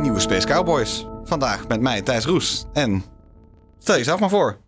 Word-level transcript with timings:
Nieuwe 0.00 0.20
Space 0.20 0.46
Cowboys. 0.46 1.06
Vandaag 1.24 1.68
met 1.68 1.80
mij, 1.80 2.02
Thijs 2.02 2.24
Roes. 2.24 2.64
En 2.72 3.04
stel 3.78 3.96
jezelf 3.96 4.20
maar 4.20 4.28
voor. 4.28 4.58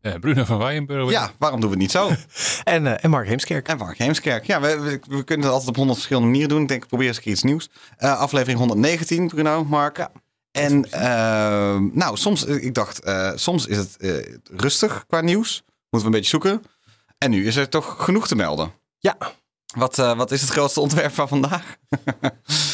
Eh, 0.00 0.14
Bruno 0.14 0.44
van 0.44 0.58
Weyenburg. 0.58 1.10
Ja, 1.10 1.30
waarom 1.38 1.60
doen 1.60 1.70
we 1.70 1.74
het 1.74 1.84
niet 1.84 1.90
zo? 1.90 2.10
En, 2.64 2.86
eh, 2.86 3.04
en 3.04 3.10
Mark 3.10 3.26
Heemskerk. 3.26 3.68
En 3.68 3.78
Mark 3.78 3.98
Heemskerk. 3.98 4.44
Ja, 4.44 4.60
we, 4.60 4.78
we, 4.78 5.00
we 5.16 5.22
kunnen 5.24 5.46
het 5.46 5.54
altijd 5.54 5.68
op 5.68 5.76
honderd 5.76 5.96
verschillende 5.96 6.28
manieren 6.28 6.54
doen. 6.54 6.62
Ik 6.62 6.68
denk, 6.68 6.82
ik 6.82 6.88
probeer 6.88 7.06
eens 7.06 7.16
een 7.16 7.22
keer 7.22 7.32
iets 7.32 7.42
nieuws. 7.42 7.70
Eh, 7.96 8.18
aflevering 8.18 8.58
119, 8.58 9.28
Bruno, 9.28 9.64
Mark. 9.64 9.96
Ja. 9.96 10.10
En 10.50 10.90
eh, 10.90 11.78
nou, 11.92 12.16
soms, 12.16 12.44
ik 12.44 12.74
dacht, 12.74 13.00
soms 13.34 13.66
is 13.66 13.76
het 13.76 13.96
rustig 14.50 15.04
qua 15.06 15.20
nieuws. 15.20 15.62
Moeten 15.90 16.10
we 16.10 16.16
een 16.16 16.22
beetje 16.22 16.38
zoeken. 16.38 16.62
En 17.18 17.30
nu 17.30 17.46
is 17.46 17.56
er 17.56 17.68
toch 17.68 18.04
genoeg 18.04 18.28
te 18.28 18.36
melden. 18.36 18.72
Ja. 18.98 19.16
Wat, 19.78 19.98
eh, 19.98 20.16
wat 20.16 20.30
is 20.30 20.40
het 20.40 20.50
grootste 20.50 20.80
ontwerp 20.80 21.14
van 21.14 21.28
vandaag? 21.28 21.76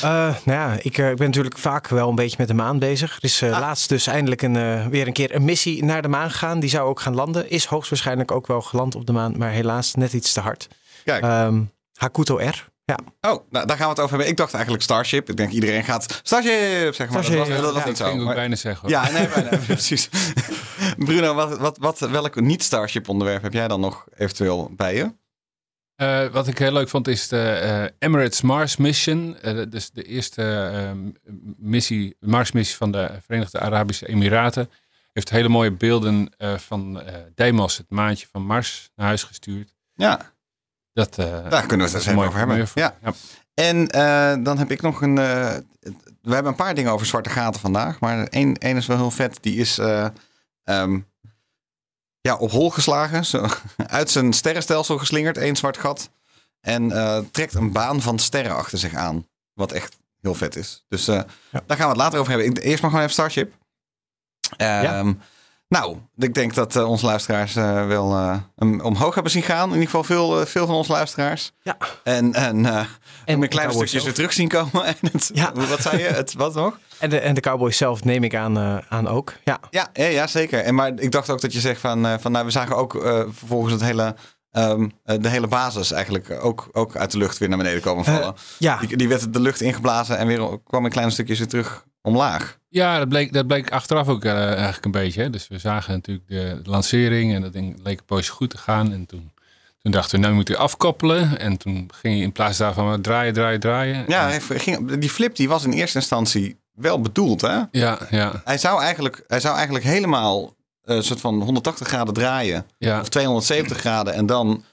Eh, 0.03 0.11
nou 0.45 0.59
ja, 0.59 0.77
ik, 0.83 0.99
eh, 0.99 1.11
ik 1.11 1.17
ben 1.17 1.27
natuurlijk 1.27 1.59
vaak 1.59 1.89
wel 1.89 2.09
een 2.09 2.15
beetje 2.15 2.37
met 2.39 2.49
de 2.49 2.55
maan 2.55 2.79
bezig. 2.79 3.17
Er 3.17 3.25
is 3.25 3.43
eh, 3.43 3.51
laatst 3.51 3.89
dus 3.89 4.07
eindelijk 4.07 4.43
een, 4.43 4.57
eh, 4.57 4.87
weer 4.87 5.07
een 5.07 5.13
keer 5.13 5.35
een 5.35 5.45
missie 5.45 5.85
naar 5.85 6.03
de 6.03 6.09
maan 6.09 6.31
gegaan. 6.31 6.61
Die 6.61 6.71
zou 6.71 6.89
ook 6.89 7.01
gaan 7.01 7.15
landen. 7.15 7.51
Is 7.51 7.65
hoogstwaarschijnlijk 7.65 8.31
ook 8.31 8.47
wel 8.47 8.61
geland 8.61 8.95
op 8.95 9.07
de 9.07 9.13
maan. 9.13 9.39
Maar 9.39 9.51
helaas 9.51 9.95
net 9.95 10.13
iets 10.13 10.33
te 10.33 10.41
hard. 10.41 10.69
Kijk. 11.05 11.23
Ehm, 11.23 11.63
Hakuto 11.95 12.37
R. 12.37 12.69
Ja. 12.85 12.99
Oh, 13.21 13.49
nou, 13.51 13.67
daar 13.67 13.77
gaan 13.77 13.87
we 13.87 13.93
het 13.93 13.99
over 13.99 14.09
hebben. 14.09 14.29
Ik 14.29 14.37
dacht 14.37 14.53
eigenlijk 14.55 14.83
Starship. 14.85 15.31
Ik 15.31 15.37
denk 15.37 15.53
iedereen 15.53 15.85
gaat 15.85 16.21
Starship 16.23 16.95
zeggen, 16.95 17.13
maar 17.13 17.23
dat 17.23 17.33
was, 17.33 17.47
Starship, 17.47 17.63
dat 17.63 17.73
was 17.73 17.83
ja, 17.83 17.89
niet 17.89 17.99
Dat 17.99 18.09
ging 18.09 18.23
zo. 18.23 18.29
ik 18.29 18.35
bijna 18.35 18.57
zeggen. 18.57 18.81
hoor. 18.81 18.91
Ja, 18.91 19.11
nee, 19.11 19.29
bijna, 19.29 19.57
precies. 19.67 20.09
Bruno, 20.97 21.35
wat, 21.35 21.59
wat, 21.59 21.79
wat, 21.79 21.99
welk 21.99 22.41
niet-Starship 22.41 23.09
onderwerp 23.09 23.43
heb 23.43 23.53
jij 23.53 23.69
dan 23.69 23.81
nog 23.81 24.05
eventueel 24.17 24.71
bij 24.77 24.95
je? 24.95 25.13
Eh, 26.05 26.27
wat 26.33 26.47
ik 26.47 26.59
heel 26.59 26.73
leuk 26.73 26.89
vond 26.89 27.09
is 27.09 27.29
de 27.29 27.41
eh, 27.51 27.85
Emirates 28.09 28.41
Mars 28.41 28.77
Mission. 28.77 29.37
Dus 29.69 29.91
de 29.91 30.03
eerste 30.03 30.43
eh, 30.43 30.91
missie, 31.57 32.17
Mars-missie 32.21 32.77
van 32.77 32.93
de 32.93 33.11
Verenigde 33.27 33.61
Arabische 33.61 34.07
Emiraten. 34.09 34.71
Heeft 35.13 35.31
hele 35.31 35.49
mooie 35.49 35.73
beelden 35.73 36.33
van 36.57 37.03
Deimos, 37.35 37.77
het 37.77 37.91
maandje 37.91 38.27
van 38.33 38.43
Mars, 38.43 38.91
naar 38.95 39.07
huis 39.07 39.23
gestuurd. 39.23 39.75
Ja, 39.95 40.33
Dat, 40.93 41.15
daar 41.15 41.67
kunnen 41.67 41.87
we 41.87 41.93
het 41.93 42.07
even 42.07 42.19
over 42.19 42.39
hebben. 42.39 42.57
Ja. 42.57 42.67
voor- 42.67 42.83
En 43.55 43.87
dan 44.43 44.59
heb 44.59 44.71
ik 44.71 44.83
nog 44.83 45.03
een... 45.03 45.15
we 45.15 46.33
hebben 46.33 46.47
een 46.47 46.55
paar 46.55 46.75
dingen 46.75 46.93
over 46.93 47.07
zwarte 47.07 47.31
gaten 47.31 47.61
vandaag. 47.61 48.01
Maar 48.01 48.27
één, 48.27 48.55
één 48.55 48.77
is 48.77 48.87
wel 48.87 48.97
heel 48.97 49.11
vet. 49.11 49.39
Die 49.41 49.57
is 49.57 49.79
eh, 49.79 50.07
ehm, 50.65 50.99
ja, 52.29 52.37
op 52.37 52.51
hol 52.51 52.71
geslagen. 52.71 53.25
Zo, 53.25 53.47
uit 53.87 54.11
zijn 54.11 54.33
sterrenstelsel 54.33 54.99
geslingerd. 54.99 55.39
één 55.39 55.57
zwart 55.57 55.79
gat. 55.79 56.11
En 56.61 56.93
eh, 56.93 57.19
trekt 57.31 57.55
een 57.55 57.73
baan 57.73 58.03
van 58.03 58.19
sterren 58.19 58.57
achter 58.57 58.79
zich 58.79 58.95
aan. 58.95 59.27
Wat 59.55 59.73
echt 59.73 59.97
heel 60.21 60.35
vet 60.35 60.57
is. 60.57 60.85
Dus 60.89 61.09
eh, 61.09 61.21
Ja. 61.51 61.63
daar 61.67 61.77
gaan 61.77 61.87
we 61.87 61.93
het 61.93 62.03
later 62.03 62.19
over 62.19 62.33
hebben. 62.33 62.63
Eerst 62.63 62.81
maar 62.83 62.91
gewoon 62.91 63.05
even 63.07 63.13
Starship. 63.13 63.53
Ehm, 64.57 65.13
Nou, 65.69 65.97
ik 66.17 66.35
denk 66.35 66.55
dat 66.55 66.77
eh, 66.77 66.89
onze 66.91 67.07
luisteraars 67.07 67.55
wel 67.55 68.13
hem 68.57 68.81
omhoog 68.81 69.15
hebben 69.15 69.33
zien 69.33 69.43
gaan. 69.43 69.67
In 69.69 69.73
ieder 69.75 69.85
geval 69.91 70.05
veel, 70.05 70.47
veel 70.47 70.67
van 70.67 70.75
onze 70.75 70.93
luisteraars. 70.93 71.53
Ja. 71.63 71.77
En, 72.05 72.35
en, 72.35 72.67
En 72.67 72.87
een 73.43 73.49
kleine 73.49 73.73
stukjes 73.73 74.05
weer 74.05 74.15
terug 74.15 74.33
zien 74.33 74.49
komen. 74.49 74.85
En 74.87 74.97
het, 75.13 75.31
Ja. 75.35 75.53
Wat 75.53 75.83
zei 75.83 75.99
je? 75.99 76.05
Het, 76.09 76.33
wat 76.35 76.55
nog? 76.55 76.79
En 77.05 77.11
de, 77.11 77.19
en 77.19 77.35
de 77.35 77.41
Cowboys 77.41 77.77
zelf 77.77 78.05
neem 78.05 78.25
ik 78.25 78.35
aan, 78.35 78.57
eh, 78.59 78.77
aan 78.89 79.09
ook. 79.09 79.33
Ja. 79.45 79.59
Ja, 79.71 79.89
ja, 79.93 80.05
ja, 80.05 80.27
zeker. 80.27 80.61
En, 80.61 80.75
maar 80.75 80.93
ik 80.97 81.11
dacht 81.11 81.31
ook 81.31 81.41
dat 81.41 81.53
je 81.53 81.61
zegt 81.61 81.81
van, 81.81 82.07
eh, 82.07 82.15
van 82.19 82.33
nou, 82.33 82.45
we 82.45 82.51
zagen 82.51 82.77
ook 82.77 82.95
eh, 83.05 83.21
vervolgens 83.31 83.73
het 83.73 83.83
hele, 83.83 84.15
ehm, 84.51 84.89
eh, 85.05 85.17
de 85.21 85.29
hele 85.29 85.47
basis 85.47 85.93
eigenlijk 85.93 86.31
ook, 86.41 86.69
ook 86.73 86.97
uit 86.97 87.11
de 87.11 87.19
lucht 87.19 87.39
weer 87.39 87.49
naar 87.49 87.59
beneden 87.59 87.81
komen 87.81 88.05
vallen. 88.05 88.35
Ja. 88.59 88.77
die, 88.79 88.97
die 88.97 89.09
werd 89.09 89.33
de 89.33 89.41
lucht 89.41 89.61
ingeblazen 89.61 90.19
en 90.19 90.27
weer 90.27 90.59
kwam 90.65 90.85
een 90.85 90.91
klein 90.91 91.11
stukje 91.11 91.37
weer 91.37 91.49
terug 91.49 91.85
omlaag. 92.03 92.59
Ja, 92.69 92.99
dat 92.99 93.09
bleek, 93.09 93.33
dat 93.33 93.47
bleek 93.47 93.71
achteraf 93.71 94.09
ook 94.09 94.25
eigenlijk 94.25 94.85
een 94.85 94.91
beetje. 94.91 95.23
Hè. 95.23 95.31
Dus 95.31 95.49
we 95.49 95.59
zagen 95.59 95.93
natuurlijk 95.93 96.29
de 96.29 96.61
lancering 96.63 97.35
en 97.35 97.41
dat 97.41 97.53
ding 97.53 97.81
leek 97.83 97.99
een 97.99 98.05
poosje 98.05 98.33
goed 98.33 98.51
te 98.51 98.59
gaan. 98.59 98.93
En 98.93 99.07
toen, 99.07 99.33
toen 99.79 99.93
dachten 99.93 100.17
we, 100.19 100.25
nou 100.25 100.35
moet 100.37 100.49
je 100.49 100.57
afkoppelen. 100.57 101.39
En 101.39 101.57
toen 101.57 101.91
ging 101.95 102.17
je 102.17 102.23
in 102.23 102.33
plaats 102.33 102.59
daarvan 102.59 102.85
maar 102.87 103.01
draaien, 103.01 103.33
draaien, 103.33 103.61
draaien. 103.61 104.05
Ja, 104.09 104.33
En- 104.33 104.41
ging, 104.41 104.99
die 104.99 105.11
flip 105.11 105.37
die 105.37 105.49
was 105.49 105.65
in 105.65 105.73
eerste 105.73 105.99
instantie 105.99 106.63
wel 106.75 107.01
bedoeld, 107.01 107.41
hè? 107.41 107.61
ja, 107.71 107.99
ja, 108.11 108.41
Hij 108.45 108.59
zou 108.59 108.81
eigenlijk, 108.83 109.25
hij 109.27 109.41
zou 109.41 109.55
eigenlijk 109.55 109.85
helemaal 109.85 110.55
eh, 110.83 110.97
een 110.97 111.03
soort 111.05 111.21
van 111.21 111.43
180 111.43 111.89
graden 111.89 112.15
draaien. 112.15 112.67
ja. 112.79 113.01
Of 113.01 113.09
270 113.09 113.79
graden 113.79 114.15
en 114.15 114.27
dan 114.27 114.65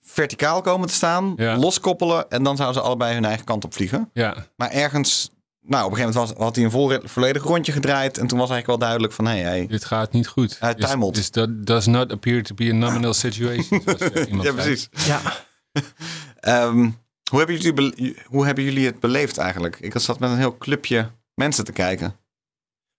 verticaal 0.00 0.60
komen 0.60 0.88
te 0.88 0.94
staan. 0.94 1.32
Ja. 1.36 1.56
Loskoppelen 1.56 2.30
en 2.30 2.42
dan 2.42 2.56
zouden 2.56 2.80
ze 2.80 2.86
allebei 2.88 3.14
hun 3.14 3.24
eigen 3.24 3.44
kant 3.44 3.64
op 3.64 3.74
vliegen. 3.74 4.10
ja. 4.12 4.34
Maar 4.56 4.70
ergens, 4.70 5.30
nou 5.60 5.84
op 5.84 5.90
een 5.90 5.96
gegeven 5.96 6.14
moment 6.20 6.36
was, 6.36 6.44
had 6.46 6.54
hij 6.56 6.64
een 6.64 6.70
vol, 6.70 6.92
volledig 7.04 7.42
rondje 7.42 7.72
gedraaid. 7.72 8.18
En 8.18 8.26
toen 8.26 8.38
was 8.38 8.50
eigenlijk 8.50 8.66
wel 8.66 8.78
duidelijk 8.88 9.12
van, 9.12 9.26
hé, 9.26 9.40
hey, 9.42 9.66
Dit 9.66 9.84
gaat 9.84 10.12
niet 10.12 10.26
goed. 10.28 10.56
Hij 10.60 10.74
tuimelt. 10.74 11.14
This 11.14 11.30
do- 11.30 11.46
does 11.62 11.86
not 11.86 12.12
appear 12.12 12.42
to 12.42 12.54
be 12.54 12.64
a 12.70 12.74
nominal 12.74 13.14
situation. 13.14 13.84
eh, 13.84 13.94
ja 14.32 14.42
zei. 14.42 14.52
precies. 14.54 14.88
ja. 14.92 15.20
Ehm, 16.40 16.90
hoe, 17.30 17.38
hebben 17.38 17.56
jullie, 17.58 18.16
hoe 18.26 18.46
hebben 18.46 18.64
jullie 18.64 18.86
het 18.86 19.00
beleefd 19.00 19.38
eigenlijk? 19.38 19.76
Ik 19.80 19.92
zat 19.98 20.18
met 20.18 20.30
een 20.30 20.36
heel 20.38 20.58
clubje 20.58 21.10
mensen 21.40 21.64
te 21.64 21.72
kijken. 21.72 22.16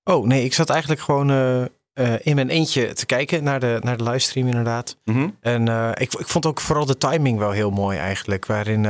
Oh 0.04 0.26
nee, 0.26 0.44
ik 0.44 0.54
zat 0.54 0.70
eigenlijk 0.70 1.02
gewoon 1.02 1.30
eh, 1.30 1.62
eh, 1.94 2.20
in 2.22 2.36
mijn 2.36 2.50
eentje 2.50 2.94
te 2.94 3.06
kijken 3.06 3.44
naar 3.44 3.60
de, 3.60 3.78
naar 3.82 3.98
de 3.98 4.04
livestream 4.04 4.48
inderdaad. 4.48 4.98
Mhm. 5.06 5.30
En 5.42 5.68
eh, 5.68 5.90
ik, 5.94 6.14
ik 6.14 6.28
vond 6.28 6.46
ook 6.46 6.62
vooral 6.62 6.86
de 6.86 6.98
timing 6.98 7.38
wel 7.38 7.52
heel 7.52 7.72
mooi 7.72 7.98
eigenlijk. 7.98 8.46
Waarin 8.46 8.84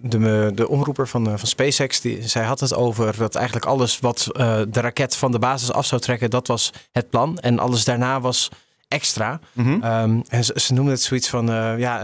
de, 0.00 0.52
de 0.54 0.68
omroeper 0.68 1.08
van, 1.08 1.38
van 1.38 1.48
SpaceX, 1.48 2.00
die, 2.00 2.28
zij 2.28 2.44
had 2.44 2.60
het 2.60 2.74
over 2.74 3.16
dat 3.16 3.34
eigenlijk 3.34 3.66
alles 3.66 3.98
wat 3.98 4.28
de 4.68 4.80
raket 4.80 5.16
van 5.16 5.32
de 5.32 5.38
basis 5.38 5.72
af 5.72 5.86
zou 5.86 6.00
trekken, 6.00 6.30
dat 6.30 6.46
was 6.46 6.72
het 6.92 7.10
plan. 7.10 7.38
En 7.38 7.58
alles 7.58 7.84
daarna 7.84 8.20
was 8.20 8.48
extra. 8.88 9.40
Mhm. 9.52 9.82
Ehm, 9.82 10.20
en 10.28 10.44
ze, 10.44 10.52
ze 10.56 10.72
noemen 10.72 10.92
het 10.92 11.02
zoiets 11.02 11.28
van 11.28 11.46
ja, 11.78 12.00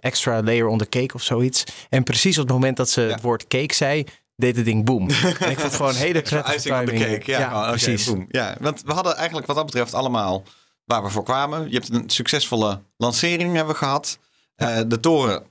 extra 0.00 0.42
layer 0.42 0.66
on 0.66 0.78
the 0.78 0.88
cake 0.88 1.14
of 1.14 1.22
zoiets. 1.22 1.64
En 1.88 2.02
precies 2.02 2.38
op 2.38 2.44
het 2.44 2.52
moment 2.52 2.76
dat 2.76 2.90
ze 2.90 3.00
Ja. 3.00 3.08
het 3.08 3.20
woord 3.22 3.46
cake 3.48 3.74
zei, 3.74 4.04
deed 4.36 4.56
het 4.56 4.64
ding 4.64 4.84
boom. 4.84 5.08
en 5.10 5.50
ik 5.50 5.58
vond 5.58 5.62
het 5.62 5.74
gewoon 5.74 5.94
hele 5.94 6.22
prettige 6.22 6.60
timing. 6.60 7.00
cake. 7.00 7.30
Ja, 7.30 7.62
oh, 7.62 7.68
precies. 7.68 8.12
Ja, 8.28 8.56
want 8.60 8.82
we 8.82 8.92
hadden 8.92 9.16
eigenlijk 9.16 9.46
wat 9.46 9.56
dat 9.56 9.66
betreft 9.66 9.94
allemaal 9.94 10.42
waar 10.84 11.02
we 11.02 11.10
voor 11.10 11.24
kwamen. 11.24 11.68
Je 11.68 11.74
hebt 11.74 11.92
een 11.92 12.10
succesvolle 12.10 12.82
lancering 12.96 13.54
hebben 13.54 13.72
we 13.72 13.78
gehad. 13.78 14.18
Eh, 14.54 14.80
de 14.86 15.00
toren, 15.00 15.42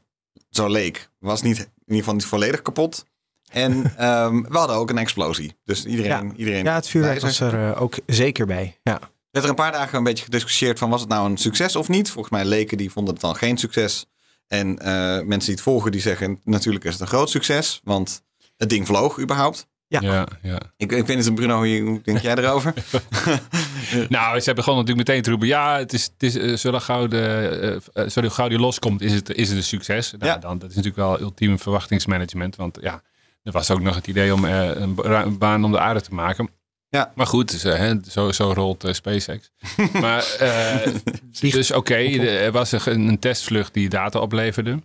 zo 0.50 0.68
leek, 0.68 1.10
was 1.20 1.42
niet, 1.42 1.58
in 1.58 1.72
ieder 1.86 1.98
geval 1.98 2.14
niet 2.14 2.26
volledig 2.26 2.62
kapot. 2.62 3.06
En 3.52 3.72
ehm, 3.98 4.42
we 4.42 4.58
hadden 4.58 4.76
ook 4.76 4.90
een 4.90 4.98
explosie. 4.98 5.58
Dus 5.64 5.86
iedereen... 5.86 6.34
iedereen 6.36 6.64
Ja, 6.64 6.76
het 6.76 6.88
vuurwerk 6.88 7.22
was 7.22 7.40
er 7.40 7.72
eh, 7.72 7.82
ook 7.82 7.96
zeker 8.06 8.46
bij. 8.46 8.80
Ja. 8.84 9.00
Er 9.02 9.42
werd 9.42 9.46
er 9.46 9.50
een 9.50 9.72
paar 9.72 9.80
dagen 9.82 9.98
een 9.98 10.04
beetje 10.04 10.24
gediscussieerd 10.24 10.80
van 10.80 10.90
was 10.90 11.02
het 11.02 11.10
nou 11.10 11.30
een 11.30 11.38
succes 11.38 11.76
of 11.76 11.88
niet. 11.88 12.10
Volgens 12.10 12.34
mij 12.34 12.46
leken 12.46 12.78
die 12.78 12.92
vonden 12.92 13.14
het 13.14 13.24
dan 13.24 13.36
geen 13.36 13.58
succes. 13.58 14.06
En 14.48 14.80
eh, 14.80 14.92
mensen 15.04 15.40
die 15.40 15.54
het 15.56 15.62
volgen 15.62 15.92
die 15.92 16.02
zeggen 16.02 16.40
natuurlijk 16.44 16.84
is 16.86 16.92
het 16.92 17.02
een 17.02 17.08
groot 17.08 17.30
succes. 17.30 17.82
Want 17.84 18.24
het 18.64 18.72
ding 18.72 18.88
vloog 18.88 19.20
überhaupt. 19.20 19.68
Ja. 19.88 20.00
Ja, 20.02 20.28
ja. 20.42 20.58
Ik, 20.78 20.92
ik 20.92 21.06
weet 21.08 21.18
niet, 21.18 21.36
Bruno, 21.36 21.56
hoe, 21.58 22.00
denk 22.04 22.18
jij 22.20 22.36
erover? 22.36 22.74
Nou, 24.10 24.40
ze 24.40 24.54
begonnen 24.54 24.84
natuurlijk 24.86 25.08
meteen 25.08 25.22
te 25.22 25.30
roepen. 25.30 25.48
Ja, 25.48 25.78
het 25.78 25.94
is, 25.94 26.04
het 26.04 26.24
is, 26.24 26.36
eh, 26.36 26.56
zolang, 26.56 26.84
gauw 26.84 27.08
de, 27.08 27.82
gauw 28.14 28.48
die 28.48 28.60
loskomt, 28.60 29.02
is 29.02 29.14
het, 29.14 29.30
is 29.34 29.48
het 29.48 29.58
een 29.58 29.64
succes. 29.64 30.12
Nou, 30.12 30.26
Ja. 30.26 30.38
dan, 30.38 30.58
dat 30.60 30.70
is 30.70 30.76
natuurlijk 30.76 31.04
wel 31.04 31.20
ultieme 31.20 31.58
verwachtingsmanagement. 31.58 32.56
Want 32.56 32.78
ja, 32.82 33.02
er 33.44 33.52
was 33.52 33.72
ook 33.72 33.82
nog 33.82 33.96
het 33.96 34.08
idee 34.08 34.34
om 34.34 34.46
eh, 34.46 34.70
een, 34.76 34.96
ba- 34.96 35.24
een 35.24 35.38
baan 35.38 35.64
om 35.64 35.72
de 35.72 35.80
aarde 35.80 36.02
te 36.02 36.14
maken. 36.14 36.50
Ja. 36.90 37.12
Maar 37.16 37.28
goed, 37.28 37.52
dus, 37.52 37.64
hè, 37.64 37.94
zo, 38.10 38.32
zo 38.32 38.52
rolt 38.54 38.88
SpaceX. 38.92 39.52
maar, 40.02 40.36
eh, 40.40 40.94
dus 41.40 41.72
oké, 41.72 41.96
er 41.96 42.52
was 42.52 42.72
een, 42.72 43.08
een 43.08 43.20
testvlucht 43.20 43.74
die 43.74 43.90
data 43.90 44.20
opleverde. 44.20 44.80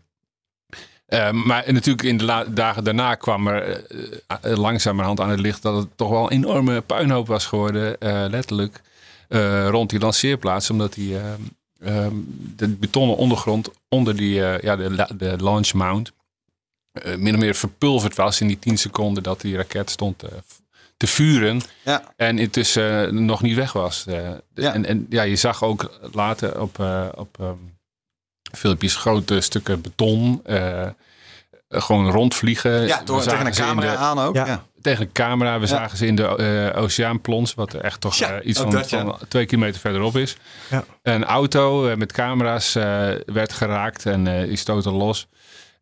Eh, 1.09 1.31
maar 1.31 1.73
natuurlijk 1.73 2.03
in 2.03 2.19
de 2.19 2.47
dagen 2.51 2.85
daarna 2.85 3.15
kwam 3.15 3.47
er 3.47 3.87
eh, 3.87 4.53
eh, 4.53 4.59
langzamerhand 4.59 5.21
aan 5.21 5.31
het 5.31 5.41
licht 5.41 5.63
dat 5.63 5.77
het 5.77 5.89
toch 5.97 6.11
wel 6.11 6.23
een 6.23 6.31
enorme 6.31 6.81
puinhoop 6.81 7.27
was 7.27 7.47
geworden, 7.47 7.97
letterlijk, 8.31 8.81
rond 9.69 9.91
die 9.91 10.01
lanceerplaats. 10.01 10.71
Omdat 10.71 10.93
die, 10.93 11.19
eh, 11.19 11.33
eh, 12.05 12.13
de 12.57 12.69
betonnen 12.69 13.17
ondergrond 13.17 13.71
onder 13.89 14.17
die, 14.17 14.35
ja, 14.35 14.77
de, 14.77 15.07
de 15.17 15.37
launch 15.37 15.73
mount 15.73 16.13
min 17.17 17.35
of 17.35 17.41
meer 17.41 17.55
verpulverd 17.55 18.17
was 18.17 18.41
in 18.41 18.47
die 18.47 18.59
10 18.59 18.79
seconden 18.79 19.23
dat 19.23 19.41
die 19.41 19.57
raket 19.57 19.91
stond, 19.91 20.25
te 20.97 21.07
vuren. 21.07 21.61
Ja. 21.85 22.13
En 22.17 22.39
intussen 22.39 23.25
nog 23.25 23.43
niet 23.43 23.55
weg 23.57 23.73
was. 23.73 24.05
Ja. 24.07 24.41
En, 24.55 24.85
en 24.85 25.07
ja, 25.11 25.23
je 25.23 25.37
zag 25.37 25.63
ook 25.63 25.99
later 26.13 26.61
op, 26.61 26.79
op 27.15 27.37
ehm, 27.41 27.57
filmpjes 28.53 28.97
grote 28.97 29.41
stukken 29.41 29.81
beton 29.81 30.41
eh, 30.45 30.87
gewoon 31.69 32.11
rondvliegen. 32.11 32.87
Ja, 32.87 32.99
We 32.99 33.05
door, 33.05 33.23
zagen 33.23 33.31
tegen 33.31 33.47
een 33.47 33.55
ze 33.55 33.61
in 33.63 33.69
camera 33.69 33.93
de- 33.93 33.97
aan 33.99 34.19
ook. 34.19 34.35
Ja. 34.35 34.47
Ja. 34.47 34.65
Tegen 34.83 35.07
de 35.07 35.13
camera. 35.13 35.59
We 35.61 35.67
zagen 35.67 35.99
ze 35.99 36.07
in 36.07 36.15
de 36.17 36.37
eh 36.75 36.83
oceaan 36.83 37.21
plons, 37.21 37.55
wat 37.55 37.73
er 37.73 37.81
echt 37.81 38.01
toch 38.01 38.15
Ja, 38.15 38.31
eh, 38.39 38.47
iets 38.47 38.61
van, 38.61 38.71
dat, 38.71 38.91
ja. 38.91 39.03
van 39.03 39.19
twee 39.29 39.47
kilometer 39.47 39.81
verderop 39.81 40.17
is. 40.17 40.37
Ja. 40.71 40.85
Een 41.03 41.25
auto 41.25 41.97
met 41.97 42.13
camera's 42.13 42.75
eh, 42.75 43.09
werd 43.27 43.53
geraakt 43.53 44.07
en 44.07 44.27
eh 44.27 44.49
die 44.49 44.57
stootte 44.57 44.91
los. 44.91 45.27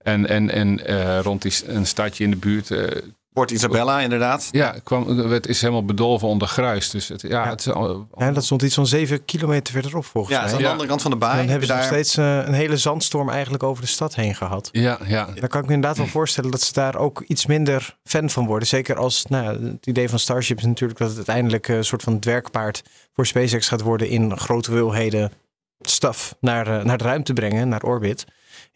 En, 0.02 0.28
en, 0.28 0.50
en 0.50 0.86
eh, 0.86 1.20
rond 1.20 1.42
die, 1.42 1.54
een 1.66 1.86
stadje 1.86 2.24
in 2.24 2.30
de 2.30 2.36
buurt 2.36 2.70
eh, 2.70 3.02
Port 3.36 3.50
Isabella, 3.50 4.00
inderdaad. 4.00 4.48
ja, 4.52 4.74
kwam, 4.84 5.18
het 5.18 5.46
is 5.46 5.60
helemaal 5.60 5.84
bedolven 5.84 6.28
onder 6.28 6.48
gruis. 6.48 6.90
Dus 6.90 7.08
het, 7.08 7.22
ja, 7.22 7.48
het 7.48 7.60
is 7.60 7.68
al, 7.72 8.08
Ja, 8.16 8.32
dat 8.32 8.44
stond 8.44 8.62
iets 8.62 8.74
van 8.74 8.86
zeven 8.86 9.24
kilometer 9.24 9.72
verderop 9.72 10.04
volgens 10.04 10.34
Ja, 10.36 10.42
mij. 10.42 10.50
aan 10.52 10.56
de 10.56 10.62
Ja. 10.62 10.70
andere 10.70 10.88
kant 10.88 11.02
van 11.02 11.10
de 11.10 11.16
baai. 11.16 11.32
En 11.32 11.38
dan 11.40 11.48
hebben 11.50 11.66
ze 11.66 11.72
nog 11.74 11.82
daar- 11.82 11.92
steeds 11.92 12.16
eh, 12.16 12.36
een 12.46 12.52
hele 12.54 12.76
zandstorm 12.76 13.28
eigenlijk 13.30 13.62
over 13.62 13.82
de 13.82 13.88
stad 13.88 14.14
heen 14.14 14.34
gehad. 14.34 14.68
ja, 14.72 14.98
ja. 15.06 15.24
Dan 15.34 15.48
kan 15.48 15.60
ik 15.60 15.66
me 15.66 15.72
inderdaad 15.74 15.96
wel 15.98 16.06
voorstellen 16.06 16.50
dat 16.50 16.60
ze 16.60 16.72
daar 16.72 16.96
ook 16.96 17.24
iets 17.26 17.46
minder 17.46 17.96
fan 18.04 18.30
van 18.30 18.46
worden. 18.46 18.68
Zeker 18.68 18.96
als 18.96 19.24
nou, 19.26 19.64
het 19.70 19.86
idee 19.86 20.08
van 20.08 20.18
Starship 20.18 20.58
is 20.58 20.64
natuurlijk 20.64 20.98
dat 20.98 21.08
het 21.08 21.16
uiteindelijk 21.16 21.68
eh, 21.68 21.76
een 21.76 21.84
soort 21.84 22.02
van 22.02 22.12
het 22.12 22.24
werkpaard 22.24 22.82
voor 23.14 23.26
SpaceX 23.26 23.68
gaat 23.68 23.80
worden 23.82 24.08
in 24.08 24.38
grote 24.38 24.70
hoeveelheden 24.70 25.32
staf 25.80 26.34
naar, 26.40 26.78
eh, 26.78 26.84
naar 26.84 26.98
de 26.98 27.04
ruimte 27.04 27.32
brengen, 27.32 27.68
naar 27.68 27.82
orbit. 27.82 28.24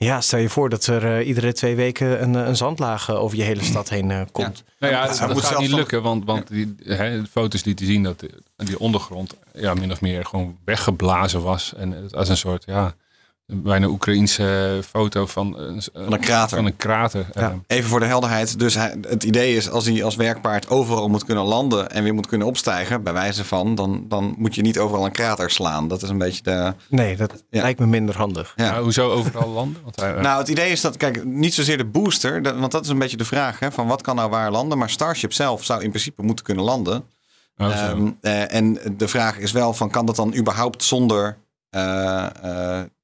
Ja, 0.05 0.21
stel 0.21 0.39
je 0.39 0.49
voor 0.49 0.69
dat 0.69 0.87
er 0.87 1.19
eh, 1.19 1.27
iedere 1.27 1.53
twee 1.53 1.75
weken 1.75 2.23
een, 2.23 2.37
eh, 2.37 2.47
een 2.47 2.57
zandlaag 2.57 3.09
eh, 3.09 3.23
over 3.23 3.37
je 3.37 3.43
hele 3.43 3.63
stad 3.63 3.89
heen 3.89 4.29
komt. 4.33 4.65
Nou 4.79 4.93
ja, 4.93 5.01
Hij 5.01 5.19
dat, 5.19 5.29
moet 5.29 5.43
dat 5.43 5.45
gaat 5.45 5.61
niet 5.61 5.73
lukken, 5.73 6.03
want, 6.03 6.25
want 6.25 6.49
die, 6.49 6.75
hè, 6.85 7.21
de 7.21 7.29
foto's 7.31 7.65
lieten 7.65 7.87
zien 7.87 8.03
dat 8.03 8.25
die 8.57 8.79
ondergrond 8.79 9.37
ja, 9.55 9.75
min 9.75 9.93
of 9.93 10.01
meer 10.01 10.25
gewoon 10.25 10.57
weggeblazen 10.65 11.43
was. 11.43 11.75
En 11.75 11.91
het 11.91 12.15
als 12.15 12.29
een 12.29 12.37
soort, 12.37 12.65
ja, 12.67 12.95
bijna 13.53 13.87
Oekraïense 13.87 14.81
foto 14.89 15.27
van 15.27 15.59
een, 15.59 15.83
Van 15.93 16.13
een 16.13 16.21
krater. 16.21 16.57
Van 16.57 16.67
een 16.67 16.77
krater. 16.77 17.27
Ja. 17.35 17.59
Even 17.67 17.91
voor 17.91 18.01
de 18.01 18.07
helderheid. 18.07 18.59
Dus 18.59 18.75
hij, 18.75 18.97
het 19.09 19.25
idee 19.25 19.57
is 19.57 19.71
als 19.71 19.87
hij 19.87 20.05
als 20.05 20.17
werkpaard 20.17 20.69
overal 20.69 21.09
moet 21.09 21.25
kunnen 21.25 21.45
landen 21.45 21.91
en 21.91 22.03
weer 22.03 22.15
moet 22.15 22.27
kunnen 22.27 22.47
opstijgen, 22.47 23.03
bij 23.03 23.13
wijze 23.13 23.45
van, 23.45 23.75
dan, 23.75 24.05
dan 24.09 24.35
moet 24.39 24.55
je 24.55 24.63
niet 24.63 24.79
overal 24.79 25.05
een 25.05 25.13
krater 25.13 25.51
slaan. 25.51 25.89
Dat 25.89 26.03
is 26.03 26.09
een 26.09 26.19
beetje 26.19 26.43
de. 26.43 26.75
Nee, 26.89 27.17
dat 27.17 27.43
Ja. 27.51 27.63
lijkt 27.63 27.79
me 27.81 27.87
minder 27.87 28.17
handig. 28.17 28.53
Ja. 28.57 28.71
maar 28.71 28.81
hoezo 28.81 29.11
overal 29.11 29.49
landen? 29.49 29.83
Want 29.83 30.01
hij, 30.01 30.13
Nou, 30.21 30.39
het 30.39 30.49
idee 30.49 30.71
is 30.71 30.81
dat, 30.81 30.97
kijk, 30.97 31.25
niet 31.25 31.55
zozeer 31.55 31.77
de 31.77 31.85
booster, 31.85 32.43
dat- 32.43 32.59
want 32.59 32.73
dat 32.73 32.85
is 32.85 32.91
een 32.91 32.99
beetje 32.99 33.17
de 33.17 33.25
vraag, 33.25 33.59
hè, 33.59 33.73
van 33.73 33.87
wat 33.87 34.03
kan 34.03 34.17
nou 34.17 34.31
waar 34.31 34.51
landen, 34.51 34.79
maar 34.79 34.91
Starship 34.91 35.33
zelf 35.33 35.65
zou 35.65 35.83
in 35.83 35.89
principe 35.91 36.23
moeten 36.23 36.45
kunnen 36.45 36.65
landen. 36.65 37.05
oh. 37.57 37.67
Ehm, 37.81 38.09
eh, 38.21 38.55
en 38.55 38.79
de 38.97 39.09
vraag 39.09 39.39
is 39.39 39.53
wel 39.53 39.73
van, 39.75 39.91
kan 39.91 40.07
dat 40.07 40.17
dan 40.17 40.35
überhaupt 40.37 40.85
zonder 40.85 41.37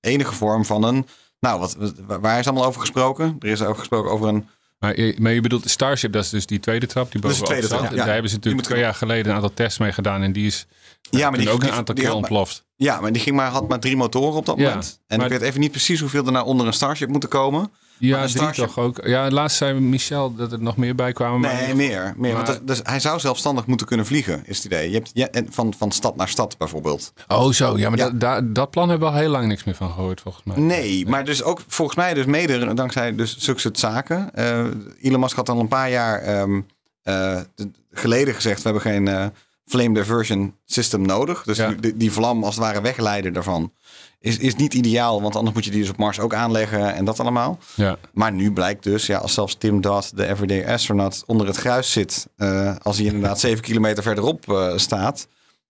enige 0.00 0.34
vorm 0.34 0.64
van 0.64 0.82
een, 0.84 1.06
nou, 1.40 1.60
wat, 1.60 1.76
waar 2.06 2.38
is 2.38 2.46
allemaal 2.46 2.66
over 2.66 2.80
gesproken? 2.80 3.36
Er 3.40 3.48
is 3.48 3.62
ook 3.62 3.78
gesproken 3.78 4.10
over 4.10 4.28
een 4.28 4.48
maar, 4.78 5.00
je, 5.00 5.16
maar 5.20 5.32
je 5.32 5.40
bedoelt 5.40 5.62
de 5.62 5.68
Starship, 5.68 6.12
dat 6.12 6.24
is 6.24 6.30
dus 6.30 6.46
die 6.46 6.60
tweede 6.60 6.86
trap 6.86 7.12
die 7.12 7.20
bovenop 7.20 7.46
tweede 7.46 7.66
staat. 7.66 7.78
trap, 7.78 7.90
ja. 7.90 7.96
Daar 7.96 8.12
hebben 8.12 8.30
ze 8.30 8.36
Die 8.38 8.44
natuurlijk 8.44 8.66
twee 8.74 8.80
jaar 8.84 8.94
geleden 8.94 9.26
een 9.28 9.34
aantal 9.34 9.54
tests 9.54 9.78
mee 9.78 9.92
gedaan 9.92 10.22
en 10.22 10.32
die 10.32 10.46
is 10.46 10.66
Ja, 11.10 11.30
maar 11.30 11.38
toen 11.38 11.48
ook 11.48 11.60
die, 11.60 11.68
een 11.70 11.74
aantal 11.76 11.94
die 11.94 12.04
keer 12.04 12.12
maar- 12.12 12.22
ontploft. 12.22 12.64
Ja, 12.76 13.00
maar 13.00 13.12
die 13.12 13.22
ging 13.22 13.36
maar, 13.36 13.50
had 13.50 13.68
maar 13.68 13.80
drie 13.80 13.96
motoren 13.96 14.36
op 14.36 14.46
dat 14.46 14.56
Ja, 14.58 14.64
moment. 14.68 15.00
En 15.06 15.20
ik 15.20 15.28
weet 15.28 15.40
even 15.40 15.60
niet 15.60 15.70
precies 15.70 16.00
hoeveel 16.00 16.26
er 16.26 16.32
nou 16.32 16.46
onder 16.46 16.66
een 16.66 16.72
Starship 16.72 17.08
moeten 17.08 17.28
komen. 17.28 17.72
Ja, 17.98 18.16
drie 18.18 18.28
Starship- 18.28 18.66
toch 18.66 18.78
ook. 18.78 19.00
Ja, 19.06 19.30
laatst 19.30 19.56
zei 19.56 19.80
Michel 19.80 20.34
dat 20.34 20.52
er 20.52 20.62
nog 20.62 20.76
meer 20.76 20.94
bij 20.94 21.12
kwamen. 21.12 21.40
maar- 21.40 21.54
Nee, 21.54 21.74
meer. 21.74 22.14
meer 22.16 22.32
want 22.34 22.46
maar- 22.46 22.58
dus 22.64 22.80
hij 22.82 23.00
zou 23.00 23.20
zelfstandig 23.20 23.66
moeten 23.66 23.86
kunnen 23.86 24.06
vliegen, 24.06 24.42
is 24.46 24.56
het 24.56 24.66
idee. 24.66 24.88
Je 24.88 24.94
hebt, 24.94 25.10
ja, 25.14 25.28
van, 25.50 25.74
van 25.78 25.92
stad 25.92 26.16
naar 26.16 26.28
stad 26.28 26.58
bijvoorbeeld. 26.58 27.12
Oh, 27.28 27.50
zo. 27.52 27.78
Ja, 27.78 27.88
maar 27.90 27.98
Ja. 27.98 28.10
Dat, 28.10 28.70
plan 28.70 28.88
hebben 28.88 29.08
we 29.08 29.14
al 29.14 29.20
heel 29.20 29.30
lang 29.30 29.46
niks 29.46 29.64
meer 29.64 29.74
van 29.74 29.90
gehoord, 29.92 30.20
volgens 30.20 30.44
mij. 30.44 30.56
Nee, 30.58 31.06
maar 31.06 31.24
dus 31.24 31.42
ook 31.42 31.60
volgens 31.68 31.96
mij 31.96 32.14
dus 32.14 32.24
mede 32.24 32.74
dankzij 32.74 33.14
dus 33.14 33.36
soort 33.56 33.78
zaken. 33.78 34.34
Eh, 34.34 34.64
Elon 35.00 35.20
Musk 35.20 35.36
had 35.36 35.48
al 35.48 35.60
een 35.60 35.68
paar 35.68 35.90
jaar 35.90 36.18
ehm, 36.20 36.60
eh, 37.02 37.40
de- 37.54 37.70
geleden 37.92 38.34
gezegd... 38.34 38.56
we 38.62 38.64
hebben 38.70 38.82
geen 38.92 39.08
eh, 39.08 39.26
flame 39.66 39.94
diversion 39.94 40.54
system 40.64 41.02
nodig. 41.06 41.42
Dus 41.42 41.56
Ja. 41.56 41.72
die, 41.80 41.96
die 41.96 42.12
vlam 42.12 42.44
als 42.44 42.54
het 42.54 42.64
ware 42.64 42.80
wegleiden 42.80 43.32
daarvan... 43.32 43.72
Is, 44.20 44.38
is 44.38 44.54
niet 44.54 44.74
ideaal, 44.74 45.22
want 45.22 45.36
anders 45.36 45.54
moet 45.54 45.64
je 45.64 45.70
die 45.70 45.80
dus 45.80 45.90
op 45.90 45.96
Mars 45.96 46.20
ook 46.20 46.34
aanleggen 46.34 46.94
en 46.94 47.04
dat 47.04 47.20
allemaal. 47.20 47.58
Ja. 47.74 47.96
Maar 48.12 48.32
nu 48.32 48.52
blijkt 48.52 48.82
dus, 48.82 49.06
ja, 49.06 49.18
als 49.18 49.34
zelfs 49.34 49.54
Tim 49.54 49.80
Dodd, 49.80 50.16
de 50.16 50.26
everyday 50.26 50.72
astronaut, 50.72 51.22
onder 51.26 51.46
het 51.46 51.56
gruis 51.56 51.92
zit, 51.92 52.28
eh, 52.36 52.76
als 52.82 52.96
hij 52.96 53.06
inderdaad 53.06 53.40
zeven 53.48 53.62
kilometer 53.62 54.02
verderop 54.02 54.52
eh, 54.52 54.76
staat, 54.76 55.28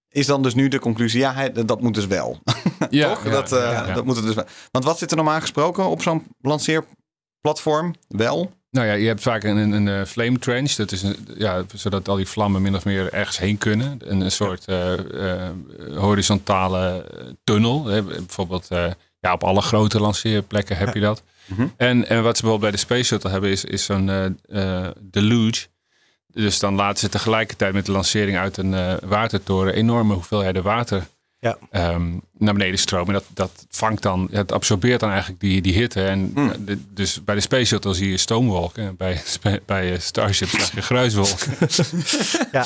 is 0.09 0.27
dan 0.27 0.43
dus 0.43 0.55
nu 0.55 0.69
de 0.69 0.79
conclusie, 0.79 1.21
ja, 1.21 1.35
hij, 1.35 1.53
dat 1.53 1.81
moet 1.81 1.95
dus 1.95 2.07
wel. 2.07 2.39
Ja, 2.91 3.09
Toch? 3.09 3.25
ja, 3.25 3.31
dat, 3.31 3.53
eh, 3.53 3.59
ja. 3.59 3.95
dat 3.95 4.05
moet 4.05 4.17
het 4.17 4.25
dus 4.25 4.35
wel. 4.35 4.45
Want 4.71 4.85
wat 4.85 4.99
zit 4.99 5.11
er 5.11 5.17
normaal 5.17 5.41
gesproken 5.41 5.85
op 5.85 6.03
zo'n 6.03 6.27
lanceerplatform? 6.41 7.95
Wel? 8.09 8.53
Nou 8.76 8.88
ja, 8.88 8.94
je 8.94 9.06
hebt 9.06 9.23
vaak 9.23 9.44
een, 9.44 9.56
een, 9.56 9.73
een 9.73 9.88
eh, 9.88 10.05
flame 10.06 10.38
trench. 10.38 10.73
Dat 10.73 10.93
is 10.93 11.02
een, 11.02 11.17
ja, 11.38 11.64
zodat 11.75 12.08
al 12.08 12.17
die 12.17 12.28
vlammen 12.28 12.62
min 12.62 12.75
of 12.75 12.84
meer 12.84 13.12
ergens 13.12 13.38
heen 13.38 13.58
kunnen. 13.58 13.99
Een, 14.05 14.20
een 14.20 14.31
soort 14.31 14.64
eh, 14.64 14.93
eh, 14.93 15.50
horizontale 15.96 17.05
tunnel. 17.44 17.87
Hè. 17.87 18.02
Bijvoorbeeld 18.02 18.69
ja, 19.20 19.32
op 19.32 19.44
alle 19.44 19.61
grote 19.61 20.00
lanceerplekken 20.00 20.76
heb 20.76 20.94
je 20.94 21.00
dat. 21.00 21.23
Mhm. 21.44 21.67
en, 21.76 22.08
en 22.08 22.23
wat 22.23 22.37
ze 22.37 22.43
bijvoorbeeld 22.43 22.61
bij 22.61 22.70
de 22.70 22.76
Space 22.76 23.02
Shuttle 23.02 23.31
hebben 23.31 23.50
is, 23.50 23.64
is 23.64 23.84
zo'n 23.84 24.38
deluge. 25.00 25.67
Dus 26.32 26.58
dan 26.58 26.75
laten 26.75 26.99
ze 26.99 27.08
tegelijkertijd 27.08 27.73
met 27.73 27.87
de 27.87 27.93
lancering 27.93 28.38
uit 28.38 28.56
een 28.56 28.99
watertoren 29.08 29.75
enorme 29.75 30.14
hoeveelheden 30.14 30.62
water 30.62 31.06
Ja. 31.47 31.59
ehm, 31.71 32.13
naar 32.39 32.53
beneden 32.53 32.79
stromen. 32.79 33.13
Dat, 33.13 33.25
dat 33.35 33.67
vangt 33.71 34.03
dan, 34.03 34.29
het 34.31 34.53
absorbeert 34.53 35.01
dan 35.01 35.11
eigenlijk 35.11 35.41
die, 35.41 35.63
die 35.63 35.73
hitte. 35.73 36.05
En 36.05 36.31
Hmm. 36.35 36.51
eh, 36.51 36.57
de- 36.61 36.93
dus 36.95 37.25
bij 37.25 37.35
de 37.35 37.41
Space 37.41 37.65
Shuttle 37.65 37.95
zie 37.95 38.11
je 38.11 38.17
stoomwolken. 38.17 38.85
En 38.87 38.97
bij, 38.97 39.21
bij 39.67 39.93
eh, 39.93 39.99
Starship 39.99 40.49
zag 40.49 40.75
je 40.75 40.83
gruiswolken. 40.83 41.53
Ja, 42.53 42.65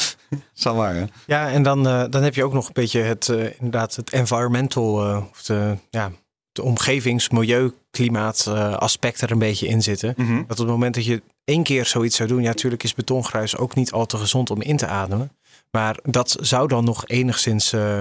Zal 0.52 0.74
waar, 0.74 0.94
hè? 0.94 1.04
ja 1.26 1.50
en 1.50 1.62
dan, 1.62 1.86
eh, 1.88 2.04
dan 2.10 2.22
heb 2.22 2.34
je 2.34 2.44
ook 2.44 2.52
nog 2.52 2.66
een 2.66 2.72
beetje 2.72 3.00
het, 3.00 3.28
eh, 3.28 3.44
inderdaad 3.58 3.96
het 3.96 4.10
environmental, 4.10 5.04
eh, 5.08 5.22
of 5.30 5.42
de, 5.42 5.76
ja, 5.90 6.10
de 6.52 6.62
omgevings-, 6.62 7.28
milieu, 7.28 7.72
klimaat 7.90 8.44
eh, 8.48 8.72
aspect 8.76 9.20
er 9.20 9.30
een 9.30 9.38
beetje 9.38 9.66
in 9.66 9.82
zitten. 9.82 10.14
Mhm. 10.16 10.34
Dat 10.36 10.50
op 10.50 10.56
het 10.58 10.66
moment 10.66 10.94
dat 10.94 11.04
je 11.04 11.22
één 11.44 11.62
keer 11.62 11.86
zoiets 11.86 12.16
zou 12.16 12.28
doen, 12.28 12.42
ja, 12.42 12.48
natuurlijk 12.48 12.82
is 12.82 12.94
betongruis 12.94 13.56
ook 13.56 13.74
niet 13.74 13.92
al 13.92 14.06
te 14.06 14.16
gezond 14.16 14.50
om 14.50 14.62
in 14.62 14.76
te 14.76 14.86
ademen. 14.86 15.32
Maar 15.70 15.98
dat 16.02 16.36
zou 16.40 16.68
dan 16.68 16.84
nog 16.84 17.06
enigszins 17.06 17.72
eh, 17.72 18.00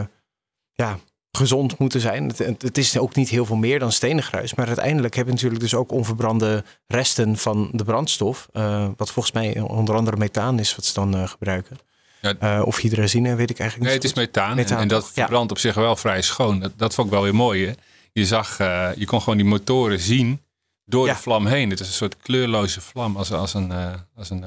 ja, 0.80 1.00
gezond 1.32 1.78
moeten 1.78 2.00
zijn. 2.02 2.28
Het, 2.28 2.38
het- 2.62 2.78
is 2.78 2.98
ook 2.98 3.16
niet 3.16 3.30
heel 3.30 3.46
veel 3.46 3.56
meer 3.56 3.80
dan 3.80 3.92
stenengruis. 3.92 4.54
Maar 4.56 4.68
uiteindelijk 4.68 5.16
heb 5.16 5.26
je 5.26 5.32
natuurlijk 5.32 5.62
dus 5.62 5.74
ook 5.76 5.92
onverbrande 5.92 6.64
resten 6.88 7.38
van 7.38 7.70
de 7.72 7.84
brandstof. 7.84 8.48
eh, 8.54 8.88
wat 8.98 9.12
volgens 9.12 9.34
mij 9.34 9.60
onder 9.60 9.96
andere 9.96 10.18
methaan 10.18 10.60
is 10.60 10.76
wat 10.76 10.86
ze 10.86 10.94
dan 10.94 11.16
eh, 11.16 11.28
gebruiken. 11.28 11.78
Ja. 12.22 12.34
Eh, 12.40 12.62
of 12.66 12.78
hydrazine, 12.78 13.36
weet 13.36 13.50
ik 13.50 13.60
eigenlijk 13.60 13.90
Nee, 13.92 14.00
niet. 14.00 14.10
het 14.10 14.18
is 14.18 14.26
methaan. 14.28 14.56
Methaan, 14.56 14.76
en, 14.78 14.82
en 14.84 14.88
dat? 14.88 15.04
Ja. 15.06 15.12
verbrandt 15.14 15.52
op 15.52 15.58
zich 15.58 15.74
wel 15.76 15.96
vrij 15.96 16.22
schoon. 16.22 16.60
Dat, 16.60 16.72
dat 16.76 16.94
vond 16.94 17.08
ik 17.08 17.14
wel 17.14 17.24
weer 17.24 17.36
mooi. 17.36 17.66
Hè? 17.66 17.74
Je 18.12 18.26
zag, 18.26 18.58
je 18.96 19.04
kon 19.06 19.20
gewoon 19.22 19.38
die 19.38 19.48
motoren 19.48 20.00
zien 20.00 20.42
door 20.86 21.06
Ja. 21.08 21.14
de 21.14 21.20
vlam 21.20 21.46
heen. 21.48 21.70
Het 21.70 21.80
is 21.80 21.88
een 21.88 21.94
soort 21.94 22.18
kleurloze 22.18 22.82
vlam 22.82 23.18
als, 23.18 23.32
als 23.32 23.54
een, 23.54 23.72
als 24.16 24.30
een, 24.30 24.46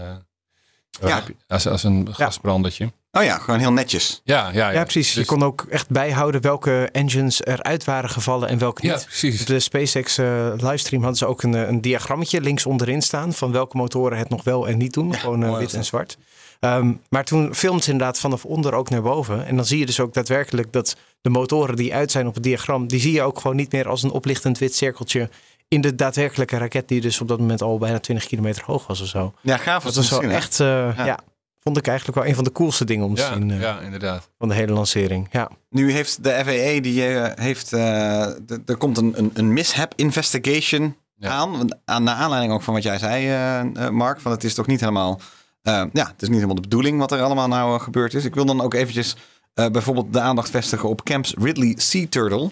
als, 1.48 1.66
als 1.66 1.82
een 1.84 2.08
gasbrandertje. 2.14 2.92
Oh 3.18 3.24
ja, 3.24 3.38
gewoon 3.38 3.60
heel 3.60 3.72
netjes. 3.72 4.20
Ja, 4.24 4.46
ja, 4.48 4.52
ja. 4.52 4.70
Ja, 4.70 4.82
precies. 4.82 5.12
je 5.12 5.18
Dus- 5.18 5.28
kon 5.28 5.42
ook 5.42 5.66
echt 5.70 5.90
bijhouden 5.90 6.40
welke 6.40 6.88
engines 6.92 7.44
eruit 7.44 7.84
waren 7.84 8.10
gevallen 8.10 8.48
en 8.48 8.58
welke 8.58 8.86
ja, 8.86 8.94
niet. 8.94 9.04
precies. 9.04 9.40
Op 9.40 9.46
de 9.46 9.60
SpaceX 9.60 10.18
eh, 10.18 10.52
livestream 10.56 11.02
hadden 11.02 11.18
ze 11.18 11.26
ook 11.26 11.42
een, 11.42 11.54
eh, 11.54 11.68
een 11.68 11.80
diagrammetje 11.80 12.40
links 12.40 12.66
onderin 12.66 13.02
staan 13.02 13.32
van 13.32 13.52
welke 13.52 13.76
motoren 13.76 14.18
het 14.18 14.28
nog 14.28 14.44
wel 14.44 14.68
en 14.68 14.78
niet 14.78 14.92
doen. 14.92 15.14
Gewoon 15.14 15.44
eh, 15.44 15.58
wit 15.58 15.74
en 15.74 15.84
zwart. 15.84 16.18
Ehm, 16.60 16.92
maar 17.08 17.24
toen 17.24 17.54
filmt 17.54 17.84
ze 17.84 17.90
inderdaad 17.90 18.18
vanaf 18.18 18.44
onder 18.44 18.74
ook 18.74 18.90
naar 18.90 19.02
boven. 19.02 19.46
En 19.46 19.56
dan 19.56 19.64
zie 19.64 19.78
je 19.78 19.86
dus 19.86 20.00
ook 20.00 20.14
daadwerkelijk 20.14 20.72
dat 20.72 20.96
de 21.20 21.30
motoren 21.30 21.76
die 21.76 21.94
uit 21.94 22.10
zijn 22.10 22.26
op 22.26 22.34
het 22.34 22.42
diagram, 22.42 22.86
die 22.86 23.00
zie 23.00 23.12
je 23.12 23.22
ook 23.22 23.40
gewoon 23.40 23.56
niet 23.56 23.72
meer 23.72 23.88
als 23.88 24.02
een 24.02 24.10
oplichtend 24.10 24.58
wit 24.58 24.74
cirkeltje 24.74 25.28
in 25.68 25.80
de 25.80 25.94
daadwerkelijke 25.94 26.56
raket 26.58 26.88
die 26.88 27.00
dus 27.00 27.20
op 27.20 27.28
dat 27.28 27.38
moment 27.38 27.62
al 27.62 27.78
bijna 27.78 27.98
20 27.98 28.26
kilometer 28.26 28.62
hoog 28.66 28.86
was 28.86 29.00
of 29.00 29.06
zo. 29.08 29.32
Ja, 29.40 29.56
gaaf. 29.56 29.84
Dat 29.84 29.94
was 29.94 30.10
wel 30.10 30.20
echt, 30.22 30.60
eh, 30.60 30.96
ja. 30.96 31.18
Vond 31.62 31.76
ik 31.76 31.86
eigenlijk 31.86 32.18
wel 32.18 32.26
een 32.28 32.34
van 32.34 32.44
de 32.44 32.52
coolste 32.52 32.84
dingen 32.84 33.04
om 33.04 33.14
te 33.14 33.20
Ja, 33.22 33.32
zien 33.32 33.50
eh, 33.50 33.60
ja, 33.60 33.80
inderdaad. 33.80 34.28
van 34.38 34.48
de 34.48 34.54
hele 34.54 34.72
lancering. 34.72 35.28
Ja. 35.30 35.50
Nu 35.70 35.92
heeft 35.92 36.24
de 36.24 36.30
FAA, 36.30 36.80
die 36.80 37.06
eh, 37.06 37.44
heeft, 37.44 37.72
eh, 37.72 38.22
er 38.66 38.76
komt 38.78 38.96
een, 38.98 39.18
een, 39.18 39.30
een 39.34 39.52
mishap 39.52 39.92
investigation 39.96 40.96
Ja. 41.14 41.30
aan. 41.30 41.50
Want 41.50 41.76
Aan 41.84 42.02
naar 42.02 42.14
aanleiding 42.14 42.52
ook 42.52 42.62
van 42.62 42.74
wat 42.74 42.82
jij 42.82 42.98
zei, 42.98 43.90
Mark. 43.90 44.20
Van 44.20 44.30
het 44.32 44.44
is 44.44 44.54
toch 44.54 44.66
niet 44.66 44.80
helemaal, 44.80 45.20
eh, 45.62 45.84
ja, 45.92 46.06
het 46.06 46.22
is 46.22 46.28
niet 46.28 46.36
helemaal 46.36 46.54
de 46.54 46.60
bedoeling 46.68 46.98
wat 46.98 47.12
er 47.12 47.22
allemaal 47.22 47.48
nou 47.48 47.80
gebeurd 47.80 48.14
is. 48.14 48.24
Ik 48.24 48.34
wil 48.34 48.44
dan 48.44 48.60
ook 48.60 48.74
eventjes 48.74 49.16
eh, 49.54 49.66
bijvoorbeeld 49.66 50.12
de 50.12 50.20
aandacht 50.20 50.50
vestigen 50.50 50.88
op 50.88 51.02
Camps 51.04 51.34
Ridley 51.38 51.74
Sea 51.76 52.06
Turtle. 52.08 52.50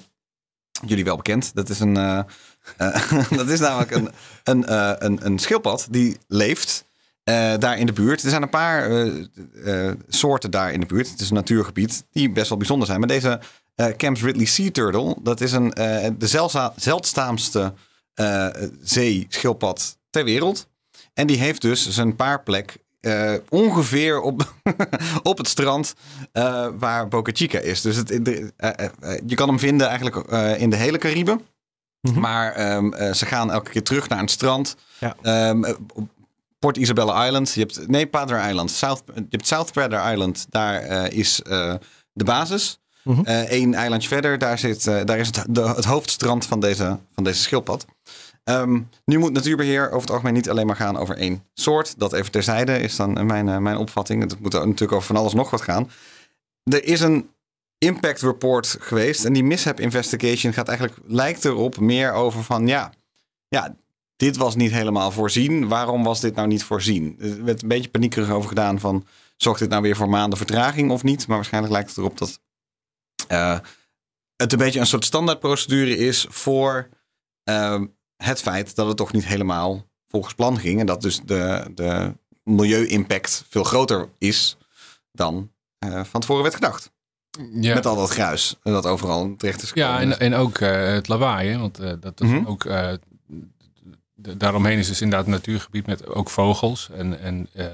Jullie 0.86 1.04
wel 1.04 1.16
bekend. 1.16 1.54
Dat 1.54 1.68
is 1.68 1.80
een, 1.80 1.94
dat 3.36 3.48
is 3.48 3.60
namelijk 3.60 3.90
een, 3.90 4.08
een, 4.44 4.64
eh, 4.66 4.92
een, 4.98 5.26
een 5.26 5.38
schildpad 5.38 5.86
die 5.90 6.16
leeft. 6.26 6.84
Eh, 7.30 7.58
daar 7.58 7.78
in 7.78 7.86
de 7.86 7.92
buurt. 7.92 8.22
Er 8.22 8.30
zijn 8.30 8.42
een 8.42 8.48
paar 8.48 8.90
eh, 8.90 9.88
eh, 9.88 9.94
soorten 10.08 10.50
daar 10.50 10.72
in 10.72 10.80
de 10.80 10.86
buurt. 10.86 11.10
Het 11.10 11.20
is 11.20 11.28
een 11.28 11.34
natuurgebied 11.34 12.04
die 12.12 12.30
best 12.30 12.48
wel 12.48 12.58
bijzonder 12.58 12.86
zijn. 12.86 12.98
Maar 12.98 13.08
deze 13.08 13.40
Camps 13.96 14.22
Ridley 14.22 14.44
Sea 14.46 14.70
Turtle, 14.70 15.16
dat 15.22 15.40
is 15.40 15.52
een, 15.52 15.70
de 16.18 16.26
zeldza- 16.26 16.72
zeldzaamste 16.76 17.72
zeeschildpad 18.82 19.98
ter 20.10 20.24
wereld. 20.24 20.66
En 21.14 21.26
die 21.26 21.36
heeft 21.38 21.60
dus 21.62 21.88
zijn 21.88 22.16
paarplek 22.16 22.76
ongeveer 23.48 24.20
op, 24.20 24.54
op 25.22 25.38
het 25.38 25.48
strand 25.48 25.94
waar 26.78 27.08
Boca 27.08 27.30
Chica 27.34 27.58
is. 27.58 27.80
Dus 27.80 27.96
het, 27.96 28.24
de- 28.24 28.52
je 29.26 29.34
kan 29.34 29.48
hem 29.48 29.58
vinden 29.58 29.86
eigenlijk 29.88 30.16
in 30.60 30.70
de 30.70 30.76
hele 30.76 30.98
Cariben. 30.98 31.40
Maar 32.14 32.52
ehm, 32.52 32.92
eh, 32.92 33.12
ze 33.12 33.26
gaan 33.26 33.50
elke 33.50 33.70
keer 33.70 33.82
terug 33.82 34.08
naar 34.08 34.20
het 34.20 34.30
strand. 34.30 34.76
Ja. 35.00 35.16
Ehm, 35.22 35.64
eh, 35.64 35.74
op 35.94 36.08
Port 36.60 36.76
Isabella 36.76 37.26
Island. 37.26 37.52
Je 37.52 37.60
hebt, 37.60 37.88
nee, 37.88 38.06
Padre 38.06 38.48
Island. 38.48 38.70
South, 38.70 39.02
je 39.14 39.26
hebt 39.30 39.46
South 39.46 39.72
Padre 39.72 40.12
Island. 40.12 40.46
Daar 40.50 40.80
eh, 40.80 41.18
is 41.18 41.42
eh, 41.42 41.74
de 42.12 42.24
basis. 42.24 42.80
Mhm. 43.02 43.22
Eén 43.24 43.74
eilandje 43.74 44.08
verder, 44.08 44.38
daar, 44.38 44.58
zit, 44.58 44.86
eh, 44.86 45.04
daar 45.04 45.18
is 45.18 45.26
het, 45.26 45.44
de, 45.48 45.62
het 45.62 45.84
hoofdstrand 45.84 46.46
van 46.46 46.60
deze, 46.60 46.98
van 47.14 47.24
deze 47.24 47.42
schildpad. 47.42 47.86
Ehm, 48.44 48.80
nu 49.04 49.18
moet 49.18 49.32
natuurbeheer 49.32 49.86
over 49.86 50.00
het 50.00 50.10
algemeen 50.10 50.34
niet 50.34 50.50
alleen 50.50 50.66
maar 50.66 50.76
gaan 50.76 50.96
over 50.96 51.16
één 51.16 51.44
soort. 51.54 51.98
Dat 51.98 52.12
even 52.12 52.30
terzijde 52.30 52.78
is 52.78 52.96
dan 52.96 53.26
mijn, 53.26 53.48
eh, 53.48 53.56
mijn 53.56 53.76
opvatting. 53.76 54.22
Het 54.22 54.40
moet 54.40 54.52
natuurlijk 54.52 54.92
over 54.92 55.06
van 55.06 55.16
alles 55.16 55.32
nog 55.32 55.50
wat 55.50 55.60
gaan. 55.60 55.90
Er 56.62 56.84
is 56.84 57.00
een 57.00 57.30
impact 57.78 58.20
report 58.20 58.76
geweest. 58.80 59.24
En 59.24 59.32
die 59.32 59.44
mishap 59.44 59.80
investigation 59.80 60.52
gaat 60.52 60.68
eigenlijk, 60.68 60.98
lijkt 61.06 61.44
erop 61.44 61.80
meer 61.80 62.12
over 62.12 62.42
van 62.42 62.66
ja, 62.66 62.92
ja, 63.48 63.74
dit 64.20 64.36
was 64.36 64.54
niet 64.56 64.70
helemaal 64.70 65.10
voorzien. 65.10 65.68
Waarom 65.68 66.02
was 66.04 66.20
dit 66.20 66.34
nou 66.34 66.48
niet 66.48 66.64
voorzien? 66.64 67.16
Er 67.20 67.44
werd 67.44 67.62
een 67.62 67.68
beetje 67.68 67.90
paniekerig 67.90 68.30
over 68.30 68.48
gedaan 68.48 68.80
van 68.80 69.06
zorgt 69.36 69.60
dit 69.60 69.68
nou 69.70 69.82
weer 69.82 69.96
voor 69.96 70.08
maanden 70.08 70.38
vertraging 70.38 70.90
of 70.90 71.02
niet? 71.02 71.26
Maar 71.26 71.36
waarschijnlijk 71.36 71.72
lijkt 71.72 71.88
het 71.88 71.98
erop 71.98 72.18
dat 72.18 72.40
eh, 73.28 73.58
het 74.36 74.52
een 74.52 74.58
beetje 74.58 74.80
een 74.80 74.86
soort 74.86 75.04
standaardprocedure 75.04 75.96
is 75.96 76.26
voor 76.28 76.88
ehm, 77.44 77.86
het 78.16 78.40
feit 78.40 78.74
dat 78.74 78.86
het 78.86 78.96
toch 78.96 79.12
niet 79.12 79.26
helemaal 79.26 79.86
volgens 80.08 80.34
plan 80.34 80.58
ging. 80.58 80.80
En 80.80 80.86
dat 80.86 81.02
dus 81.02 81.20
de, 81.24 81.70
de 81.74 82.14
milieu-impact 82.44 83.44
veel 83.48 83.64
groter 83.64 84.08
is 84.18 84.56
dan 85.12 85.50
eh, 85.78 86.04
van 86.04 86.20
tevoren 86.20 86.42
werd 86.42 86.54
gedacht. 86.54 86.90
Ja. 87.52 87.74
Met 87.74 87.86
al 87.86 87.96
dat 87.96 88.10
gruis 88.10 88.56
dat 88.62 88.86
overal 88.86 89.34
terecht 89.36 89.62
is 89.62 89.68
gekomen. 89.70 89.90
Ja, 89.90 90.00
en, 90.00 90.20
en 90.20 90.34
ook 90.34 90.58
eh, 90.58 90.92
het 90.92 91.08
lawaai, 91.08 91.50
hè, 91.50 91.58
want 91.58 91.78
eh, 91.78 91.92
dat 92.00 92.20
is 92.20 92.28
Mhm. 92.28 92.46
ook. 92.46 92.64
Daaromheen 94.36 94.78
is 94.78 94.88
dus 94.88 95.00
inderdaad 95.00 95.26
een 95.26 95.32
natuurgebied 95.32 95.86
met 95.86 96.06
ook 96.06 96.30
vogels. 96.30 96.88
En, 96.92 97.20
en 97.20 97.48
eh, 97.52 97.66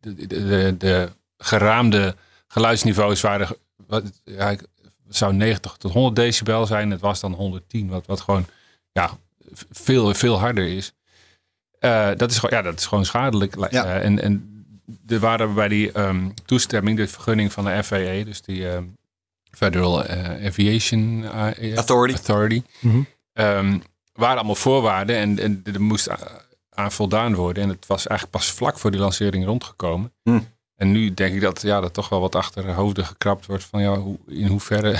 de, 0.00 0.14
de, 0.14 0.26
de, 0.26 0.74
de 0.78 1.08
geraamde 1.38 2.16
geluidsniveaus 2.48 3.20
waren. 3.20 3.56
Wat, 3.86 4.20
ja, 4.24 4.50
ik- 4.50 4.64
het 5.06 5.16
zou 5.18 5.32
90 5.34 5.76
tot 5.76 5.92
100 5.92 6.16
decibel 6.16 6.66
zijn. 6.66 6.90
Het 6.90 7.00
was 7.00 7.20
dan 7.20 7.32
110, 7.32 7.88
wat, 7.88 8.06
wat 8.06 8.20
gewoon 8.20 8.46
ja, 8.92 9.10
veel, 9.70 10.14
veel 10.14 10.38
harder 10.38 10.66
is. 10.66 10.92
Eh, 11.78 12.08
dat, 12.16 12.30
is 12.30 12.38
gewoon, 12.38 12.56
ja, 12.58 12.62
dat 12.62 12.78
is 12.78 12.86
gewoon 12.86 13.04
schadelijk. 13.04 13.70
Ja. 13.70 13.84
Eh, 13.84 14.04
en, 14.04 14.22
en 14.22 14.64
er 15.06 15.18
waren 15.18 15.54
bij 15.54 15.68
die 15.68 15.92
ehm, 15.92 16.28
toestemming, 16.44 16.96
de 16.96 17.08
vergunning 17.08 17.52
van 17.52 17.64
de 17.64 17.84
FAA, 17.84 18.24
dus 18.24 18.42
die 18.42 18.68
ehm, 18.68 18.84
Federal 19.50 20.04
Aviation 20.44 21.24
Authority. 21.74 22.14
Authority. 22.14 22.62
Mhm. 22.80 23.00
Ehm, 23.32 23.78
waren 24.20 24.36
allemaal 24.36 24.54
voorwaarden 24.54 25.16
en, 25.16 25.38
en 25.38 25.60
er 25.72 25.82
moest 25.82 26.08
aan 26.70 26.92
voldaan 26.92 27.34
worden. 27.34 27.62
En 27.62 27.68
het 27.68 27.86
was 27.86 28.06
eigenlijk 28.06 28.38
pas 28.38 28.52
vlak 28.52 28.78
voor 28.78 28.90
die 28.90 29.00
lancering 29.00 29.44
rondgekomen. 29.44 30.12
Hm. 30.22 30.40
En 30.80 30.92
nu 30.92 31.14
denk 31.14 31.34
ik 31.34 31.40
dat 31.40 31.62
ja, 31.62 31.80
dat 31.80 31.94
toch 31.94 32.08
wel 32.08 32.20
wat 32.20 32.34
achter 32.34 32.66
de 32.66 32.72
hoofden 32.72 33.04
gekrapt 33.04 33.46
wordt 33.46 33.64
van 33.64 33.82
ja, 33.82 33.96
hoe, 33.96 34.18
in 34.26 34.46
hoeverre. 34.46 34.96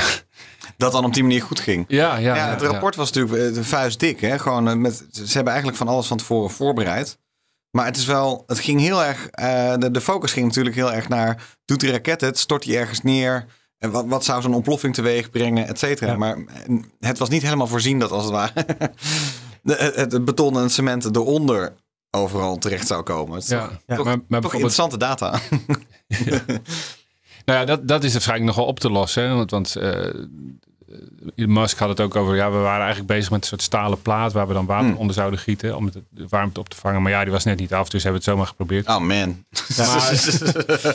Dat 0.77 0.93
dan 0.93 1.05
op 1.05 1.15
die 1.15 1.23
manier 1.23 1.43
goed 1.43 1.61
ging. 1.61 1.85
ja, 1.89 2.17
ja, 2.17 2.37
Ja, 2.37 2.51
het 2.51 2.63
rapport 2.63 2.97
was 2.97 3.13
natuurlijk 3.13 3.49
eh, 3.49 3.55
de 3.55 3.65
vuist 3.65 4.01
dik. 4.01 4.21
Hè? 4.21 4.39
Gewoon, 4.39 4.69
eh, 4.69 4.75
met, 4.75 5.05
ze 5.13 5.33
hebben 5.33 5.53
eigenlijk 5.53 5.77
van 5.77 5.89
alles 5.89 6.07
van 6.07 6.17
tevoren 6.17 6.51
voorbereid. 6.51 7.19
Maar 7.71 7.85
het 7.85 7.97
is 7.97 8.07
wel, 8.07 8.45
het 8.47 8.59
ging 8.59 8.81
heel 8.81 9.05
erg, 9.05 9.27
eh, 9.27 9.75
de, 9.77 9.91
de 9.91 10.01
focus 10.01 10.33
ging 10.33 10.47
natuurlijk 10.47 10.77
heel 10.77 10.93
erg 10.93 11.09
naar, 11.09 11.43
doet 11.65 11.81
die 11.81 11.91
raket 11.91 12.21
het, 12.21 12.39
stort 12.39 12.63
die 12.63 12.79
ergens 12.79 13.03
neer? 13.03 13.47
En 13.81 13.91
wat, 13.91 14.07
wat 14.07 14.25
zou 14.25 14.43
zo'n 14.43 14.55
ontploffing 14.55 14.95
teweeg 14.95 15.31
brengen, 15.31 15.67
et 15.67 15.79
cetera. 15.79 16.11
Ja. 16.11 16.17
Maar 16.19 16.37
eh, 16.37 16.77
het 17.01 17.19
was 17.19 17.29
niet 17.29 17.43
helemaal 17.43 17.67
voorzien 17.67 17.99
dat 17.99 18.11
als 18.11 18.23
het 18.25 18.33
ware 18.33 18.53
het, 19.63 20.13
het 20.13 20.25
beton 20.25 20.59
en 20.59 20.71
cement 20.71 21.17
eronder 21.17 21.75
overal 22.11 22.59
terecht 22.59 22.87
zou 22.87 23.03
komen. 23.03 23.35
Het 23.35 23.43
is 23.43 23.49
Ja, 23.49 23.67
toch, 23.67 23.79
ja. 23.87 23.97
toch, 23.97 24.05
maar, 24.05 24.19
maar 24.29 24.41
toch 24.41 24.53
interessante 24.53 24.97
data. 24.97 25.31
nou 27.45 27.59
ja, 27.59 27.65
dat, 27.65 27.89
dat 27.89 28.05
is 28.05 28.13
waarschijnlijk 28.13 28.47
nog 28.49 28.57
wel 28.57 28.67
op 28.67 28.81
te 28.81 28.91
lossen. 28.91 29.23
Hè? 29.23 29.35
Want, 29.35 29.51
want 29.51 29.77
eh, 29.77 30.15
Musk 31.35 31.79
had 31.79 31.89
het 31.89 32.01
ook 32.01 32.17
over, 32.17 32.37
ja, 32.37 32.51
we 32.51 32.57
waren 32.59 32.79
eigenlijk 32.85 33.07
bezig 33.13 33.31
met 33.31 33.41
een 33.43 33.49
soort 33.49 33.63
stalen 33.63 34.03
plaat 34.03 34.33
waar 34.33 34.47
we 34.49 34.53
dan 34.53 34.67
water 34.67 34.89
Hmm. 34.89 34.97
onder 34.97 35.15
zouden 35.15 35.39
gieten 35.39 35.77
om 35.77 35.85
het, 35.85 35.95
de 36.11 36.27
warmte 36.29 36.61
op 36.61 36.69
te 36.69 36.77
vangen. 36.77 37.03
Maar 37.03 37.13
ja, 37.13 37.23
die 37.23 37.33
was 37.33 37.45
net 37.45 37.59
niet 37.59 37.73
af, 37.75 37.89
dus 37.89 38.03
hebben 38.03 38.23
we 38.23 38.27
het 38.27 38.37
zomaar 38.37 38.47
geprobeerd. 38.51 38.87
Oh 38.89 38.99
man. 38.99 39.45
Maar, 39.77 39.87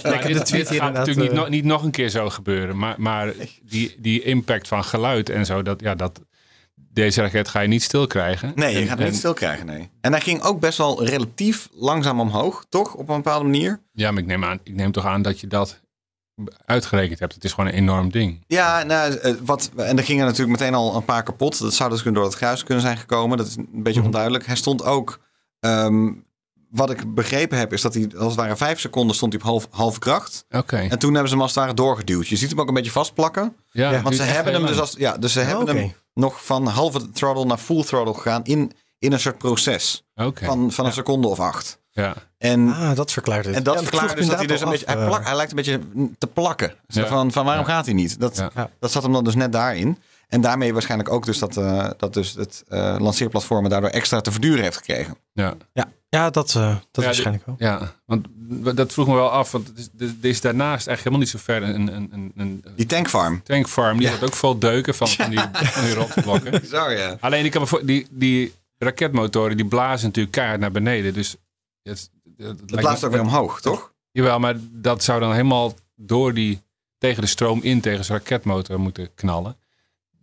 maar 0.03 0.21
de 0.21 0.33
dit, 0.33 0.45
tweet 0.45 0.47
dit 0.61 0.69
hier 0.69 0.79
gaat 0.79 0.93
natuurlijk 0.93 1.19
niet, 1.19 1.29
eh, 1.29 1.35
nog- 1.37 1.49
niet 1.49 1.63
nog 1.65 1.83
een 1.83 1.91
keer 1.91 2.09
zo 2.09 2.29
gebeuren. 2.29 2.77
Maar, 2.77 2.95
maar 2.97 3.33
die, 3.63 3.95
die 3.99 4.21
impact 4.23 4.67
van 4.67 4.83
geluid 4.83 5.29
en 5.29 5.45
zo, 5.45 5.61
dat, 5.61 5.81
ja, 5.81 5.95
dat, 5.95 6.21
deze 6.75 7.21
raket 7.21 7.47
ga 7.47 7.59
je 7.59 7.67
niet 7.67 7.83
stil 7.83 8.07
krijgen. 8.07 8.51
Nee, 8.55 8.73
je 8.73 8.79
En- 8.79 8.87
gaat 8.87 8.99
en- 8.99 9.05
niet 9.05 9.15
stil 9.15 9.33
krijgen, 9.33 9.65
nee. 9.65 9.89
En 10.01 10.11
hij 10.11 10.21
ging 10.21 10.41
ook 10.41 10.59
best 10.59 10.77
wel 10.77 11.05
relatief 11.05 11.69
langzaam 11.73 12.19
omhoog, 12.19 12.65
toch? 12.69 12.93
Op 12.93 13.09
een 13.09 13.15
bepaalde 13.15 13.45
manier. 13.45 13.79
Ja, 13.93 14.11
maar 14.11 14.21
ik 14.21 14.27
neem, 14.27 14.43
aan, 14.43 14.59
ik 14.63 14.75
neem 14.75 14.91
toch 14.91 15.05
aan 15.05 15.21
dat 15.21 15.39
je 15.39 15.47
dat 15.47 15.79
uitgerekend 16.65 17.19
hebt. 17.19 17.33
Het 17.33 17.43
is 17.43 17.53
gewoon 17.53 17.69
een 17.69 17.75
enorm 17.75 18.11
ding. 18.11 18.43
Ja, 18.47 18.83
nou, 18.83 19.13
eh, 19.13 19.33
wat, 19.41 19.71
en 19.75 19.97
er 19.97 20.03
gingen 20.03 20.25
natuurlijk 20.25 20.59
meteen 20.59 20.73
al 20.75 20.95
een 20.95 21.05
paar 21.05 21.23
kapot. 21.23 21.59
Dat 21.59 21.73
zou 21.73 21.89
dus 21.89 22.03
door 22.03 22.23
het 22.23 22.33
gruis 22.33 22.63
kunnen 22.63 22.83
zijn 22.83 22.97
gekomen. 22.97 23.37
Dat 23.37 23.47
is 23.47 23.55
een 23.55 23.67
beetje 23.71 23.99
Mhm. 23.99 24.05
onduidelijk. 24.05 24.45
Hij 24.45 24.55
stond 24.55 24.83
ook, 24.83 25.19
ehm, 25.59 26.11
wat 26.69 26.89
ik 26.89 27.13
begrepen 27.13 27.57
heb, 27.57 27.73
is 27.73 27.81
dat 27.81 27.93
hij 27.93 28.09
als 28.17 28.25
het 28.27 28.35
ware 28.35 28.55
vijf 28.55 28.79
seconden 28.79 29.15
stond 29.15 29.33
hij 29.33 29.41
op 29.41 29.47
half, 29.47 29.67
halve 29.69 29.99
kracht. 29.99 30.45
Oké. 30.49 30.77
En 30.77 30.99
toen 30.99 31.09
hebben 31.11 31.27
ze 31.29 31.33
hem 31.33 31.41
als 31.43 31.53
het 31.55 31.63
ware 31.63 31.73
doorgeduwd. 31.73 32.27
Je 32.27 32.35
ziet 32.35 32.49
hem 32.49 32.59
ook 32.59 32.67
een 32.67 32.73
beetje 32.73 32.91
vastplakken. 32.91 33.55
Ja, 33.71 34.01
Want 34.01 34.15
ze 34.15 34.23
hebben 34.23 34.53
hem 34.53 34.65
dus 34.65 34.79
als, 34.79 34.95
ja, 34.97 35.17
dus 35.17 35.33
ze 35.33 35.39
hebben 35.39 35.75
hem 35.77 35.93
nog 36.13 36.45
van 36.45 36.67
halve 36.67 37.09
throttle 37.11 37.45
naar 37.45 37.57
full 37.57 37.83
throttle 37.83 38.13
gegaan 38.13 38.43
in, 38.43 38.71
in 38.99 39.11
een 39.13 39.19
soort 39.19 39.37
proces 39.37 40.03
Oké. 40.15 40.45
van, 40.45 40.71
van 40.71 40.85
een 40.85 40.93
seconde 40.93 41.27
of 41.27 41.39
acht. 41.39 41.79
Ja. 42.03 42.13
En 42.37 42.67
Ah, 42.73 42.95
dat 42.95 43.11
verklaart 43.11 43.45
het. 43.45 43.55
En 43.55 43.63
dat 43.63 43.73
Ja, 43.75 43.81
verklaart 43.81 44.17
dus 44.17 44.27
dat 44.27 44.37
hij 44.37 44.47
dus 44.47 44.61
een 44.61 44.69
beetje... 44.69 44.85
al 44.87 44.93
Hij, 44.93 45.01
af, 45.03 45.09
plak, 45.09 45.25
hij 45.25 45.35
lijkt 45.35 45.51
een 45.51 45.57
beetje 45.57 45.79
te 46.17 46.27
plakken. 46.27 46.73
Zo 46.87 46.99
Ja. 47.01 47.07
Van, 47.07 47.31
van 47.31 47.45
waarom 47.45 47.65
Ja. 47.67 47.71
gaat 47.73 47.85
hij 47.85 47.93
niet? 47.93 48.19
Dat, 48.19 48.35
Ja. 48.55 48.69
dat 48.79 48.91
zat 48.91 49.03
hem 49.03 49.11
dan 49.11 49.23
dus 49.23 49.35
net 49.35 49.51
daarin. 49.51 49.97
En 50.27 50.41
daarmee 50.41 50.73
waarschijnlijk 50.73 51.09
ook 51.11 51.25
dus 51.25 51.39
dat, 51.39 51.57
eh, 51.57 51.89
dat 51.97 52.13
dus 52.13 52.33
het 52.33 52.63
eh 52.67 52.95
lanceerplatform 52.99 53.69
daardoor 53.69 53.89
extra 53.89 54.21
te 54.21 54.31
verduren 54.31 54.63
heeft 54.63 54.77
gekregen. 54.77 55.17
Ja. 55.33 55.53
Ja, 55.73 55.85
ja 56.09 56.29
dat, 56.29 56.47
eh, 56.55 56.67
dat 56.67 56.79
Ja, 56.91 57.01
waarschijnlijk 57.03 57.45
wel. 57.45 57.55
ja, 57.57 57.91
want 58.05 58.27
dat 58.77 58.93
vroeg 58.93 59.07
me 59.07 59.13
wel 59.15 59.29
af. 59.31 59.51
Want 59.51 59.71
er 59.99 60.07
is 60.21 60.41
daarnaast 60.41 60.87
eigenlijk 60.87 60.97
helemaal 60.97 61.19
niet 61.19 61.29
zo 61.29 61.37
ver 61.43 61.63
een, 61.63 61.95
een, 61.95 62.09
een, 62.13 62.31
een 62.35 62.63
Die 62.75 62.85
tankfarm. 62.85 63.41
tankfarm. 63.43 63.97
Die 63.97 64.07
Ja. 64.07 64.13
had 64.13 64.23
ook 64.23 64.33
vol 64.35 64.59
deuken 64.59 64.95
van, 64.95 65.07
van 65.19 65.29
die, 65.29 65.39
van 65.53 65.83
die 65.83 65.93
rotblokken. 65.93 66.67
Zo 66.67 66.89
ja. 66.89 67.17
Alleen 67.19 67.45
ik 67.45 67.53
heb 67.53 67.81
die, 67.83 68.07
die 68.09 68.53
raketmotoren 68.77 69.57
die 69.57 69.65
blazen 69.65 70.05
natuurlijk 70.07 70.35
keihard 70.35 70.59
naar 70.59 70.71
beneden. 70.71 71.13
Dus 71.13 71.35
het, 71.89 72.09
het, 72.37 72.71
me- 72.71 73.05
ook 73.05 73.11
weer 73.11 73.21
omhoog, 73.21 73.61
toch? 73.61 73.93
Jawel, 74.11 74.39
maar 74.39 74.55
dat 74.71 75.03
zou 75.03 75.19
dan 75.19 75.31
helemaal 75.31 75.73
door 75.95 76.33
die 76.33 76.61
tegen 76.97 77.21
de 77.21 77.27
stroom 77.27 77.59
in 77.61 77.81
tegen 77.81 78.05
zijn 78.05 78.17
raketmotor 78.17 78.79
moeten 78.79 79.13
knallen. 79.13 79.57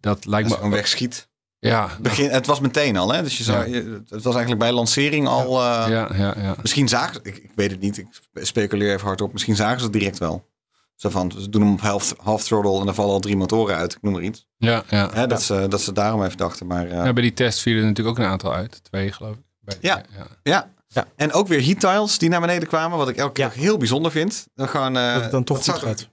Dat 0.00 0.24
lijkt 0.26 0.48
me 0.48 0.54
gewoon 0.54 0.70
wegschiet. 0.70 1.28
Ja, 1.58 1.88
Begin, 2.00 2.30
het 2.30 2.46
was 2.46 2.60
meteen 2.60 2.96
al, 2.96 3.12
hè? 3.12 3.22
Dus 3.22 3.38
je 3.38 3.44
zou, 3.44 3.74
het 4.08 4.22
was 4.22 4.34
eigenlijk 4.34 4.58
bij 4.58 4.72
lancering 4.72 5.26
al... 5.28 5.44
eh, 5.60 5.88
ja, 5.88 6.10
ja, 6.16 6.34
ja. 6.38 6.54
Misschien 6.62 6.88
zagen 6.88 7.14
ze... 7.14 7.20
Ik, 7.22 7.36
ik 7.36 7.50
weet 7.54 7.70
het 7.70 7.80
niet. 7.80 7.98
Ik 7.98 8.06
speculeer 8.34 8.94
even 8.94 9.06
hardop. 9.06 9.32
Misschien 9.32 9.56
zagen 9.56 9.78
ze 9.78 9.84
het 9.84 9.92
direct 9.92 10.18
wel. 10.18 10.50
Zo 10.94 11.08
van, 11.08 11.32
ze 11.38 11.48
doen 11.48 11.62
hem 11.62 11.72
op 11.72 11.80
half, 11.80 12.14
half 12.18 12.42
throttle 12.44 12.78
en 12.78 12.84
dan 12.86 12.94
vallen 12.94 13.12
al 13.12 13.20
drie 13.20 13.36
motoren 13.36 13.76
uit. 13.76 13.92
Ik 13.94 14.02
noem 14.02 14.12
maar 14.12 14.22
iets. 14.22 14.46
ja, 14.56 14.82
ja. 14.88 15.10
Hè, 15.12 15.26
dat, 15.26 15.42
ze, 15.42 15.66
dat 15.68 15.80
ze 15.80 15.92
daarom 15.92 16.24
even 16.24 16.36
dachten. 16.36 16.66
Maar 16.66 16.86
eh, 16.86 17.04
Ja, 17.04 17.12
bij 17.12 17.22
die 17.22 17.32
test 17.34 17.60
vielen 17.60 17.82
er 17.82 17.88
natuurlijk 17.88 18.18
ook 18.18 18.24
een 18.24 18.30
aantal 18.30 18.54
uit. 18.54 18.84
Twee, 18.84 19.12
geloof 19.12 19.34
ik. 19.36 19.42
Bij- 19.60 19.76
Ja. 19.80 20.02
ja. 20.42 20.70
Ja. 20.92 21.06
En 21.16 21.32
ook 21.32 21.48
weer 21.48 21.64
heat 21.64 21.80
tiles 21.80 22.18
die 22.18 22.28
naar 22.28 22.40
beneden 22.40 22.68
kwamen, 22.68 22.98
wat 22.98 23.08
ik 23.08 23.16
elke 23.16 23.32
keer 23.32 23.50
heel 23.50 23.76
bijzonder 23.76 24.10
vind. 24.10 24.46
Dan 24.54 24.68
gewoon, 24.68 24.96
eh, 24.96 25.12
Dat 25.12 25.22
het 25.22 25.30
dan 25.30 25.44
toch 25.44 25.64
goed 25.64 25.78
gaat. 25.78 26.08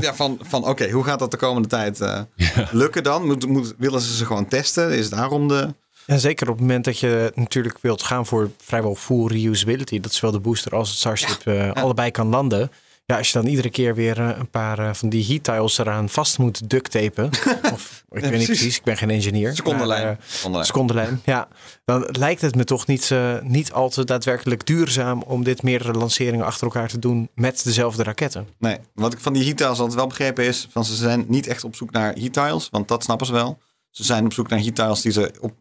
Ja, 0.00 0.14
van, 0.14 0.38
van 0.42 0.64
oké, 0.64 0.90
hoe 0.90 1.04
gaat 1.04 1.18
dat 1.18 1.30
de 1.30 1.36
komende 1.36 1.68
tijd 1.68 2.00
eh, 2.00 2.20
lukken 2.70 3.02
dan? 3.02 3.26
Moet, 3.26 3.46
moet, 3.46 3.74
willen 3.78 4.00
ze 4.00 4.16
ze 4.16 4.26
gewoon 4.26 4.48
testen? 4.48 4.92
Is 4.92 5.10
daarom 5.10 5.48
de... 5.48 5.74
En 6.06 6.20
zeker 6.20 6.46
op 6.48 6.52
het 6.52 6.62
moment 6.62 6.84
dat 6.84 6.98
je 6.98 7.32
natuurlijk 7.34 7.78
wilt 7.80 8.02
gaan 8.02 8.26
voor 8.26 8.50
vrijwel 8.62 8.94
full 8.94 9.26
reusability, 9.26 10.00
dat 10.00 10.12
zowel 10.12 10.30
de 10.32 10.40
booster 10.40 10.72
als 10.72 10.88
het 10.88 10.98
Starship 10.98 11.46
eh, 11.46 11.72
allebei 11.72 12.10
kan 12.10 12.28
landen, 12.28 12.70
ja, 13.06 13.16
als 13.18 13.32
je 13.32 13.38
dan 13.38 13.46
iedere 13.46 13.70
keer 13.70 13.94
weer 13.94 14.18
eh, 14.20 14.38
een 14.38 14.50
paar 14.50 14.78
eh, 14.78 14.94
van 14.94 15.08
die 15.08 15.26
heat 15.26 15.44
tiles 15.44 15.78
eraan 15.78 16.08
vast 16.08 16.38
moet 16.38 16.70
duct 16.70 16.90
tapen. 16.90 17.30
of 17.74 18.04
ik 18.10 18.22
weet 18.22 18.38
niet 18.38 18.44
precies. 18.46 18.76
ik 18.76 18.82
ben 18.82 18.96
geen 18.96 19.10
engineer. 19.10 19.54
Secondenlijn. 19.54 20.02
maar, 20.02 20.60
eh, 20.60 20.62
Secondenlijn. 20.62 21.20
ja. 21.24 21.48
Dan 21.84 22.08
lijkt 22.10 22.40
het 22.40 22.54
me 22.54 22.64
toch 22.64 22.86
niet, 22.86 23.10
eh, 23.10 23.40
niet 23.42 23.72
al 23.72 23.88
te 23.90 24.04
daadwerkelijk 24.04 24.66
duurzaam 24.66 25.22
om 25.22 25.44
dit 25.44 25.62
meerdere 25.62 25.92
lanceringen 25.92 26.46
achter 26.46 26.66
elkaar 26.66 26.88
te 26.88 26.98
doen 26.98 27.28
met 27.34 27.64
dezelfde 27.64 28.02
raketten. 28.02 28.48
Nee, 28.58 28.78
wat 28.94 29.12
ik 29.12 29.20
van 29.20 29.32
die 29.32 29.44
heat 29.44 29.56
tiles 29.56 29.78
altijd 29.78 29.94
wel 29.94 30.06
begrepen 30.06 30.44
is, 30.44 30.68
van 30.70 30.84
ze 30.84 30.94
zijn 30.94 31.24
niet 31.28 31.46
echt 31.46 31.64
op 31.64 31.76
zoek 31.76 31.90
naar 31.90 32.12
heat 32.14 32.32
tiles, 32.32 32.68
want 32.70 32.88
dat 32.88 33.02
snappen 33.02 33.26
ze 33.26 33.32
wel. 33.32 33.58
Ze 33.90 34.04
zijn 34.04 34.24
op 34.24 34.32
zoek 34.32 34.48
naar 34.48 34.60
heat 34.60 34.74
tiles 34.74 35.00
die 35.00 35.12
ze 35.12 35.32
op, 35.40 35.52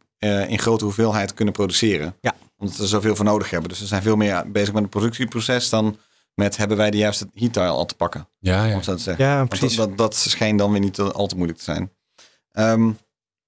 in 0.47 0.59
grote 0.59 0.83
hoeveelheid 0.83 1.33
kunnen 1.33 1.53
produceren. 1.53 2.15
Ja. 2.21 2.33
Omdat 2.57 2.75
ze 2.75 2.81
er 2.81 2.87
zoveel 2.87 3.15
voor 3.15 3.25
nodig 3.25 3.49
hebben. 3.49 3.69
Dus 3.69 3.77
ze 3.77 3.85
zijn 3.85 4.01
veel 4.01 4.15
meer 4.15 4.51
bezig 4.51 4.73
met 4.73 4.81
het 4.81 4.91
productieproces 4.91 5.69
dan 5.69 5.97
met 6.35 6.57
hebben 6.57 6.77
wij 6.77 6.91
de 6.91 6.97
juiste 6.97 7.27
heat 7.33 7.57
al 7.57 7.85
te 7.85 7.95
pakken. 7.95 8.27
Ja, 8.39 8.65
ja. 8.65 8.75
Om 8.75 8.83
zo 8.83 8.95
te 8.95 9.01
zeggen. 9.01 9.25
Ja, 9.25 9.37
Want 9.37 9.49
precies. 9.49 9.75
Dat, 9.75 9.87
dat, 9.87 9.97
dat 9.97 10.15
scheen 10.15 10.57
dan 10.57 10.71
weer 10.71 10.79
niet 10.79 10.99
al 10.99 11.27
te 11.27 11.35
moeilijk 11.35 11.57
te 11.59 11.65
zijn. 11.65 11.91
Ehm, 12.51 12.91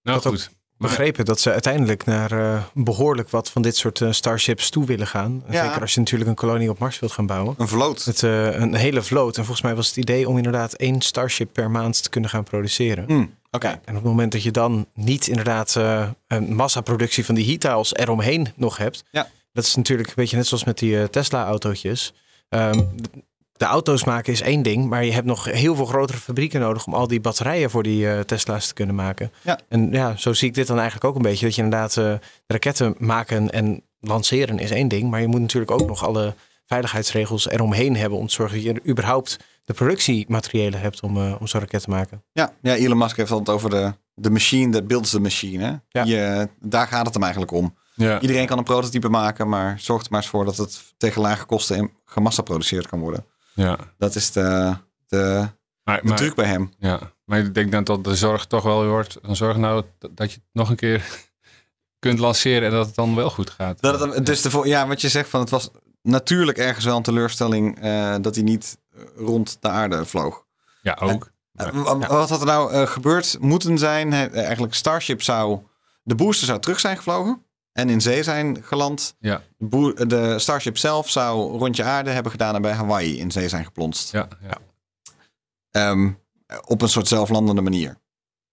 Nou 0.02 0.22
goed. 0.22 0.50
Maar- 0.78 0.90
begrepen 0.90 1.26
dat 1.26 1.40
ze 1.40 1.52
uiteindelijk 1.52 2.06
naar 2.06 2.32
eh, 2.32 2.64
behoorlijk 2.74 3.30
wat 3.30 3.50
van 3.52 3.62
dit 3.62 3.76
soort 3.78 4.02
eh, 4.02 4.12
starships 4.12 4.70
toe 4.70 4.86
willen 4.86 5.08
gaan. 5.08 5.44
Ja. 5.50 5.66
Zeker 5.66 5.82
als 5.82 5.94
je 5.94 6.00
natuurlijk 6.00 6.30
een 6.30 6.36
kolonie 6.36 6.70
op 6.70 6.80
Mars 6.80 7.00
wilt 7.00 7.12
gaan 7.12 7.26
bouwen. 7.26 7.56
een 7.58 7.68
vloot. 7.68 8.06
Het, 8.06 8.24
eh, 8.24 8.60
een 8.60 8.74
hele 8.76 9.02
vloot. 9.02 9.38
En 9.38 9.44
volgens 9.44 9.62
mij 9.66 9.76
was 9.76 9.88
het 9.88 9.98
idee 9.98 10.30
om 10.30 10.38
inderdaad 10.38 10.74
één 10.74 11.02
starship 11.02 11.50
per 11.54 11.72
maand 11.72 12.04
te 12.04 12.10
kunnen 12.10 12.30
gaan 12.30 12.44
produceren. 12.44 13.06
Hm, 13.08 13.26
Oké. 13.52 13.68
En 13.68 13.80
op 13.90 13.94
het 13.96 14.04
moment 14.04 14.32
dat 14.32 14.44
je 14.44 14.52
dan 14.52 14.88
niet 14.94 15.28
inderdaad 15.28 15.76
eh, 15.76 16.10
een 16.28 16.56
massaproductie 16.56 17.26
van 17.26 17.36
die 17.36 17.46
heat 17.46 17.60
tiles 17.60 17.94
eromheen 17.96 18.48
nog 18.56 18.78
hebt. 18.78 19.04
Ja. 19.12 19.28
Dat 19.54 19.64
is 19.64 19.76
natuurlijk 19.76 20.08
een 20.08 20.14
beetje 20.16 20.38
net 20.38 20.48
zoals 20.48 20.64
met 20.64 20.78
die 20.78 21.00
eh, 21.00 21.04
Tesla-autootjes. 21.08 22.14
Ehm, 22.50 22.72
de- 22.96 23.26
de 23.58 23.66
auto's 23.66 24.04
maken 24.04 24.34
is 24.34 24.42
één 24.42 24.62
ding, 24.62 24.90
maar 24.90 25.06
je 25.06 25.12
hebt 25.12 25.26
nog 25.26 25.46
heel 25.46 25.76
veel 25.76 25.86
grotere 25.86 26.18
fabrieken 26.18 26.60
nodig 26.60 26.86
om 26.86 26.94
al 26.94 27.08
die 27.08 27.20
batterijen 27.22 27.70
voor 27.70 27.84
die 27.84 28.10
eh, 28.12 28.20
Tesla's 28.20 28.68
te 28.68 28.74
kunnen 28.74 28.96
maken. 28.96 29.32
Ja. 29.44 29.60
En 29.70 29.92
ja, 29.92 30.16
zo 30.16 30.34
zie 30.34 30.48
ik 30.48 30.54
dit 30.54 30.68
dan 30.68 30.76
eigenlijk 30.78 31.06
ook 31.06 31.16
een 31.16 31.22
beetje. 31.22 31.46
Dat 31.46 31.56
je 31.56 31.62
inderdaad 31.62 31.98
eh, 31.98 32.14
raketten 32.48 32.96
maken 32.98 33.50
en 33.52 33.82
lanceren 34.00 34.60
is 34.60 34.72
één 34.72 34.88
ding, 34.88 35.10
maar 35.10 35.22
je 35.22 35.28
moet 35.28 35.42
natuurlijk 35.42 35.72
ook 35.72 35.88
nog 35.88 36.06
alle 36.06 36.34
veiligheidsregels 36.66 37.50
eromheen 37.50 37.96
hebben 37.96 38.20
om 38.20 38.28
te 38.28 38.34
zorgen 38.34 38.64
dat 38.64 38.66
je 38.84 38.90
überhaupt 38.92 39.40
de 39.66 39.74
productiematerialen 39.74 40.80
hebt 40.80 41.02
om, 41.02 41.18
eh, 41.18 41.36
om 41.40 41.48
zo'n 41.48 41.60
raket 41.60 41.82
te 41.84 41.90
maken. 41.90 42.24
Ja, 42.32 42.52
ja, 42.62 42.76
Elon 42.76 42.98
Musk 42.98 43.18
heeft 43.18 43.30
het 43.30 43.50
over 43.50 43.70
de, 43.70 43.94
de 44.14 44.30
machine 44.30 44.72
that 44.72 44.88
builds 44.88 45.10
the 45.10 45.20
machine. 45.20 45.64
Hè? 45.64 46.02
Ja. 46.04 46.48
Daar 46.60 46.88
gaat 46.88 47.06
het 47.06 47.14
hem 47.14 47.24
eigenlijk 47.24 47.52
om. 47.52 47.76
Ja. 47.98 48.20
Iedereen 48.20 48.46
kan 48.46 48.58
een 48.58 48.64
prototype 48.64 49.10
maken, 49.10 49.50
maar 49.50 49.80
zorg 49.80 50.02
er 50.04 50.08
maar 50.12 50.22
eens 50.22 50.30
voor 50.30 50.46
dat 50.46 50.58
het 50.58 50.94
tegen 50.98 51.22
lage 51.22 51.46
kosten 51.46 51.78
en 51.78 51.92
gemassaproduceerd 52.06 52.88
kan 52.88 53.00
worden. 53.00 53.26
ja. 53.54 53.78
Dat 53.98 54.16
is 54.16 54.32
de, 54.32 54.76
de, 55.08 55.48
Maar, 55.84 56.02
de 56.02 56.08
maar, 56.08 56.18
truc 56.18 56.36
bij 56.36 56.46
hem. 56.46 56.74
ja. 56.80 57.00
maar 57.26 57.40
ik 57.40 57.54
denk 57.54 57.72
dan 57.72 57.84
dat 57.84 58.04
de 58.04 58.16
zorg 58.16 58.46
toch 58.46 58.64
wel 58.64 58.88
wordt. 58.88 59.18
Dan 59.22 59.36
zorg 59.36 59.58
nou 59.58 59.84
dat, 60.00 60.32
je 60.32 60.38
het 60.38 60.50
nog 60.54 60.70
een 60.70 60.76
keer 60.76 61.06
kunt 62.00 62.20
lanceren 62.20 62.68
en 62.68 62.72
dat 62.74 62.86
het 62.86 62.96
dan 62.96 63.16
wel 63.16 63.30
goed 63.30 63.50
gaat. 63.50 63.82
Dat 63.82 64.00
het, 64.00 64.26
dus 64.26 64.42
de, 64.42 64.62
ja, 64.64 64.88
wat 64.88 65.02
je 65.02 65.10
zegt, 65.10 65.30
van 65.30 65.40
het 65.40 65.50
was 65.50 65.70
natuurlijk 66.02 66.58
ergens 66.58 66.86
wel 66.86 66.98
een 66.98 67.04
teleurstelling 67.04 67.80
eh, 67.82 68.16
dat 68.22 68.36
hij 68.36 68.44
niet 68.44 68.78
eh, 68.96 69.02
rond 69.16 69.58
de 69.62 69.68
aarde 69.70 70.06
vloog. 70.06 70.46
Ja, 70.82 70.98
ook. 71.02 71.32
Eh, 71.54 71.68
wa- 71.84 71.98
Wat 71.98 72.30
had 72.30 72.40
er 72.40 72.46
nou 72.46 72.72
eh, 72.72 72.88
gebeurd 72.88 73.38
moeten 73.40 73.78
zijn? 73.78 74.14
Eh, 74.14 74.44
eigenlijk 74.44 74.74
Starship 74.74 75.22
zou, 75.22 75.60
de 76.04 76.16
booster 76.16 76.48
zou 76.48 76.60
terug 76.60 76.80
zijn 76.80 76.98
gevlogen 76.98 77.46
en 77.78 77.90
in 77.90 78.02
zee 78.02 78.24
zijn 78.24 78.58
geland. 78.64 79.16
Ja, 79.20 79.42
De, 79.58 79.66
boer- 79.66 80.08
de 80.08 80.40
Starship 80.40 80.78
zelf 80.78 81.10
zou 81.10 81.58
rondje 81.58 81.84
aarde 81.84 82.10
hebben 82.10 82.32
gedaan 82.32 82.56
en 82.56 82.62
bij 82.62 82.72
Hawaii 82.74 83.20
in 83.20 83.32
zee 83.32 83.50
zijn 83.50 83.66
geplonst. 83.66 84.12
ja, 84.12 84.28
ja. 84.42 84.58
Ehm, 85.72 86.12
op 86.66 86.82
een 86.82 86.90
soort 86.90 87.08
zelflandende 87.08 87.62
manier. 87.62 87.98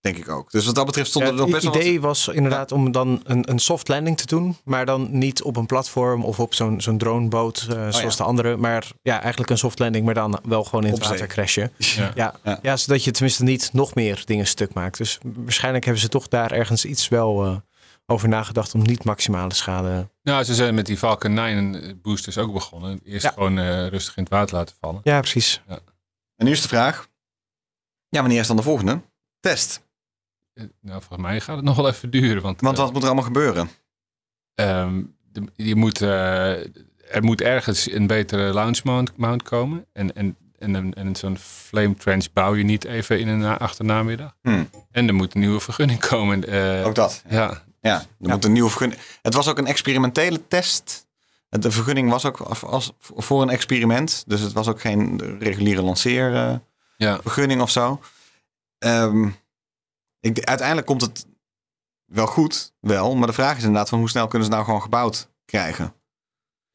Denk 0.00 0.16
ik 0.16 0.28
ook. 0.28 0.50
Dus 0.50 0.66
wat 0.66 0.74
dat 0.74 0.86
betreft 0.86 1.08
stond 1.08 1.24
Ja, 1.24 1.30
er 1.30 1.36
nog 1.36 1.44
het 1.46 1.54
best 1.54 1.66
wel 1.66 1.74
idee 1.82 2.00
was 2.00 2.28
inderdaad 2.28 2.72
om 2.72 2.92
dan 2.92 3.20
een, 3.24 3.50
een 3.50 3.58
soft 3.58 3.88
landing 3.88 4.16
te 4.16 4.26
doen. 4.26 4.56
Maar 4.64 4.86
dan 4.86 5.08
niet 5.18 5.42
op 5.42 5.56
een 5.56 5.66
platform 5.66 6.24
of 6.24 6.40
op 6.40 6.54
zo'n 6.54 6.80
zo'n 6.80 6.98
droneboot 6.98 7.58
eh, 7.68 7.74
zoals 7.76 7.96
Oh 7.96 8.02
ja. 8.10 8.16
de 8.16 8.22
andere. 8.22 8.56
Maar 8.56 8.90
ja, 9.02 9.20
eigenlijk 9.20 9.50
een 9.50 9.58
soft 9.58 9.78
landing, 9.78 10.04
maar 10.04 10.14
dan 10.14 10.38
wel 10.44 10.64
gewoon 10.64 10.84
in 10.84 10.90
het 10.90 10.98
Op 10.98 11.04
zee. 11.04 11.12
water 11.12 11.26
crashen. 11.34 11.72
Ja. 11.78 12.10
Ja, 12.14 12.34
Ja. 12.44 12.58
ja. 12.62 12.76
zodat 12.76 13.04
je 13.04 13.10
tenminste 13.10 13.42
niet 13.44 13.70
nog 13.72 13.94
meer 13.94 14.22
dingen 14.24 14.46
stuk 14.46 14.74
maakt. 14.74 14.96
Dus 14.98 15.18
waarschijnlijk 15.22 15.84
hebben 15.84 16.02
ze 16.02 16.08
toch 16.08 16.28
daar 16.28 16.52
ergens 16.52 16.84
iets 16.84 17.08
wel 17.08 17.44
eh, 17.44 17.56
over 18.06 18.28
nagedacht 18.28 18.74
om 18.74 18.82
niet 18.82 19.04
maximale 19.04 19.54
schade. 19.54 20.08
Nou, 20.22 20.44
ze 20.44 20.54
zijn 20.54 20.74
met 20.74 20.86
die 20.86 20.96
Falcon 20.96 21.32
9 21.34 22.00
boosters 22.02 22.38
ook 22.38 22.52
begonnen. 22.52 23.00
Eerst 23.04 23.24
Ja. 23.24 23.30
gewoon 23.30 23.58
eh, 23.58 23.86
rustig 23.86 24.16
in 24.16 24.22
het 24.22 24.32
water 24.32 24.56
laten 24.56 24.76
vallen. 24.80 25.00
Ja, 25.04 25.20
precies. 25.20 25.62
En 26.36 26.44
nu 26.44 26.50
is 26.50 26.62
de 26.62 26.68
vraag. 26.68 27.08
Ja, 28.08 28.20
wanneer 28.20 28.40
is 28.40 28.46
dan 28.46 28.56
de 28.56 28.62
volgende? 28.62 29.00
Test. 29.40 29.82
Eh, 30.54 30.64
Nou, 30.80 30.98
volgens 31.00 31.20
mij 31.28 31.40
gaat 31.40 31.56
het 31.56 31.64
nog 31.64 31.76
wel 31.76 31.88
even 31.88 32.10
duren. 32.10 32.42
Want, 32.42 32.60
Want 32.60 32.76
eh, 32.78 32.82
wat 32.84 32.92
moet 32.92 33.00
er 33.02 33.06
allemaal 33.08 33.24
gebeuren? 33.26 33.68
Ehm, 34.54 35.02
de- 35.32 35.52
je 35.56 35.74
moet, 35.74 36.00
eh, 36.02 36.50
er 37.14 37.22
moet 37.22 37.40
ergens 37.40 37.90
een 37.92 38.06
betere 38.06 38.52
launch 38.52 38.84
mount, 38.84 39.16
mount 39.16 39.42
komen. 39.42 39.86
En, 39.92 40.14
en, 40.16 40.36
en, 40.58 40.74
een- 40.74 40.94
en 40.94 41.16
zo'n 41.16 41.38
flame 41.38 41.94
trench 41.94 42.32
bouw 42.32 42.54
je 42.54 42.64
niet 42.64 42.84
even 42.84 43.20
in 43.20 43.28
een 43.28 43.38
na- 43.38 43.58
achternamiddag. 43.58 44.36
Hmm. 44.42 44.68
En 44.90 45.08
er 45.08 45.14
moet 45.14 45.34
een 45.34 45.40
nieuwe 45.40 45.60
vergunning 45.60 46.00
komen. 46.00 46.44
eh, 46.48 46.86
Ook 46.86 46.94
dat. 46.94 47.22
ja, 47.28 47.36
Ja, 47.36 47.62
er 47.92 48.06
moet 48.18 48.44
een 48.44 48.52
nieuwe 48.52 48.70
vergunning. 48.70 49.00
Het 49.22 49.34
was 49.34 49.48
ook 49.48 49.58
een 49.58 49.66
experimentele 49.66 50.46
test. 50.48 51.06
De 51.48 51.70
vergunning 51.70 52.10
was 52.10 52.24
ook 52.24 52.40
als, 52.40 52.62
als- 52.62 52.92
voor 52.98 53.42
een 53.42 53.50
experiment. 53.50 54.24
Dus 54.26 54.40
het 54.40 54.52
was 54.52 54.68
ook 54.68 54.80
geen 54.80 55.20
reguliere 55.38 55.82
lanceervergunning 55.82 57.58
ja. 57.58 57.62
of 57.62 57.70
zo. 57.70 58.00
Ehm, 58.78 59.28
ik, 60.20 60.44
uiteindelijk 60.44 60.86
komt 60.86 61.00
het 61.00 61.26
wel 62.04 62.26
goed, 62.26 62.72
wel. 62.80 63.14
Maar 63.14 63.26
de 63.26 63.32
vraag 63.32 63.56
is 63.56 63.62
inderdaad 63.62 63.88
van 63.88 63.98
hoe 63.98 64.08
snel 64.08 64.28
kunnen 64.28 64.48
ze 64.48 64.52
nou 64.54 64.64
gewoon 64.64 64.82
gebouwd 64.82 65.28
krijgen. 65.44 65.94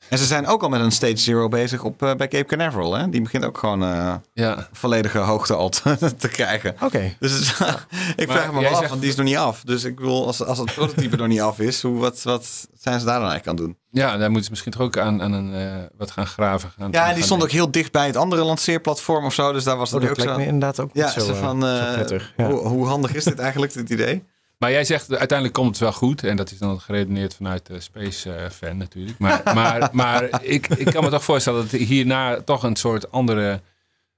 En 0.10 0.18
ze 0.18 0.26
zijn 0.26 0.48
ook 0.48 0.64
al 0.64 0.70
met 0.70 0.82
een 0.82 0.92
Stage 0.92 1.18
Zero 1.18 1.48
bezig 1.48 1.84
op, 1.84 2.04
eh, 2.04 2.16
bij 2.16 2.28
Cape 2.28 2.46
Canaveral. 2.46 2.94
Hè? 2.94 3.10
Die 3.10 3.22
begint 3.22 3.46
ook 3.46 3.58
gewoon 3.58 3.84
eh, 3.84 4.16
ja. 4.34 4.68
volledige 4.72 5.18
hoogte 5.18 5.54
al 5.54 5.70
te, 5.70 5.98
te 6.18 6.28
krijgen. 6.28 6.76
Oké. 6.84 7.16
Dus 7.20 7.40
ik 8.16 8.28
Maar 8.28 8.38
vraag 8.38 8.52
me 8.54 8.60
wel 8.62 8.70
af, 8.72 8.78
zegt- 8.78 8.90
want 8.90 9.02
die 9.02 9.10
is 9.10 9.16
nog 9.16 9.26
niet 9.26 9.38
af. 9.38 9.62
Dus 9.66 9.84
ik 9.84 9.96
bedoel, 9.96 10.26
als, 10.28 10.44
als 10.44 10.58
het 10.58 10.74
prototype 10.74 11.16
nog 11.16 11.28
niet 11.28 11.42
af 11.42 11.60
is, 11.60 11.82
hoe, 11.82 12.00
wat, 12.00 12.22
wat 12.24 12.68
zijn 12.80 13.00
ze 13.00 13.06
daar 13.06 13.20
dan 13.20 13.30
eigenlijk 13.30 13.48
aan 13.60 13.66
doen? 13.66 13.78
ja, 13.92 14.18
daar 14.18 14.26
moeten 14.28 14.44
ze 14.44 14.50
misschien 14.50 14.72
toch 14.72 14.82
ook 14.82 14.98
aan, 14.98 15.22
aan 15.22 15.32
een, 15.34 15.54
eh, 15.54 15.76
wat 15.98 16.12
gaan 16.12 16.28
graven. 16.28 16.72
Gaan, 16.78 16.92
Ja, 16.92 17.10
en 17.10 17.16
die 17.16 17.24
stond 17.24 17.44
ook 17.44 17.52
heel 17.52 17.72
dicht 17.72 17.92
bij 17.92 18.06
het 18.06 18.16
andere 18.16 18.44
lanceerplatform 18.44 19.26
of 19.26 19.34
zo. 19.34 19.52
Dus 19.52 19.64
daar 19.64 19.78
was 19.78 19.94
Oh, 19.94 20.00
het 20.00 20.02
dat 20.02 20.12
ook 20.12 20.18
lijkt 20.18 20.32
zo. 20.32 20.38
me 20.40 20.46
inderdaad 20.46 20.80
ook 20.80 20.90
Ja, 20.94 21.04
niet 21.06 21.14
zo, 21.26 21.34
van, 21.34 21.62
zo 21.62 21.68
eh, 21.68 21.94
prettig. 21.94 22.34
Ja. 22.38 22.46
hoe, 22.50 22.60
hoe 22.60 22.88
handig 22.88 23.14
is 23.14 23.24
dit 23.24 23.40
eigenlijk, 23.40 23.74
dit 23.74 23.90
idee? 23.90 24.24
Maar 24.60 24.72
jij 24.72 24.84
zegt 24.84 25.10
uiteindelijk 25.10 25.54
komt 25.54 25.70
het 25.70 25.80
wel 25.80 25.92
goed. 25.92 26.24
En 26.24 26.36
dat 26.36 26.52
is 26.52 26.58
dan 26.58 26.80
geredeneerd 26.80 27.36
vanuit 27.36 27.66
de 27.66 27.80
Space 27.80 28.34
eh, 28.34 28.50
fan 28.50 28.78
natuurlijk. 28.78 29.20
Maar, 29.20 29.42
maar, 29.56 29.90
maar 29.92 30.44
ik, 30.44 30.68
ik 30.68 30.86
kan 30.86 31.04
me 31.04 31.10
toch 31.10 31.24
voorstellen 31.24 31.62
dat 31.62 31.80
hierna 31.80 32.42
toch 32.42 32.64
een 32.64 32.76
soort 32.76 33.12
andere 33.12 33.62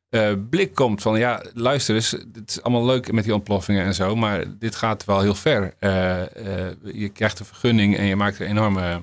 eh, 0.10 0.34
blik 0.50 0.76
komt. 0.76 1.02
Van 1.02 1.20
ja, 1.20 1.44
luister 1.54 1.96
eens, 1.96 2.12
het 2.12 2.50
is 2.50 2.62
allemaal 2.62 2.86
leuk 2.86 3.12
met 3.12 3.24
die 3.24 3.34
ontploffingen 3.34 3.86
en 3.86 3.94
zo. 3.94 4.16
Maar 4.16 4.58
dit 4.58 4.76
gaat 4.76 5.06
wel 5.06 5.22
heel 5.22 5.36
ver. 5.36 5.74
Eh, 5.80 6.22
je 6.84 7.10
krijgt 7.10 7.40
een 7.40 7.46
vergunning 7.46 7.98
en 7.98 8.06
je 8.06 8.16
maakt 8.16 8.40
een 8.40 8.48
enorme 8.48 9.02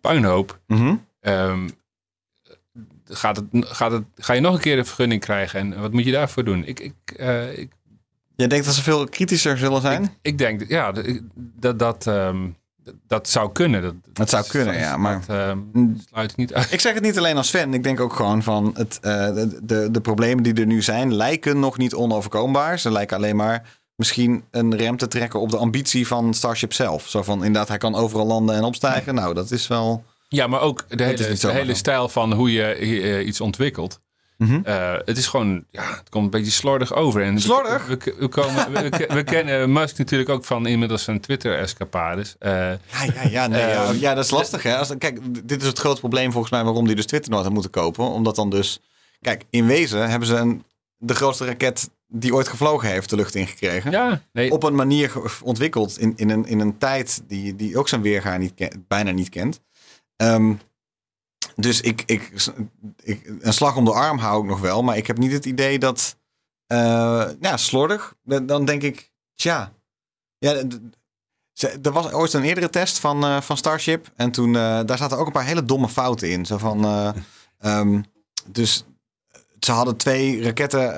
puinhoop. 0.00 0.58
Mhm. 0.66 0.96
Ehm, 1.20 1.68
gaat 3.04 3.36
het, 3.36 3.46
gaat 3.52 3.92
het, 3.92 4.04
ga 4.16 4.32
je 4.32 4.40
nog 4.40 4.54
een 4.54 4.60
keer 4.60 4.78
een 4.78 4.86
vergunning 4.86 5.20
krijgen? 5.20 5.60
En 5.60 5.80
wat 5.80 5.92
moet 5.92 6.04
je 6.04 6.12
daarvoor 6.12 6.44
doen? 6.44 6.64
Ik, 6.64 6.80
ik, 6.80 6.94
ik 7.54 7.70
Jij 8.36 8.48
denkt 8.48 8.64
dat 8.64 8.74
ze 8.74 8.82
veel 8.82 9.04
kritischer 9.08 9.58
zullen 9.58 9.80
zijn? 9.80 10.02
ik, 10.02 10.10
ik 10.22 10.38
denk, 10.38 10.68
ja, 10.68 10.92
dat 11.36 11.78
dat, 11.78 12.06
ehm, 12.06 12.48
dat 13.06 13.28
zou 13.28 13.52
kunnen. 13.52 14.02
Dat, 14.12 14.30
zou 14.30 14.46
kunnen, 14.46 14.78
ja, 14.78 14.96
maar- 14.96 15.22
Dat 15.26 15.56
Mm. 15.72 16.00
sluit 16.08 16.30
ik 16.30 16.36
niet 16.36 16.54
uit. 16.54 16.72
Ik 16.72 16.80
zeg 16.80 16.94
het 16.94 17.02
niet 17.02 17.18
alleen 17.18 17.36
als 17.36 17.50
fan. 17.50 17.74
Ik 17.74 17.82
denk 17.82 18.00
ook 18.00 18.12
gewoon 18.12 18.42
van 18.42 18.70
het, 18.74 18.98
eh, 19.00 19.34
de, 19.62 19.88
de, 19.90 20.00
problemen 20.00 20.42
die 20.44 20.54
er 20.54 20.66
nu 20.66 20.82
zijn, 20.82 21.14
lijken 21.14 21.58
nog 21.60 21.78
niet 21.78 21.94
onoverkombaar. 21.94 22.78
Ze 22.78 22.90
lijken 22.90 23.16
alleen 23.16 23.36
maar 23.36 23.80
misschien 23.96 24.44
een 24.50 24.76
rem 24.76 24.96
te 24.96 25.08
trekken 25.08 25.40
op 25.40 25.50
de 25.50 25.56
ambitie 25.56 26.06
van 26.06 26.34
Starship 26.34 26.72
zelf. 26.72 27.08
Zo 27.08 27.22
van 27.22 27.36
inderdaad, 27.44 27.68
hij 27.68 27.78
kan 27.78 27.94
overal 27.94 28.26
landen 28.26 28.56
en 28.56 28.64
opstijgen. 28.64 29.14
Nou, 29.14 29.34
dat 29.34 29.50
is 29.50 29.66
wel. 29.66 30.04
Ja, 30.28 30.46
maar 30.46 30.60
ook 30.60 30.84
de 30.88 31.04
hele, 31.04 31.64
de 31.66 31.74
stijl 31.74 32.08
van 32.08 32.32
hoe 32.32 32.52
je 32.52 32.62
eh, 32.64 33.26
iets 33.26 33.40
ontwikkelt. 33.40 34.00
Mhm. 34.38 34.60
Eh, 34.64 34.94
het 35.04 35.16
is 35.18 35.26
gewoon, 35.26 35.64
ja, 35.70 35.82
het 35.82 36.08
komt 36.08 36.24
een 36.24 36.30
beetje 36.30 36.50
slordig 36.50 36.94
over. 36.94 37.22
En 37.22 37.34
we- 37.34 37.40
Slordig? 37.40 37.86
We, 37.86 38.14
we, 38.18 38.28
komen, 38.28 38.72
we, 39.08 39.22
kennen 39.24 39.72
Musk 39.72 39.98
natuurlijk 39.98 40.30
ook 40.30 40.44
van 40.44 40.66
inmiddels 40.66 41.04
zijn 41.04 41.20
Twitter-escapades. 41.20 42.36
Eh, 42.38 42.50
Ja, 42.52 42.76
ja, 43.14 43.22
ja, 43.30 43.46
nee, 43.46 43.60
ja, 43.60 43.84
Ehm, 43.84 43.96
ja, 43.96 44.14
dat 44.14 44.24
is 44.24 44.30
lastig. 44.30 44.62
Hè? 44.62 44.76
Als, 44.76 44.92
kijk, 44.98 45.18
dit 45.48 45.60
is 45.62 45.66
het 45.68 45.78
grote 45.78 46.00
probleem 46.00 46.32
volgens 46.32 46.52
mij 46.52 46.64
waarom 46.64 46.86
die 46.86 46.96
dus 46.96 47.06
Twitter 47.06 47.30
nooit 47.30 47.44
had 47.44 47.52
moeten 47.52 47.70
kopen. 47.70 48.04
Omdat 48.04 48.36
dan 48.36 48.50
dus. 48.50 48.80
Kijk, 49.20 49.44
in 49.50 49.66
wezen 49.66 50.10
hebben 50.10 50.28
ze 50.28 50.34
een, 50.36 50.64
de 50.96 51.14
grootste 51.14 51.44
raket 51.44 51.90
die 52.08 52.34
ooit 52.34 52.48
gevlogen 52.48 52.88
heeft 52.88 53.10
de 53.10 53.16
lucht 53.16 53.34
ingekregen. 53.34 53.90
ja, 53.90 54.22
nee, 54.32 54.50
op 54.50 54.62
een 54.62 54.74
manier 54.74 55.12
ontwikkeld 55.42 55.98
in, 55.98 56.12
in, 56.16 56.30
een, 56.30 56.46
in 56.46 56.60
een 56.60 56.78
tijd 56.78 57.22
die, 57.28 57.56
die 57.56 57.78
ook 57.78 57.88
zijn 57.88 58.02
weergaar 58.02 58.38
niet 58.38 58.54
bijna 58.88 59.10
niet 59.10 59.28
kent. 59.28 59.60
Ehm, 60.16 60.52
Dus 61.56 61.80
ik, 61.80 62.02
ik, 62.06 62.32
ik, 63.02 63.32
een 63.40 63.52
slag 63.52 63.76
om 63.76 63.84
de 63.84 63.92
arm 63.92 64.18
hou 64.18 64.42
ik 64.42 64.48
nog 64.48 64.60
wel. 64.60 64.82
Maar 64.82 64.96
ik 64.96 65.06
heb 65.06 65.18
niet 65.18 65.32
het 65.32 65.44
idee 65.44 65.78
dat... 65.78 66.16
eh, 66.66 67.28
ja, 67.40 67.56
slordig. 67.56 68.14
Dan 68.42 68.64
denk 68.64 68.82
ik, 68.82 69.12
tja. 69.34 69.72
Ja, 70.38 70.62
er 71.82 71.92
was 71.92 72.12
ooit 72.12 72.32
een 72.32 72.42
eerdere 72.42 72.70
test 72.70 72.98
van, 72.98 73.24
eh, 73.24 73.40
van 73.40 73.56
Starship. 73.56 74.10
En 74.16 74.30
toen, 74.30 74.56
eh, 74.56 74.80
daar 74.84 74.98
zaten 74.98 75.18
ook 75.18 75.26
een 75.26 75.32
paar 75.32 75.44
hele 75.44 75.64
domme 75.64 75.88
fouten 75.88 76.30
in. 76.30 76.46
Zo 76.46 76.58
van, 76.58 76.84
eh, 76.84 77.10
ehm, 77.78 78.02
dus 78.46 78.84
ze 79.60 79.72
hadden 79.72 79.96
twee 79.96 80.42
raketten 80.42 80.94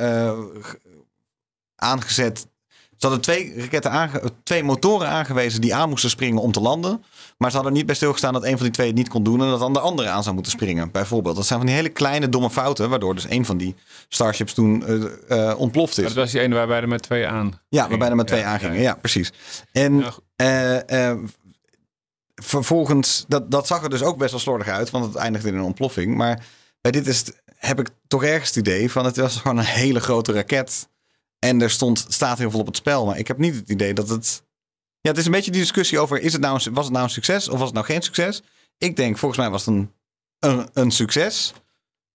aangezet. 1.77 2.47
Ze 2.97 3.07
hadden 3.07 3.21
twee, 3.21 3.61
raketten 3.61 3.91
aange- 3.91 4.23
twee 4.43 4.63
motoren 4.65 5.09
aangewezen 5.09 5.61
die 5.61 5.75
aan 5.75 5.89
moesten 5.89 6.11
springen 6.11 6.43
om 6.43 6.53
te 6.53 6.61
landen. 6.61 7.05
Maar 7.39 7.51
ze 7.51 7.55
hadden 7.57 7.73
er 7.73 7.79
niet 7.79 7.87
bij 7.87 7.95
stilgestaan 7.97 8.33
dat 8.33 8.45
een 8.45 8.55
van 8.57 8.63
die 8.63 8.71
twee 8.71 8.87
het 8.87 8.97
niet 8.97 9.09
kon 9.09 9.23
doen. 9.23 9.41
En 9.43 9.49
dat 9.51 9.61
dan 9.61 9.73
de 9.73 9.81
andere 9.81 10.09
aan 10.09 10.23
zou 10.23 10.35
moeten 10.35 10.53
springen, 10.53 10.91
bijvoorbeeld. 10.91 11.37
Dat 11.37 11.47
zijn 11.47 11.59
van 11.59 11.69
die 11.69 11.77
hele 11.77 11.89
kleine 11.89 12.29
domme 12.29 12.51
fouten. 12.51 12.91
Waardoor 12.91 13.15
dus 13.15 13.29
een 13.29 13.45
van 13.45 13.57
die 13.57 13.75
Starships 14.09 14.53
toen 14.55 14.87
eh, 15.29 15.55
ontploft 15.59 15.99
is. 15.99 16.05
Dat 16.05 16.13
was 16.15 16.31
die 16.31 16.41
ene 16.41 16.55
waarbij 16.55 16.81
er 16.81 16.89
met 16.89 17.03
twee 17.03 17.27
aan. 17.27 17.61
Ja, 17.69 17.89
waarbij 17.89 18.09
er 18.09 18.17
maar 18.17 18.25
twee 18.25 18.41
Ja, 18.41 18.47
aangingen. 18.47 18.75
ja. 18.77 18.81
Ja, 18.83 18.95
precies. 18.95 19.33
En 19.73 20.05
eh, 20.37 21.13
vervolgens, 22.35 23.25
dat, 23.29 23.51
dat 23.51 23.67
zag 23.67 23.83
er 23.83 23.91
dus 23.91 24.03
ook 24.03 24.19
best 24.19 24.31
wel 24.31 24.41
slordig 24.41 24.69
uit, 24.69 24.91
want 24.91 25.05
het 25.05 25.15
eindigde 25.15 25.49
in 25.49 25.55
een 25.55 25.63
ontploffing. 25.63 26.15
Maar 26.17 26.45
bij 26.81 26.93
dit 26.93 27.07
is 27.07 27.19
het, 27.19 27.43
heb 27.57 27.81
ik 27.81 27.89
toch 28.09 28.25
ergens 28.25 28.49
het 28.49 28.59
idee 28.59 28.91
van 28.91 29.05
het 29.05 29.17
was 29.17 29.37
gewoon 29.37 29.59
een 29.59 29.65
hele 29.65 30.01
grote 30.01 30.33
raket. 30.33 30.89
En 31.47 31.61
er 31.63 31.71
stond, 31.71 32.07
staat 32.09 32.39
heel 32.39 32.51
veel 32.51 32.61
op 32.61 32.67
het 32.67 32.77
spel. 32.77 33.07
Maar 33.07 33.19
ik 33.19 33.27
heb 33.29 33.39
niet 33.39 33.55
het 33.55 33.69
idee 33.69 33.95
dat 33.95 34.09
het. 34.09 34.43
Ja, 35.01 35.11
het 35.11 35.19
is 35.19 35.27
een 35.27 35.33
beetje 35.33 35.51
die 35.51 35.61
discussie 35.61 35.99
over: 35.99 36.21
is 36.21 36.33
het 36.33 36.43
nou 36.43 36.61
een, 36.65 36.75
was 36.75 36.85
het 36.85 36.93
nou 36.93 37.05
een 37.05 37.11
succes 37.11 37.49
of 37.49 37.57
was 37.59 37.67
het 37.67 37.75
nou 37.75 37.87
geen 37.87 38.03
succes? 38.03 38.43
Ik 38.79 38.97
denk, 38.97 39.19
volgens 39.19 39.41
mij 39.41 39.51
was 39.51 39.67
het 39.67 39.75
een, 39.75 39.93
een, 40.39 40.69
een 40.73 40.91
succes. 40.91 41.53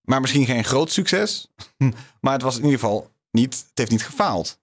Maar 0.02 0.22
misschien 0.22 0.46
geen 0.46 0.64
groot 0.64 0.92
succes. 0.92 1.48
maar 2.22 2.34
het 2.34 2.42
was 2.42 2.58
in 2.58 2.64
ieder 2.64 2.80
geval 2.80 3.10
niet. 3.32 3.54
Het 3.54 3.72
heeft 3.74 3.92
niet 3.92 4.06
gefaald. 4.06 4.60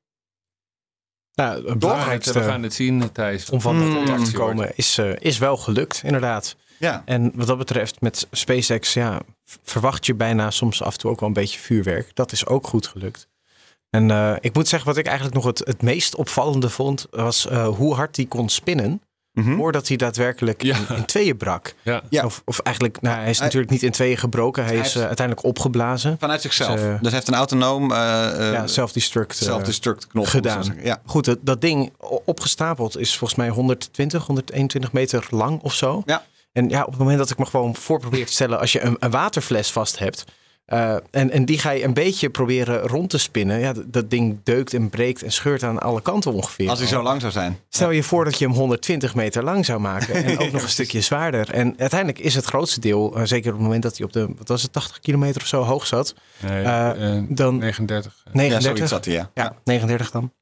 Nou, 1.35 1.57
het 1.57 1.65
We 1.69 1.77
belangrijkste 1.77 2.43
gaan 2.43 2.63
het 2.63 2.75
zien, 2.75 3.13
Thijs. 3.13 3.51
om 3.51 3.61
van 3.61 3.77
het 3.77 3.89
Mm. 3.89 3.95
contact 3.95 4.33
komen 4.33 4.77
is, 4.77 4.99
eh, 4.99 5.13
is 5.19 5.39
wel 5.39 5.57
gelukt, 5.57 6.01
inderdaad. 6.05 6.57
Ja. 6.79 7.03
En 7.05 7.33
wat 7.35 7.47
dat 7.47 7.59
betreft 7.59 8.01
met 8.01 8.27
SpaceX, 8.31 8.93
ja, 8.93 9.21
verwacht 9.63 10.07
je 10.07 10.15
bijna 10.15 10.51
soms 10.51 10.83
af 10.83 10.93
en 10.93 10.99
toe 10.99 11.11
ook 11.11 11.21
wel 11.21 11.29
een 11.29 11.35
beetje 11.35 11.59
vuurwerk. 11.59 12.15
Dat 12.15 12.33
is 12.33 12.47
ook 12.47 12.67
goed 12.67 12.87
gelukt. 12.87 13.29
En 13.91 14.11
eh, 14.11 14.33
ik 14.41 14.55
moet 14.55 14.69
zeggen, 14.69 14.89
wat 14.89 14.99
ik 14.99 15.07
eigenlijk 15.07 15.37
nog 15.37 15.45
het, 15.47 15.59
het 15.65 15.83
meest 15.83 16.15
opvallende 16.15 16.69
vond, 16.71 17.07
was 17.11 17.47
eh, 17.47 17.67
hoe 17.69 17.95
hard 17.95 18.17
hij 18.17 18.25
kon 18.27 18.49
spinnen. 18.49 19.03
Mhm. 19.33 19.57
Voordat 19.57 19.89
hij 19.89 19.97
daadwerkelijk 19.97 20.63
Ja. 20.63 20.77
in, 20.89 20.97
in 20.97 21.05
tweeën 21.05 21.37
brak. 21.37 21.75
Ja. 21.83 22.03
Ja. 22.09 22.25
Of, 22.25 22.43
of 22.45 22.59
eigenlijk, 22.59 23.01
nou, 23.01 23.19
hij 23.19 23.31
is 23.31 23.37
Hij- 23.37 23.45
natuurlijk 23.47 23.73
niet 23.73 23.83
in 23.83 23.91
tweeën 23.91 24.17
gebroken. 24.19 24.65
Hij 24.65 24.73
Hij 24.73 24.81
is 24.81 24.87
heeft- 24.89 25.01
eh, 25.03 25.07
uiteindelijk 25.07 25.47
opgeblazen. 25.47 26.17
Vanuit 26.19 26.41
zichzelf. 26.43 26.81
Dus, 26.81 26.83
dus 26.91 27.01
hij 27.03 27.11
heeft 27.11 27.29
een 27.29 27.35
autonoom 27.35 27.93
eh, 27.93 28.47
eh, 28.47 28.53
ja, 28.53 28.67
self-destruct. 28.67 29.41
eh, 29.41 29.47
self-destruct 29.47 30.07
knop 30.07 30.27
gedaan. 30.27 30.75
Ja. 30.83 31.01
Goed, 31.07 31.25
dat, 31.25 31.39
dat 31.41 31.61
ding 31.61 31.93
opgestapeld 32.25 32.99
is 32.99 33.17
volgens 33.17 33.39
mij 33.39 33.49
120, 33.49 34.27
121 34.27 34.93
meter 34.93 35.27
lang 35.31 35.61
of 35.63 35.75
zo. 35.75 36.03
Ja. 36.07 36.25
En 36.53 36.69
ja, 36.69 36.83
op 36.83 36.91
het 36.91 36.99
moment 36.99 37.19
dat 37.19 37.31
ik 37.31 37.39
me 37.39 37.47
gewoon 37.47 37.75
voor 37.77 38.01
probeer 38.01 38.27
te 38.27 38.33
stellen, 38.33 38.59
als 38.61 38.73
je 38.73 38.81
een, 38.81 38.97
een 38.99 39.11
waterfles 39.11 39.71
vast 39.71 39.99
hebt. 39.99 40.25
Eh, 40.69 40.95
en, 41.11 41.31
en 41.31 41.45
die 41.45 41.59
ga 41.59 41.71
je 41.71 41.85
een 41.85 41.95
beetje 41.95 42.31
proberen 42.31 42.81
rond 42.81 43.11
te 43.11 43.19
spinnen. 43.19 43.59
Ja, 43.61 43.73
dat, 43.73 43.85
dat 43.93 44.11
ding 44.11 44.41
deukt 44.45 44.75
en 44.75 44.91
breekt 44.91 45.23
en 45.23 45.33
scheurt 45.33 45.63
aan 45.63 45.79
alle 45.81 46.03
kanten 46.03 46.33
ongeveer. 46.33 46.69
Als 46.69 46.79
hij 46.79 46.89
zo 46.89 47.03
lang 47.03 47.21
zou 47.21 47.33
zijn. 47.33 47.59
Stel 47.69 47.91
je 47.91 48.03
voor 48.03 48.25
dat 48.25 48.39
je 48.39 48.45
hem 48.47 48.55
120 48.55 49.15
meter 49.15 49.45
lang 49.45 49.65
zou 49.65 49.81
maken. 49.81 50.15
En 50.25 50.39
ook 50.47 50.53
nog 50.53 50.63
een 50.63 50.69
stukje 50.69 51.01
zwaarder. 51.01 51.51
En 51.51 51.75
uiteindelijk 51.79 52.19
is 52.19 52.35
het 52.35 52.45
grootste 52.45 52.81
deel, 52.81 53.17
eh, 53.17 53.23
zeker 53.25 53.51
op 53.51 53.55
het 53.57 53.65
moment 53.65 53.83
dat 53.83 53.97
hij 53.97 54.07
op 54.07 54.13
de, 54.13 54.29
wat 54.37 54.49
was 54.49 54.63
het, 54.63 54.73
80 54.73 54.99
kilometer 55.01 55.41
of 55.41 55.47
zo 55.47 55.63
hoog 55.63 55.87
zat. 55.87 56.15
Nee, 56.47 56.63
Eh, 56.63 57.23
Dan 57.29 57.59
39. 57.59 58.23
Ja, 58.25 58.31
39. 58.33 58.63
zoiets 58.63 58.89
zat 58.93 59.05
hij, 59.05 59.15
ja. 59.15 59.31
Ja, 59.35 59.57
39 59.65 60.11
dan. 60.11 60.33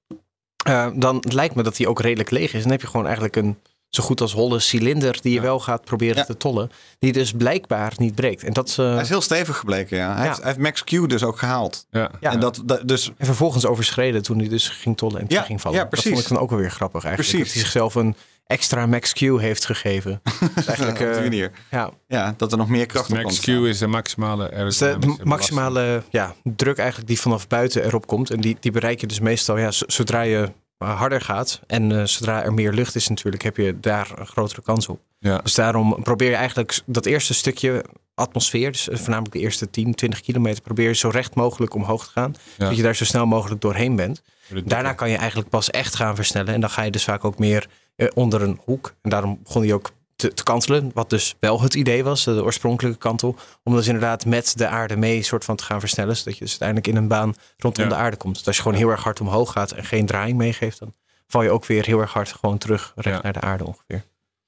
Eh, 0.65 0.87
dan 0.95 1.23
lijkt 1.29 1.55
me 1.55 1.63
dat 1.63 1.77
die 1.77 1.89
ook 1.89 2.01
redelijk 2.01 2.31
leeg 2.31 2.55
is. 2.55 2.63
Dan 2.63 2.71
heb 2.71 2.81
je 2.81 2.87
gewoon 2.87 3.05
eigenlijk 3.05 3.37
een 3.37 3.59
zo 3.91 4.03
goed 4.03 4.21
als 4.21 4.33
holle 4.33 4.59
cilinder 4.59 5.19
die 5.21 5.31
je 5.33 5.37
Ja. 5.37 5.43
wel 5.43 5.61
gaat 5.61 5.85
proberen 5.85 6.17
Ja. 6.17 6.25
te 6.25 6.37
tollen. 6.37 6.71
Die 6.99 7.13
dus 7.13 7.33
blijkbaar 7.33 7.93
niet 7.97 8.15
breekt. 8.15 8.43
En, 8.45 8.53
dat, 8.53 8.77
eh, 8.79 8.93
Hij 8.93 9.03
is 9.03 9.09
heel 9.09 9.21
stevig 9.21 9.57
gebleken, 9.57 9.97
ja. 9.97 10.15
Hij, 10.15 10.17
Ja. 10.23 10.23
Heeft, 10.29 10.37
hij 10.37 10.47
heeft 10.47 10.59
Max 10.59 10.85
Q 10.85 11.09
dus 11.09 11.23
ook 11.23 11.39
gehaald. 11.39 11.87
Ja. 11.91 12.11
ja. 12.21 12.33
En 12.33 12.41
dat, 12.41 12.63
dat- 12.65 12.89
dus 12.89 13.13
en 13.17 13.27
vervolgens 13.27 13.67
overschreden 13.67 14.23
toen 14.23 14.39
hij 14.39 14.49
dus 14.49 14.69
ging 14.69 14.97
tollen 14.97 15.29
en 15.29 15.45
ging 15.45 15.61
vallen. 15.61 15.77
ja, 15.77 15.83
Dat 15.85 15.93
precies. 15.93 16.11
vond 16.13 16.23
ik 16.23 16.29
dan 16.29 16.39
ook 16.39 16.51
wel 16.51 16.59
weer 16.59 16.71
grappig 16.71 17.05
eigenlijk. 17.05 17.31
Precies. 17.31 17.47
Dat 17.55 17.63
hij 17.63 17.63
zichzelf 17.63 17.95
een 17.95 18.17
extra 18.47 18.87
max 18.87 19.13
Q 19.13 19.19
heeft 19.21 19.65
gegeven. 19.67 20.21
Dus 20.55 20.67
eigenlijk, 20.67 20.99
op 21.01 21.07
die 21.07 21.15
eh, 21.15 21.21
manier. 21.23 21.51
ja, 21.71 21.91
Ja, 22.09 22.35
dat 22.37 22.53
er 22.53 22.59
nog 22.59 22.69
meer 22.69 22.87
kracht 22.87 23.11
op 23.11 23.17
Max 23.17 23.41
komt. 23.41 23.61
Q 23.63 23.67
is 23.67 23.79
de 23.79 23.87
maximale 23.87 24.51
dus 24.57 24.79
de, 24.79 24.97
de 24.99 25.17
maximale 25.23 26.03
ja, 26.11 26.35
druk 26.43 26.79
eigenlijk 26.79 27.09
die 27.09 27.21
vanaf 27.21 27.47
buiten 27.49 27.85
erop 27.85 28.07
komt. 28.07 28.31
En 28.31 28.41
die, 28.41 28.57
die 28.61 28.71
bereik 28.73 29.01
je 29.01 29.07
dus 29.07 29.21
meestal 29.21 29.57
ja, 29.59 29.71
zodra 29.71 30.21
je 30.21 30.53
harder 30.79 31.21
gaat. 31.21 31.61
En 31.67 31.93
eh, 31.93 32.05
zodra 32.05 32.43
er 32.43 32.55
meer 32.55 32.73
lucht 32.73 32.95
is 32.95 33.09
natuurlijk, 33.09 33.43
heb 33.43 33.57
je 33.57 33.81
daar 33.81 34.13
een 34.19 34.27
grotere 34.27 34.63
kans 34.63 34.89
op. 34.89 35.01
Ja. 35.19 35.39
Dus 35.39 35.55
daarom 35.55 36.03
probeer 36.03 36.31
je 36.31 36.37
eigenlijk 36.37 36.81
dat 36.87 37.07
eerste 37.07 37.35
stukje 37.35 37.85
atmosfeer, 38.15 38.73
dus 38.73 38.89
eh, 38.89 38.97
voornamelijk 38.97 39.35
de 39.35 39.41
eerste 39.41 39.71
10, 39.71 39.95
20 39.95 40.21
kilometer, 40.21 40.63
probeer 40.63 40.89
je 40.89 40.95
zo 40.95 41.09
recht 41.09 41.35
mogelijk 41.35 41.75
omhoog 41.75 42.05
te 42.05 42.11
gaan. 42.11 42.35
Ja. 42.57 42.67
Dat 42.69 42.77
je 42.77 42.83
daar 42.83 42.97
zo 42.97 43.05
snel 43.05 43.27
mogelijk 43.27 43.61
doorheen 43.61 43.97
bent. 43.97 44.23
Daarna 44.65 44.93
kan 44.93 45.11
je 45.11 45.17
eigenlijk 45.17 45.49
pas 45.49 45.71
echt 45.71 45.95
gaan 45.95 46.17
versnellen. 46.17 46.55
En 46.55 46.61
dan 46.61 46.71
ga 46.71 46.83
je 46.83 46.91
dus 46.91 47.05
vaak 47.05 47.25
ook 47.25 47.39
meer 47.39 47.69
eh, 47.97 48.09
onder 48.15 48.43
een 48.43 48.61
hoek. 48.65 48.95
En 49.03 49.11
daarom 49.11 49.39
begon 49.43 49.63
hij 49.63 49.73
ook 49.73 49.91
te, 50.17 50.35
te 50.35 50.43
kantelen. 50.43 50.91
Wat 50.95 51.11
dus 51.11 51.35
wel 51.41 51.61
het 51.61 51.75
idee 51.75 52.05
was, 52.05 52.25
de 52.25 52.43
oorspronkelijke 52.45 52.99
kantel. 52.99 53.37
Om 53.65 53.75
dus 53.77 53.87
inderdaad 53.87 54.25
met 54.27 54.53
de 54.59 54.67
aarde 54.69 54.97
mee 54.97 55.23
soort 55.23 55.45
van 55.45 55.57
te 55.57 55.65
gaan 55.65 55.81
versnellen. 55.81 56.17
Zodat 56.17 56.35
je 56.35 56.41
dus 56.41 56.51
uiteindelijk 56.51 56.89
in 56.89 56.97
een 56.97 57.09
baan 57.09 57.35
rondom 57.57 57.85
Ja. 57.85 57.91
de 57.91 57.97
aarde 57.97 58.17
komt. 58.17 58.37
Dus 58.37 58.47
als 58.47 58.57
je 58.57 58.63
gewoon 58.63 58.79
heel 58.79 58.91
erg 58.91 59.03
hard 59.03 59.21
omhoog 59.21 59.53
gaat 59.53 59.71
en 59.73 59.85
geen 59.85 60.07
draaiing 60.07 60.39
meegeeft, 60.39 60.79
dan 60.79 60.95
val 61.29 61.43
je 61.43 61.51
ook 61.51 61.67
weer 61.67 61.85
heel 61.87 62.01
erg 62.01 62.13
hard 62.13 62.33
gewoon 62.33 62.59
terug 62.59 62.93
recht 62.97 63.17
Ja. 63.17 63.23
naar 63.23 63.33
de 63.33 63.41
aarde 63.41 63.65
ongeveer. 63.67 64.05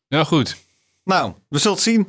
Nou 0.09 0.25
goed. 0.25 0.57
Nou, 1.05 1.33
we 1.49 1.59
zullen 1.59 1.77
het 1.77 1.87
zien. 1.87 2.09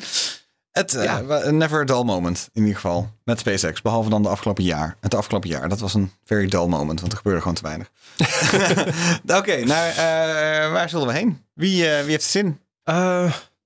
Het, 0.72 0.95
eh, 0.95 1.04
Ja. 1.04 1.19
never 1.52 1.82
a 1.82 1.84
dull 1.86 2.04
moment, 2.04 2.50
in 2.54 2.62
ieder 2.62 2.76
geval. 2.76 3.10
Met 3.24 3.39
SpaceX. 3.39 3.82
Behalve 3.82 4.10
dan 4.10 4.24
de 4.24 4.30
afgelopen 4.30 4.63
jaar. 4.63 4.95
Het 5.00 5.15
afgelopen 5.15 5.50
jaar, 5.50 5.69
dat 5.69 5.80
was 5.80 5.93
een 5.93 6.12
very 6.26 6.48
dull 6.48 6.65
moment. 6.67 7.00
Want 7.00 7.12
er 7.12 7.17
gebeurde 7.17 7.39
gewoon 7.41 7.56
te 7.56 7.62
weinig. 7.62 7.89
Oké, 9.39 9.63
naar, 9.65 9.89
eh, 9.89 10.72
waar 10.72 10.89
zullen 10.89 11.08
we 11.08 11.13
heen? 11.13 11.45
Wie, 11.54 11.89
eh, 11.89 12.02
wie 12.02 12.12
heeft 12.12 12.24
zin? 12.26 12.60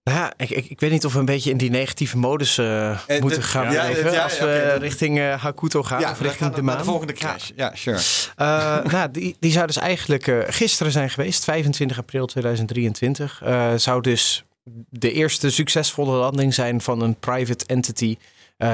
Nou 0.04 0.18
ja, 0.18 0.34
ik, 0.38 0.50
ik, 0.50 0.66
ik 0.70 0.80
weet 0.80 0.92
niet 0.92 1.06
of 1.06 1.14
we 1.14 1.20
een 1.20 1.26
beetje 1.26 1.50
in 1.50 1.58
die 1.58 1.70
negatieve 1.70 2.18
modus 2.18 2.58
eh, 2.58 2.90
Eh, 2.92 3.22
moeten 3.22 3.40
de- 3.40 3.46
gaan 3.46 3.72
ja, 3.72 3.86
ja, 3.88 4.24
als 4.24 4.40
we 4.40 4.76
richting 4.80 5.20
eh, 5.20 5.42
Hakuto 5.42 5.84
gaan 5.84 6.04
of 6.04 6.20
richting 6.20 6.36
gaan 6.40 6.52
de 6.52 6.62
maan. 6.62 6.78
de 6.78 6.84
volgende 6.84 7.14
crash. 7.14 7.50
Ja, 7.56 7.72
sure. 7.76 8.00
Nou, 8.92 9.12
die, 9.12 9.36
die 9.40 9.52
zou 9.52 9.68
dus 9.68 9.78
eigenlijk 9.78 10.46
gisteren 10.48 10.92
zijn 10.92 11.10
geweest, 11.10 11.44
25 11.44 11.98
april 11.98 12.26
2023. 12.26 13.42
Eh, 13.44 13.74
zou 13.76 14.02
dus 14.02 14.44
de 14.90 15.12
eerste 15.12 15.50
succesvolle 15.52 16.18
landing 16.18 16.54
zijn 16.54 16.82
van 16.82 17.02
een 17.02 17.16
private 17.16 17.66
entity. 17.66 18.18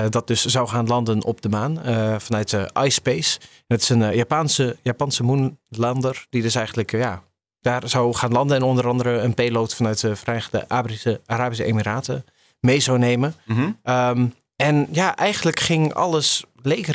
dat 0.10 0.28
dus 0.28 0.46
zou 0.46 0.68
gaan 0.68 0.88
landen 0.88 1.24
op 1.24 1.42
de 1.42 1.50
maan 1.50 1.78
vanuit 2.22 2.50
de 2.50 2.70
iSpace. 2.84 3.40
Het 3.68 3.82
is 3.82 3.90
een 3.90 4.16
Japanse, 4.16 4.78
Japanse 4.82 5.24
moonlander 5.24 6.26
die 6.30 6.42
dus 6.42 6.56
eigenlijk 6.56 6.92
ja, 6.92 7.24
daar 7.62 7.90
zou 7.90 8.14
gaan 8.14 8.32
landen. 8.32 8.58
En 8.58 8.64
onder 8.64 8.88
andere 8.88 9.10
een 9.10 9.34
payload 9.34 9.76
vanuit 9.76 10.02
de 10.02 10.16
Verenigde 10.16 10.66
Arabische, 10.68 11.22
Arabische 11.26 11.64
Emiraten 11.64 12.26
mee 12.60 12.80
zou 12.80 12.98
nemen. 12.98 13.36
Mhm. 13.46 13.72
Ehm, 13.84 14.28
en 14.56 14.88
ja, 14.92 15.16
eigenlijk 15.16 15.60
ging 15.60 15.94
alles, 15.94 16.44
leek 16.62 16.86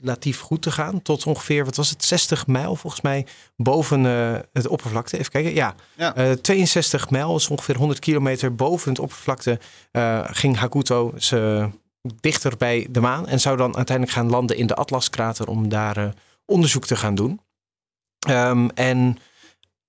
relatief 0.00 0.40
goed 0.40 0.62
te 0.62 0.70
gaan. 0.70 1.02
Tot 1.02 1.26
ongeveer, 1.26 1.64
wat 1.64 1.76
was 1.76 1.90
het, 1.90 2.04
60 2.04 2.46
mijl 2.46 2.76
volgens 2.76 3.02
mij 3.02 3.26
boven 3.56 4.06
eh, 4.06 4.40
het 4.52 4.66
oppervlakte. 4.66 5.18
Even 5.18 5.32
kijken, 5.32 5.54
ja. 5.54 5.74
Ja. 5.96 6.14
Eh, 6.14 6.32
62 6.32 7.10
mijl, 7.10 7.36
is 7.36 7.48
ongeveer 7.48 7.76
100 7.76 7.98
kilometer 7.98 8.54
boven 8.54 8.88
het 8.90 8.98
oppervlakte, 8.98 9.58
eh, 9.90 10.20
ging 10.24 10.56
Hakuto 10.56 11.12
ze 11.16 11.68
dichter 12.20 12.56
bij 12.56 12.86
de 12.90 13.00
maan. 13.00 13.28
En 13.28 13.40
zou 13.40 13.56
dan 13.56 13.76
uiteindelijk 13.76 14.16
gaan 14.16 14.30
landen 14.30 14.56
in 14.56 14.66
de 14.66 14.74
Atlaskrater 14.74 15.48
om 15.48 15.68
daar 15.68 15.96
eh, 15.96 16.08
onderzoek 16.44 16.86
te 16.86 16.96
gaan 16.96 17.14
doen. 17.14 17.40
Ehm, 18.18 18.68
en 18.74 19.18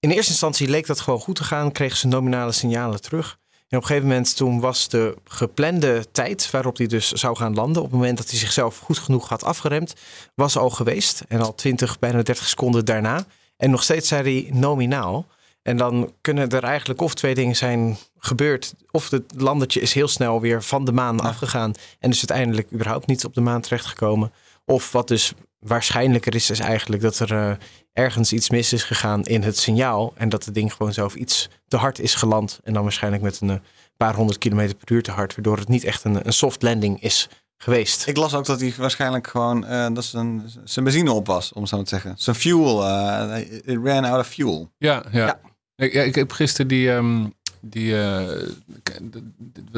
in 0.05 0.11
eerste 0.11 0.31
instantie 0.31 0.67
leek 0.67 0.87
dat 0.87 0.99
gewoon 0.99 1.19
goed 1.19 1.35
te 1.35 1.43
gaan, 1.43 1.71
kregen 1.71 1.97
ze 1.97 2.07
nominale 2.07 2.51
signalen 2.51 3.01
terug. 3.01 3.39
En 3.51 3.77
op 3.77 3.83
een 3.83 3.87
gegeven 3.87 4.07
moment 4.07 4.35
toen 4.35 4.59
was 4.59 4.89
de 4.89 5.15
geplande 5.23 6.05
tijd 6.11 6.51
waarop 6.51 6.77
hij 6.77 6.87
dus 6.87 7.11
zou 7.11 7.35
gaan 7.35 7.53
landen, 7.53 7.81
op 7.81 7.87
het 7.87 7.97
moment 7.99 8.17
dat 8.17 8.29
hij 8.29 8.39
zichzelf 8.39 8.77
goed 8.77 8.97
genoeg 8.97 9.29
had 9.29 9.43
afgeremd, 9.43 9.93
was 10.35 10.57
al 10.57 10.69
geweest. 10.69 11.23
En 11.27 11.41
al 11.41 11.55
20, 11.55 11.99
bijna 11.99 12.21
30 12.21 12.47
seconden 12.47 12.85
daarna. 12.85 13.25
En 13.57 13.69
nog 13.69 13.83
steeds 13.83 14.07
zei 14.07 14.21
hij 14.41 14.57
nominaal. 14.57 15.27
En 15.61 15.77
dan 15.77 16.13
kunnen 16.21 16.49
er 16.49 16.63
eigenlijk 16.63 17.01
of 17.01 17.13
twee 17.13 17.35
dingen 17.35 17.55
zijn 17.55 17.97
gebeurd. 18.17 18.73
Of 18.91 19.09
het 19.09 19.33
landertje 19.37 19.79
is 19.79 19.93
heel 19.93 20.07
snel 20.07 20.41
weer 20.41 20.63
van 20.63 20.85
de 20.85 20.91
maan 20.91 21.19
afgegaan. 21.19 21.73
En 21.99 22.09
dus 22.09 22.27
uiteindelijk 22.29 22.71
überhaupt 22.73 23.07
niet 23.07 23.25
op 23.25 23.33
de 23.33 23.41
maan 23.41 23.61
terechtgekomen. 23.61 24.31
Of 24.65 24.91
wat 24.91 25.07
dus 25.07 25.33
waarschijnlijker 25.67 26.35
is, 26.35 26.49
is 26.49 26.59
eigenlijk 26.59 27.01
dat 27.01 27.19
er 27.19 27.31
eh, 27.31 27.51
ergens 27.93 28.33
iets 28.33 28.49
mis 28.49 28.73
is 28.73 28.83
gegaan 28.83 29.23
in 29.23 29.43
het 29.43 29.57
signaal. 29.57 30.13
En 30.15 30.29
dat 30.29 30.45
het 30.45 30.53
ding 30.53 30.73
gewoon 30.73 30.93
zelf 30.93 31.15
iets 31.15 31.49
te 31.67 31.77
hard 31.77 31.99
is 31.99 32.15
geland. 32.15 32.59
En 32.63 32.73
dan 32.73 32.83
waarschijnlijk 32.83 33.23
met 33.23 33.41
een, 33.41 33.49
eh, 33.49 33.55
paar 33.97 34.15
honderd 34.15 34.37
kilometer 34.37 34.75
per 34.75 34.91
uur 34.95 35.03
te 35.03 35.11
hard, 35.11 35.35
waardoor 35.35 35.57
het 35.57 35.67
niet 35.67 35.83
echt 35.83 36.03
een, 36.03 36.25
een 36.25 36.33
soft 36.33 36.61
landing 36.61 37.01
is 37.01 37.29
geweest. 37.57 38.07
Ik 38.07 38.17
las 38.17 38.33
ook 38.33 38.45
dat 38.45 38.59
hij 38.59 38.73
waarschijnlijk 38.77 39.27
gewoon 39.27 39.65
eh, 39.65 39.87
dat 39.93 40.05
zijn, 40.05 40.49
zijn 40.63 40.85
benzine 40.85 41.11
op 41.11 41.27
was, 41.27 41.53
om 41.53 41.65
zo 41.65 41.81
te 41.81 41.89
zeggen. 41.89 42.13
Zijn 42.17 42.35
fuel, 42.35 42.85
eh 42.85 43.39
it 43.65 43.79
ran 43.83 44.05
out 44.05 44.19
of 44.19 44.27
fuel. 44.27 44.71
Ja, 44.77 45.03
ja. 45.11 45.25
Ja. 45.25 45.39
Ik, 45.75 45.93
ja, 45.93 46.01
ik 46.01 46.15
heb 46.15 46.31
gisteren 46.31 46.67
die. 46.67 46.91
ehm, 46.91 47.25
die 47.69 47.93
eh, 47.93 48.29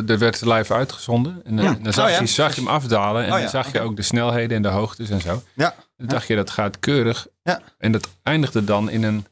er 0.08 0.18
werd 0.20 0.42
live 0.46 0.74
uitgezonden. 0.74 1.42
En, 1.46 1.60
eh, 1.60 1.74
dan 1.82 1.94
zag, 1.94 2.06
Oh 2.06 2.12
ja. 2.12 2.20
je, 2.20 2.26
zag 2.26 2.56
je 2.56 2.62
hem 2.62 2.70
afdalen. 2.70 3.22
En 3.26 3.32
Oh 3.32 3.36
ja, 3.36 3.42
dan 3.42 3.50
zag 3.50 3.72
je 3.72 3.80
ook 3.82 3.96
de 3.96 4.02
snelheden 4.02 4.56
en 4.58 4.62
de 4.62 4.68
hoogtes 4.68 5.10
en 5.10 5.22
zo. 5.22 5.44
Ja. 5.56 5.76
Dan 5.98 6.08
dacht 6.08 6.28
je 6.28 6.36
dat 6.36 6.50
gaat 6.50 6.80
keurig. 6.80 7.28
Ja. 7.44 7.62
En 7.78 7.92
dat 7.92 8.10
eindigde 8.24 8.64
dan 8.64 8.90
in 8.90 9.04
een. 9.04 9.26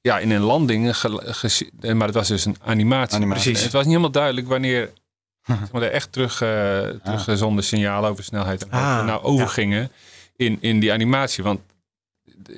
Ja, 0.00 0.18
in 0.18 0.30
een 0.30 0.40
landing. 0.42 0.88
eh, 1.80 1.92
Maar 1.92 2.06
het 2.06 2.16
was 2.16 2.28
dus 2.28 2.44
een 2.44 2.56
animatie. 2.64 3.16
Animatie. 3.16 3.42
Precies. 3.42 3.62
Het 3.62 3.72
was 3.72 3.80
niet 3.82 3.90
helemaal 3.90 4.10
duidelijk 4.12 4.48
wanneer. 4.48 4.90
zeg 5.46 5.72
maar, 5.72 5.82
er 5.82 5.90
echt 5.90 6.12
terug, 6.12 6.40
eh 6.40 6.80
teruggezonden 7.04 7.64
signalen 7.64 8.10
over 8.10 8.24
snelheid 8.24 8.62
en 8.62 8.70
hoogte 8.70 8.86
Ah, 9.00 9.04
nou 9.06 9.22
overgingen 9.22 9.90
in, 10.36 10.58
in 10.60 10.80
die 10.80 10.92
animatie. 10.92 11.44
Want 11.44 11.60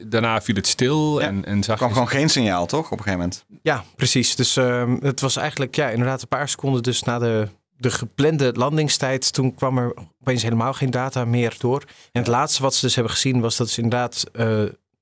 daarna 0.07 0.40
viel 0.42 0.55
het 0.55 0.66
stil 0.66 1.20
Ja. 1.20 1.27
en, 1.27 1.44
en 1.44 1.59
Er 1.59 1.64
zag 1.64 1.77
kwam 1.77 1.88
je... 1.88 1.94
gewoon 1.94 2.09
geen 2.09 2.29
signaal, 2.29 2.66
toch? 2.66 2.85
Op 2.85 2.98
een 2.98 3.05
gegeven 3.05 3.18
moment. 3.18 3.44
Ja, 3.62 3.85
precies. 3.96 4.37
Dus 4.37 4.57
ehm, 4.57 4.96
het 5.01 5.20
was 5.20 5.37
eigenlijk 5.37 5.77
ja, 5.77 5.88
inderdaad 5.88 6.22
een 6.22 6.29
paar 6.29 6.48
seconden 6.48 6.83
dus 6.83 7.03
na 7.03 7.18
de, 7.18 7.48
de 7.77 7.90
geplande 7.90 8.53
landingstijd. 8.53 9.33
Toen 9.33 9.55
kwam 9.55 9.79
er 9.79 9.94
opeens 10.20 10.42
helemaal 10.42 10.72
geen 10.72 10.90
data 10.90 11.24
meer 11.24 11.55
door. 11.59 11.83
En 12.12 12.20
het 12.20 12.27
laatste 12.27 12.62
wat 12.62 12.74
ze 12.74 12.81
dus 12.87 12.94
hebben 12.94 13.12
gezien 13.12 13.40
was 13.40 13.57
dat 13.57 13.70
ze 13.70 13.83
inderdaad 13.83 14.24
eh, 14.33 14.46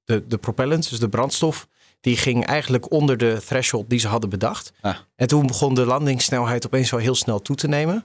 de, 0.05 0.27
de 0.27 0.39
propellant, 0.39 0.91
dus 0.91 0.99
de 0.99 1.09
brandstof, 1.09 1.67
die 2.01 2.17
ging 2.17 2.45
eigenlijk 2.47 2.91
onder 2.93 3.17
de 3.17 3.43
threshold 3.47 3.91
die 3.91 3.99
ze 3.99 4.09
hadden 4.09 4.31
bedacht. 4.31 4.73
Ah. 4.81 4.97
En 5.17 5.27
toen 5.27 5.47
begon 5.47 5.75
de 5.75 5.87
landingssnelheid 5.87 6.67
opeens 6.67 6.91
wel 6.91 7.01
heel 7.01 7.15
snel 7.15 7.43
toe 7.43 7.57
te 7.57 7.69
nemen. 7.69 8.05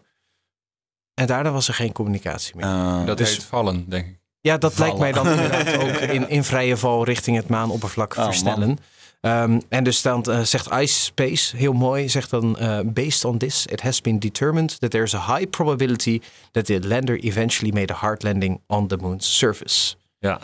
En 1.14 1.28
daarna 1.28 1.52
was 1.52 1.68
er 1.68 1.74
geen 1.74 1.92
communicatie 1.92 2.56
meer. 2.56 2.66
Eh, 2.66 3.06
Dat 3.06 3.18
Dus- 3.18 3.30
heet 3.32 3.44
vallen, 3.44 3.90
denk 3.90 4.08
ik. 4.08 4.20
Ja, 4.42 4.58
dat 4.58 4.78
lijkt 4.80 4.98
mij 4.98 5.12
dan 5.12 5.28
inderdaad 5.28 5.78
ook 5.84 5.90
in, 5.90 6.30
in 6.30 6.44
vrije 6.44 6.78
val 6.78 7.04
richting 7.04 7.38
het 7.38 7.48
maanoppervlak 7.48 8.16
Oh, 8.18 8.24
versnellen. 8.24 8.78
Ehm, 9.22 9.60
en 9.70 9.84
dus 9.84 10.02
dan 10.02 10.24
eh, 10.24 10.42
zegt 10.42 10.72
Ice 10.72 11.00
Space 11.00 11.58
heel 11.58 11.74
mooi, 11.74 12.10
zegt 12.10 12.30
dan 12.30 12.58
eh, 12.58 12.80
based 12.86 13.26
on 13.26 13.38
this, 13.38 13.66
it 13.66 13.82
has 13.82 14.02
been 14.02 14.20
determined 14.20 14.80
that 14.80 14.92
there's 14.92 15.14
a 15.14 15.36
high 15.36 15.50
probability 15.50 16.22
that 16.52 16.66
the 16.66 16.88
lander 16.88 17.26
eventually 17.26 17.74
made 17.74 17.94
a 17.94 17.96
hard 17.96 18.24
landing 18.24 18.62
on 18.68 18.88
the 18.88 18.98
moon's 18.98 19.38
surface. 19.38 19.96
Ja. 20.20 20.40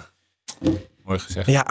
Mooi 1.07 1.19
gezegd. 1.19 1.47
Ja, 1.47 1.65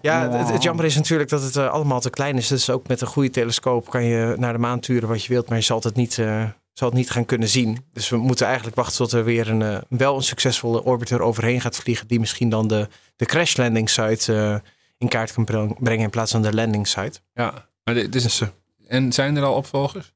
ja 0.00 0.30
het, 0.30 0.50
het 0.50 0.62
jammer 0.62 0.84
is 0.84 0.94
natuurlijk 0.94 1.30
dat 1.30 1.42
het 1.42 1.56
eh, 1.56 1.70
allemaal 1.70 2.00
te 2.00 2.10
klein 2.10 2.36
is. 2.36 2.48
Dus 2.48 2.70
ook 2.70 2.88
met 2.88 3.00
een 3.00 3.06
goede 3.06 3.30
telescoop 3.30 3.90
kan 3.90 4.04
je 4.04 4.34
naar 4.38 4.52
de 4.52 4.58
maan 4.58 4.80
turen 4.80 5.08
wat 5.08 5.24
je 5.24 5.32
wilt, 5.32 5.48
maar 5.48 5.58
je 5.58 5.64
zal 5.64 5.80
het 5.82 5.96
niet, 5.96 6.18
eh, 6.18 6.44
zal 6.80 6.88
het 6.88 6.98
niet 6.98 7.10
gaan 7.10 7.24
kunnen 7.24 7.48
zien. 7.48 7.84
Dus 7.92 8.08
we 8.08 8.16
moeten 8.16 8.46
eigenlijk 8.46 8.76
wachten 8.76 8.96
tot 8.96 9.12
er 9.12 9.24
weer 9.24 9.48
een, 9.48 9.62
eh, 9.62 9.78
wel 9.88 10.16
een 10.16 10.22
succesvolle 10.22 10.84
orbiter 10.84 11.20
overheen 11.20 11.60
gaat 11.60 11.76
vliegen, 11.76 12.06
die 12.06 12.20
misschien 12.20 12.48
dan 12.48 12.68
de, 12.68 12.88
de 13.16 13.24
crash 13.26 13.56
landing 13.56 13.90
site 13.90 14.34
eh, 14.34 14.70
in 14.98 15.08
kaart 15.08 15.32
kan 15.32 15.44
breng- 15.44 15.82
brengen 15.82 16.04
in 16.04 16.10
plaats 16.10 16.32
van 16.32 16.42
de 16.42 16.54
landing 16.54 16.86
site. 16.88 17.20
Ja. 17.34 17.68
Maar 17.84 17.94
dit 17.94 18.14
is, 18.14 18.22
Dus, 18.22 18.40
eh, 18.40 18.48
en 18.88 19.12
zijn 19.12 19.36
er 19.36 19.42
al 19.42 19.54
opvolgers? 19.54 20.12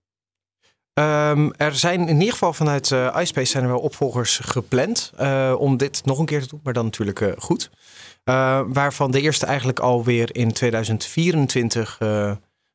Ehm, 0.94 1.50
er 1.56 1.74
zijn 1.74 2.08
in 2.08 2.18
ieder 2.18 2.32
geval 2.32 2.52
vanuit 2.52 2.92
eh 2.92 3.16
iSpace 3.20 3.50
zijn 3.50 3.64
er 3.64 3.70
wel 3.70 3.78
opvolgers 3.78 4.38
gepland 4.38 5.12
om 5.58 5.76
dit 5.76 6.04
nog 6.04 6.18
een 6.18 6.26
keer 6.26 6.42
te 6.42 6.48
doen, 6.48 6.60
maar 6.62 6.72
dan 6.72 6.84
natuurlijk 6.84 7.34
goed. 7.38 7.70
Waarvan 8.66 9.10
de 9.10 9.20
eerste 9.20 9.46
eigenlijk 9.46 9.78
alweer 9.80 10.36
in 10.36 10.52
2024 10.52 11.98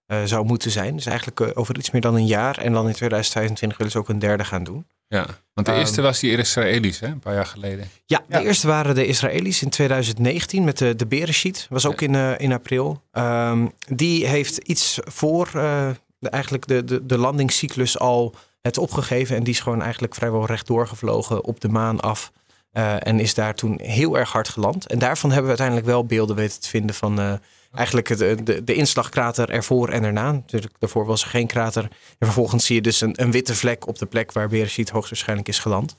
eh, 0.10 0.24
zou 0.24 0.46
moeten 0.46 0.72
zijn. 0.72 0.96
Dus 0.96 1.06
eigenlijk 1.06 1.40
eh, 1.40 1.48
over 1.54 1.78
iets 1.78 1.92
meer 1.92 2.02
dan 2.02 2.16
een 2.16 2.26
jaar. 2.26 2.58
En 2.58 2.74
dan 2.74 2.88
in 2.88 2.94
2025 2.94 3.78
willen 3.78 3.92
ze 3.94 4.00
ook 4.00 4.10
een 4.10 4.20
derde 4.20 4.44
gaan 4.44 4.64
doen. 4.64 4.86
Ja. 5.08 5.26
Want 5.54 5.68
de 5.68 5.74
Ehm, 5.74 5.82
eerste 5.82 6.02
was 6.02 6.20
die 6.20 6.38
Israëli's, 6.38 7.00
hè? 7.00 7.08
Een 7.08 7.20
paar 7.20 7.34
jaar 7.34 7.46
geleden. 7.46 7.90
Ja, 8.06 8.22
Ja. 8.28 8.40
de 8.40 8.46
eerste 8.46 8.68
waren 8.68 8.96
de 8.96 9.06
Israëli's 9.06 9.62
in 9.62 9.70
2019 9.70 10.64
met 10.64 10.78
de, 10.78 10.96
de 10.96 11.06
Bereshit. 11.06 11.68
Was 11.70 11.86
ook 11.86 12.02
in, 12.02 12.16
eh, 12.16 12.32
in 12.40 12.52
april. 12.54 13.02
Ehm, 13.12 13.68
die 13.88 14.26
heeft 14.28 14.58
iets 14.58 15.00
voor 15.04 15.46
eh, 15.54 15.90
de, 16.20 16.30
eigenlijk 16.30 16.68
de, 16.68 16.84
de, 16.84 17.06
de 17.06 17.18
landingscyclus 17.18 18.00
al 18.00 18.36
het 18.62 18.78
opgegeven. 18.78 19.36
En 19.36 19.44
die 19.44 19.54
is 19.54 19.60
gewoon 19.60 19.82
eigenlijk 19.82 20.16
vrijwel 20.16 20.46
rechtdoor 20.46 20.88
gevlogen 20.88 21.44
op 21.44 21.60
de 21.62 21.70
maan 21.70 22.00
af. 22.00 22.32
Eh, 22.72 23.08
en 23.08 23.20
is 23.20 23.34
daar 23.34 23.56
toen 23.56 23.80
heel 23.82 24.18
erg 24.18 24.32
hard 24.32 24.50
geland. 24.50 24.88
En 24.88 25.00
daarvan 25.00 25.30
hebben 25.32 25.52
we 25.52 25.58
uiteindelijk 25.58 25.88
wel 25.88 26.06
beelden 26.06 26.36
weten 26.36 26.62
te 26.62 26.70
vinden 26.70 26.96
van 26.96 27.20
eh, 27.20 27.34
eigenlijk 27.74 28.18
de, 28.18 28.44
de, 28.44 28.64
de 28.64 28.74
inslagkrater 28.74 29.50
ervoor 29.50 29.90
en 29.90 30.04
erna. 30.04 30.32
Natuurlijk, 30.32 30.74
daarvoor 30.80 31.06
was 31.06 31.24
er 31.24 31.30
geen 31.30 31.48
krater. 31.48 31.84
En 31.84 32.26
vervolgens 32.26 32.66
zie 32.66 32.76
je 32.76 32.82
dus 32.82 33.02
een, 33.02 33.22
een 33.22 33.32
witte 33.32 33.56
vlek 33.56 33.88
op 33.88 33.98
de 33.98 34.06
plek 34.06 34.32
waar 34.32 34.48
Bereshit 34.48 34.90
hoogstwaarschijnlijk 34.90 35.48
is 35.48 35.60
geland. 35.60 35.96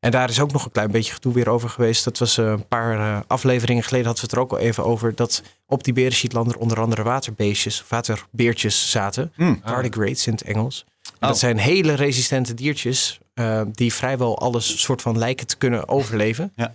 En 0.00 0.10
daar 0.10 0.28
is 0.28 0.40
ook 0.40 0.52
nog 0.52 0.64
een 0.64 0.70
klein 0.70 0.90
beetje 0.90 1.12
gedoe 1.12 1.32
weer 1.32 1.48
over 1.48 1.68
geweest. 1.68 2.04
Dat 2.04 2.18
was 2.18 2.38
eh, 2.38 2.44
een 2.46 2.68
paar 2.68 2.98
eh, 2.98 3.20
afleveringen 3.26 3.82
geleden 3.82 4.06
hadden 4.06 4.24
we 4.24 4.30
het 4.30 4.38
er 4.38 4.44
ook 4.44 4.52
al 4.52 4.66
even 4.66 4.84
over. 4.84 5.14
Dat 5.14 5.42
op 5.66 5.84
die 5.84 5.92
Bereshitlander 5.92 6.58
onder 6.58 6.80
andere 6.80 7.02
waterbeestjes, 7.02 7.84
waterbeertjes 7.88 8.90
zaten. 8.90 9.32
Hmm. 9.34 9.60
Tardigrades 9.64 10.26
in 10.26 10.32
het 10.32 10.42
Engels. 10.42 10.84
En 11.20 11.26
Oh. 11.26 11.28
Dat 11.28 11.38
zijn 11.38 11.58
hele 11.58 11.94
resistente 11.94 12.54
diertjes 12.54 13.20
eh, 13.34 13.62
die 13.72 13.92
vrijwel 13.92 14.38
alles 14.38 14.80
soort 14.80 15.02
van 15.02 15.18
lijken 15.18 15.46
te 15.46 15.56
kunnen 15.56 15.88
overleven. 15.88 16.52
Ja. 16.56 16.72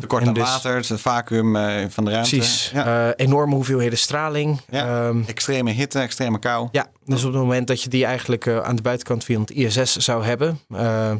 Tekort 0.00 0.22
en 0.22 0.28
aan 0.28 0.34
dus- 0.34 0.42
water, 0.42 0.74
het 0.76 1.00
vacuüm 1.00 1.56
eh, 1.56 1.84
van 1.88 2.04
de 2.04 2.10
ruimte. 2.10 2.36
Precies. 2.36 2.70
Ja. 2.74 3.08
Eh, 3.08 3.26
enorme 3.26 3.54
hoeveelheden 3.54 3.98
straling. 3.98 4.60
Ja. 4.70 5.06
Ehm, 5.06 5.22
Extreme 5.26 5.70
hitte, 5.70 5.98
extreme 5.98 6.38
kou. 6.38 6.68
ja, 6.72 6.86
dus 7.04 7.24
op 7.24 7.32
het 7.32 7.42
moment 7.42 7.66
dat 7.66 7.82
je 7.82 7.88
die 7.88 8.04
eigenlijk 8.04 8.48
aan 8.48 8.76
de 8.76 8.82
buitenkant 8.82 9.24
van 9.24 9.40
het 9.40 9.50
ISS 9.50 9.96
zou 9.96 10.24
hebben, 10.24 10.60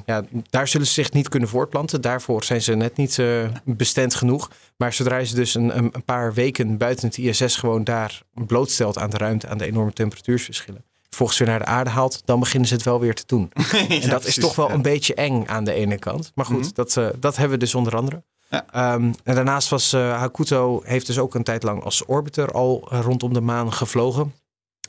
ja, 0.07 0.23
daar 0.51 0.69
zullen 0.69 0.87
ze 0.87 0.93
zich 0.93 1.13
niet 1.13 1.29
kunnen 1.29 1.49
voortplanten. 1.49 2.01
Daarvoor 2.01 2.45
zijn 2.45 2.63
ze 2.63 2.75
net 2.75 2.97
niet 2.97 3.23
bestemd 3.65 4.15
genoeg. 4.15 4.51
Maar 4.77 4.93
zodra 4.93 5.17
je 5.17 5.27
ze 5.27 5.35
dus 5.35 5.55
een, 5.55 5.77
een 5.79 5.89
een 5.93 6.05
paar 6.05 6.35
weken 6.35 6.77
buiten 6.79 7.09
het 7.09 7.19
ISS 7.19 7.57
gewoon 7.57 7.85
daar 7.85 8.23
blootstelt 8.35 8.99
aan 8.99 9.11
de 9.11 9.17
ruimte, 9.19 9.49
aan 9.49 9.59
de 9.59 9.67
enorme 9.67 9.93
temperatuursverschillen, 9.93 10.85
vervolgens 11.15 11.39
weer 11.39 11.49
naar 11.49 11.59
de 11.59 11.65
aarde 11.65 11.91
haalt, 11.91 12.23
dan 12.25 12.41
beginnen 12.41 12.69
ze 12.69 12.75
het 12.75 12.83
wel 12.83 13.01
weer 13.01 13.15
te 13.15 13.23
doen. 13.27 13.51
en 14.03 14.09
dat 14.09 14.25
is 14.25 14.35
toch 14.35 14.55
wel 14.57 14.71
een 14.71 14.83
beetje 14.83 15.15
eng 15.15 15.45
aan 15.47 15.65
de 15.65 15.73
ene 15.73 15.99
kant. 15.99 16.33
Maar 16.35 16.45
goed, 16.45 16.61
Mhm. 16.65 16.69
dat, 16.75 16.97
eh, 16.97 17.07
dat 17.19 17.37
hebben 17.37 17.59
we 17.59 17.65
dus 17.65 17.75
onder 17.75 17.97
andere. 17.97 18.23
Ja. 18.49 18.65
Ehm, 18.73 19.13
en 19.25 19.35
daarnaast 19.35 19.69
was 19.69 19.93
eh, 19.93 20.19
Hakuto 20.19 20.81
heeft 20.85 21.07
dus 21.07 21.19
ook 21.19 21.35
een 21.35 21.43
tijd 21.43 21.63
lang 21.63 21.83
als 21.85 22.05
orbiter 22.05 22.51
al 22.53 22.87
rondom 22.91 23.33
de 23.33 23.41
maan 23.41 23.73
gevlogen. 23.73 24.35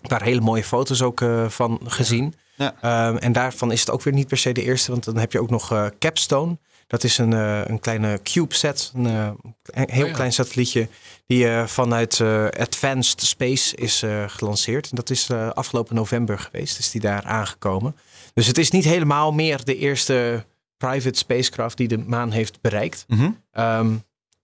Daar 0.02 0.24
hele 0.24 0.42
mooie 0.42 0.64
foto's 0.64 1.02
ook 1.02 1.22
eh, 1.22 1.50
van 1.50 1.80
gezien. 1.86 2.34
Ja. 2.56 2.74
Ehm, 2.82 3.16
en 3.18 3.32
daarvan 3.32 3.72
is 3.72 3.80
het 3.80 3.90
ook 3.92 4.02
weer 4.04 4.14
niet 4.14 4.28
per 4.28 4.38
se 4.38 4.52
de 4.52 4.64
eerste, 4.64 4.92
want 4.92 5.04
dan 5.04 5.18
heb 5.18 5.32
je 5.32 5.40
ook 5.42 5.50
nog 5.50 5.90
Capstone. 6.00 6.58
Dat 6.88 7.04
is 7.04 7.17
een, 7.17 7.34
eh, 7.34 7.62
een 7.65 7.80
kleine 7.80 8.19
CubeSat, 8.24 8.91
een, 8.95 9.06
eh, 9.06 9.30
een 9.63 9.89
heel 9.89 10.04
Oh 10.04 10.10
ja. 10.10 10.15
klein 10.15 10.34
satellietje 10.34 10.88
die 11.28 11.48
eh, 11.50 11.65
vanuit 11.67 12.19
eh, 12.19 12.45
Advanced 12.48 13.21
Space 13.21 13.76
is 13.76 14.02
eh, 14.04 14.24
gelanceerd. 14.28 14.89
En 14.89 14.95
dat 14.95 15.10
is 15.10 15.30
eh, 15.30 15.50
afgelopen 15.50 15.95
november 15.95 16.39
geweest, 16.39 16.80
is 16.80 16.91
die 16.91 17.02
daar 17.02 17.24
aangekomen. 17.24 17.95
Dus 18.34 18.48
het 18.48 18.58
is 18.58 18.71
niet 18.71 18.84
helemaal 18.84 19.32
meer 19.32 19.63
de 19.63 19.78
eerste 19.78 20.45
private 20.78 21.17
spacecraft 21.17 21.78
die 21.78 21.88
de 21.88 21.98
maan 21.98 22.32
heeft 22.32 22.62
bereikt. 22.62 23.06
Mhm. 23.08 23.30
Ehm, 23.52 23.93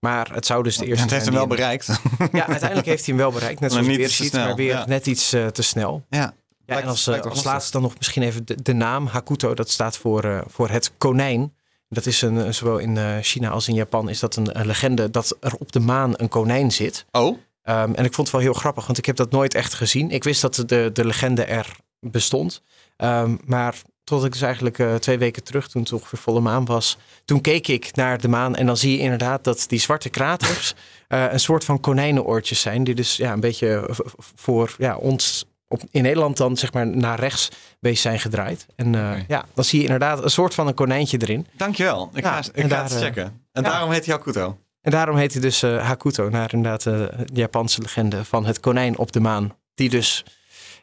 maar 0.00 0.34
het 0.34 0.46
zou 0.46 0.62
dus 0.62 0.76
de 0.76 0.82
Ja, 0.82 0.88
eerste 0.88 1.02
het 1.04 1.12
heeft 1.12 1.24
hem 1.24 1.34
wel 1.34 1.46
bereikt. 1.46 1.86
Ja, 2.32 2.46
uiteindelijk 2.46 2.86
heeft 2.88 3.06
hij 3.06 3.14
hem 3.14 3.16
wel 3.16 3.32
bereikt. 3.32 3.60
Net 3.60 3.70
Maar 3.74 3.82
zoals 3.84 3.96
Beershit, 3.98 4.26
snel, 4.26 4.46
maar 4.46 4.54
weer 4.56 4.72
ja. 4.74 4.86
net 4.86 5.06
iets 5.06 5.28
te 5.28 5.62
snel. 5.62 6.04
ja. 6.10 6.34
Ja, 6.66 6.74
Lijkt- 6.74 6.82
en 6.82 6.88
als, 6.90 7.08
als 7.30 7.44
laatste 7.44 7.72
dan 7.72 7.82
nog 7.82 7.98
misschien 7.98 8.22
even 8.22 8.46
de, 8.46 8.62
de 8.62 8.72
naam 8.72 9.06
Hakuto. 9.06 9.54
Dat 9.54 9.70
staat 9.70 9.96
voor, 9.96 10.24
eh, 10.24 10.40
voor 10.46 10.68
het 10.68 10.92
konijn. 10.98 11.54
Dat 11.94 12.06
is 12.06 12.22
een, 12.22 12.44
eh, 12.44 12.52
zowel 12.52 12.78
in 12.78 12.96
eh, 12.96 13.16
China 13.20 13.50
als 13.50 13.68
in 13.68 13.74
Japan 13.74 14.08
is 14.08 14.20
dat 14.20 14.36
een, 14.36 14.58
een 14.60 14.66
legende 14.66 15.10
dat 15.10 15.36
er 15.40 15.54
op 15.58 15.72
de 15.72 15.80
maan 15.80 16.12
een 16.16 16.28
konijn 16.28 16.72
zit. 16.72 17.04
Oh, 17.10 17.38
Ehm, 17.62 17.92
en 17.94 18.04
ik 18.04 18.14
vond 18.14 18.26
het 18.26 18.30
wel 18.30 18.40
heel 18.40 18.60
grappig, 18.60 18.86
want 18.86 18.98
ik 18.98 19.06
heb 19.06 19.16
dat 19.16 19.30
nooit 19.30 19.54
echt 19.54 19.74
gezien. 19.74 20.10
Ik 20.10 20.24
wist 20.24 20.40
dat 20.40 20.54
de, 20.66 20.90
de 20.92 21.04
legende 21.04 21.44
er 21.44 21.76
bestond. 22.00 22.62
Ehm, 22.96 23.36
maar 23.44 23.74
tot 24.04 24.24
ik 24.24 24.32
dus 24.32 24.40
eigenlijk 24.40 24.78
eh, 24.78 24.94
twee 24.94 25.18
weken 25.18 25.44
terug, 25.44 25.68
toen 25.68 25.82
het 25.82 25.92
ongeveer 25.92 26.18
volle 26.18 26.40
maan 26.40 26.64
was, 26.64 26.98
toen 27.24 27.40
keek 27.40 27.68
ik 27.68 27.94
naar 27.94 28.20
de 28.20 28.28
maan 28.28 28.56
en 28.56 28.66
dan 28.66 28.76
zie 28.76 28.92
je 28.92 28.98
inderdaad 28.98 29.44
dat 29.44 29.64
die 29.68 29.80
zwarte 29.80 30.08
kraters 30.08 30.74
eh, 31.08 31.32
een 31.32 31.40
soort 31.40 31.64
van 31.64 31.80
konijnenoortjes 31.80 32.60
zijn. 32.60 32.84
Die 32.84 32.94
dus 32.94 33.16
ja, 33.16 33.32
een 33.32 33.40
beetje 33.40 33.88
voor 34.34 34.74
ja, 34.78 34.96
ons 34.96 35.46
op, 35.72 35.82
in 35.90 36.02
Nederland 36.02 36.36
dan 36.36 36.56
zeg 36.56 36.72
maar 36.72 36.86
naar 36.86 37.18
rechts 37.20 37.48
wees 37.80 38.00
zijn 38.00 38.18
gedraaid. 38.20 38.66
En 38.76 38.94
eh, 38.94 39.28
ja, 39.28 39.44
dan 39.54 39.64
zie 39.64 39.78
je 39.78 39.84
inderdaad 39.84 40.22
een 40.24 40.30
soort 40.30 40.54
van 40.54 40.66
een 40.66 40.74
konijntje 40.74 41.18
erin. 41.20 41.46
dankjewel. 41.56 42.10
Ik 42.14 42.22
Ja, 42.24 42.32
ga, 42.32 42.38
ik 42.38 42.56
en 42.56 42.62
ga 42.62 42.68
daar, 42.68 42.82
het 42.84 42.92
eh, 42.92 42.98
checken. 42.98 43.24
En 43.52 43.62
ja. 43.62 43.70
daarom 43.70 43.90
heet 43.90 44.06
hij 44.06 44.14
Hakuto. 44.14 44.58
En 44.80 44.90
daarom 44.90 45.16
heet 45.16 45.32
hij 45.32 45.42
dus 45.42 45.62
eh, 45.62 45.86
Hakuto, 45.86 46.28
naar 46.28 46.52
inderdaad 46.54 46.86
eh, 46.86 46.92
de 46.92 47.40
Japanse 47.40 47.80
legende 47.82 48.24
van 48.24 48.44
het 48.46 48.60
konijn 48.60 48.98
op 48.98 49.12
de 49.12 49.20
maan. 49.20 49.56
Die 49.74 49.88
dus 49.90 50.24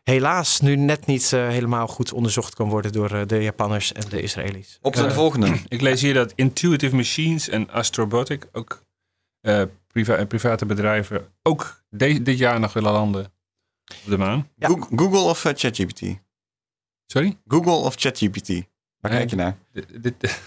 helaas 0.04 0.60
nu 0.60 0.75
net 0.75 1.06
niet 1.06 1.32
helemaal 1.32 1.88
goed 1.88 2.13
onderzocht 2.13 2.56
kan 2.56 2.69
worden 2.69 2.91
door 2.91 3.28
de 3.28 3.41
Japanners 3.43 3.91
en 3.91 4.04
de 4.10 4.21
Israëli's. 4.21 4.78
Op 4.82 4.95
naar 4.95 5.08
de 5.08 5.13
volgende. 5.13 5.52
Ik 5.67 5.82
lees 5.82 6.02
hier 6.02 6.13
dat 6.13 6.32
Intuitive 6.36 6.95
Machines 6.95 7.49
en 7.49 7.69
Astrobotic, 7.71 8.47
ook 8.52 8.82
priva 9.88 10.25
private 10.25 10.65
bedrijven, 10.65 11.28
ook 11.43 11.82
de- 11.89 12.21
dit 12.21 12.38
jaar 12.38 12.60
nog 12.60 12.73
willen 12.73 12.91
landen 12.91 13.32
op 14.04 14.10
de 14.10 14.17
maan. 14.17 14.47
Ja. 14.56 14.67
Google 14.95 15.19
of 15.19 15.45
eh, 15.45 15.52
ChatGPT? 15.56 16.02
Sorry? 17.06 17.38
Google 17.47 17.71
of 17.71 17.95
ChatGPT? 17.95 18.47
Waar 18.99 19.12
Nee. 19.12 19.19
kijk 19.19 19.30
je 19.30 19.36
naar? 19.36 19.58
Dit, 19.73 20.04
dit, 20.04 20.41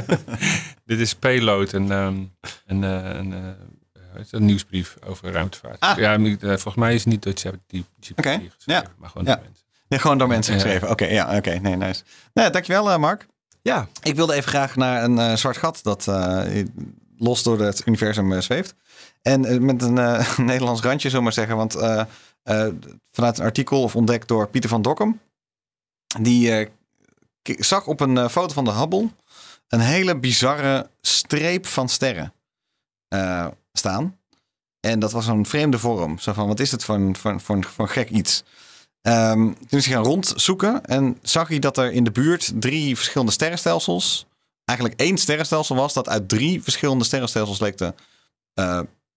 dit 0.90 1.00
is 1.00 1.14
Payload, 1.14 1.72
een, 1.72 1.90
ehm, 1.90 2.22
een, 2.66 2.84
eh, 2.84 3.14
een, 3.18 3.32
eh, 3.32 4.22
een 4.30 4.44
nieuwsbrief 4.44 4.96
over 5.06 5.32
ruimtevaart. 5.32 5.80
Ah. 5.80 5.98
Ja, 5.98 6.18
volgens 6.40 6.74
mij 6.74 6.94
is 6.94 7.04
het 7.04 7.12
niet 7.12 7.22
door 7.22 7.32
ChatGPT 7.36 7.72
Oké, 8.18 8.30
geschreven, 8.30 8.54
ja. 8.64 8.84
maar 8.98 9.10
gewoon 9.10 9.26
Ja. 9.26 9.34
door 9.34 9.44
mensen. 9.44 9.64
Nee, 9.88 9.98
gewoon 9.98 10.18
door 10.18 10.28
mensen 10.28 10.54
geschreven. 10.54 10.90
Oké, 10.90 11.04
ja, 11.04 11.36
oké. 11.36 11.50
Nee, 11.58 11.76
nice. 11.76 12.02
Nee, 12.34 12.50
dankjewel, 12.50 12.90
eh, 12.90 12.98
Mark. 12.98 13.26
Ja, 13.62 13.88
Ik 14.02 14.14
wilde 14.14 14.34
even 14.34 14.48
graag 14.48 14.76
naar 14.76 15.04
een 15.04 15.18
eh, 15.18 15.34
zwart 15.36 15.56
gat 15.56 15.80
dat 15.82 16.08
eh, 16.08 16.64
los 17.16 17.42
door 17.42 17.60
het 17.60 17.86
universum 17.86 18.40
zweeft. 18.40 18.74
En 19.22 19.64
met 19.64 19.82
een 19.82 19.98
eh, 19.98 20.38
Nederlands 20.38 20.80
randje, 20.82 21.08
zullen 21.10 21.16
we 21.16 21.22
maar 21.22 21.46
zeggen. 21.46 21.56
Want 21.56 21.74
eh, 22.42 22.68
vanuit 23.12 23.38
een 23.38 23.44
artikel 23.44 23.82
of 23.82 23.96
ontdekt 23.96 24.28
door 24.28 24.48
Pieter 24.48 24.70
van 24.70 24.82
Dokkum. 24.82 25.20
Die 26.20 26.52
eh, 26.52 26.68
zag 27.42 27.86
op 27.86 28.00
een 28.00 28.18
eh, 28.18 28.28
foto 28.28 28.54
van 28.54 28.64
de 28.64 28.72
Hubble 28.72 29.08
een 29.68 29.80
hele 29.80 30.18
bizarre 30.18 30.90
streep 31.00 31.66
van 31.66 31.88
sterren 31.88 32.32
staan. 33.72 34.18
En 34.80 34.98
dat 34.98 35.12
was 35.12 35.26
een 35.26 35.46
vreemde 35.46 35.78
vorm. 35.78 36.18
Zo 36.18 36.32
van, 36.32 36.46
wat 36.46 36.60
is 36.60 36.70
het 36.70 36.84
voor 36.84 36.94
een, 36.94 37.16
voor, 37.16 37.40
voor 37.40 37.56
een, 37.76 37.88
gek 37.88 38.10
iets? 38.10 38.42
Ehm, 39.00 39.52
toen 39.68 39.78
is 39.78 39.86
hij 39.86 39.94
gaan 39.94 40.04
rondzoeken 40.04 40.84
en 40.84 41.18
zag 41.22 41.48
hij 41.48 41.58
dat 41.58 41.78
er 41.78 41.92
in 41.92 42.04
de 42.04 42.10
buurt 42.10 42.52
drie 42.54 42.96
verschillende 42.96 43.32
sterrenstelsels, 43.32 44.26
eigenlijk 44.64 45.00
één 45.00 45.18
sterrenstelsel 45.18 45.76
was 45.76 45.92
dat 45.94 46.08
uit 46.08 46.28
drie 46.28 46.62
verschillende 46.62 47.04
sterrenstelsels 47.04 47.60
leek 47.60 47.76
te 47.76 47.94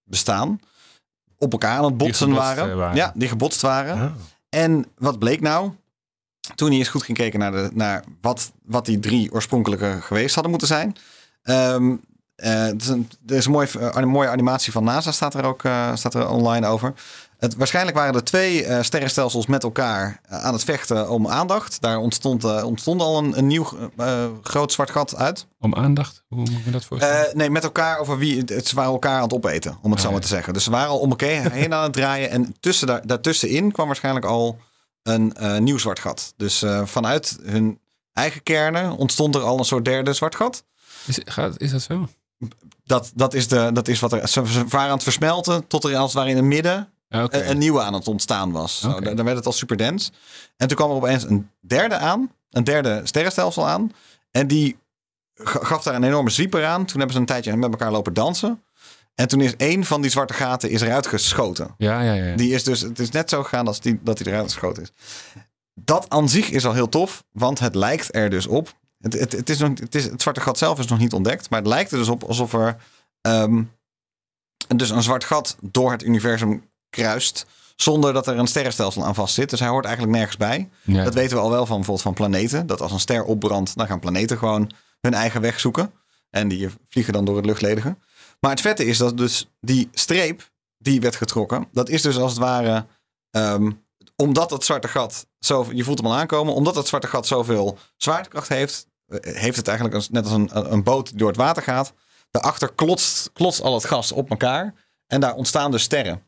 bestaan. 0.03 0.59
Op 1.43 1.51
elkaar 1.51 1.77
aan 1.77 1.83
het 1.83 1.97
botsen 1.97 2.31
waren. 2.33 2.69
eh, 2.69 2.75
waren. 2.75 2.95
Ja, 2.95 3.11
die 3.15 3.27
gebotst 3.27 3.61
waren. 3.61 4.01
Ah. 4.01 4.11
En 4.49 4.85
wat 4.97 5.19
bleek 5.19 5.41
nou? 5.41 5.71
Toen 6.55 6.69
hij 6.69 6.77
eens 6.77 6.87
goed 6.87 7.03
ging 7.03 7.17
kijken 7.17 7.39
naar, 7.39 7.51
de, 7.51 7.69
naar 7.73 8.03
wat, 8.21 8.51
wat 8.65 8.85
die 8.85 8.99
drie 8.99 9.31
oorspronkelijke 9.33 9.97
geweest 10.01 10.33
hadden 10.33 10.51
moeten 10.51 10.67
zijn. 10.69 10.95
Ehm, 11.43 11.95
eh, 12.35 12.71
is 12.71 12.87
een, 12.87 13.09
er 13.27 13.35
is 13.35 13.45
een 13.45 13.51
mooie, 13.51 13.67
eh, 13.79 13.89
een 13.91 14.07
mooie 14.07 14.29
animatie 14.29 14.71
van 14.71 14.83
NASA, 14.83 15.11
staat 15.11 15.33
er 15.33 15.45
ook 15.45 15.61
staat 15.93 16.13
er 16.13 16.29
online 16.29 16.67
over. 16.67 16.93
Het, 17.43 17.55
waarschijnlijk 17.55 17.97
waren 17.97 18.13
er 18.15 18.23
twee 18.23 18.63
eh, 18.65 18.81
sterrenstelsels 18.83 19.45
met 19.47 19.63
elkaar 19.63 20.19
eh, 20.27 20.43
aan 20.43 20.53
het 20.53 20.63
vechten 20.63 21.09
om 21.09 21.27
aandacht. 21.27 21.81
Daar 21.81 21.97
ontstond, 21.97 22.43
eh, 22.43 22.63
ontstond 22.65 23.01
al 23.01 23.17
een, 23.17 23.37
een 23.37 23.47
nieuw 23.47 23.67
groot 24.43 24.71
zwart 24.71 24.89
gat 24.91 25.15
uit. 25.15 25.47
Om 25.59 25.75
aandacht? 25.75 26.23
Hoe 26.27 26.37
moet 26.39 26.65
me 26.65 26.71
dat 26.71 26.85
voorstellen? 26.85 27.37
Nee, 27.37 27.49
met 27.49 27.63
elkaar 27.63 27.99
over 27.99 28.17
wie. 28.17 28.37
het- 28.45 28.67
Ze 28.67 28.75
waren 28.75 28.91
elkaar 28.91 29.15
aan 29.17 29.23
het 29.23 29.33
opeten, 29.33 29.77
om 29.81 29.91
het 29.91 29.99
zo 29.99 30.05
Ah, 30.05 30.11
maar 30.13 30.21
ja. 30.21 30.27
te 30.27 30.33
zeggen. 30.33 30.53
Dus 30.53 30.63
ze 30.63 30.71
waren 30.71 30.89
al 30.89 30.99
om 30.99 31.09
elkaar 31.09 31.51
heen 31.61 31.73
aan 31.73 31.83
het 31.83 31.93
draaien. 31.93 32.29
En 32.29 32.55
tussen 32.59 32.87
daar, 32.87 33.07
daartussenin 33.07 33.71
kwam 33.71 33.85
waarschijnlijk 33.87 34.25
al 34.25 34.57
een 35.03 35.33
nieuw 35.63 35.77
zwart 35.77 35.99
gat. 35.99 36.33
Dus 36.37 36.63
vanuit 36.83 37.37
hun 37.43 37.79
eigen 38.13 38.43
kernen 38.43 38.91
ontstond 38.97 39.35
er 39.35 39.41
al 39.41 39.57
een 39.59 39.65
soort 39.65 39.85
derde 39.85 40.13
zwart 40.13 40.35
gat. 40.35 40.63
is, 41.05 41.19
gaat, 41.25 41.59
is 41.61 41.71
dat 41.71 41.81
zo? 41.81 42.07
Dat, 42.83 43.11
dat, 43.15 43.33
is, 43.33 43.47
de, 43.47 43.69
dat 43.73 43.87
is 43.87 43.99
wat 43.99 44.13
er. 44.13 44.27
Ze 44.27 44.41
ze 44.47 44.65
waren 44.67 44.87
aan 44.87 44.93
het 44.93 45.03
versmelten 45.03 45.67
tot 45.67 45.83
er 45.83 45.95
als 45.95 46.05
het 46.05 46.13
ware 46.13 46.29
in 46.29 46.35
het 46.35 46.45
midden 46.45 46.92
Een, 47.33 47.49
een 47.49 47.57
nieuwe 47.57 47.81
aan 47.81 47.93
het 47.93 48.07
ontstaan 48.07 48.51
was. 48.51 48.79
Zo, 48.79 48.99
daar 48.99 49.23
werd 49.25 49.37
het 49.37 49.45
al 49.45 49.51
super 49.51 49.77
dens. 49.77 50.11
En 50.57 50.67
toen 50.67 50.77
kwam 50.77 50.89
er 50.89 50.95
opeens 50.95 51.23
een 51.23 51.49
derde 51.59 51.97
aan, 51.97 52.31
een 52.49 52.63
derde 52.63 53.01
sterrenstelsel 53.03 53.67
aan. 53.67 53.91
En 54.31 54.47
die 54.47 54.77
ga- 55.33 55.63
gaf 55.63 55.83
daar 55.83 55.95
een 55.95 56.03
enorme 56.03 56.29
zwieper 56.29 56.65
aan. 56.65 56.85
Toen 56.85 56.97
hebben 56.97 57.13
ze 57.13 57.19
een 57.19 57.25
tijdje 57.25 57.55
met 57.57 57.71
elkaar 57.71 57.91
lopen 57.91 58.13
dansen. 58.13 58.63
En 59.15 59.27
toen 59.27 59.41
is 59.41 59.55
één 59.55 59.85
van 59.85 60.01
die 60.01 60.11
zwarte 60.11 60.33
gaten 60.33 60.69
is 60.69 60.81
eruit 60.81 61.07
geschoten. 61.07 61.73
Ja, 61.77 62.01
ja, 62.01 62.13
ja. 62.13 62.35
Die 62.35 62.53
is 62.53 62.63
dus, 62.63 62.81
het 62.81 62.99
is 62.99 63.09
net 63.09 63.29
zo 63.29 63.43
gegaan 63.43 63.67
als 63.67 63.79
die, 63.79 63.99
dat 64.03 64.19
hij 64.19 64.27
eruit 64.31 64.45
geschoten 64.51 64.83
is. 64.83 64.91
Dat 65.73 66.09
aan 66.09 66.29
zich 66.29 66.49
is 66.49 66.65
al 66.65 66.73
heel 66.73 66.89
tof, 66.89 67.23
want 67.31 67.59
het 67.59 67.75
lijkt 67.75 68.15
er 68.15 68.29
dus 68.29 68.47
op. 68.47 68.73
Het, 68.99 69.13
het, 69.13 69.31
het, 69.31 69.49
is 69.49 69.57
nog, 69.59 69.79
het, 69.79 69.95
is, 69.95 70.03
het 70.03 70.21
zwarte 70.21 70.41
gat 70.41 70.57
zelf 70.57 70.79
is 70.79 70.85
nog 70.87 70.99
niet 70.99 71.13
ontdekt, 71.13 71.49
maar 71.49 71.59
het 71.59 71.67
lijkt 71.67 71.91
er 71.91 71.97
dus 71.97 72.07
op 72.07 72.23
alsof 72.23 72.53
er 72.53 72.75
ehm, 73.21 73.63
dus 74.75 74.89
een 74.89 75.03
zwart 75.03 75.23
gat 75.23 75.55
door 75.61 75.91
het 75.91 76.03
universum 76.03 76.71
kruist. 76.93 77.45
Zonder 77.75 78.13
dat 78.13 78.27
er 78.27 78.37
een 78.37 78.47
sterrenstelsel 78.47 79.05
aan 79.05 79.15
vast 79.15 79.33
zit. 79.33 79.49
Dus 79.49 79.59
hij 79.59 79.69
hoort 79.69 79.85
eigenlijk 79.85 80.15
nergens 80.15 80.37
bij. 80.37 80.69
Ja. 80.83 81.03
Dat 81.03 81.13
weten 81.13 81.37
we 81.37 81.43
al 81.43 81.49
wel 81.49 81.65
van 81.65 81.75
bijvoorbeeld 81.75 82.01
van 82.05 82.13
planeten. 82.13 82.67
Dat 82.67 82.81
als 82.81 82.91
een 82.91 82.99
ster 82.99 83.23
opbrandt, 83.23 83.77
dan 83.77 83.87
gaan 83.87 83.99
planeten 83.99 84.37
gewoon 84.37 84.71
hun 85.01 85.13
eigen 85.13 85.41
weg 85.41 85.59
zoeken. 85.59 85.91
En 86.29 86.47
die 86.47 86.69
vliegen 86.89 87.13
dan 87.13 87.25
door 87.25 87.35
het 87.35 87.45
luchtledige. 87.45 87.97
Maar 88.39 88.51
het 88.51 88.61
vette 88.61 88.85
is 88.85 88.97
dat 88.97 89.17
dus 89.17 89.49
die 89.61 89.89
streep 89.91 90.51
die 90.77 91.01
werd 91.01 91.15
getrokken. 91.15 91.67
Dat 91.71 91.89
is 91.89 92.01
dus 92.01 92.17
als 92.17 92.31
het 92.31 92.39
ware. 92.41 92.85
ehm, 93.29 93.71
omdat 94.15 94.49
het 94.51 94.63
zwarte 94.65 94.87
gat. 94.87 95.25
Zo, 95.39 95.67
je 95.73 95.83
voelt 95.83 95.97
hem 95.97 96.07
al 96.07 96.15
aankomen. 96.17 96.53
Omdat 96.53 96.75
het 96.75 96.87
zwarte 96.87 97.07
gat 97.07 97.27
zoveel 97.27 97.77
zwaartekracht 97.97 98.47
heeft. 98.47 98.87
eh, 99.07 99.35
Heeft 99.35 99.57
het 99.57 99.67
eigenlijk 99.67 99.97
als, 99.97 100.09
net 100.09 100.23
als 100.23 100.33
een, 100.33 100.73
een 100.73 100.83
boot 100.83 101.07
die 101.09 101.17
door 101.17 101.27
het 101.27 101.37
water 101.37 101.63
gaat. 101.63 101.93
Daarachter 102.31 102.73
klotst, 102.73 103.29
klotst 103.33 103.61
al 103.61 103.73
het 103.73 103.85
gas 103.85 104.11
op 104.11 104.29
elkaar. 104.29 104.73
En 105.07 105.19
daar 105.19 105.33
ontstaan 105.35 105.71
dus 105.71 105.83
sterren. 105.83 106.21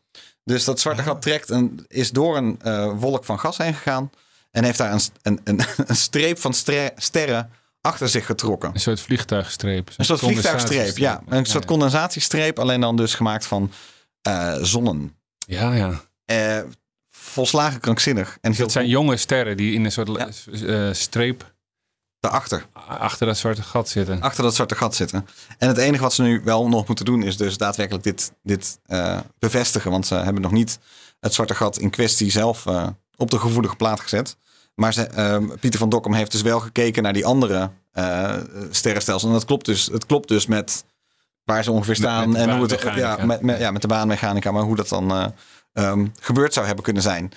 Dus 0.46 0.64
dat 0.64 0.80
zwarte 0.80 1.04
gat 1.04 1.22
trekt 1.22 1.50
en 1.50 1.86
is 1.88 2.12
door 2.12 2.38
een 2.38 2.60
eh, 2.62 2.92
wolk 2.96 3.26
van 3.26 3.40
gas 3.40 3.58
heen 3.58 3.74
gegaan. 3.74 4.10
En 4.52 4.64
heeft 4.64 4.78
daar 4.78 4.92
een, 4.92 5.00
een, 5.22 5.40
een, 5.44 5.60
een 5.88 5.96
streep 5.96 6.40
van 6.40 6.54
sterren 6.96 7.50
achter 7.82 8.10
zich 8.10 8.26
getrokken. 8.26 8.70
Een 8.74 8.80
soort 8.80 9.00
vliegtuigstreep. 9.00 9.92
Een 9.98 10.06
soort 10.06 10.20
vliegtuigstreep, 10.20 10.98
ja. 10.98 11.22
Een 11.28 11.46
soort 11.46 11.66
condensatiestreep, 11.66 12.60
alleen 12.60 12.82
dan 12.82 12.96
dus 12.96 13.14
gemaakt 13.14 13.46
van 13.46 13.72
eh, 14.22 14.56
zonnen. 14.62 15.16
Ja, 15.48 15.74
ja. 15.74 16.02
Eh, 16.26 16.62
volslagen 17.10 17.80
krankzinnig. 17.80 18.38
En 18.42 18.50
Dus 18.50 18.60
dat 18.60 18.72
zijn 18.72 18.88
jonge 18.88 19.18
sterren 19.18 19.58
die 19.58 19.74
in 19.74 19.86
een 19.86 19.92
soort 19.92 20.36
Ja. 20.52 20.94
streep 20.94 21.55
daarachter, 22.30 22.66
achter 22.88 23.28
dat 23.28 23.38
zwarte 23.38 23.64
gat 23.64 23.90
zitten. 23.90 24.22
achter 24.22 24.44
dat 24.44 24.56
zwarte 24.56 24.76
gat 24.76 24.96
zitten. 24.96 25.28
En 25.58 25.68
het 25.68 25.78
enige 25.78 26.04
wat 26.04 26.14
ze 26.14 26.22
nu 26.22 26.42
wel 26.44 26.70
nog 26.70 26.88
moeten 26.88 27.06
doen 27.06 27.24
is 27.24 27.38
dus 27.38 27.58
daadwerkelijk 27.58 28.04
dit, 28.04 28.32
dit 28.44 28.80
eh, 28.86 29.20
bevestigen. 29.40 29.92
Want 29.92 30.08
ze 30.08 30.16
hebben 30.16 30.42
nog 30.42 30.52
niet 30.52 30.80
het 31.20 31.34
zwarte 31.34 31.56
gat 31.56 31.78
in 31.78 31.90
kwestie 31.90 32.32
zelf 32.32 32.66
eh, 32.66 32.88
op 33.16 33.32
de 33.32 33.40
gevoelige 33.40 33.76
plaat 33.76 34.00
gezet. 34.00 34.38
Maar 34.76 34.94
ze, 34.94 35.04
ehm, 35.08 35.48
Pieter 35.60 35.80
van 35.80 35.90
Dokkum 35.90 36.14
heeft 36.14 36.32
dus 36.32 36.42
wel 36.42 36.60
gekeken 36.60 37.04
naar 37.04 37.14
die 37.14 37.26
andere 37.26 37.72
eh 37.92 38.38
sterrenstelsels. 38.72 39.32
En 39.32 39.38
dat 39.38 39.46
klopt 39.46 39.66
dus, 39.66 39.86
het 39.86 40.06
klopt 40.06 40.28
dus 40.28 40.46
met 40.46 40.86
waar 41.44 41.64
ze 41.64 41.72
ongeveer 41.72 41.96
staan. 41.96 42.30
met 42.30 42.42
en 42.42 42.56
hoe 42.56 42.68
het, 42.68 42.82
ja, 42.96 43.18
met, 43.26 43.42
met, 43.42 43.60
ja, 43.60 43.72
met 43.72 43.82
de 43.82 43.88
baanmechanica. 43.88 44.52
Maar 44.52 44.64
hoe 44.64 44.76
dat 44.76 44.90
dan 44.90 45.12
eh, 45.12 45.26
ehm, 45.74 46.08
gebeurd 46.20 46.54
zou 46.54 46.66
hebben 46.66 46.84
kunnen 46.84 47.04
zijn. 47.04 47.32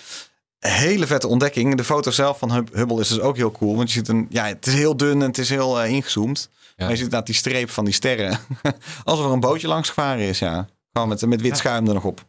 Hele 0.58 1.06
vette 1.06 1.26
ontdekking. 1.28 1.74
De 1.76 1.84
foto 1.84 2.10
zelf 2.10 2.38
van 2.38 2.52
Hub- 2.52 2.74
Hubble 2.74 3.00
is 3.00 3.08
dus 3.08 3.20
ook 3.20 3.36
heel 3.36 3.50
cool. 3.52 3.76
Want 3.76 3.88
je 3.92 3.98
ziet 3.98 4.08
een, 4.08 4.26
ja, 4.30 4.46
het 4.46 4.66
is 4.66 4.74
heel 4.74 4.96
dun 4.96 5.20
en 5.22 5.26
het 5.28 5.38
is 5.38 5.48
heel 5.48 5.80
eh, 5.80 5.90
ingezoomd. 5.90 6.48
Ja. 6.52 6.58
Maar 6.76 6.88
je 6.88 6.94
ziet 6.94 7.04
inderdaad 7.04 7.26
die 7.26 7.34
streep 7.34 7.70
van 7.70 7.84
die 7.84 7.94
sterren. 7.94 8.38
Alsof 9.04 9.26
er 9.26 9.32
een 9.32 9.40
bootje 9.40 9.68
langs 9.68 9.88
gevaren 9.88 10.24
is, 10.24 10.38
ja. 10.38 10.68
Gewoon 10.92 11.08
met, 11.08 11.26
met 11.26 11.40
wit 11.40 11.56
schuim 11.56 11.88
er 11.88 11.94
nog 11.94 12.04
op. 12.04 12.20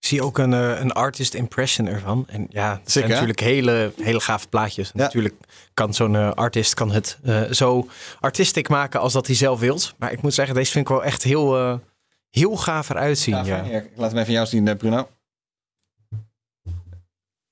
Ik 0.00 0.06
zie 0.06 0.22
ook 0.22 0.38
een, 0.38 0.52
eh, 0.54 0.80
een 0.80 0.92
artist 0.92 1.34
impression 1.34 1.86
ervan. 1.86 2.24
En 2.28 2.46
ja, 2.50 2.80
het 2.82 2.92
zijn 2.92 3.08
natuurlijk 3.08 3.40
hele, 3.40 3.92
hele 4.02 4.20
gave 4.20 4.48
plaatjes. 4.48 4.90
Ja. 4.94 5.02
Natuurlijk 5.02 5.34
kan 5.74 5.94
zo'n 5.94 6.16
eh, 6.16 6.32
artist 6.32 6.74
kan 6.74 6.90
het 6.90 7.18
eh, 7.22 7.42
zo 7.50 7.88
artistiek 8.20 8.68
maken 8.68 9.00
als 9.00 9.12
dat 9.12 9.26
hij 9.26 9.36
zelf 9.36 9.60
wilt. 9.60 9.94
Maar 9.98 10.12
ik 10.12 10.22
moet 10.22 10.34
zeggen, 10.34 10.54
deze 10.54 10.70
vind 10.72 10.88
ik 10.88 10.90
wel 10.94 11.04
echt 11.04 11.22
heel, 11.22 11.56
eh, 11.58 11.74
heel 12.30 12.56
gaaf 12.56 12.88
eruit 12.90 13.18
zien. 13.18 13.44
Ja, 13.44 13.64
laat 13.96 14.10
hem 14.10 14.20
even 14.20 14.32
jou 14.32 14.46
zien, 14.46 14.76
Bruno. 14.76 15.08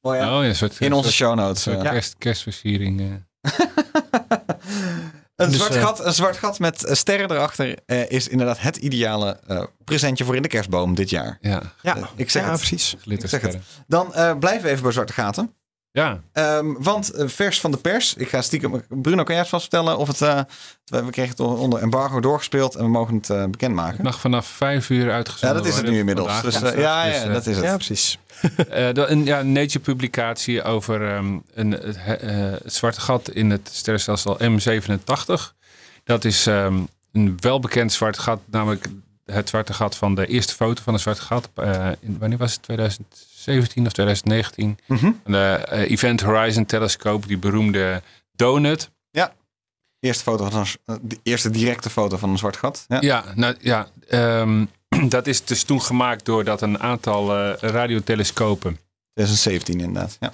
Oh 0.06 0.44
ja, 0.44 0.52
soort, 0.54 0.80
In 0.80 0.92
onze 0.92 1.12
soort- 1.12 1.14
show 1.30 1.34
notes. 1.38 1.62
soort 1.62 1.82
eh. 1.82 1.90
kerst, 1.90 2.14
kerstversiering. 2.18 3.00
eh. 3.00 3.06
Een, 5.36 5.48
Dus, 5.50 5.56
zwart 5.56 5.74
eh, 5.74 5.82
gat, 5.82 6.04
een 6.04 6.12
zwart 6.12 6.36
gat 6.36 6.58
met 6.58 6.84
eh, 6.84 6.94
sterren 6.94 7.30
erachter 7.30 7.78
eh, 7.86 8.10
is 8.10 8.28
inderdaad 8.28 8.60
het 8.60 8.76
ideale 8.76 9.40
eh, 9.46 9.62
presentje 9.84 10.24
voor 10.24 10.36
in 10.36 10.42
de 10.42 10.48
kerstboom 10.48 10.94
dit 10.94 11.10
jaar. 11.10 11.38
Ja, 11.40 11.62
ja, 11.82 11.96
ik 12.16 12.30
zeg 12.30 12.42
ja, 12.42 12.48
het. 12.50 12.58
precies. 12.58 12.96
Ik 13.04 13.20
zeg 13.28 13.40
het. 13.40 13.58
Dan 13.86 14.14
eh, 14.14 14.38
blijven 14.38 14.62
we 14.64 14.70
even 14.70 14.82
bij 14.82 14.92
zwarte 14.92 15.12
gaten. 15.12 15.54
Ja, 15.96 16.20
Ehm, 16.32 16.72
want 16.78 17.10
eh, 17.10 17.28
vers 17.28 17.60
van 17.60 17.70
de 17.70 17.76
pers. 17.76 18.14
Ik 18.14 18.28
ga 18.28 18.42
stiekem. 18.42 18.82
Bruno, 18.88 19.22
kan 19.22 19.26
jij 19.34 19.38
het 19.38 19.48
vast 19.48 19.62
vertellen 19.62 19.98
of 19.98 20.08
het. 20.08 20.22
eh, 20.22 20.40
we 20.84 21.10
kregen 21.10 21.30
het 21.30 21.40
onder 21.40 21.78
embargo 21.82 22.20
doorgespeeld 22.20 22.74
en 22.74 22.82
we 22.84 22.90
mogen 22.90 23.14
het 23.14 23.30
eh, 23.30 23.40
het 23.40 23.50
bekendmaken. 23.50 24.04
mag 24.04 24.20
vanaf 24.20 24.46
vijf 24.46 24.90
uur 24.90 25.06
Ja, 25.06 25.12
uitgezonden 25.12 25.56
dat 25.62 25.66
is 25.66 25.76
het 25.76 25.86
nu 25.86 25.98
inmiddels. 25.98 26.40
Dus, 26.42 26.54
eh, 26.54 26.60
woensdag. 26.60 26.80
ja, 26.82 27.04
Dus, 27.04 27.14
ja, 27.16 27.22
eh, 27.24 27.32
dat 27.32 27.46
is 27.46 27.56
het. 27.56 27.64
Ja, 27.64 27.74
precies. 27.74 28.18
Eh, 28.70 28.88
een 28.92 29.24
ja, 29.24 29.42
Nature-publicatie 29.42 30.62
over 30.62 31.14
ehm, 31.14 31.38
een, 31.54 31.70
het, 31.70 31.96
he- 31.98 32.14
eh, 32.14 32.52
het 32.62 32.74
zwarte 32.74 33.00
gat 33.00 33.28
in 33.30 33.50
het 33.50 33.68
sterrenstelsel 33.72 34.38
M87. 34.42 35.54
Dat 36.04 36.24
is 36.24 36.46
ehm, 36.46 36.78
een 37.12 37.36
welbekend 37.40 37.92
zwart 37.92 38.18
gat, 38.18 38.40
namelijk 38.50 38.86
het 39.32 39.48
zwarte 39.48 39.72
gat 39.72 39.96
van 39.96 40.14
de 40.14 40.26
eerste 40.26 40.54
foto 40.54 40.82
van 40.82 40.94
een 40.94 41.00
zwart 41.00 41.18
gat. 41.18 41.50
eh, 41.54 41.88
in, 42.00 42.16
wanneer 42.18 42.38
was 42.38 42.52
het? 42.52 42.62
2017 42.62 43.86
of 43.86 43.92
2019? 43.92 44.78
Mhm. 44.86 45.12
De 45.24 45.38
eh, 45.38 45.90
Event 45.90 46.20
Horizon 46.20 46.66
Telescope, 46.66 47.26
die 47.26 47.38
beroemde 47.38 48.02
donut. 48.32 48.90
Eerste 50.00 50.22
foto 50.22 50.50
van 50.50 50.60
een, 50.60 50.66
eh, 50.84 50.96
de 51.02 51.18
eerste 51.22 51.50
directe 51.50 51.90
foto 51.90 52.16
van 52.16 52.30
een 52.30 52.38
zwart 52.38 52.56
gat. 52.56 52.84
Ja. 52.88 53.00
Ja, 53.00 53.24
nou 53.34 53.54
ja, 53.60 53.88
ehm, 54.08 54.64
dat 55.08 55.26
is 55.26 55.44
dus 55.44 55.62
toen 55.62 55.82
gemaakt 55.82 56.24
doordat 56.24 56.62
een 56.62 56.78
aantal 56.78 57.36
radiotelescopen 57.52 58.78
2017 59.12 59.80
inderdaad. 59.80 60.18
Ja. 60.20 60.32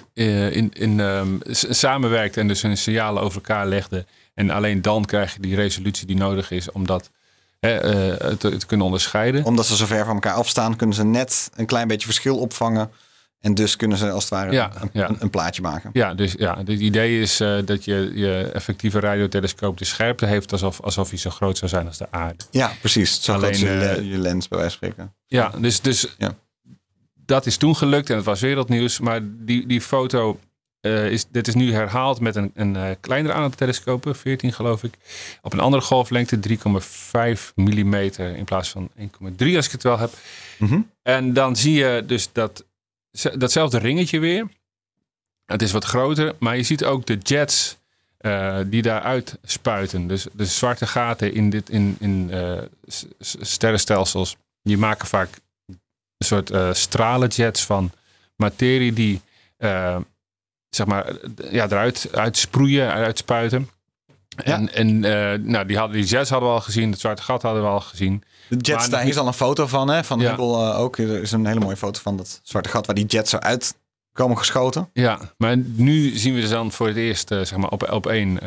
in, 0.49 0.73
in, 0.73 1.41
samenwerkte 1.51 2.39
en 2.39 2.47
dus 2.47 2.61
hun 2.61 2.77
signalen 2.77 3.23
over 3.23 3.35
elkaar 3.35 3.67
legde. 3.67 4.05
En 4.33 4.49
alleen 4.49 4.81
dan 4.81 5.05
krijg 5.05 5.33
je 5.33 5.39
die 5.39 5.55
resolutie 5.55 6.07
die 6.07 6.15
nodig 6.15 6.51
is 6.51 6.71
om 6.71 6.85
dat 6.85 7.09
hè, 7.09 7.11
eh, 7.11 7.22
te, 7.69 8.55
te 8.57 8.65
kunnen 8.65 8.85
onderscheiden. 8.85 9.43
Omdat 9.43 9.65
ze 9.65 9.75
zo 9.75 9.85
ver 9.85 10.05
van 10.05 10.13
elkaar 10.13 10.33
afstaan, 10.33 10.75
kunnen 10.75 10.95
ze 10.95 11.03
net 11.03 11.49
een 11.55 11.65
klein 11.65 11.87
beetje 11.87 12.05
verschil 12.05 12.37
opvangen. 12.37 12.91
En 13.39 13.53
dus 13.53 13.75
kunnen 13.75 13.97
ze 13.97 14.09
als 14.11 14.23
het 14.23 14.33
ware 14.33 14.51
Ja, 14.51 14.71
een, 14.81 14.89
ja. 14.93 15.09
Een, 15.19 15.29
plaatje 15.29 15.61
maken. 15.61 15.89
Ja, 15.93 16.13
dus 16.13 16.33
ja, 16.37 16.57
het 16.57 16.69
idee 16.69 17.21
is 17.21 17.39
eh, 17.39 17.57
dat 17.65 17.85
je 17.85 18.11
je 18.15 18.49
effectieve 18.53 18.99
radiotelescoop 18.99 19.77
de 19.77 19.85
scherpte 19.85 20.25
heeft 20.25 20.51
alsof, 20.51 20.81
alsof 20.81 21.09
hij 21.09 21.17
zo 21.17 21.29
groot 21.29 21.57
zou 21.57 21.71
zijn 21.71 21.87
als 21.87 21.97
de 21.97 22.07
aarde. 22.09 22.43
Ja, 22.51 22.71
precies. 22.79 23.21
Zo 23.23 23.33
Alleen, 23.33 23.57
je, 23.57 23.69
eh, 23.69 24.11
je 24.11 24.17
lens 24.17 24.47
bij 24.47 24.57
wijze 24.59 24.77
van 24.77 24.87
spreken. 24.89 25.13
Ja, 25.27 25.51
dus, 25.57 25.81
dus 25.81 26.15
Ja. 26.17 26.35
dat 27.25 27.45
is 27.45 27.57
toen 27.57 27.75
gelukt 27.75 28.09
en 28.09 28.15
het 28.15 28.25
was 28.25 28.41
wereldnieuws. 28.41 28.99
Maar 28.99 29.19
die, 29.23 29.67
die 29.67 29.81
foto, 29.81 30.39
eh, 30.83 31.11
is, 31.11 31.25
dit 31.29 31.47
is 31.47 31.53
nu 31.53 31.73
herhaald 31.73 32.19
met 32.19 32.35
een, 32.35 32.51
een 32.53 32.75
eh, 32.75 32.89
kleiner 32.99 33.31
aantal 33.31 33.57
telescopen, 33.57 34.15
14 34.15 34.53
geloof 34.53 34.83
ik. 34.83 34.93
Op 35.41 35.53
een 35.53 35.59
andere 35.59 35.83
golflengte, 35.83 36.39
3,5 36.49 37.53
mm 37.55 37.93
in 37.93 38.43
plaats 38.43 38.69
van 38.69 38.89
1,3 38.97 39.55
als 39.55 39.65
ik 39.65 39.71
het 39.71 39.83
wel 39.83 39.97
heb. 39.97 40.11
Mhm. 40.57 40.81
En 41.01 41.33
dan 41.33 41.55
zie 41.55 41.73
je 41.73 42.03
dus 42.07 42.29
dat, 42.31 42.65
datzelfde 43.33 43.77
ringetje 43.77 44.19
weer. 44.19 44.47
Het 45.45 45.61
is 45.61 45.71
wat 45.71 45.85
groter, 45.85 46.35
maar 46.39 46.57
je 46.57 46.63
ziet 46.63 46.83
ook 46.83 47.05
de 47.05 47.17
jets 47.17 47.77
eh, 48.17 48.59
die 48.65 48.81
daaruit 48.81 49.37
spuiten. 49.43 50.07
Dus 50.07 50.27
de 50.33 50.45
zwarte 50.45 50.87
gaten 50.87 51.33
in, 51.33 51.49
dit, 51.49 51.69
in, 51.69 51.95
in 51.99 52.31
sterrenstelsels, 53.19 54.37
die 54.63 54.77
maken 54.77 55.07
vaak 55.07 55.29
een 55.67 56.25
soort 56.25 56.77
stralenjets 56.77 57.65
van 57.65 57.91
materie 58.35 58.93
die 58.93 59.21
zeg 60.75 60.87
maar, 60.87 61.13
ja, 61.51 61.65
eruit 61.65 62.07
uitsproeien, 62.11 62.87
eruit 62.87 63.17
spuiten. 63.17 63.69
Ja. 64.35 64.43
En, 64.43 64.73
en 64.73 65.03
eh, 65.03 65.39
nou, 65.39 65.65
die, 65.65 65.77
hadden, 65.77 65.97
die 65.97 66.05
jets 66.05 66.29
hadden 66.29 66.49
we 66.49 66.55
al 66.55 66.61
gezien, 66.61 66.91
het 66.91 66.99
zwarte 66.99 67.21
gat 67.21 67.41
hadden 67.41 67.61
we 67.61 67.67
al 67.67 67.81
gezien. 67.81 68.23
De 68.49 68.57
jets, 68.57 68.89
daar 68.89 69.07
is 69.07 69.17
al 69.17 69.27
een 69.27 69.33
foto 69.33 69.67
van, 69.67 69.87
hè? 69.87 70.03
Van 70.03 70.19
Ja. 70.19 70.27
Hubble 70.27 70.45
eh, 70.45 70.79
ook. 70.79 70.97
Er 70.97 71.21
is 71.21 71.31
een 71.31 71.45
hele 71.45 71.59
mooie 71.59 71.77
foto 71.77 71.99
van 72.01 72.17
dat 72.17 72.39
zwarte 72.43 72.69
gat 72.69 72.85
waar 72.85 72.95
die 72.95 73.05
jets 73.05 73.29
zo 73.29 73.37
uit 73.37 73.75
komen 74.13 74.37
geschoten. 74.37 74.89
Ja, 74.93 75.19
maar 75.37 75.57
nu 75.57 76.17
zien 76.17 76.33
we 76.33 76.41
ze 76.41 76.53
dan 76.53 76.71
voor 76.71 76.87
het 76.87 76.97
eerst 76.97 77.31
eh, 77.31 77.37
zeg 77.37 77.57
maar 77.57 77.69
op, 77.69 77.91
op 77.91 78.07
één 78.07 78.39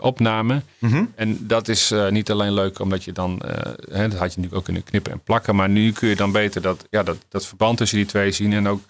opname. 0.00 0.62
Mhm. 0.78 1.04
En 1.14 1.46
dat 1.46 1.68
is 1.68 1.92
niet 2.10 2.30
alleen 2.30 2.52
leuk 2.52 2.78
omdat 2.78 3.04
je 3.04 3.12
dan, 3.12 3.42
hè, 3.90 4.08
dat 4.08 4.18
had 4.18 4.34
je 4.34 4.40
natuurlijk 4.40 4.54
ook 4.54 4.64
kunnen 4.64 4.84
knippen 4.84 5.12
en 5.12 5.20
plakken, 5.20 5.56
maar 5.56 5.68
nu 5.68 5.92
kun 5.92 6.08
je 6.08 6.16
dan 6.16 6.32
beter 6.32 6.62
dat, 6.62 6.86
ja, 6.90 7.02
dat, 7.02 7.16
dat 7.28 7.46
verband 7.46 7.78
tussen 7.78 7.98
die 7.98 8.06
twee 8.06 8.32
zien 8.32 8.52
en 8.52 8.68
ook 8.68 8.80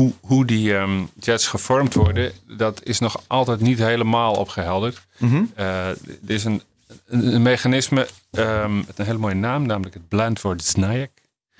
hoe, 0.00 0.12
hoe 0.20 0.44
die 0.44 0.76
ehm, 0.76 1.04
jets 1.18 1.46
gevormd 1.46 1.94
worden, 1.94 2.32
dat 2.56 2.84
is 2.84 2.98
nog 2.98 3.22
altijd 3.26 3.60
niet 3.60 3.78
helemaal 3.78 4.34
opgehelderd. 4.34 5.06
Eh, 5.54 5.88
er 5.88 5.96
is 6.24 6.44
een, 6.44 6.62
een, 7.06 7.42
mechanisme 7.42 8.08
ehm, 8.30 8.76
met 8.76 8.98
een 8.98 9.04
hele 9.04 9.18
mooie 9.18 9.34
naam, 9.34 9.66
namelijk 9.66 9.94
het 9.94 10.08
Blandford-Znajek. 10.08 11.10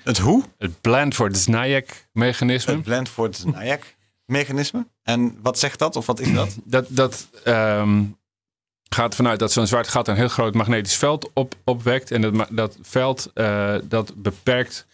Het 0.03 0.17
hoe? 0.17 0.43
Het 0.57 0.81
Blandford-Znajek 0.81 2.07
mechanisme. 2.11 2.73
Het 2.73 2.83
Blandford-Znajek 2.83 3.95
mechanisme. 4.25 4.87
En 5.03 5.37
wat 5.41 5.59
zegt 5.59 5.79
dat? 5.79 5.95
Of 5.95 6.05
wat 6.05 6.19
is 6.19 6.33
dat? 6.33 6.57
dat, 6.75 6.85
dat 6.89 7.27
ehm, 7.43 8.03
gaat 8.89 9.15
vanuit 9.15 9.39
dat 9.39 9.51
zo'n 9.51 9.67
zwart 9.67 9.87
gat 9.87 10.07
een 10.07 10.15
heel 10.15 10.27
groot 10.27 10.53
magnetisch 10.53 10.97
veld 10.97 11.29
op, 11.33 11.55
opwekt. 11.63 12.11
En 12.11 12.21
dat, 12.21 12.47
dat 12.49 12.77
veld 12.81 13.31
eh, 13.33 13.75
dat 13.83 14.13
beperkt 14.15 14.85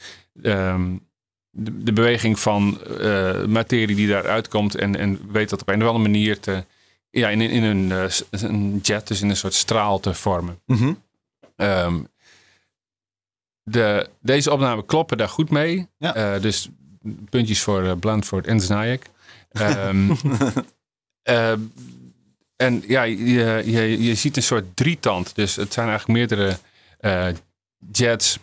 de, 1.58 1.84
de 1.84 1.94
beweging 1.94 2.40
van 2.40 2.82
eh, 2.84 3.44
materie 3.46 3.96
die 3.96 4.08
daaruit 4.08 4.48
komt. 4.48 4.76
En, 4.76 4.96
en 4.96 5.32
weet 5.32 5.50
dat 5.50 5.62
op 5.62 5.68
een 5.70 5.82
of 5.82 5.88
andere 5.88 6.10
manier 6.10 6.40
te, 6.40 6.64
ja, 7.10 7.30
in, 7.30 7.42
in 7.42 7.64
een, 7.64 8.12
s- 8.12 8.24
een 8.32 8.80
jet, 8.82 9.08
dus 9.08 9.22
in 9.22 9.30
een 9.30 9.36
soort 9.38 9.54
straal 9.54 10.00
te 10.00 10.14
vormen. 10.14 10.60
Mhm. 10.66 10.94
Ehm, 11.56 12.00
de, 13.64 14.10
deze 14.22 14.52
opnamen 14.52 14.86
kloppen 14.86 15.18
daar 15.18 15.30
goed 15.30 15.50
mee. 15.50 15.88
Ja. 15.98 16.16
Eh, 16.16 16.42
dus 16.42 16.70
puntjes 17.30 17.62
voor 17.62 17.84
uh, 17.84 17.92
Blandford 18.00 18.48
en 18.48 18.60
Znajek. 18.60 19.10
Ehm, 19.52 20.12
eh, 21.24 21.52
en 22.56 22.84
ja, 22.88 23.04
je, 23.04 23.62
je, 23.66 24.02
je 24.04 24.16
ziet 24.16 24.36
een 24.38 24.44
soort 24.44 24.76
drietand. 24.76 25.36
Dus 25.36 25.56
het 25.56 25.74
zijn 25.74 25.88
eigenlijk 25.90 26.20
meerdere 26.20 26.58
jets. 27.92 28.40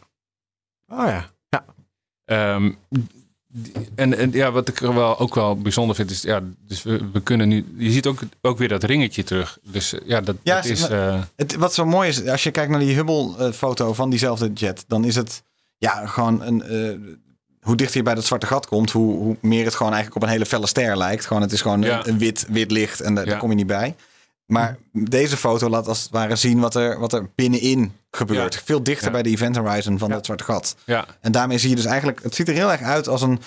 Oh 0.88 1.06
ja. 1.06 1.30
Ehm, 2.24 2.70
en, 3.94 4.18
en 4.18 4.32
ja, 4.32 4.50
wat 4.52 4.68
ik 4.68 4.80
er 4.80 4.94
wel, 4.94 5.18
ook 5.18 5.34
wel 5.34 5.56
bijzonder 5.56 5.96
vind 5.96 6.10
is, 6.10 6.22
ja, 6.22 6.40
dus 6.66 6.82
we, 6.82 7.00
we 7.12 7.20
kunnen 7.20 7.48
nu, 7.48 7.64
je 7.76 7.90
ziet 7.90 8.06
ook, 8.06 8.18
ook 8.40 8.58
weer 8.58 8.68
dat 8.68 8.82
ringetje 8.84 9.22
terug. 9.24 9.58
Dus 9.62 9.92
eh, 9.92 10.00
ja, 10.08 10.20
dat, 10.20 10.36
Ja, 10.42 10.54
dat 10.54 10.64
is, 10.64 10.88
eh, 10.88 11.22
Het, 11.36 11.54
wat 11.54 11.74
zo 11.74 11.84
mooi 11.84 12.08
is, 12.08 12.26
als 12.26 12.42
je 12.42 12.50
kijkt 12.50 12.70
naar 12.70 12.80
die 12.80 12.94
Hubble-foto 12.94 13.92
van 13.94 14.10
diezelfde 14.10 14.50
jet, 14.52 14.84
dan 14.88 15.04
is 15.04 15.14
het 15.14 15.42
ja, 15.78 16.06
gewoon 16.06 16.42
een. 16.42 16.62
eh, 16.62 17.12
hoe 17.60 17.76
dichter 17.76 17.96
je 17.96 18.02
bij 18.02 18.14
dat 18.14 18.24
zwarte 18.24 18.46
gat 18.46 18.66
komt, 18.66 18.90
hoe, 18.90 19.16
hoe 19.16 19.36
meer 19.40 19.64
het 19.64 19.74
gewoon 19.74 19.92
eigenlijk 19.92 20.22
op 20.22 20.28
een 20.28 20.34
hele 20.34 20.46
felle 20.46 20.66
ster 20.66 20.96
lijkt. 20.96 21.26
Gewoon, 21.26 21.42
het 21.42 21.52
is 21.52 21.60
gewoon 21.60 21.82
Ja. 21.82 21.98
een, 21.98 22.08
een 22.08 22.18
wit, 22.18 22.46
wit 22.48 22.70
licht 22.70 23.00
en 23.00 23.14
Ja. 23.14 23.24
daar 23.24 23.38
kom 23.38 23.48
je 23.50 23.56
niet 23.56 23.66
bij. 23.66 23.94
Maar 24.46 24.76
deze 24.92 25.36
foto 25.36 25.68
laat 25.68 25.88
als 25.88 26.02
het 26.02 26.10
ware 26.10 26.36
zien 26.36 26.60
wat 26.60 26.74
er, 26.74 26.98
wat 26.98 27.12
er 27.12 27.30
binnenin 27.34 27.92
gebeurt. 28.10 28.54
Ja. 28.54 28.60
Veel 28.64 28.82
dichter 28.82 29.06
Ja. 29.06 29.12
bij 29.12 29.22
de 29.22 29.28
event 29.30 29.56
horizon 29.56 29.98
van 29.98 30.10
dat 30.10 30.24
zwarte 30.24 30.44
gat. 30.44 30.76
ja, 30.84 31.04
En 31.20 31.32
daarmee 31.32 31.58
zie 31.58 31.70
je 31.70 31.76
dus 31.76 31.84
eigenlijk, 31.84 32.22
het 32.22 32.34
ziet 32.34 32.48
er 32.48 32.54
heel 32.54 32.72
erg 32.72 32.80
uit 32.82 33.08
als 33.08 33.22
een, 33.22 33.40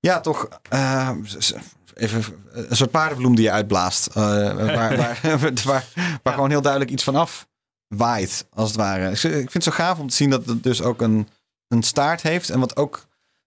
ja, 0.00 0.20
toch, 0.20 0.48
eh, 0.68 1.10
even 1.94 2.24
een 2.52 2.76
soort 2.76 2.90
paardenbloem 2.90 3.34
die 3.34 3.44
je 3.44 3.50
uitblaast. 3.50 4.06
eh, 4.06 4.14
waar 4.76 4.96
waar, 4.96 5.20
waar, 5.64 5.84
waar 6.22 6.34
gewoon 6.34 6.50
heel 6.50 6.62
duidelijk 6.62 6.90
iets 6.92 7.04
vanaf 7.04 7.46
waait, 7.88 8.46
als 8.52 8.68
het 8.68 8.76
ware. 8.78 9.10
Ik 9.10 9.18
vind 9.20 9.52
het 9.52 9.62
zo 9.64 9.70
gaaf 9.70 9.98
om 9.98 10.08
te 10.08 10.14
zien 10.16 10.30
dat 10.30 10.46
het 10.46 10.62
dus 10.62 10.82
ook 10.82 11.00
een, 11.02 11.28
een 11.68 11.82
staart 11.82 12.22
heeft. 12.22 12.50
En 12.50 12.60
wat 12.60 12.76
ook 12.76 13.06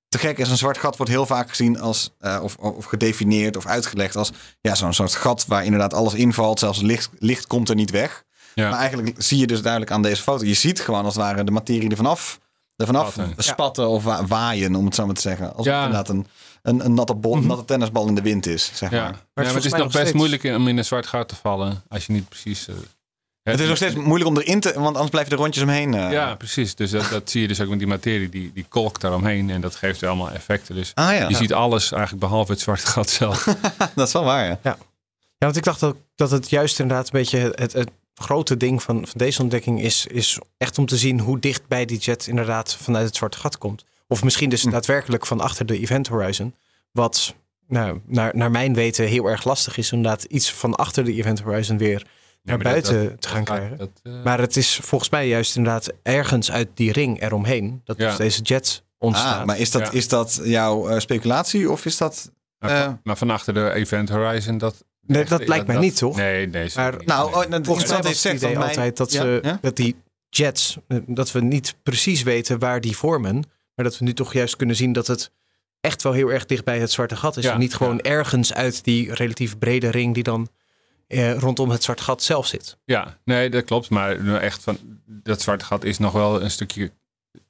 te 0.10 0.18
gek 0.18 0.38
is, 0.38 0.50
een 0.50 0.58
zwart 0.58 0.78
gat 0.78 0.98
wordt 0.98 1.12
heel 1.12 1.26
vaak 1.26 1.50
gezien 1.50 1.80
als, 1.80 2.10
eh, 2.20 2.40
of, 2.44 2.56
of 2.56 2.86
gedefinieerd 2.86 3.58
of 3.58 3.66
uitgelegd 3.66 4.16
als 4.16 4.32
ja, 4.62 4.76
zo'n 4.76 4.94
soort 4.94 5.16
gat 5.16 5.46
waar 5.46 5.64
inderdaad 5.66 5.94
alles 5.94 6.14
invalt. 6.14 6.60
Zelfs 6.60 6.82
licht, 6.82 7.10
licht 7.20 7.48
komt 7.48 7.70
er 7.70 7.76
niet 7.76 7.92
weg. 7.92 8.24
ja. 8.56 8.70
Maar 8.70 8.80
eigenlijk 8.80 9.14
zie 9.18 9.38
je 9.38 9.48
dus 9.48 9.62
duidelijk 9.62 9.92
aan 9.92 10.02
deze 10.02 10.22
foto. 10.22 10.46
Je 10.46 10.54
ziet 10.54 10.80
gewoon 10.82 11.06
als 11.06 11.14
het 11.16 11.24
ware 11.24 11.44
de 11.44 11.52
materie 11.52 11.90
er 11.90 11.96
vanaf, 11.96 12.40
er 12.76 12.86
vanaf 12.86 13.12
Spatten. 13.12 13.44
spatten 13.44 13.88
of 13.90 14.04
wa- 14.04 14.26
waaien, 14.26 14.76
om 14.76 14.86
het 14.86 14.96
zo 14.96 15.06
maar 15.06 15.16
te 15.16 15.22
zeggen. 15.22 15.56
Als 15.56 15.66
Ja. 15.66 15.76
het 15.76 15.86
inderdaad 15.86 16.10
een, 16.10 16.28
een, 16.62 16.86
een 16.86 16.94
natte, 16.94 17.16
bol, 17.16 17.38
natte 17.38 17.66
tennisbal 17.66 18.08
in 18.08 18.16
de 18.16 18.22
wind 18.22 18.46
is, 18.46 18.72
zeg 18.74 18.90
Ja, 18.92 19.02
maar. 19.02 19.12
Ja, 19.12 19.16
het 19.16 19.26
maar 19.34 19.46
het 19.54 19.66
is 19.66 19.72
nog 19.72 19.82
best 19.82 19.94
steeds- 19.94 20.12
moeilijk 20.14 20.44
om 20.44 20.68
in 20.68 20.78
een 20.78 20.86
zwart 20.86 21.08
gat 21.08 21.28
te 21.28 21.36
vallen 21.36 21.84
als 21.88 22.06
je 22.06 22.14
niet 22.14 22.30
precies. 22.30 22.68
eh, 22.68 22.76
Het 23.44 23.60
is 23.60 23.68
nog 23.68 23.76
steeds 23.78 23.96
moeilijk 23.96 24.30
om 24.30 24.38
erin 24.38 24.60
te... 24.60 24.74
Want 24.74 24.86
anders 24.88 25.10
blijven 25.10 25.32
de 25.32 25.38
rondjes 25.38 25.64
omheen. 25.64 25.94
eh. 25.94 26.12
Ja, 26.12 26.36
precies. 26.36 26.76
Dus 26.76 26.92
dat, 26.92 27.10
dat 27.10 27.30
zie 27.30 27.42
je 27.42 27.48
dus 27.48 27.62
ook 27.62 27.70
met 27.70 27.80
die 27.80 27.88
materie, 27.88 28.30
die, 28.30 28.52
die 28.54 28.66
kolkt 28.70 29.02
daaromheen 29.02 29.50
en 29.50 29.62
dat 29.62 29.76
geeft 29.76 30.00
weer 30.00 30.10
allemaal 30.10 30.32
effecten. 30.32 30.76
Dus 30.76 30.92
Ah 30.94 31.14
ja, 31.14 31.28
je 31.30 31.36
ziet 31.36 31.54
alles 31.54 31.92
eigenlijk 31.92 32.22
behalve 32.24 32.52
het 32.52 32.62
zwarte 32.62 32.86
gat 32.88 33.10
zelf. 33.10 33.44
dat 33.96 34.08
is 34.08 34.14
wel 34.14 34.24
waar, 34.24 34.46
ja. 34.46 34.60
Ja, 34.64 34.78
want 35.38 35.56
ik 35.56 35.64
dacht 35.64 35.80
dat, 35.80 35.96
dat 36.16 36.32
het 36.32 36.50
juist 36.50 36.80
inderdaad 36.80 37.06
een 37.06 37.12
beetje 37.20 37.54
het, 37.56 37.74
het 37.74 37.90
grote 38.14 38.58
ding 38.58 38.84
van, 38.84 38.96
van 39.08 39.14
deze 39.18 39.42
ontdekking 39.42 39.82
is, 39.82 40.06
is 40.06 40.40
echt 40.58 40.78
om 40.78 40.86
te 40.86 40.98
zien 40.98 41.20
hoe 41.20 41.40
dicht 41.40 41.68
bij 41.68 41.86
die 41.86 41.98
jet 42.00 42.28
inderdaad 42.28 42.76
vanuit 42.76 43.06
het 43.06 43.16
zwarte 43.16 43.38
gat 43.38 43.58
komt. 43.58 43.86
Of 44.08 44.24
misschien 44.24 44.50
dus 44.50 44.64
Hm. 44.64 44.70
daadwerkelijk 44.70 45.26
van 45.26 45.40
achter 45.42 45.66
de 45.66 45.80
event 45.80 46.08
horizon. 46.08 46.56
Wat 46.92 47.36
nou, 47.68 48.02
naar, 48.06 48.32
naar 48.36 48.52
mijn 48.52 48.74
weten 48.74 49.06
heel 49.08 49.26
erg 49.26 49.44
lastig 49.44 49.78
is, 49.78 49.92
inderdaad 49.92 50.24
iets 50.24 50.54
van 50.54 50.76
achter 50.76 51.04
de 51.06 51.14
event 51.14 51.40
horizon 51.42 51.78
weer 51.78 52.06
naar 52.44 52.58
maar 52.58 52.74
dat- 52.74 52.84
buiten 52.84 53.10
dat- 53.10 53.22
te 53.22 53.28
gaan 53.28 53.44
dat- 53.44 53.56
krijgen. 53.56 53.78
dat, 53.78 53.90
eh, 54.04 54.24
Maar 54.24 54.40
het 54.40 54.58
is 54.58 54.80
volgens 54.84 55.10
mij 55.10 55.28
juist 55.28 55.56
inderdaad 55.56 55.92
ergens 56.04 56.52
uit 56.52 56.68
die 56.74 56.92
ring 56.92 57.22
eromheen 57.22 57.82
dat 57.84 57.98
Ja. 57.98 58.08
dus 58.08 58.18
deze 58.18 58.42
jet 58.42 58.84
ontstaan. 58.98 59.40
Ah, 59.40 59.46
maar 59.46 59.60
is 59.60 59.72
dat, 59.72 59.82
Ja. 59.82 59.92
is 59.92 60.08
dat 60.08 60.40
jouw 60.44 60.88
eh, 60.90 61.00
speculatie 61.00 61.72
of 61.72 61.86
is 61.86 61.98
dat... 61.98 62.32
maar, 62.60 62.72
eh, 62.72 62.84
van, 62.84 63.00
maar 63.04 63.18
van 63.18 63.30
achter 63.30 63.54
de 63.54 63.72
Event 63.72 64.10
Horizon, 64.10 64.58
dat. 64.58 64.84
Nee, 65.06 65.24
dat 65.26 65.48
lijkt 65.48 65.68
mij 65.68 65.78
niet, 65.78 65.96
toch? 65.98 66.16
Nee, 66.16 66.48
nee. 66.48 66.70
Maar- 66.76 66.92
niet. 66.98 67.06
Nou, 67.06 67.32
Nee. 67.32 67.44
oh, 67.44 67.50
nou, 67.50 67.64
Volgens 67.66 67.90
mij 67.90 68.02
was 68.02 68.24
het 68.24 68.34
idee 68.34 68.54
mijn- 68.54 68.68
altijd 68.68 68.98
dat, 68.98 69.12
Ja, 69.12 69.22
ze, 69.22 69.40
ja? 69.42 69.58
dat 69.62 69.76
die 69.76 69.96
jets, 70.30 70.78
eh, 70.88 70.98
dat 71.08 71.32
we 71.32 71.42
niet 71.42 71.76
precies 71.84 72.24
weten 72.24 72.60
waar 72.60 72.82
die 72.82 72.98
vormen. 72.98 73.44
Maar 73.76 73.86
dat 73.86 73.98
we 73.98 74.06
nu 74.06 74.14
toch 74.14 74.34
juist 74.34 74.56
kunnen 74.56 74.76
zien 74.76 74.94
dat 74.94 75.08
het 75.08 75.32
echt 75.82 76.04
wel 76.04 76.14
heel 76.14 76.32
erg 76.32 76.46
dicht 76.46 76.64
bij 76.64 76.80
het 76.80 76.92
zwarte 76.92 77.16
gat 77.16 77.38
is. 77.38 77.44
Ja, 77.44 77.54
en 77.54 77.60
niet 77.60 77.76
gewoon 77.76 77.96
ja. 77.96 78.02
ergens 78.04 78.54
uit 78.54 78.84
die 78.84 79.14
relatief 79.14 79.58
brede 79.58 79.90
ring 79.90 80.14
die 80.14 80.24
dan 80.24 80.48
eh, 81.18 81.38
rondom 81.38 81.70
het 81.70 81.84
zwarte 81.84 82.04
gat 82.04 82.24
zelf 82.24 82.48
zit. 82.48 82.78
Ja, 82.86 83.18
nee, 83.24 83.50
dat 83.50 83.64
klopt. 83.64 83.90
Maar 83.90 84.36
echt 84.42 84.64
van 84.64 84.78
dat 85.06 85.42
zwarte 85.42 85.66
gat 85.66 85.84
is 85.84 85.98
nog 85.98 86.12
wel 86.12 86.42
een 86.42 86.52
stukje 86.52 86.92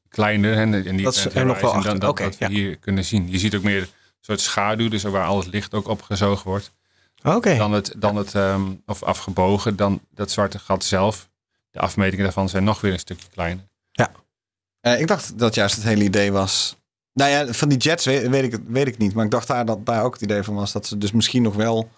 kleiner. 0.09 0.55
hè, 0.55 0.61
En 0.61 0.71
die 0.95 1.01
Dat 1.01 1.15
is 1.15 1.25
er 1.25 1.45
nog 1.45 1.59
wel 1.61 1.71
dan 1.71 1.79
achter. 1.79 1.99
dat, 1.99 2.19
wat 2.19 2.37
we 2.37 2.45
ja. 2.45 2.49
hier 2.49 2.77
kunnen 2.77 3.05
zien. 3.05 3.29
Je 3.31 3.37
ziet 3.39 3.55
ook 3.55 3.63
meer 3.63 3.81
een 3.81 3.87
soort 4.21 4.39
schaduw, 4.41 4.89
dus 4.89 5.03
waar 5.03 5.25
al 5.25 5.37
het 5.39 5.47
licht 5.47 5.73
ook 5.73 5.87
opgezogen 5.87 6.47
wordt. 6.47 6.71
Oké. 7.23 7.55
dan 7.57 7.71
het, 7.71 7.93
dan 7.97 8.15
het 8.15 8.35
ehm, 8.35 8.71
of 8.85 9.03
afgebogen, 9.03 9.75
dan 9.75 10.01
dat 10.13 10.31
zwarte 10.31 10.59
gat 10.59 10.83
zelf. 10.83 11.29
De 11.71 11.79
afmetingen 11.79 12.23
daarvan 12.23 12.49
zijn 12.49 12.63
nog 12.63 12.81
weer 12.81 12.93
een 12.93 12.99
stukje 12.99 13.27
kleiner. 13.33 13.67
Eh, 14.79 14.99
ik 14.99 15.07
dacht 15.07 15.39
dat 15.39 15.55
juist 15.55 15.75
het 15.75 15.83
hele 15.83 16.03
idee 16.03 16.31
was 16.31 16.77
Nou 17.13 17.29
ja, 17.31 17.53
van 17.53 17.69
die 17.69 17.77
jets 17.77 18.05
weet, 18.05 18.27
weet 18.27 18.43
ik, 18.43 18.51
het- 18.51 18.61
weet 18.67 18.87
ik 18.87 18.97
niet. 18.97 19.13
Maar 19.13 19.25
ik 19.25 19.31
dacht 19.31 19.47
daar 19.47 19.65
dat 19.65 19.85
daar 19.85 20.03
ook 20.03 20.13
het 20.13 20.21
idee 20.21 20.43
van 20.43 20.53
was 20.55 20.71
dat 20.71 20.87
ze 20.87 20.97
dus 20.97 21.11
misschien 21.11 21.41
nog 21.41 21.55
wel. 21.55 21.89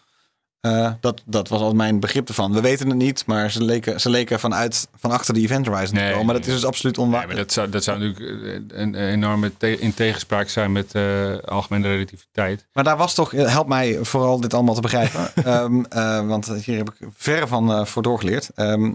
Eh, 0.61 0.91
dat, 0.99 1.21
dat 1.25 1.47
was 1.47 1.61
al 1.61 1.73
mijn 1.73 1.99
begrip 1.99 2.27
ervan. 2.27 2.53
We 2.53 2.61
weten 2.61 2.87
het 2.87 2.97
niet, 2.97 3.23
maar 3.25 3.51
ze 3.51 3.63
leken, 3.63 3.99
ze 4.01 4.09
leken 4.09 4.39
vanuit, 4.39 4.87
van 4.95 5.11
achter 5.11 5.33
de 5.33 5.39
Event 5.39 5.65
Horizon 5.67 5.95
te 5.95 6.01
Nee, 6.01 6.09
komen. 6.11 6.25
Maar 6.25 6.35
dat 6.35 6.45
is 6.47 6.53
dus 6.53 6.65
absoluut 6.65 6.97
onwaar. 6.97 7.19
Nee, 7.19 7.27
maar 7.27 7.37
dat 7.37 7.51
zou, 7.51 7.69
dat 7.69 7.83
zou 7.83 7.99
natuurlijk 7.99 8.43
eh, 8.71 8.79
een, 8.79 8.95
enorme 8.95 9.51
te- 9.57 9.79
in 9.79 9.93
tegenspraak 9.93 10.49
zijn 10.49 10.71
met 10.71 10.95
eh, 10.95 11.37
algemene 11.45 11.87
relativiteit. 11.87 12.65
Maar 12.73 12.83
daar 12.83 12.97
was 12.97 13.13
toch, 13.13 13.31
help 13.31 13.67
mij 13.67 13.97
vooral 14.01 14.39
dit 14.41 14.53
allemaal 14.53 14.75
te 14.75 14.81
begrijpen. 14.81 15.29
Ehm, 15.43 15.83
eh, 15.83 16.27
want 16.27 16.47
hier 16.53 16.77
heb 16.77 16.89
ik 16.89 17.07
verre 17.15 17.47
van 17.47 17.87
voor 17.87 18.01
doorgeleerd. 18.03 18.49
Ehm, 18.55 18.91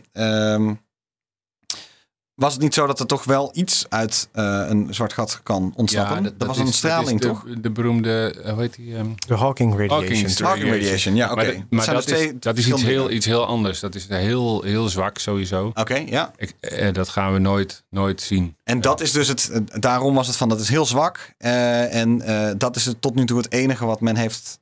was 2.36 2.52
het 2.52 2.62
niet 2.62 2.74
zo 2.74 2.86
dat 2.86 3.00
er 3.00 3.06
toch 3.06 3.24
wel 3.24 3.50
iets 3.54 3.86
uit 3.88 4.28
eh, 4.32 4.64
een 4.68 4.86
zwart 4.94 5.12
gat 5.12 5.40
kan 5.42 5.72
ontsnappen? 5.76 6.22
dat, 6.22 6.38
dat, 6.38 6.48
was 6.48 6.56
is- 6.58 6.62
een 6.66 6.72
straling, 6.72 7.20
is 7.20 7.26
de, 7.26 7.32
toch? 7.32 7.44
De 7.60 7.70
beroemde, 7.70 8.40
eh, 8.44 8.52
hoe 8.52 8.60
heet 8.62 8.74
die? 8.74 8.96
ehm, 8.96 9.06
De 9.26 9.34
Hawking 9.36 9.70
radiation. 9.72 10.00
Hawking's 10.06 10.40
Hawking 10.40 10.70
radiation, 10.70 11.14
ja, 11.14 11.24
oké. 11.32 11.34
Maar, 11.34 11.44
de- 11.46 11.62
maar 11.70 11.84
zijn 11.84 11.96
dat, 11.96 12.04
dus 12.06 12.18
is, 12.20 12.32
dat 12.40 12.56
is 12.56 12.68
iets 12.68 12.82
heel, 12.82 13.10
iets 13.10 13.26
heel 13.26 13.46
anders. 13.46 13.80
Dat 13.80 13.94
is 13.94 14.06
heel, 14.08 14.62
heel 14.62 14.88
zwak 14.88 15.18
sowieso. 15.18 15.70
Oké, 15.74 15.94
ja. 15.94 16.32
Ik, 16.36 16.54
eh, 16.60 16.92
dat 16.92 17.08
gaan 17.08 17.32
we 17.32 17.38
nooit, 17.38 17.84
nooit 17.90 18.20
zien. 18.20 18.56
En 18.64 18.80
dat 18.80 19.00
is 19.00 19.12
dus 19.12 19.28
het, 19.28 19.50
daarom 19.80 20.14
was 20.14 20.26
het 20.26 20.36
van, 20.36 20.48
dat 20.48 20.60
is 20.60 20.68
heel 20.68 20.86
zwak. 20.86 21.34
eh, 21.38 21.94
en 21.94 22.20
eh, 22.22 22.50
dat 22.58 22.76
is 22.76 22.84
het, 22.86 23.00
tot 23.00 23.14
nu 23.14 23.24
toe 23.26 23.36
het 23.38 23.52
enige 23.52 23.84
wat 23.86 24.00
men 24.00 24.16
heeft 24.16 24.58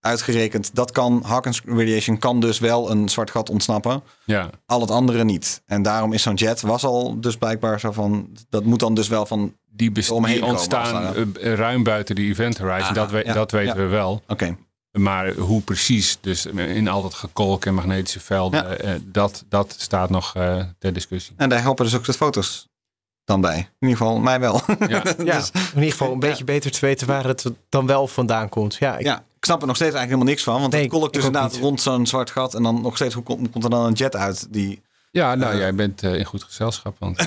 uitgerekend. 0.00 0.70
Dat 0.74 0.90
kan, 0.90 1.22
Hawkins 1.26 1.62
radiation 1.66 2.18
kan 2.18 2.40
dus 2.40 2.58
wel 2.58 2.90
een 2.90 3.08
zwart 3.08 3.30
gat 3.30 3.50
ontsnappen. 3.50 4.02
Ja, 4.24 4.50
Al 4.66 4.80
het 4.80 4.90
andere 4.90 5.24
niet. 5.24 5.62
En 5.66 5.82
daarom 5.82 6.12
is 6.12 6.22
zo'n 6.22 6.34
jet, 6.34 6.60
was 6.60 6.84
al 6.84 7.20
dus 7.20 7.36
blijkbaar 7.36 7.80
zo 7.80 7.92
van, 7.92 8.28
dat 8.48 8.64
moet 8.64 8.80
dan 8.80 8.94
dus 8.94 9.08
wel 9.08 9.26
van, 9.26 9.54
die, 9.72 10.10
Omheen 10.12 10.34
die 10.34 10.44
ontstaan 10.44 11.14
eh, 11.36 11.54
ruim 11.54 11.82
buiten 11.82 12.14
de 12.14 12.22
event 12.22 12.58
horizon. 12.58 12.82
Aha, 12.84 12.92
dat, 12.92 13.10
we, 13.10 13.22
ja, 13.24 13.32
dat 13.32 13.50
weten 13.50 13.76
ja. 13.76 13.82
we 13.82 13.88
wel. 13.88 14.22
oké. 14.28 14.56
Maar 14.98 15.34
hoe 15.34 15.60
precies, 15.62 16.18
dus 16.20 16.46
in 16.46 16.88
al 16.88 17.02
dat 17.02 17.14
gekolk 17.14 17.64
en 17.66 17.74
magnetische 17.74 18.20
velden, 18.20 18.62
Ja. 18.62 18.74
eh, 18.74 18.90
dat, 19.04 19.44
dat 19.48 19.74
staat 19.78 20.10
nog 20.10 20.34
eh, 20.36 20.64
ter 20.78 20.92
discussie. 20.92 21.34
En 21.36 21.48
daar 21.48 21.60
helpen 21.62 21.84
dus 21.84 21.94
ook 21.96 22.04
de 22.04 22.12
foto's 22.12 22.68
dan 23.24 23.40
bij. 23.40 23.56
In 23.56 23.66
ieder 23.88 23.96
geval 23.96 24.18
mij 24.18 24.40
wel. 24.40 24.60
Ja. 24.88 25.02
Ja, 25.24 25.36
Dus- 25.38 25.50
in 25.50 25.60
ieder 25.74 25.90
geval 25.90 26.12
een 26.12 26.18
beetje 26.18 26.44
beter 26.44 26.70
te 26.70 26.80
weten 26.80 27.06
waar 27.06 27.24
het 27.24 27.44
dan 27.68 27.86
wel 27.86 28.06
vandaan 28.06 28.48
komt. 28.48 28.74
Ja, 28.74 28.96
ik, 28.98 29.04
ja, 29.04 29.24
ik 29.40 29.46
snap 29.46 29.60
er 29.60 29.66
nog 29.66 29.76
steeds 29.76 29.94
eigenlijk 29.94 30.10
helemaal 30.10 30.24
niks 30.32 30.42
van. 30.42 30.60
Want 30.60 30.72
Nee, 30.72 30.82
het 30.82 30.90
kolkt 30.90 31.14
dus 31.14 31.24
inderdaad 31.24 31.52
niet. 31.52 31.60
rond 31.60 31.80
zo'n 31.80 32.06
zwart 32.06 32.30
gat. 32.30 32.54
En 32.54 32.62
dan 32.62 32.80
nog 32.82 32.94
steeds, 32.96 33.14
hoe 33.14 33.22
komt, 33.22 33.50
komt 33.50 33.64
er 33.64 33.70
dan 33.70 33.84
een 33.86 33.92
jet 33.92 34.16
uit 34.16 34.46
die 34.52 34.82
Ja, 35.10 35.34
nou, 35.34 35.52
Eh. 35.52 35.58
jij 35.58 35.74
bent 35.74 36.02
eh, 36.02 36.14
in 36.14 36.24
goed 36.24 36.42
gezelschap. 36.42 36.96
Want, 36.98 37.18
eh, 37.18 37.26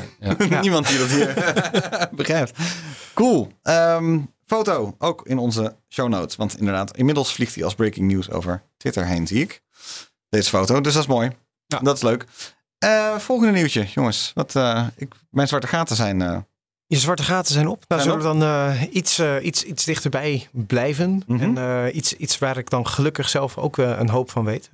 ja. 0.50 0.60
Niemand 0.62 0.88
die 0.88 0.98
dat 0.98 1.10
hier 1.10 1.34
begrijpt. 2.16 2.58
Cool. 3.14 3.52
Ehm, 3.64 4.20
foto 4.46 4.96
ook 5.00 5.28
in 5.28 5.38
onze 5.38 5.76
show 5.90 6.10
notes. 6.10 6.36
Want 6.36 6.58
inderdaad, 6.60 6.98
inmiddels 6.98 7.34
vliegt 7.34 7.56
hij 7.56 7.64
als 7.64 7.76
breaking 7.76 8.12
news 8.12 8.30
over 8.32 8.64
Twitter 8.78 9.06
heen, 9.06 9.28
zie 9.28 9.42
ik. 9.42 9.62
Deze 10.30 10.50
foto, 10.50 10.82
dus 10.82 10.94
dat 10.94 11.02
is 11.02 11.08
mooi. 11.10 11.32
Ja. 11.68 11.80
Dat 11.80 11.96
is 11.96 12.02
leuk. 12.02 12.26
Eh, 12.78 13.18
volgende 13.18 13.52
nieuwtje, 13.54 13.86
jongens. 13.86 14.32
Wat, 14.34 14.56
eh, 14.56 14.88
ik, 14.96 15.14
mijn 15.30 15.48
zwarte 15.48 15.68
gaten 15.68 15.96
zijn... 15.96 16.46
Je 16.94 17.00
zwarte 17.00 17.24
gaten 17.24 17.54
zijn 17.54 17.68
op. 17.68 17.84
Nou 17.88 18.02
Zijn 18.02 18.14
zullen 18.22 18.34
we 18.40 18.40
dan 18.46 18.50
eh, 18.50 18.82
iets, 18.96 19.20
eh, 19.20 19.36
iets, 19.42 19.64
iets 19.64 19.84
dichterbij 19.86 20.48
blijven. 20.52 21.24
Mhm. 21.28 21.42
En 21.42 21.58
eh, 21.86 21.96
iets, 21.96 22.14
iets 22.14 22.38
waar 22.40 22.58
ik 22.58 22.70
dan 22.70 22.88
gelukkig 22.88 23.30
zelf 23.30 23.58
ook 23.58 23.78
een 23.78 24.10
hoop 24.10 24.32
van 24.32 24.46
weet. 24.46 24.70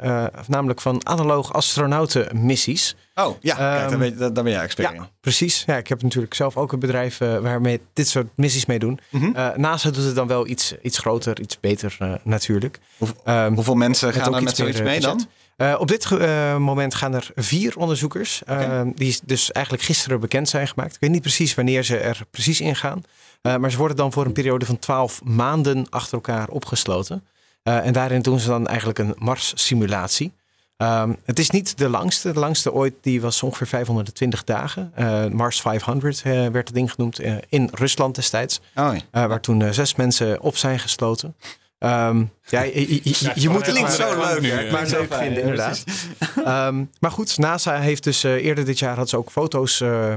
Namelijk 0.47 0.82
van 0.82 1.07
analoog 1.07 1.53
astronautenmissies. 1.53 2.95
Oh, 3.15 3.36
ja, 3.41 3.55
kijk, 3.55 3.67
daar, 3.70 3.89
Ehm, 3.91 3.99
ben, 3.99 4.17
daar, 4.17 4.34
daar 4.34 4.47
jij 4.49 4.61
expert. 4.61 4.93
Ja, 4.95 5.09
precies. 5.22 5.63
Ja, 5.65 5.78
ik 5.78 5.88
heb 5.88 6.01
natuurlijk 6.01 6.34
zelf 6.34 6.57
ook 6.57 6.72
een 6.72 6.80
bedrijf 6.80 7.17
waarmee 7.17 7.82
dit 7.93 8.07
soort 8.07 8.28
missies 8.36 8.65
mee 8.65 8.80
doen. 8.80 8.99
Eh, 9.34 9.47
NASA 9.55 9.89
doet 9.91 10.03
het 10.05 10.15
dan 10.15 10.28
wel 10.28 10.47
iets, 10.47 10.74
iets 10.82 10.97
groter, 10.97 11.39
iets 11.41 11.59
beter 11.59 11.97
natuurlijk. 12.24 12.80
Hoeveel- 12.97 13.22
Ehm, 13.24 13.53
Hoeveel 13.53 13.76
mensen 13.76 14.13
gaan 14.13 14.36
er 14.36 14.43
met 14.43 14.55
zoiets 14.55 14.82
mee 14.82 14.99
dan? 14.99 15.15
budget. 15.17 15.32
Eh, 15.60 15.76
op 15.80 15.88
dit 15.88 16.12
eh, 16.12 16.57
moment 16.57 16.95
gaan 16.95 17.14
er 17.14 17.30
vier 17.36 17.78
onderzoekers, 17.78 18.43
eh, 18.43 18.82
die 18.95 19.20
dus 19.26 19.51
eigenlijk 19.51 19.86
gisteren 19.86 20.20
bekend 20.20 20.49
zijn 20.49 20.68
gemaakt. 20.68 20.93
Ik 20.93 20.99
weet 20.99 21.10
niet 21.10 21.22
precies 21.22 21.55
wanneer 21.55 21.84
ze 21.84 21.97
er 21.97 22.22
precies 22.32 22.62
in 22.62 22.76
gaan. 22.76 23.03
Maar 23.41 23.72
ze 23.72 23.78
worden 23.78 23.97
dan 23.97 24.12
voor 24.12 24.26
een 24.26 24.32
periode 24.32 24.66
van 24.66 24.80
twaalf 24.80 25.24
maanden 25.24 25.89
achter 25.89 26.14
elkaar 26.14 26.47
opgesloten. 26.49 27.24
En 27.64 27.93
daarin 27.93 28.22
doen 28.22 28.39
ze 28.39 28.47
dan 28.47 28.68
eigenlijk 28.68 28.99
een 28.99 29.16
Mars-simulatie. 29.18 30.32
Ehm, 30.78 31.14
het 31.26 31.39
is 31.39 31.49
niet 31.49 31.78
de 31.78 31.89
langste. 31.89 32.32
De 32.32 32.39
langste 32.39 32.74
ooit 32.74 32.93
die 33.01 33.22
was 33.22 33.43
ongeveer 33.43 33.68
520 33.68 34.43
dagen. 34.43 34.93
Mars 35.32 35.62
500 35.62 36.22
eh, 36.22 36.32
werd 36.32 36.68
het 36.68 36.74
ding 36.74 36.91
genoemd 36.91 37.20
in 37.49 37.70
Rusland 37.74 38.16
destijds. 38.16 38.62
Oh, 38.76 38.95
ja. 39.12 39.28
Waar 39.28 39.41
toen 39.41 39.74
zes 39.74 39.95
mensen 39.95 40.41
op 40.41 40.57
zijn 40.57 40.80
gesloten. 40.80 41.36
Ehm, 41.80 42.23
ja, 42.45 42.61
je, 42.61 42.88
je- 42.93 42.99
je- 43.03 43.32
je 43.36 43.49
moet 43.49 43.65
het 43.65 43.75
niet 43.75 43.88
zo 43.89 44.17
leuk. 44.19 44.41
nu, 44.41 44.49
hè? 44.49 44.65
eh, 44.65 44.71
maar 44.71 44.86
zo 44.88 44.99
leuk 44.99 45.13
vinden, 45.13 45.41
inderdaad. 45.43 45.84
Ehm, 46.45 46.84
maar 46.99 47.11
goed, 47.11 47.38
NASA 47.38 47.80
heeft 47.80 48.03
dus 48.03 48.23
eh, 48.23 48.32
eerder 48.45 48.65
dit 48.65 48.80
jaar 48.80 48.95
had 48.95 49.09
ze 49.09 49.17
ook 49.17 49.32
foto's 49.32 49.82
eh, 49.82 50.13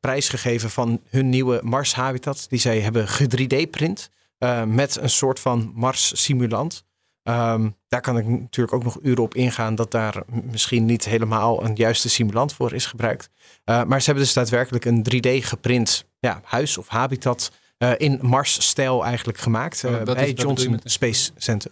prijsgegeven 0.00 0.70
van 0.70 1.00
hun 1.10 1.28
nieuwe 1.28 1.60
Mars 1.62 1.94
habitat. 1.94 2.46
Die 2.48 2.58
zij 2.58 2.80
hebben 2.80 3.08
ge-3D-print 3.08 4.10
eh, 4.38 4.62
met 4.62 4.96
een 5.00 5.10
soort 5.10 5.40
van 5.40 5.72
Mars 5.74 6.24
simulant. 6.24 6.84
Ehm, 7.22 7.68
daar 7.88 8.00
kan 8.00 8.18
ik 8.18 8.26
natuurlijk 8.26 8.74
ook 8.76 8.84
nog 8.84 8.98
uren 9.02 9.22
op 9.22 9.34
ingaan 9.34 9.74
dat 9.74 9.90
daar 9.90 10.22
misschien 10.50 10.84
niet 10.84 11.04
helemaal 11.04 11.64
een 11.64 11.74
juiste 11.74 12.08
simulant 12.08 12.52
voor 12.52 12.72
is 12.72 12.86
gebruikt. 12.86 13.30
Eh, 13.64 13.84
maar 13.84 13.98
ze 14.00 14.06
hebben 14.06 14.24
dus 14.24 14.32
daadwerkelijk 14.32 14.84
een 14.84 15.02
3D 15.02 15.44
geprint 15.44 16.04
ja, 16.18 16.40
huis 16.44 16.78
of 16.78 16.88
habitat 16.88 17.50
eh, 17.78 17.92
in 17.96 18.18
Mars-stijl 18.22 19.04
eigenlijk 19.04 19.38
gemaakt 19.38 19.84
eh, 19.84 19.90
Oh, 19.90 19.98
dat 20.04 20.08
is- 20.08 20.14
bij 20.14 20.32
Johnson 20.32 20.80
Space 20.84 21.30
Center. 21.36 21.70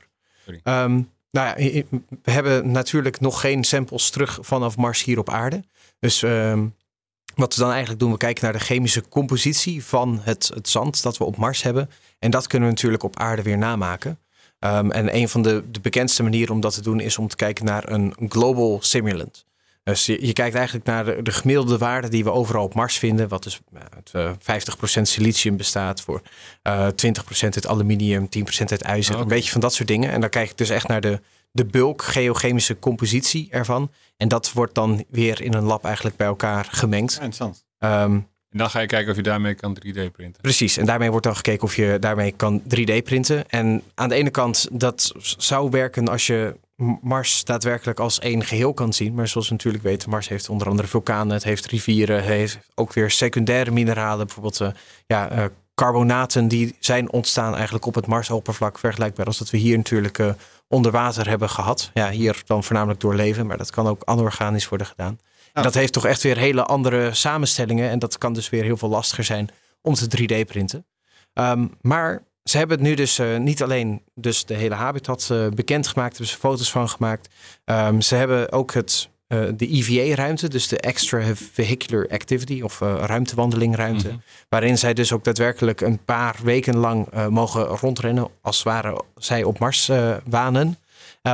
Ehm, 0.63 1.01
nou 1.31 1.61
ja, 1.61 1.83
we 2.23 2.31
hebben 2.31 2.71
natuurlijk 2.71 3.21
nog 3.21 3.41
geen 3.41 3.65
samples 3.65 4.11
terug 4.11 4.39
vanaf 4.41 4.77
Mars 4.77 5.03
hier 5.05 5.19
op 5.19 5.31
aarde. 5.31 5.65
Dus 5.99 6.23
ehm, 6.23 6.67
wat 7.35 7.55
we 7.55 7.61
dan 7.61 7.71
eigenlijk 7.71 8.01
doen, 8.01 8.11
we 8.13 8.17
kijken 8.17 8.45
naar 8.45 8.53
de 8.53 8.59
chemische 8.59 9.09
compositie 9.09 9.85
van 9.85 10.21
het, 10.23 10.51
het 10.55 10.69
zand 10.69 11.03
dat 11.03 11.17
we 11.19 11.25
op 11.25 11.37
Mars 11.37 11.63
hebben. 11.63 11.91
En 12.19 12.31
dat 12.31 12.47
kunnen 12.47 12.69
we 12.69 12.75
natuurlijk 12.75 13.03
op 13.03 13.19
aarde 13.19 13.43
weer 13.43 13.59
namaken. 13.59 14.19
Ehm, 14.59 14.91
en 14.91 15.17
een 15.17 15.29
van 15.29 15.43
de, 15.43 15.65
de 15.71 15.81
bekendste 15.81 16.23
manieren 16.23 16.55
om 16.55 16.61
dat 16.61 16.75
te 16.75 16.83
doen 16.83 17.01
is 17.01 17.19
om 17.19 17.29
te 17.29 17.37
kijken 17.37 17.65
naar 17.65 17.89
een 17.91 18.15
global 18.29 18.79
simulant. 18.83 19.45
Dus 19.85 20.07
je, 20.07 20.27
je 20.27 20.33
kijkt 20.33 20.57
eigenlijk 20.57 20.87
naar 20.87 21.05
de, 21.05 21.23
de 21.23 21.31
gemiddelde 21.31 21.79
waarden 21.79 22.11
die 22.11 22.25
we 22.25 22.31
overal 22.31 22.65
op 22.65 22.75
Mars 22.75 22.99
vinden. 22.99 23.29
Wat 23.29 23.43
dus 23.43 23.61
nou, 23.71 23.87
uit, 23.95 24.11
eh, 24.13 24.99
50% 24.99 25.01
silicium 25.03 25.57
bestaat, 25.57 26.01
voor 26.01 26.23
eh 26.63 26.87
20% 26.87 27.55
uit 27.55 27.67
aluminium, 27.67 28.29
10% 28.29 28.71
uit 28.71 28.83
ijzer. 28.83 29.15
Oké. 29.15 29.23
Een 29.23 29.29
beetje 29.29 29.51
van 29.51 29.61
dat 29.61 29.75
soort 29.75 29.89
dingen. 29.89 30.11
En 30.11 30.21
dan 30.21 30.31
kijk 30.31 30.51
ik 30.51 30.59
dus 30.59 30.71
echt 30.71 30.89
naar 30.89 31.01
de, 31.01 31.21
de 31.51 31.65
bulk 31.65 32.03
geochemische 32.03 32.79
compositie 32.79 33.49
ervan. 33.51 33.91
En 34.17 34.29
dat 34.29 34.53
wordt 34.53 34.75
dan 34.75 35.05
weer 35.11 35.43
in 35.43 35.55
een 35.55 35.63
lab 35.63 35.85
eigenlijk 35.85 36.17
bij 36.17 36.27
elkaar 36.27 36.67
gemengd. 36.71 37.13
Ja, 37.13 37.23
interessant. 37.23 37.65
Ehm, 37.79 38.13
En 38.51 38.61
dan 38.61 38.71
ga 38.71 38.81
je 38.81 38.87
kijken 38.87 39.11
of 39.11 39.17
je 39.17 39.23
daarmee 39.23 39.55
kan 39.55 39.75
3D 39.75 40.13
printen. 40.13 40.43
Precies, 40.43 40.77
en 40.77 40.87
daarmee 40.87 41.11
wordt 41.11 41.27
dan 41.27 41.37
gekeken 41.37 41.63
of 41.63 41.77
je 41.77 41.97
daarmee 42.01 42.33
kan 42.33 42.63
3D 42.63 43.03
printen. 43.05 43.49
En 43.49 43.83
aan 43.95 44.09
de 44.09 44.15
ene 44.15 44.31
kant, 44.31 44.69
dat 44.73 45.13
zou 45.37 45.71
werken 45.71 46.09
als 46.09 46.27
je 46.27 46.57
Mars 47.01 47.45
daadwerkelijk 47.45 48.01
als 48.01 48.19
één 48.19 48.45
geheel 48.45 48.75
kan 48.75 48.93
zien. 48.93 49.15
Maar 49.15 49.29
zoals 49.29 49.49
we 49.49 49.55
natuurlijk 49.55 49.85
weten, 49.85 50.11
Mars 50.11 50.29
heeft 50.29 50.49
onder 50.49 50.69
andere 50.69 50.89
vulkanen, 50.89 51.35
het 51.35 51.45
heeft 51.45 51.67
rivieren, 51.67 52.17
het 52.17 52.25
heeft 52.25 52.59
ook 52.75 52.93
weer 52.93 53.11
secundaire 53.11 53.71
mineralen. 53.71 54.27
Bijvoorbeeld 54.27 54.61
eh, 54.61 54.69
ja, 55.07 55.29
eh, 55.31 55.45
carbonaten 55.75 56.49
die 56.49 56.77
zijn 56.81 57.13
ontstaan 57.13 57.55
eigenlijk 57.55 57.87
op 57.87 57.95
het 57.95 58.07
Marsoppervlak. 58.07 58.79
Vergelijkbaar 58.79 59.27
als 59.27 59.39
dat 59.39 59.51
we 59.51 59.57
hier 59.57 59.77
natuurlijk 59.77 60.19
eh, 60.19 60.31
onder 60.69 60.93
water 60.93 61.29
hebben 61.29 61.51
gehad. 61.51 61.91
Ja, 61.95 62.11
hier 62.11 62.43
dan 62.47 62.65
voornamelijk 62.65 63.01
door 63.01 63.15
leven, 63.15 63.47
maar 63.47 63.59
dat 63.59 63.71
kan 63.71 63.87
ook 63.87 64.03
anorganisch 64.03 64.69
worden 64.69 64.87
gedaan. 64.87 65.19
En 65.53 65.63
dat 65.63 65.75
heeft 65.75 65.93
toch 65.93 66.07
echt 66.07 66.23
weer 66.23 66.37
hele 66.37 66.65
andere 66.65 67.15
samenstellingen. 67.15 67.91
En 67.91 67.99
dat 67.99 68.19
kan 68.19 68.33
dus 68.33 68.51
weer 68.51 68.63
heel 68.63 68.77
veel 68.77 68.89
lastiger 68.89 69.25
zijn 69.25 69.49
om 69.83 69.95
te 69.95 70.09
3D 70.09 70.47
printen. 70.47 70.87
Ehm, 71.33 71.67
maar 71.81 72.23
ze 72.45 72.59
hebben 72.59 72.79
het 72.79 72.87
nu 72.87 72.95
dus 72.95 73.19
eh, 73.19 73.37
niet 73.37 73.63
alleen 73.63 74.03
dus 74.15 74.45
de 74.45 74.55
hele 74.55 74.75
habitat 74.75 75.29
eh, 75.31 75.47
bekendgemaakt, 75.49 76.11
hebben 76.11 76.35
ze 76.35 76.39
foto's 76.39 76.71
van 76.71 76.89
gemaakt. 76.89 77.29
Ehm, 77.65 78.01
ze 78.01 78.15
hebben 78.15 78.53
ook 78.53 78.73
het, 78.73 79.09
eh, 79.27 79.41
de 79.57 79.67
EVA-ruimte, 79.67 80.49
dus 80.49 80.69
de 80.69 80.81
Extra 80.81 81.23
Vehicular 81.53 82.09
Activity 82.09 82.61
of 82.63 82.81
ruimtewandelingruimte. 82.81 84.09
Mhm. 84.09 84.17
Waarin 84.49 84.79
zij 84.79 84.95
dus 84.95 85.13
ook 85.13 85.25
daadwerkelijk 85.25 85.81
een 85.81 86.05
paar 86.05 86.37
weken 86.43 86.77
lang 86.77 87.29
mogen 87.29 87.65
rondrennen 87.65 88.29
als 88.41 88.63
waren 88.63 89.03
zij 89.17 89.45
op 89.45 89.59
Mars 89.59 89.91
wanen. 90.25 90.79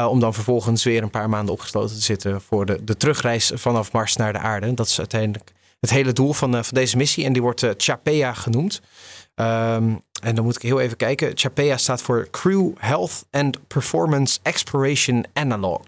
Om 0.08 0.20
dan 0.20 0.34
vervolgens 0.34 0.84
weer 0.84 1.02
een 1.02 1.11
paar 1.11 1.28
maanden 1.28 1.54
opgesloten 1.54 1.96
te 1.96 2.02
zitten 2.02 2.40
voor 2.40 2.66
de, 2.66 2.84
de 2.84 2.96
terugreis 2.96 3.52
vanaf 3.54 3.92
Mars 3.92 4.16
naar 4.16 4.32
de 4.32 4.38
aarde. 4.38 4.74
Dat 4.74 4.86
is 4.86 4.98
uiteindelijk 4.98 5.52
het 5.80 5.90
hele 5.90 6.12
doel 6.12 6.32
van, 6.32 6.52
van 6.64 6.74
deze 6.74 6.96
missie. 6.96 7.24
En 7.24 7.32
die 7.32 7.42
wordt 7.42 7.66
CHAPEA 7.76 8.34
genoemd. 8.34 8.80
Ehm, 9.34 9.94
en 10.20 10.34
dan 10.34 10.44
moet 10.44 10.56
ik 10.56 10.62
heel 10.62 10.80
even 10.80 10.96
kijken. 10.96 11.30
CHAPEA 11.34 11.76
staat 11.76 12.02
voor 12.02 12.28
Crew 12.30 12.70
Health 12.78 13.24
and 13.30 13.66
Performance 13.66 14.38
Exploration 14.42 15.24
Analog. 15.32 15.82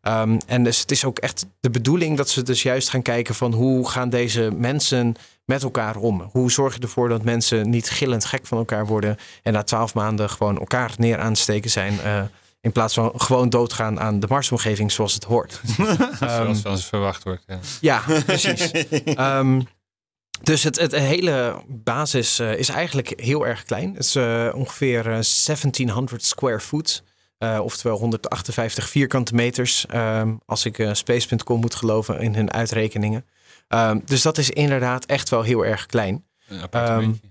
Ehm, 0.00 0.38
en 0.46 0.64
dus 0.64 0.78
het 0.80 0.90
is 0.90 1.04
ook 1.04 1.18
echt 1.18 1.46
de 1.60 1.70
bedoeling 1.70 2.16
dat 2.16 2.28
ze 2.28 2.42
dus 2.42 2.62
juist 2.62 2.88
gaan 2.88 3.02
kijken 3.02 3.34
van 3.34 3.52
hoe 3.52 3.88
gaan 3.88 4.08
deze 4.10 4.50
mensen 4.56 5.14
met 5.44 5.62
elkaar 5.62 5.96
om? 5.96 6.28
Hoe 6.32 6.50
zorg 6.50 6.74
je 6.74 6.80
ervoor 6.80 7.08
dat 7.08 7.22
mensen 7.22 7.70
niet 7.70 7.90
gillend 7.90 8.24
gek 8.24 8.46
van 8.46 8.58
elkaar 8.58 8.86
worden 8.86 9.16
en 9.42 9.52
na 9.52 9.62
twaalf 9.62 9.94
maanden 9.94 10.30
gewoon 10.30 10.58
elkaar 10.58 10.92
neer 10.98 11.18
aan 11.18 11.28
het 11.30 11.38
steken 11.38 11.70
zijn? 11.70 12.00
eh, 12.00 12.22
in 12.60 12.72
plaats 12.72 12.94
van 12.94 13.12
gewoon 13.16 13.50
doodgaan 13.50 14.00
aan 14.00 14.20
de 14.20 14.26
Marsomgeving 14.28 14.92
zoals 14.92 15.14
het 15.14 15.24
hoort. 15.24 15.60
Ehm, 15.78 16.16
Zoals, 16.18 16.60
zoals 16.60 16.86
verwacht 16.86 17.22
wordt. 17.22 17.42
Ja. 17.46 17.58
ja, 17.80 18.02
precies. 18.24 18.70
Ehm, 19.04 19.60
dus 20.42 20.62
het, 20.62 20.78
het 20.78 20.92
hele 20.94 21.62
basis 21.68 22.38
eh, 22.38 22.54
is 22.58 22.68
eigenlijk 22.68 23.12
heel 23.20 23.46
erg 23.46 23.62
klein. 23.64 23.94
Het 23.94 24.04
is 24.04 24.14
eh, 24.14 24.48
ongeveer 24.54 24.98
eh, 24.98 25.04
1700 25.46 26.24
square 26.24 26.60
foot. 26.60 27.02
Eh, 27.38 27.60
oftewel 27.62 27.98
158 27.98 28.88
vierkante 28.88 29.34
meters. 29.34 29.86
ehm, 29.86 30.34
als 30.46 30.64
ik 30.64 30.78
eh, 30.78 30.92
space.com 30.92 31.60
moet 31.60 31.74
geloven 31.74 32.20
in 32.20 32.34
hun 32.34 32.52
uitrekeningen. 32.52 33.24
Ehm, 33.68 33.98
dus 34.04 34.22
dat 34.22 34.38
is 34.38 34.50
inderdaad 34.50 35.04
echt 35.06 35.28
wel 35.28 35.42
heel 35.42 35.64
erg 35.66 35.86
klein. 35.86 36.24
Een 36.48 36.62
appartementje. 36.62 37.30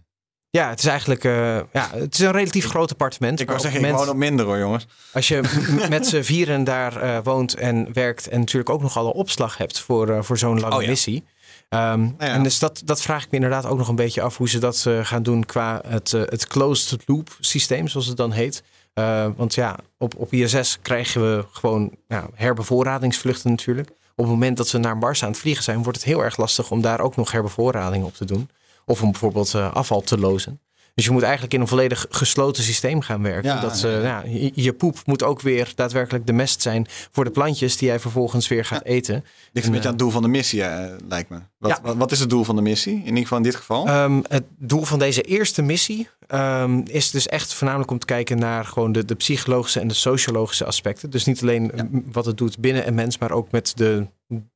Ja, 0.49 0.69
het 0.69 0.79
is 0.79 0.85
eigenlijk 0.85 1.23
eh, 1.23 1.55
ja, 1.73 1.89
het 1.93 2.13
is 2.13 2.19
een 2.19 2.31
relatief 2.31 2.65
groot 2.65 2.91
appartement. 2.91 3.39
Ik 3.39 3.47
wou 3.47 3.59
zeggen, 3.59 3.79
ik 3.79 3.85
het 3.85 3.95
woon 3.95 4.05
moment- 4.05 4.23
op 4.23 4.29
minder 4.29 4.45
hoor, 4.45 4.57
jongens. 4.57 4.85
als 5.13 5.27
je 5.27 5.41
met 5.89 6.07
z'n 6.07 6.21
vieren 6.21 6.63
daar 6.63 7.01
eh, 7.01 7.17
woont 7.23 7.53
en 7.55 7.93
werkt 7.93 8.27
en 8.27 8.39
natuurlijk 8.39 8.69
ook 8.69 8.81
nog 8.81 8.97
alle 8.97 9.13
opslag 9.13 9.57
hebt 9.57 9.79
voor, 9.79 10.09
eh, 10.09 10.21
voor 10.21 10.37
zo'n 10.37 10.59
lange 10.59 10.75
Oh 10.75 10.81
ja. 10.81 10.87
missie. 10.89 11.23
Ehm, 11.71 12.03
ja. 12.03 12.13
En 12.17 12.43
dus 12.43 12.59
dat, 12.59 12.81
dat 12.85 13.01
vraag 13.01 13.23
ik 13.23 13.31
me 13.31 13.35
inderdaad 13.35 13.65
ook 13.65 13.77
nog 13.77 13.87
een 13.87 13.95
beetje 13.95 14.21
af 14.21 14.37
hoe 14.37 14.49
ze 14.49 14.59
dat 14.59 14.85
eh, 14.87 15.05
gaan 15.05 15.23
doen 15.23 15.45
qua 15.45 15.81
het, 15.87 16.13
eh, 16.13 16.21
het 16.25 16.47
closed 16.47 17.03
loop 17.05 17.37
systeem, 17.39 17.87
zoals 17.87 18.07
het 18.07 18.17
dan 18.17 18.31
heet. 18.31 18.63
Eh, 18.93 19.27
want 19.35 19.53
ja, 19.53 19.77
op, 19.97 20.15
op 20.17 20.33
ISS 20.33 20.79
krijgen 20.81 21.21
we 21.21 21.45
gewoon 21.51 21.95
ja, 22.07 22.29
herbevoorradingsvluchten 22.33 23.49
natuurlijk. 23.49 23.89
Op 23.89 24.25
het 24.25 24.27
moment 24.27 24.57
dat 24.57 24.71
we 24.71 24.77
naar 24.77 24.97
Mars 24.97 25.23
aan 25.23 25.29
het 25.29 25.39
vliegen 25.39 25.63
zijn, 25.63 25.83
wordt 25.83 25.97
het 25.97 26.07
heel 26.07 26.23
erg 26.23 26.37
lastig 26.37 26.71
om 26.71 26.81
daar 26.81 26.99
ook 26.99 27.15
nog 27.15 27.31
herbevoorrading 27.31 28.05
op 28.05 28.13
te 28.13 28.25
doen. 28.25 28.49
Of 28.85 29.01
om 29.01 29.11
bijvoorbeeld 29.11 29.55
afval 29.55 30.01
te 30.01 30.19
lozen. 30.19 30.59
Dus 30.93 31.05
je 31.05 31.11
moet 31.11 31.21
eigenlijk 31.21 31.53
in 31.53 31.61
een 31.61 31.67
volledig 31.67 32.05
gesloten 32.09 32.63
systeem 32.63 33.01
gaan 33.01 33.21
werken. 33.21 33.49
Ja, 33.49 33.61
dat, 33.61 33.81
ja, 33.81 33.89
eh, 33.89 34.03
ja, 34.03 34.23
je, 34.53 34.73
poep 34.73 34.97
moet 35.05 35.23
ook 35.23 35.41
weer 35.41 35.71
daadwerkelijk 35.75 36.25
de 36.25 36.33
mest 36.33 36.61
zijn 36.61 36.87
voor 37.11 37.23
de 37.23 37.29
plantjes 37.29 37.77
die 37.77 37.87
jij 37.87 37.99
vervolgens 37.99 38.47
weer 38.47 38.65
gaat 38.65 38.83
eten. 38.83 39.13
Ligt 39.13 39.27
En, 39.53 39.63
een 39.63 39.71
beetje 39.71 39.77
eh, 39.79 39.85
aan 39.85 39.91
het 39.91 39.99
doel 39.99 40.09
van 40.09 40.21
de 40.21 40.27
missie, 40.27 40.63
eh, 40.63 40.95
lijkt 41.07 41.29
me. 41.29 41.37
Wat, 41.57 41.79
wat, 41.83 41.95
wat 41.95 42.11
is 42.11 42.19
het 42.19 42.29
doel 42.29 42.43
van 42.43 42.55
de 42.55 42.61
missie? 42.61 42.93
In 42.93 43.05
ieder 43.05 43.21
geval 43.21 43.37
in 43.37 43.43
dit 43.43 43.55
geval. 43.55 43.87
Ehm, 43.87 44.21
het 44.27 44.43
doel 44.57 44.83
van 44.83 44.99
deze 44.99 45.21
eerste 45.21 45.61
missie 45.61 46.09
ehm, 46.27 46.81
is 46.85 47.11
dus 47.11 47.27
echt 47.27 47.53
voornamelijk 47.53 47.91
om 47.91 47.99
te 47.99 48.05
kijken 48.05 48.39
naar 48.39 48.65
gewoon 48.65 48.91
de, 48.91 49.05
de 49.05 49.15
psychologische 49.15 49.79
en 49.79 49.87
de 49.87 49.93
sociologische 49.93 50.65
aspecten. 50.65 51.09
Dus 51.09 51.25
niet 51.25 51.41
alleen 51.41 51.71
mm, 51.75 52.03
wat 52.11 52.25
het 52.25 52.37
doet 52.37 52.59
binnen 52.59 52.87
een 52.87 52.95
mens, 52.95 53.17
maar 53.17 53.31
ook 53.31 53.51
met 53.51 53.71
de 53.75 54.07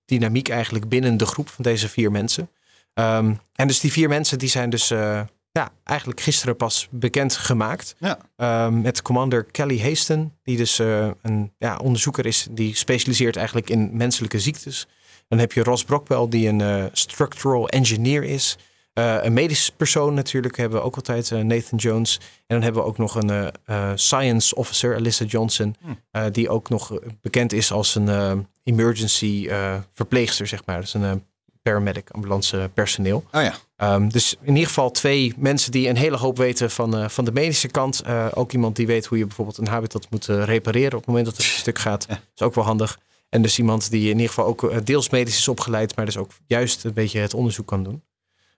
dynamiek 0.06 0.50
eigenlijk 0.50 0.90
binnen 0.90 1.18
de 1.18 1.26
groep 1.26 1.50
van 1.50 1.64
deze 1.64 1.90
vier 1.90 2.12
mensen. 2.12 2.50
Ehm, 2.94 3.34
en 3.56 3.68
dus 3.68 3.80
die 3.80 3.92
vier 3.92 4.10
mensen 4.10 4.40
die 4.40 4.50
zijn 4.50 4.70
dus 4.70 4.92
eh, 4.92 5.22
ja, 5.56 5.72
eigenlijk 5.84 6.22
gisteren 6.22 6.56
pas 6.56 6.88
bekend 6.91 7.36
gemaakt. 7.36 7.95
Ja. 7.99 8.18
Ehm, 8.36 8.82
met 8.82 9.01
commander 9.01 9.43
Kelly 9.43 9.82
Haston, 9.82 10.34
die 10.43 10.58
dus 10.58 10.80
eh, 10.80 11.10
een 11.22 11.53
ja, 11.58 11.78
onderzoeker 11.78 12.26
is 12.26 12.47
die 12.51 12.76
specialiseert 12.76 13.36
eigenlijk 13.36 13.70
in 13.70 13.89
menselijke 13.93 14.39
ziektes. 14.39 14.88
Dan 15.28 15.39
heb 15.39 15.51
je 15.51 15.64
Ross 15.64 15.84
Brockwell, 15.84 16.28
die 16.30 16.47
een 16.47 16.62
eh, 16.62 16.86
structural 16.91 17.70
engineer 17.70 18.24
is. 18.24 18.58
Eh, 18.93 19.18
een 19.22 19.34
medisch 19.34 19.70
persoon 19.70 20.14
natuurlijk 20.14 20.58
hebben 20.58 20.80
we 20.80 20.86
ook 20.86 20.95
altijd, 20.95 21.32
Nathan 21.32 21.78
Jones. 21.78 22.20
En 22.20 22.43
dan 22.47 22.62
hebben 22.62 22.82
we 22.82 22.88
ook 22.88 22.97
nog 22.97 23.16
een 23.16 23.51
science 23.95 24.56
officer, 24.56 24.95
Alyssa 24.95 25.26
Johnson, 25.26 25.76
Hm. 26.12 26.32
die 26.32 26.49
ook 26.49 26.70
nog 26.70 26.99
bekend 27.22 27.53
is 27.53 27.72
als 27.72 27.95
een 27.95 28.47
emergency 28.64 29.49
verpleegster, 29.93 30.47
zeg 30.47 30.66
maar. 30.66 30.80
Dus 30.80 30.93
een 30.93 31.24
paramedic, 31.70 32.09
ambulance 32.11 32.70
personeel. 32.74 33.24
Oh 33.32 33.41
ja. 33.41 33.53
Ehm, 33.78 34.07
dus 34.09 34.36
in 34.41 34.53
ieder 34.53 34.68
geval 34.68 34.91
twee 34.91 35.34
mensen 35.38 35.72
die 35.72 35.89
een 35.89 35.97
hele 35.97 36.18
hoop 36.18 36.38
weten 36.38 36.72
van, 36.72 36.97
eh, 36.97 37.09
van 37.09 37.26
de 37.26 37.32
medische 37.32 37.68
kant. 37.68 38.01
Eh, 38.01 38.28
ook 38.34 38.51
iemand 38.51 38.76
die 38.76 38.88
weet 38.88 39.05
hoe 39.05 39.18
je 39.18 39.26
bijvoorbeeld 39.26 39.57
een 39.57 39.68
habitat 39.68 40.07
moet 40.09 40.30
eh, 40.30 40.43
repareren 40.43 40.91
op 40.93 40.97
het 40.97 41.07
moment 41.07 41.26
dat 41.26 41.36
het 41.38 41.45
een 41.45 41.51
stuk 41.51 41.80
gaat. 41.80 42.05
Ja. 42.09 42.20
is 42.36 42.41
ook 42.41 42.55
wel 42.55 42.63
handig. 42.63 42.99
En 43.30 43.41
dus 43.41 43.57
iemand 43.59 43.89
die 43.89 44.01
in 44.03 44.16
ieder 44.16 44.28
geval 44.28 44.45
ook 44.45 44.63
eh, 44.63 44.78
deels 44.84 45.09
medisch 45.09 45.38
is 45.38 45.47
opgeleid, 45.47 45.95
maar 45.95 46.05
dus 46.05 46.18
ook 46.18 46.32
juist 46.47 46.84
een 46.84 46.93
beetje 46.93 47.20
het 47.20 47.34
onderzoek 47.34 47.68
kan 47.68 47.84
doen. 47.84 48.03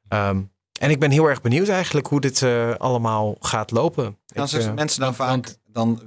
Ehm, 0.07 0.41
en 0.79 0.89
ik 0.89 0.99
ben 0.99 1.11
heel 1.11 1.25
erg 1.25 1.41
benieuwd 1.41 1.67
eigenlijk 1.67 2.07
hoe 2.07 2.21
dit 2.21 2.41
eh, 2.41 2.73
allemaal 2.75 3.35
gaat 3.39 3.71
lopen. 3.71 4.17
Dan 4.25 4.47
eh, 4.69 4.73
mensen 4.73 4.99
dan 4.99 5.13
want- 5.17 5.29
vaak 5.29 5.55
dan 5.65 6.01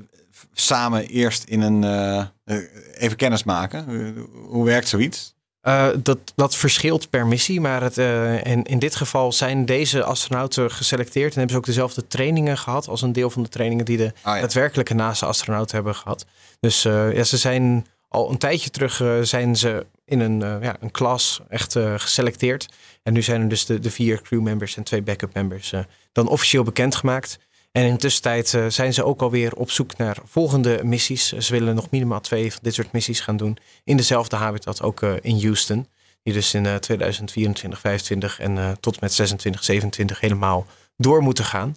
samen 0.53 1.07
eerst 1.07 1.45
in 1.45 1.61
een 1.61 1.85
eh, 1.85 2.19
eh, 2.45 2.59
even 3.03 3.17
kennis 3.17 3.45
maken. 3.45 3.85
Hoe- 3.85 4.29
Hoe 4.49 4.65
werkt 4.65 4.89
zoiets? 4.89 5.39
Eh, 5.61 5.89
dat, 6.03 6.19
dat 6.35 6.57
verschilt 6.57 7.11
per 7.11 7.27
missie, 7.27 7.61
maar 7.61 7.83
het, 7.83 7.99
eh, 7.99 8.45
in, 8.45 8.63
in 8.63 8.79
dit 8.79 8.97
geval 8.97 9.33
zijn 9.33 9.65
deze 9.65 10.05
astronauten 10.05 10.71
geselecteerd 10.71 11.33
en 11.33 11.39
hebben 11.39 11.51
ze 11.51 11.57
ook 11.57 11.67
dezelfde 11.67 12.07
trainingen 12.07 12.59
gehad 12.59 12.89
als 12.89 13.03
een 13.03 13.13
deel 13.13 13.31
van 13.31 13.43
de 13.43 13.49
trainingen 13.49 13.85
die 13.85 13.97
de 13.97 14.05
Oh 14.05 14.35
ja. 14.35 14.41
daadwerkelijke 14.41 14.95
NASA-astronauten 14.95 15.75
hebben 15.75 15.95
gehad. 15.95 16.27
Dus 16.61 16.85
eh, 16.85 17.15
ja, 17.15 17.25
ze 17.25 17.37
zijn 17.37 17.87
al 18.09 18.31
een 18.31 18.39
tijdje 18.39 18.71
terug 18.71 19.03
zijn 19.23 19.57
ze 19.57 19.87
in 20.05 20.21
een, 20.21 20.41
ja, 20.41 20.77
een 20.81 20.91
klas 20.91 21.41
echt 21.49 21.73
geselecteerd. 21.97 22.67
En 23.03 23.13
nu 23.13 23.23
zijn 23.23 23.41
er 23.41 23.49
dus 23.49 23.67
de, 23.67 23.79
de 23.79 23.91
vier 23.91 24.23
crewmembers 24.23 24.77
en 24.77 24.83
twee 24.83 25.03
backup 25.03 25.35
members 25.35 25.75
dan 26.13 26.29
officieel 26.29 26.63
bekendgemaakt. 26.63 27.39
En 27.73 27.85
in 27.85 27.93
de 27.93 27.99
tussentijd 27.99 28.55
eh, 28.55 28.67
zijn 28.69 28.95
ze 28.95 29.05
ook 29.05 29.23
alweer 29.23 29.55
op 29.55 29.71
zoek 29.71 29.97
naar 29.97 30.17
volgende 30.25 30.81
missies. 30.85 31.33
Ze 31.33 31.53
willen 31.53 31.75
nog 31.75 31.91
minimaal 31.91 32.21
twee 32.21 32.51
van 32.51 32.61
dit 32.63 32.75
soort 32.75 32.93
missies 32.93 33.21
gaan 33.21 33.37
doen. 33.37 33.59
In 33.85 33.97
dezelfde 33.97 34.37
habitat, 34.37 34.83
ook 34.83 35.03
eh, 35.03 35.13
in 35.21 35.43
Houston. 35.43 35.87
Die 36.23 36.33
dus 36.33 36.55
in 36.55 36.67
eh 36.67 36.75
2024, 36.75 37.81
25 37.81 38.41
en 38.41 38.59
eh, 38.59 38.71
tot 38.81 39.01
met 39.01 39.13
26, 39.13 39.65
27 39.65 40.21
helemaal 40.21 40.67
door 40.97 41.23
moeten 41.23 41.45
gaan. 41.45 41.77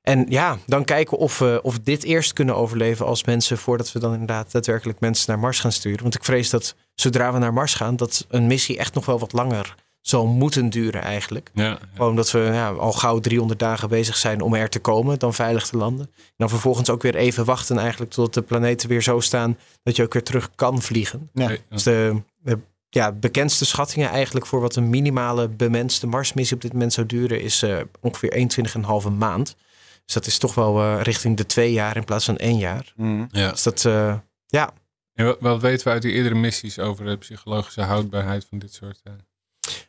En 0.00 0.26
ja, 0.28 0.58
dan 0.66 0.84
kijken 0.84 1.18
of 1.18 1.38
we 1.38 1.60
of 1.62 1.78
dit 1.78 2.02
eerst 2.02 2.32
kunnen 2.32 2.56
overleven 2.56 3.06
als 3.06 3.24
mensen... 3.24 3.58
voordat 3.58 3.92
we 3.92 3.98
dan 3.98 4.12
inderdaad 4.12 4.52
daadwerkelijk 4.52 5.00
mensen 5.00 5.24
naar 5.30 5.38
Mars 5.38 5.60
gaan 5.60 5.72
sturen. 5.72 6.02
Want 6.02 6.14
ik 6.14 6.24
vrees 6.24 6.50
dat 6.50 6.74
zodra 6.94 7.32
we 7.32 7.38
naar 7.38 7.52
Mars 7.52 7.74
gaan... 7.74 7.96
dat 7.96 8.26
een 8.28 8.46
missie 8.46 8.78
echt 8.78 8.94
nog 8.94 9.06
wel 9.06 9.18
wat 9.18 9.32
langer 9.32 9.74
zal 10.06 10.26
moeten 10.26 10.70
duren 10.70 11.02
eigenlijk. 11.02 11.50
Ja, 11.54 11.78
Gewoon 11.94 12.10
omdat 12.10 12.30
we 12.30 12.38
ja, 12.38 12.70
al 12.70 12.92
gauw 12.92 13.18
300 13.18 13.58
dagen 13.58 13.88
bezig 13.88 14.16
zijn 14.16 14.40
om 14.40 14.54
er 14.54 14.68
te 14.68 14.78
komen, 14.78 15.18
dan 15.18 15.34
veilig 15.34 15.66
te 15.66 15.76
landen. 15.76 16.06
En 16.16 16.34
dan 16.36 16.48
vervolgens 16.48 16.90
ook 16.90 17.02
weer 17.02 17.14
even 17.14 17.44
wachten 17.44 17.78
eigenlijk 17.78 18.10
tot 18.10 18.34
de 18.34 18.42
planeten 18.42 18.88
weer 18.88 19.02
zo 19.02 19.20
staan 19.20 19.58
dat 19.82 19.96
je 19.96 20.02
ook 20.02 20.12
weer 20.12 20.22
terug 20.22 20.50
kan 20.54 20.82
vliegen. 20.82 21.30
Ja. 21.32 21.48
Nee, 21.48 21.60
Dus 21.68 21.82
de, 21.82 22.22
de 22.42 22.58
ja, 22.88 23.12
bekendste 23.12 23.64
schattingen 23.64 24.08
eigenlijk 24.08 24.46
voor 24.46 24.60
wat 24.60 24.76
een 24.76 24.90
minimale 24.90 25.48
bemenste 25.48 26.06
Marsmissie 26.06 26.56
op 26.56 26.62
dit 26.62 26.72
moment 26.72 26.92
zou 26.92 27.06
duren 27.06 27.40
is 27.40 27.62
eh, 27.62 27.80
ongeveer 28.00 28.48
21,5 29.06 29.12
maand. 29.18 29.56
Dus 30.04 30.14
dat 30.14 30.26
is 30.26 30.38
toch 30.38 30.54
wel 30.54 30.80
eh, 30.80 31.02
richting 31.02 31.36
de 31.36 31.46
twee 31.46 31.72
jaar 31.72 31.96
in 31.96 32.04
plaats 32.04 32.24
van 32.24 32.36
één 32.36 32.58
jaar. 32.58 32.92
Mhm. 32.96 33.24
ja. 33.30 33.50
Dus 33.50 33.62
dat, 33.62 33.84
eh, 33.84 34.16
ja, 34.46 34.72
En 35.14 35.24
wat, 35.24 35.36
wat 35.40 35.60
weten 35.60 35.86
we 35.86 35.92
uit 35.92 36.02
die 36.02 36.12
eerdere 36.12 36.34
missies 36.34 36.78
over 36.78 37.04
de 37.04 37.16
psychologische 37.16 37.82
houdbaarheid 37.82 38.46
van 38.48 38.58
dit 38.58 38.74
soort... 38.74 39.02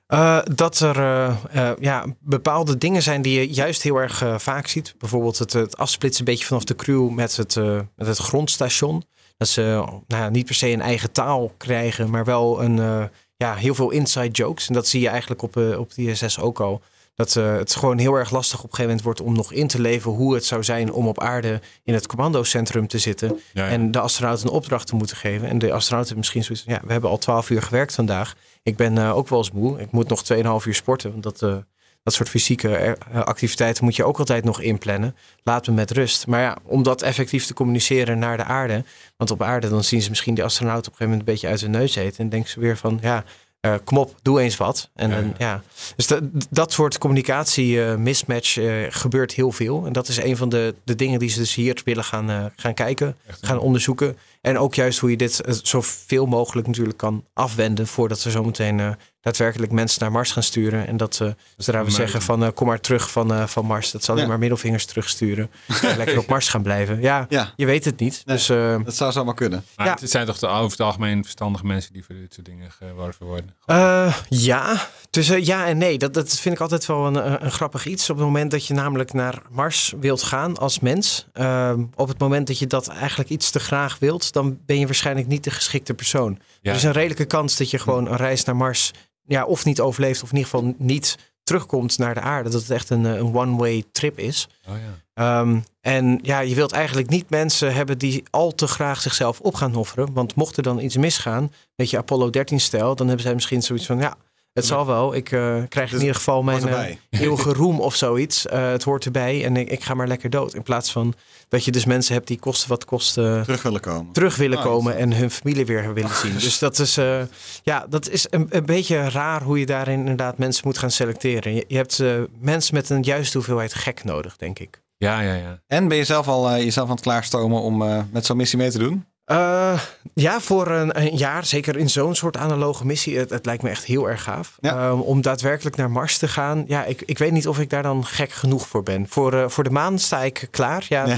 eh, 0.08 0.40
dat 0.54 0.80
er 0.80 0.98
eh, 0.98 1.36
eh, 1.52 1.78
ja, 1.80 2.06
bepaalde 2.20 2.78
dingen 2.78 3.02
zijn 3.02 3.22
die 3.22 3.40
je 3.40 3.54
juist 3.54 3.82
heel 3.82 3.98
erg 3.98 4.24
vaak 4.38 4.68
ziet. 4.68 4.96
Bijvoorbeeld 4.98 5.38
het, 5.38 5.54
het 5.54 5.78
afsplitsen 5.78 6.20
een 6.20 6.32
beetje 6.32 6.46
vanaf 6.46 6.64
de 6.64 6.76
crew 6.76 7.10
met 7.10 7.38
het, 7.38 7.56
met 7.96 8.08
het 8.08 8.18
grondstation. 8.18 9.04
Dat 9.38 9.48
ze 9.48 9.84
nou 10.08 10.32
niet 10.32 10.46
per 10.46 10.56
se 10.56 10.70
een 10.70 10.82
eigen 10.82 11.12
taal 11.12 11.54
krijgen, 11.58 12.10
maar 12.10 12.26
wel 12.26 12.64
een, 12.64 13.10
ja, 13.38 13.56
heel 13.56 13.76
veel 13.76 13.90
inside 13.90 14.30
jokes. 14.30 14.68
En 14.68 14.74
dat 14.74 14.88
zie 14.88 15.02
je 15.02 15.10
eigenlijk 15.10 15.42
op, 15.42 15.58
op 15.58 15.94
de 15.94 16.02
ISS 16.02 16.40
ook 16.40 16.60
al. 16.60 16.82
Dat 17.16 17.36
eh, 17.36 17.56
het 17.56 17.76
gewoon 17.76 17.98
heel 17.98 18.14
erg 18.14 18.32
lastig 18.32 18.58
op 18.58 18.64
een 18.64 18.76
gegeven 18.76 18.86
moment 18.86 19.04
wordt 19.04 19.22
om 19.22 19.36
nog 19.36 19.52
in 19.52 19.68
te 19.68 19.82
leven 19.82 20.12
hoe 20.12 20.34
het 20.34 20.46
zou 20.46 20.64
zijn 20.64 20.92
om 20.92 21.08
op 21.08 21.20
aarde 21.20 21.62
in 21.84 21.94
het 21.94 22.08
commandocentrum 22.08 22.88
te 22.88 22.98
zitten. 22.98 23.40
ja, 23.54 23.66
ja. 23.66 23.70
En 23.70 23.92
de 23.92 24.00
astronauten 24.00 24.48
een 24.48 24.54
opdracht 24.54 24.88
te 24.88 24.96
moeten 24.96 25.18
geven. 25.18 25.48
En 25.48 25.58
de 25.58 25.74
astronauten 25.74 26.18
misschien 26.18 26.44
zoiets 26.44 26.64
van, 26.64 26.74
ja, 26.74 26.82
we 26.86 26.92
hebben 26.92 27.10
al 27.10 27.18
twaalf 27.18 27.50
uur 27.50 27.62
gewerkt 27.62 27.96
vandaag. 27.96 28.36
Ik 28.64 28.76
ben 28.76 28.98
eh, 28.98 29.18
ook 29.18 29.28
wel 29.28 29.40
eens 29.40 29.52
moe. 29.52 29.80
Ik 29.80 29.92
moet 29.92 30.10
nog 30.10 30.24
2,5 30.62 30.68
uur 30.68 30.76
sporten. 30.76 31.12
Want 31.12 31.24
dat, 31.24 31.42
eh, 31.42 31.58
dat 32.04 32.14
soort 32.14 32.30
fysieke 32.30 32.98
activiteiten 33.14 33.84
moet 33.84 33.96
je 33.96 34.04
ook 34.04 34.20
altijd 34.20 34.44
nog 34.44 34.62
inplannen. 34.62 35.16
Laat 35.44 35.68
me 35.68 35.74
met 35.74 35.92
rust. 35.92 36.28
Maar 36.28 36.42
ja, 36.42 36.58
om 36.64 36.84
dat 36.84 37.02
effectief 37.02 37.46
te 37.46 37.54
communiceren 37.54 38.20
naar 38.20 38.38
de 38.38 38.44
aarde. 38.44 38.84
Want 39.18 39.32
op 39.32 39.42
aarde 39.42 39.70
dan 39.70 39.84
zien 39.84 40.02
ze 40.02 40.10
misschien 40.10 40.34
die 40.34 40.44
astronauten 40.44 40.92
op 40.92 41.00
een 41.00 41.06
gegeven 41.06 41.18
moment 41.18 41.28
een 41.28 41.34
beetje 41.34 41.48
uit 41.48 41.62
hun 41.62 41.82
neus 41.82 41.96
eten. 41.96 42.24
En 42.24 42.30
denken 42.30 42.50
ze 42.50 42.60
weer 42.60 42.78
van, 42.78 43.00
ja, 43.02 43.24
eh, 43.66 43.74
kom 43.84 43.98
op, 43.98 44.16
doe 44.22 44.42
eens 44.42 44.58
wat. 44.58 44.90
En 44.96 45.10
Ja, 45.10 45.34
ja. 45.38 45.62
Dus 45.96 46.08
dat, 46.08 46.24
dat 46.50 46.72
soort 46.72 46.98
communicatie 46.98 47.84
eh, 47.84 47.96
mismatch 47.96 48.58
eh, 48.58 48.74
gebeurt 48.90 49.34
heel 49.34 49.52
veel. 49.52 49.86
En 49.86 49.94
dat 49.94 50.08
is 50.08 50.18
een 50.18 50.38
van 50.38 50.50
de, 50.50 50.76
de 50.84 50.96
dingen 50.96 51.20
die 51.20 51.30
ze 51.30 51.40
dus 51.40 51.56
hier 51.56 51.82
willen 51.84 52.04
gaan, 52.04 52.52
gaan 52.56 52.74
kijken 52.74 53.16
Echt, 53.28 53.46
gaan 53.46 53.60
onderzoeken. 53.60 54.18
En 54.46 54.58
ook 54.60 54.76
juist 54.76 55.00
hoe 55.00 55.10
je 55.10 55.18
dit 55.18 55.42
eh, 55.42 55.54
zoveel 55.64 56.26
mogelijk 56.26 56.68
natuurlijk 56.68 56.98
kan 56.98 57.26
afwenden 57.34 57.88
voordat 57.88 58.24
we 58.24 58.32
zometeen 58.32 58.80
eh, 58.80 58.90
daadwerkelijk 59.22 59.72
mensen 59.72 60.02
naar 60.02 60.12
Mars 60.12 60.32
gaan 60.32 60.44
sturen. 60.44 60.88
En 60.88 60.98
dat, 60.98 61.20
eh 61.22 61.28
zodra 61.58 61.80
we 61.80 61.84
maar- 61.86 61.92
zeggen 61.96 62.22
van 62.22 62.44
eh, 62.44 62.50
kom 62.54 62.68
maar 62.68 62.80
terug 62.80 63.12
van, 63.12 63.34
eh, 63.34 63.48
van 63.48 63.66
Mars, 63.66 63.92
dat 63.92 64.04
ze 64.04 64.12
alleen 64.12 64.24
Ja. 64.24 64.30
maar 64.30 64.40
middelvingers 64.40 64.86
terugsturen. 64.86 65.52
en 65.82 65.98
lekker 65.98 66.18
op 66.18 66.28
Mars 66.28 66.48
gaan 66.50 66.62
blijven. 66.64 67.02
Ja, 67.02 67.26
Ja, 67.30 67.54
je 67.56 67.66
weet 67.66 67.86
het 67.86 68.00
niet. 68.00 68.22
Nee. 68.26 68.36
Dus 68.36 68.50
eh, 68.50 68.78
dat 68.84 68.96
zou 68.96 69.12
zomaar 69.12 69.34
kunnen. 69.34 69.66
Maar 69.76 69.86
Ja. 69.86 69.98
het 70.00 70.10
zijn 70.10 70.26
toch 70.26 70.38
de, 70.40 70.48
over 70.48 70.72
het 70.72 70.80
algemeen 70.82 71.24
verstandige 71.24 71.66
mensen 71.66 71.94
die 71.94 72.04
voor 72.06 72.16
dit 72.16 72.34
soort 72.34 72.46
dingen 72.46 72.72
geworven 72.72 73.26
worden. 73.26 73.56
Eh, 73.66 74.16
ja, 74.30 74.88
dus 75.16 75.30
eh, 75.30 75.46
ja 75.46 75.68
en 75.68 75.78
nee. 75.78 75.98
Dat, 75.98 76.14
dat 76.14 76.40
vind 76.40 76.56
ik 76.56 76.62
altijd 76.62 76.86
wel 76.86 77.06
een, 77.06 77.16
een, 77.16 77.46
een 77.46 77.52
grappig 77.52 77.86
iets. 77.86 78.10
Op 78.10 78.16
het 78.18 78.26
moment 78.26 78.52
dat 78.52 78.66
je 78.66 78.74
namelijk 78.74 79.14
naar 79.14 79.42
Mars 79.52 79.94
wilt 80.00 80.24
gaan 80.24 80.58
als 80.58 80.80
mens. 80.80 81.28
ehm, 81.34 81.84
op 81.96 82.08
het 82.08 82.20
moment 82.20 82.48
dat 82.48 82.60
je 82.60 82.68
dat 82.68 82.88
eigenlijk 82.88 83.30
iets 83.30 83.52
te 83.52 83.60
graag 83.60 84.00
wilt, 84.00 84.34
dan 84.34 84.60
ben 84.66 84.80
je 84.80 84.86
waarschijnlijk 84.86 85.28
niet 85.28 85.44
de 85.44 85.52
geschikte 85.52 85.94
persoon. 85.94 86.40
Ja. 86.62 86.70
Er 86.70 86.78
is 86.78 86.84
een 86.84 86.92
redelijke 86.92 87.26
kans 87.26 87.58
dat 87.58 87.70
je 87.70 87.80
gewoon 87.80 88.08
een 88.08 88.16
reis 88.16 88.44
naar 88.44 88.56
Mars 88.56 88.92
ja, 89.26 89.46
of 89.46 89.66
niet 89.66 89.80
overleeft, 89.82 90.24
of 90.24 90.32
in 90.32 90.38
ieder 90.38 90.52
geval 90.52 90.74
niet 90.78 91.18
terugkomt 91.44 91.98
naar 91.98 92.14
de 92.14 92.20
aarde. 92.20 92.50
Dat 92.50 92.62
het 92.62 92.72
echt 92.72 92.90
een, 92.90 93.06
eh, 93.06 93.16
een 93.16 93.36
one-way 93.36 93.84
trip 93.92 94.20
is. 94.20 94.48
Oh 94.68 94.74
ja. 94.76 95.04
Ehm, 95.14 95.60
en 95.82 96.20
ja, 96.22 96.40
je 96.40 96.56
wilt 96.56 96.72
eigenlijk 96.72 97.10
niet 97.10 97.30
mensen 97.30 97.74
hebben 97.74 97.98
die 97.98 98.24
al 98.30 98.56
te 98.56 98.68
graag 98.68 99.02
zichzelf 99.02 99.40
op 99.40 99.56
gaan 99.56 99.76
offeren. 99.76 100.14
Want 100.14 100.36
mocht 100.36 100.58
er 100.58 100.64
dan 100.64 100.80
iets 100.80 100.98
misgaan, 100.98 101.52
weet 101.76 101.90
je, 101.90 101.98
Apollo 101.98 102.30
13-stijl, 102.30 102.96
dan 102.96 103.08
hebben 103.08 103.26
zij 103.26 103.34
misschien 103.34 103.62
zoiets 103.62 103.86
van, 103.86 104.00
ja, 104.00 104.16
het 104.56 104.66
zal 104.66 104.86
wel. 104.86 105.16
Ik 105.16 105.32
eh, 105.32 105.56
krijg 105.70 105.88
in 105.88 105.92
Dit 105.94 106.00
ieder 106.02 106.16
geval 106.16 106.44
mijn 106.44 106.62
erbij. 106.62 107.00
eeuwige 107.10 107.54
roem 107.54 107.80
of 107.80 107.96
zoiets. 107.96 108.46
Eh, 108.48 108.70
het 108.70 108.84
hoort 108.84 109.06
erbij 109.06 109.46
en 109.46 109.58
ik, 109.58 109.70
ik 109.70 109.84
ga 109.84 109.94
maar 109.94 110.08
lekker 110.08 110.30
dood. 110.30 110.54
In 110.54 110.64
plaats 110.64 110.92
van 110.92 111.14
dat 111.50 111.66
je 111.66 111.72
dus 111.72 111.86
mensen 111.86 112.14
hebt 112.14 112.28
die 112.28 112.40
kosten 112.40 112.70
wat 112.70 112.86
kost 112.86 113.18
eh, 113.18 113.42
Terug 113.42 113.62
willen 113.62 113.82
komen. 113.82 114.14
terug 114.14 114.36
willen 114.36 114.58
Ah, 114.58 114.64
komen 114.64 114.98
en 114.98 115.14
hun 115.14 115.32
familie 115.32 115.66
weer 115.66 115.94
willen 115.94 116.16
zien. 116.16 116.34
Dus 116.34 116.60
dat 116.60 116.80
is, 116.80 116.98
eh, 116.98 117.22
ja, 117.64 117.86
dat 117.90 118.10
is 118.10 118.28
een, 118.30 118.48
een 118.50 118.66
beetje 118.66 119.10
raar 119.10 119.42
hoe 119.44 119.60
je 119.60 119.66
daarin 119.66 120.00
inderdaad 120.00 120.38
mensen 120.38 120.62
moet 120.66 120.78
gaan 120.78 120.92
selecteren. 120.92 121.54
Je, 121.56 121.66
je 121.68 121.76
hebt 121.76 122.00
eh, 122.00 122.14
mensen 122.40 122.76
met 122.76 122.90
een 122.90 123.02
juiste 123.02 123.38
hoeveelheid 123.38 123.74
gek 123.74 124.04
nodig, 124.04 124.38
denk 124.38 124.60
ik. 124.60 124.84
Ja, 124.98 125.20
ja, 125.22 125.34
ja. 125.34 125.60
En 125.68 125.88
ben 125.88 125.98
je 125.98 126.04
zelf 126.04 126.28
al 126.28 126.56
jezelf 126.58 126.88
aan 126.90 126.96
het 126.96 127.04
klaarstomen 127.04 127.62
om 127.62 127.82
eh, 127.82 128.00
met 128.12 128.26
zo'n 128.26 128.38
missie 128.38 128.58
mee 128.58 128.72
te 128.72 128.78
doen? 128.78 129.06
Eh, 129.26 129.80
ja, 130.14 130.40
voor 130.40 130.68
een, 130.68 131.00
een 131.02 131.16
jaar, 131.16 131.46
zeker 131.46 131.78
in 131.78 131.90
zo'n 131.90 132.16
soort 132.16 132.38
analoge 132.38 132.86
missie. 132.86 133.18
Het, 133.18 133.30
het 133.30 133.46
lijkt 133.46 133.64
me 133.64 133.70
echt 133.70 133.86
heel 133.86 134.10
erg 134.10 134.24
gaaf. 134.24 134.58
Ja. 134.60 134.76
Ehm, 134.76 135.00
om 135.00 135.22
daadwerkelijk 135.22 135.76
naar 135.76 135.92
Mars 135.92 136.18
te 136.18 136.28
gaan. 136.28 136.64
Ja, 136.68 136.84
ik, 136.84 137.02
ik 137.06 137.18
weet 137.18 137.32
niet 137.32 137.48
of 137.48 137.60
ik 137.60 137.70
daar 137.70 137.84
dan 137.84 138.06
gek 138.06 138.32
genoeg 138.32 138.68
voor 138.68 138.84
ben. 138.84 139.08
Voor, 139.10 139.34
eh, 139.34 139.50
voor 139.50 139.64
de 139.64 139.70
maan 139.70 140.00
sta 140.00 140.24
ik 140.24 140.48
klaar. 140.52 140.86
Ja, 140.90 141.18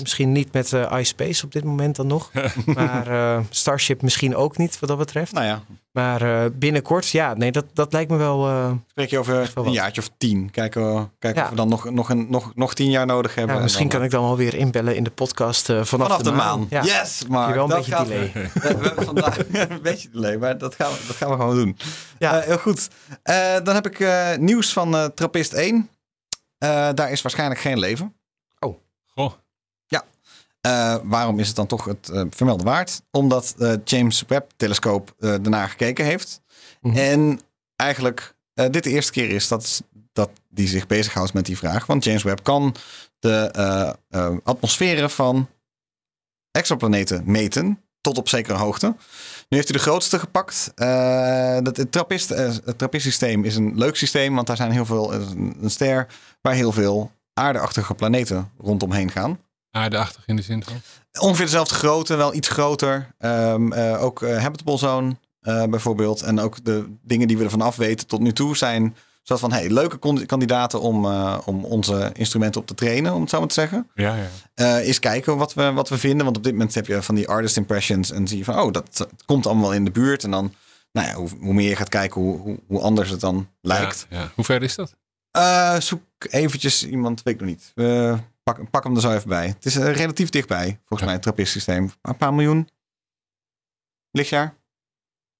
misschien 0.00 0.32
niet 0.32 0.52
met 0.52 0.72
eh 0.72 0.98
iSpace 0.98 1.44
op 1.44 1.52
dit 1.52 1.64
moment 1.64 1.96
dan 1.96 2.06
nog. 2.06 2.30
maar 2.66 3.42
Starship 3.50 4.02
misschien 4.02 4.36
ook 4.36 4.56
niet, 4.56 4.78
wat 4.78 4.88
dat 4.88 4.98
betreft. 4.98 5.32
Nou 5.32 5.46
ja, 5.46 5.62
Maar 5.92 6.22
eh, 6.44 6.50
binnenkort, 6.52 7.08
ja, 7.08 7.34
nee, 7.34 7.52
dat, 7.52 7.64
dat 7.72 7.92
lijkt 7.92 8.10
me 8.10 8.16
wel... 8.16 8.48
eh, 8.48 8.72
spreek 8.86 9.10
je 9.10 9.18
over 9.18 9.50
een 9.54 9.72
jaartje 9.72 10.00
of 10.00 10.10
tien. 10.18 10.50
Kijken, 10.50 10.94
we- 10.94 11.08
kijken 11.18 11.38
Ja. 11.40 11.44
of 11.44 11.50
we 11.50 11.56
dan 11.56 11.68
nog, 11.68 11.90
nog, 11.90 12.08
een, 12.08 12.26
nog, 12.30 12.52
nog 12.54 12.74
tien 12.74 12.90
jaar 12.90 13.06
nodig 13.06 13.34
hebben. 13.34 13.56
ja, 13.56 13.62
misschien 13.62 13.88
dan, 13.88 13.96
kan 13.96 14.04
ik 14.06 14.10
dan 14.12 14.22
wel 14.22 14.36
weer 14.36 14.54
inbellen 14.54 14.96
in 14.96 15.04
de 15.04 15.10
podcast 15.10 15.68
eh, 15.70 15.82
vanaf, 15.84 16.06
Vanaf 16.06 16.22
de 16.22 16.32
maan. 16.32 16.66
Ja. 16.70 16.82
Yes, 16.82 17.24
maar 17.28 17.54
wel 17.54 17.62
een 17.62 17.68
dat 17.68 17.78
beetje 17.78 17.92
gaat- 17.92 18.06
delay. 18.06 18.32
We, 18.34 18.50
we 18.60 18.68
hebben 18.86 19.04
vandaag 19.04 19.38
een 19.68 19.82
beetje 19.82 20.08
delay, 20.10 20.36
maar 20.36 20.58
dat 20.58 20.74
gaan 20.74 20.90
we, 20.92 20.98
dat 21.06 21.16
gaan 21.16 21.30
we 21.30 21.36
gewoon 21.36 21.56
doen. 21.56 21.76
Ja. 22.18 22.40
Eh, 22.40 22.46
heel 22.46 22.58
goed. 22.58 22.88
Eh, 23.22 23.54
dan 23.64 23.74
heb 23.74 23.86
ik 23.86 24.00
eh, 24.00 24.36
nieuws 24.36 24.72
van 24.72 24.94
eh 24.96 25.04
Trappist 25.04 25.52
1. 25.52 25.88
Eh, 26.58 26.88
daar 26.94 27.10
is 27.10 27.22
waarschijnlijk 27.22 27.60
geen 27.60 27.78
leven. 27.78 28.14
Eh, 30.60 30.96
waarom 31.02 31.38
is 31.38 31.46
het 31.46 31.56
dan 31.56 31.66
toch 31.66 31.84
het 31.84 32.08
eh, 32.08 32.22
vermelden 32.30 32.66
waard? 32.66 33.02
Omdat 33.10 33.54
de 33.56 33.80
James 33.84 34.24
Webb-telescoop 34.26 35.14
eh 35.18 35.28
daarna 35.28 35.66
gekeken 35.66 36.04
heeft. 36.04 36.40
Mhm. 36.80 36.96
En 36.96 37.40
eigenlijk 37.76 38.34
eh, 38.54 38.66
dit 38.70 38.84
de 38.84 38.90
eerste 38.90 39.12
keer 39.12 39.30
is 39.30 39.48
dat, 39.48 39.82
dat 40.12 40.30
die 40.48 40.68
zich 40.68 40.86
bezighoudt 40.86 41.32
met 41.32 41.46
die 41.46 41.58
vraag. 41.58 41.86
Want 41.86 42.04
James 42.04 42.22
Webb 42.22 42.42
kan 42.42 42.74
de 43.18 43.50
eh, 43.52 43.92
eh, 44.08 44.36
atmosferen 44.44 45.10
van 45.10 45.48
exoplaneten 46.50 47.22
meten. 47.26 47.82
Tot 48.00 48.18
op 48.18 48.28
zekere 48.28 48.56
hoogte. 48.56 48.86
Nu 49.48 49.56
heeft 49.56 49.68
hij 49.68 49.76
de 49.76 49.82
grootste 49.82 50.18
gepakt. 50.18 50.72
Eh, 50.74 51.58
dat, 51.62 51.76
het, 51.76 51.92
trappist, 51.92 52.30
eh, 52.30 52.52
het 52.64 52.78
trappist-systeem 52.78 53.44
is 53.44 53.56
een 53.56 53.72
leuk 53.78 53.96
systeem. 53.96 54.34
Want 54.34 54.46
daar 54.46 54.56
zijn 54.56 54.70
heel 54.70 54.84
veel, 54.84 55.14
een, 55.14 55.56
een 55.60 55.70
ster 55.70 56.06
waar 56.40 56.54
heel 56.54 56.72
veel 56.72 57.10
aardeachtige 57.34 57.94
planeten 57.94 58.50
rondomheen 58.58 59.10
gaan. 59.10 59.38
Aardeachtig 59.70 60.22
in 60.26 60.36
de 60.36 60.42
zin 60.42 60.64
van. 60.64 60.80
Ongeveer 61.20 61.44
dezelfde 61.44 61.74
grootte, 61.74 62.16
wel 62.16 62.34
iets 62.34 62.48
groter. 62.48 63.14
Ehm, 63.18 63.72
eh, 63.72 64.02
ook 64.02 64.22
eh, 64.22 64.42
habitable 64.42 64.78
zone 64.78 65.16
eh, 65.40 65.64
bijvoorbeeld. 65.64 66.22
En 66.22 66.40
ook 66.40 66.64
de 66.64 66.96
dingen 67.02 67.28
die 67.28 67.38
we 67.38 67.44
ervan 67.44 67.60
af 67.60 67.76
weten 67.76 68.06
tot 68.06 68.20
nu 68.20 68.32
toe 68.32 68.56
zijn... 68.56 68.96
Zo 69.22 69.36
van, 69.36 69.52
hey, 69.52 69.70
leuke 69.70 70.26
kandidaten 70.26 70.80
om, 70.80 71.04
eh, 71.04 71.38
om 71.44 71.64
onze 71.64 72.10
instrumenten 72.14 72.60
op 72.60 72.66
te 72.66 72.74
trainen, 72.74 73.14
om 73.14 73.20
het 73.20 73.30
zo 73.30 73.38
maar 73.38 73.48
te 73.48 73.54
zeggen. 73.54 73.90
Ja, 73.94 74.14
ja. 74.14 74.28
Eh 74.54 74.86
eens 74.86 74.98
kijken 74.98 75.36
wat 75.36 75.54
we, 75.54 75.72
wat 75.72 75.88
we 75.88 75.98
vinden. 75.98 76.24
Want 76.24 76.36
op 76.36 76.42
dit 76.42 76.52
moment 76.52 76.74
heb 76.74 76.86
je 76.86 77.02
van 77.02 77.14
die 77.14 77.28
artist 77.28 77.56
impressions. 77.56 78.10
En 78.10 78.28
zie 78.28 78.38
je 78.38 78.44
van, 78.44 78.58
oh, 78.58 78.72
dat, 78.72 79.08
komt 79.26 79.46
allemaal 79.46 79.74
in 79.74 79.84
de 79.84 79.90
buurt. 79.90 80.24
En 80.24 80.30
dan, 80.30 80.54
nou 80.92 81.06
ja, 81.06 81.14
hoe, 81.14 81.28
hoe 81.40 81.54
meer 81.54 81.68
je 81.68 81.76
gaat 81.76 81.88
kijken, 81.88 82.20
hoe, 82.20 82.38
hoe, 82.38 82.58
hoe 82.66 82.80
anders 82.80 83.10
het 83.10 83.20
dan 83.20 83.48
lijkt. 83.60 84.06
Ja, 84.10 84.20
ja. 84.20 84.30
Hoe 84.34 84.44
ver 84.44 84.62
is 84.62 84.74
dat? 84.74 84.94
Eh, 85.30 85.80
zoek 85.80 86.02
eventjes 86.18 86.86
iemand, 86.86 87.22
weet 87.22 87.34
ik 87.34 87.40
nog 87.40 87.48
niet. 87.48 87.72
We 87.74 88.16
pak, 88.52 88.70
pak 88.70 88.84
hem 88.84 88.94
er 88.94 89.00
zo 89.00 89.12
even 89.12 89.28
bij. 89.28 89.46
Het 89.46 89.64
is 89.64 89.76
eh, 89.76 89.92
relatief 89.94 90.28
dichtbij, 90.28 90.66
volgens 90.78 90.98
Ja. 91.00 91.04
mij, 91.04 91.14
het 91.14 91.22
trappist-systeem. 91.22 91.90
Een 92.02 92.16
paar 92.16 92.34
miljoen 92.34 92.68
lichtjaar. 94.10 94.54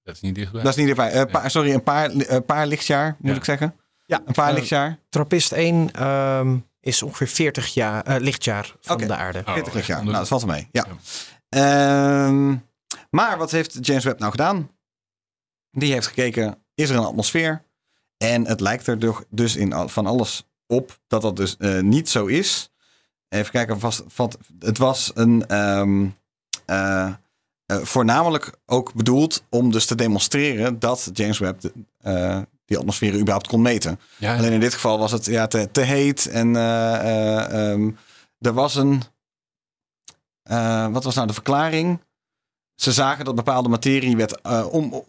Dat 0.03 0.15
is 0.15 0.21
niet 0.21 0.35
dichtbij. 0.35 0.61
Dat 0.61 0.71
is 0.71 0.77
niet 0.77 0.85
dichtbij. 0.85 1.11
Eh, 1.11 1.31
paar- 1.31 1.51
sorry, 1.51 1.73
een 1.73 1.83
paar, 1.83 2.09
eh, 2.11 2.37
paar 2.45 2.67
lichtjaar, 2.67 3.15
moet 3.19 3.31
Ja. 3.31 3.37
ik 3.37 3.43
zeggen. 3.45 3.75
Ja, 4.05 4.21
Een 4.25 4.33
paar 4.33 4.53
lichtjaar. 4.53 4.99
Trappist 5.09 5.51
1 5.51 5.91
ehm, 5.93 6.57
is 6.79 7.03
ongeveer 7.03 7.27
40 7.27 7.73
jaar, 7.73 8.03
eh, 8.05 8.15
lichtjaar 8.19 8.75
van 8.81 8.97
de 8.97 9.15
aarde. 9.15 9.39
Oh, 9.39 9.45
40 9.45 9.65
echt 9.65 9.73
lichtjaar. 9.75 10.03
Nou, 10.03 10.15
dat 10.17 10.27
valt 10.27 10.41
wel 10.43 10.51
mee. 10.53 10.67
Ja. 10.71 10.85
Ja. 10.87 10.95
Ehm, 11.49 12.55
maar 13.09 13.37
wat 13.37 13.51
heeft 13.51 13.85
James 13.85 14.03
Webb 14.03 14.19
nou 14.19 14.31
gedaan? 14.31 14.71
Die 15.71 15.93
heeft 15.93 16.07
gekeken, 16.07 16.63
is 16.75 16.89
er 16.89 16.95
een 16.95 17.03
atmosfeer? 17.03 17.63
En 18.17 18.47
het 18.47 18.59
lijkt 18.59 18.87
er 18.87 19.25
dus 19.29 19.55
in 19.55 19.89
van 19.89 20.05
alles 20.05 20.47
op 20.67 20.99
dat 21.07 21.21
dat 21.21 21.35
dus 21.35 21.57
eh, 21.57 21.79
niet 21.79 22.09
zo 22.09 22.25
is. 22.25 22.71
Even 23.31 23.51
kijken, 23.51 23.79
vast, 23.79 24.03
het 24.59 24.77
was 24.77 25.11
een 25.13 25.47
ehm, 25.47 26.07
eh, 26.65 27.13
eh, 27.65 27.77
voornamelijk 27.77 28.51
ook 28.65 28.93
bedoeld 28.93 29.43
om 29.49 29.71
dus 29.71 29.85
te 29.85 29.95
demonstreren 29.95 30.79
dat 30.79 31.09
James 31.13 31.39
Webb 31.39 31.61
de, 31.61 31.73
eh, 31.97 32.41
die 32.65 32.77
atmosfeer 32.77 33.13
überhaupt 33.13 33.47
kon 33.47 33.61
meten. 33.61 33.99
Ja, 34.17 34.37
Alleen 34.37 34.51
in 34.51 34.59
dit 34.59 34.73
geval 34.73 34.99
was 34.99 35.11
het 35.11 35.25
ja, 35.25 35.47
te, 35.47 35.71
te 35.71 35.81
heet 35.81 36.25
en 36.25 36.55
ehm, 36.55 37.91
er 38.39 38.53
was 38.53 38.75
een. 38.75 39.01
wat 40.91 41.03
was 41.03 41.15
nou 41.15 41.27
de 41.27 41.33
verklaring? 41.33 41.99
Ze 42.75 42.91
zagen 42.91 43.25
dat 43.25 43.35
bepaalde 43.35 43.69
materie 43.69 44.17
werd 44.17 44.41
om, 44.71 45.03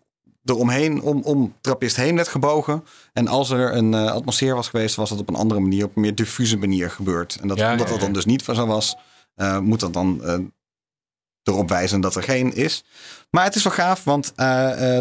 eromheen, 0.45 1.03
om, 1.03 1.23
om 1.23 1.55
trappist 1.61 1.97
heen 1.97 2.17
werd 2.17 2.29
gebogen. 2.29 2.85
En 3.13 3.29
als 3.29 3.51
er 3.51 3.75
een 3.75 3.95
eh, 3.95 4.11
atmosfeer 4.11 4.55
was 4.55 4.69
geweest, 4.69 4.97
was 4.97 5.09
dat 5.09 5.19
op 5.19 5.29
een 5.29 5.35
andere 5.35 5.61
manier, 5.61 5.85
op 5.85 5.97
een 5.97 6.03
meer 6.03 6.15
diffuse 6.15 6.57
manier 6.57 6.91
gebeurd. 6.91 7.39
En 7.41 7.49
dat, 7.49 7.59
Ja, 7.59 7.71
omdat 7.71 7.87
ja, 7.87 7.93
dat 7.93 8.03
dan 8.03 8.13
dus 8.13 8.25
niet 8.25 8.43
zo 8.43 8.67
was, 8.67 8.97
eh, 9.35 9.59
moet 9.59 9.81
dat 9.81 9.93
dan 9.93 10.25
eh, 10.25 10.39
erop 11.43 11.69
wijzen 11.69 12.01
dat 12.01 12.17
er 12.17 12.23
geen 12.23 12.55
is. 12.55 12.85
Maar 13.31 13.45
het 13.45 13.55
is 13.55 13.65
wel 13.65 13.73
gaaf, 13.73 14.05
want 14.05 14.33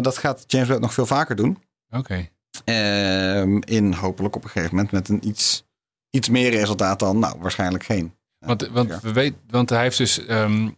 dat 0.04 0.18
gaat 0.18 0.44
James 0.46 0.68
Webb 0.68 0.80
nog 0.80 0.94
veel 0.94 1.06
vaker 1.06 1.36
doen. 1.36 1.58
oké. 1.90 2.28
Ehm, 2.64 3.58
in 3.64 3.92
hopelijk 3.92 4.36
op 4.36 4.44
een 4.44 4.50
gegeven 4.50 4.74
moment 4.74 4.92
met 4.92 5.08
een 5.08 5.28
iets, 5.28 5.64
iets 6.10 6.28
meer 6.28 6.50
resultaat 6.50 6.98
dan, 6.98 7.18
nou, 7.18 7.38
waarschijnlijk 7.38 7.84
geen. 7.84 8.14
Want, 8.38 8.68
want, 8.68 9.00
we 9.00 9.12
weten, 9.12 9.40
want 9.46 9.70
hij 9.70 9.82
heeft 9.82 9.98
dus. 9.98 10.26
ehm, 10.26 10.66
eh, 10.66 10.72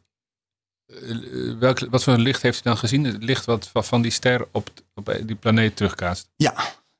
welk, 1.58 1.78
wat 1.90 2.02
voor 2.04 2.12
een 2.12 2.20
licht 2.20 2.42
heeft 2.42 2.60
hij 2.62 2.72
dan 2.72 2.80
gezien? 2.80 3.04
Het 3.04 3.22
licht 3.22 3.44
wat 3.44 3.68
van- 3.72 3.84
van 3.84 4.02
die 4.02 4.10
ster 4.10 4.46
op, 4.52 4.68
op 4.94 5.16
die 5.26 5.36
planeet 5.36 5.76
terugkaast. 5.76 6.28
Ja, 6.36 6.54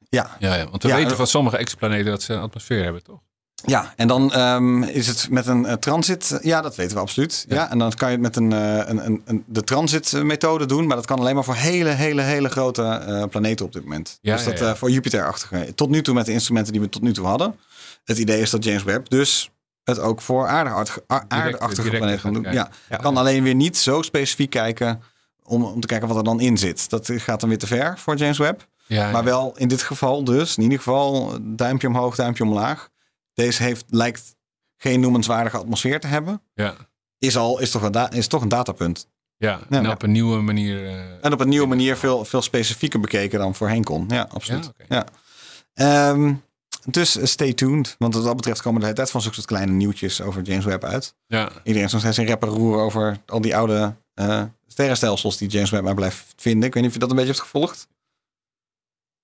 ja, 0.09 0.37
Ja, 0.39 0.55
ja 0.55 0.69
want 0.71 0.83
we 0.83 0.89
Ja, 0.89 0.95
weten 0.95 1.11
eh, 1.11 1.17
van 1.17 1.27
sommige 1.27 1.57
exoplaneten 1.57 2.11
dat 2.11 2.23
ze 2.23 2.33
een 2.33 2.41
atmosfeer 2.41 2.83
hebben, 2.83 3.03
toch? 3.03 3.21
ja. 3.67 3.93
En 3.97 4.09
dan 4.09 4.33
ehm, 4.33 4.83
is 4.83 5.07
het 5.07 5.31
met 5.31 5.47
een 5.47 5.67
eh, 5.67 5.73
transit. 5.75 6.39
Ja, 6.43 6.61
dat 6.61 6.77
weten 6.77 6.95
we 6.97 7.03
absoluut. 7.03 7.45
Ja. 7.49 7.55
Ja. 7.55 7.71
en 7.71 7.79
dan 7.79 7.93
kan 7.95 8.09
je 8.09 8.15
het 8.15 8.23
met 8.23 8.37
een, 8.37 8.53
eh, 8.53 8.89
een, 8.89 9.23
een, 9.25 9.45
de 9.47 9.63
transit-methode 9.65 10.67
doen. 10.67 10.87
Maar 10.87 10.97
dat 10.97 11.07
kan 11.07 11.19
alleen 11.19 11.35
maar 11.35 11.45
voor 11.45 11.55
hele, 11.55 11.89
hele, 11.89 12.23
hele 12.23 12.49
grote 12.49 12.83
eh, 12.83 13.25
planeten 13.31 13.67
op 13.67 13.73
dit 13.73 13.83
moment. 13.83 14.19
Ja, 14.21 14.37
dus 14.37 14.45
dat 14.45 14.59
ja. 14.59 14.69
eh, 14.71 14.75
voor 14.75 14.91
Jupiter-achtige. 14.91 15.73
Tot 15.75 15.91
nu 15.91 16.03
toe 16.03 16.15
met 16.15 16.27
de 16.27 16.33
instrumenten 16.33 16.73
die 16.73 16.81
we 16.83 16.89
tot 16.89 17.03
nu 17.03 17.13
toe 17.13 17.27
hadden. 17.27 17.57
Het 18.05 18.19
idee 18.19 18.41
is 18.41 18.51
dat 18.51 18.65
James 18.65 18.83
Webb 18.83 19.09
dus 19.09 19.51
het 19.85 19.99
ook 19.99 20.21
voor 20.21 20.49
aardeachtige, 20.49 21.91
planeten 21.91 22.33
doen. 22.33 22.43
kijken. 22.43 22.69
Ja, 22.89 22.97
kan 22.97 23.17
alleen 23.17 23.43
weer 23.43 23.55
niet 23.55 23.77
zo 23.77 24.03
specifiek 24.03 24.51
kijken 24.51 25.03
om, 25.43 25.65
om 25.65 25.81
te 25.81 25.87
kijken 25.87 26.09
wat 26.09 26.17
er 26.17 26.25
dan 26.25 26.41
in 26.41 26.59
zit. 26.59 26.91
Dat 26.91 27.11
gaat 27.15 27.41
dan 27.41 27.49
weer 27.49 27.59
te 27.59 27.67
ver 27.67 27.99
voor 27.99 28.17
James 28.17 28.39
Webb. 28.39 28.67
Ja, 28.87 29.05
Maar 29.11 29.21
ja. 29.25 29.29
wel 29.31 29.53
in 29.57 29.69
dit 29.69 29.83
geval 29.83 30.25
dus, 30.25 30.57
in 30.57 30.63
ieder 30.63 30.79
geval 30.79 31.39
duimpje 31.43 31.87
omhoog, 31.89 32.15
duimpje 32.17 32.45
omlaag. 32.45 32.89
Deze 33.35 33.63
heeft, 33.63 33.85
lijkt 33.89 34.37
geen 34.77 35.01
noemenswaardige 35.01 35.57
atmosfeer 35.57 36.01
te 36.01 36.07
hebben. 36.07 36.43
Ja. 36.55 36.75
Is 37.19 37.37
al, 37.37 37.61
is 37.61 37.71
toch 37.71 37.83
een, 37.83 38.09
is 38.11 38.27
toch 38.27 38.43
een 38.43 38.49
datapunt. 38.49 39.09
Ja, 39.37 39.61
Ja. 39.69 39.79
en 39.79 39.91
op 39.91 40.03
een 40.03 40.13
nieuwe 40.13 40.41
manier. 40.41 40.87
eh, 40.87 41.25
En 41.25 41.33
op 41.33 41.41
een 41.41 41.49
nieuwe 41.49 41.67
manier 41.67 41.97
veel, 41.97 42.25
veel 42.25 42.43
specifieker 42.43 43.01
bekeken 43.01 43.39
dan 43.39 43.55
voorheen 43.55 43.85
kon. 43.85 44.05
Ja, 44.09 44.29
absoluut. 44.33 44.71
Ja. 44.89 44.97
Ja, 44.97 45.05
Ehm, 45.75 46.35
dus 46.85 47.31
stay 47.31 47.53
tuned. 47.53 47.95
Want 47.99 48.15
wat 48.15 48.25
dat 48.25 48.37
betreft 48.37 48.63
komen 48.63 48.75
er 48.75 48.81
de 48.81 48.85
hele 48.85 48.97
tijd 48.97 49.11
van 49.11 49.21
zulke 49.21 49.37
soort 49.37 49.47
kleine 49.47 49.73
nieuwtjes 49.73 50.21
over 50.21 50.43
James 50.43 50.65
Webb 50.65 50.85
uit. 50.85 51.15
ja, 51.27 51.51
Iedereen 51.63 51.87
is 51.87 51.93
nog 51.93 52.01
steeds 52.01 52.17
een 52.17 52.27
rapper 52.27 52.49
roer 52.49 52.79
over 52.79 53.19
al 53.27 53.41
die 53.41 53.57
oude 53.57 53.95
eh, 54.15 54.43
sterrenstelsels 54.67 55.37
die 55.37 55.49
James 55.49 55.71
Webb 55.71 55.85
maar 55.85 55.95
blijft 55.95 56.35
vinden. 56.37 56.69
Ik 56.69 56.75
weet 56.75 56.83
niet 56.83 56.87
of 56.87 56.93
je 56.93 57.01
dat 57.01 57.11
een 57.11 57.17
beetje 57.17 57.33
hebt 57.33 57.45
gevolgd. 57.45 57.89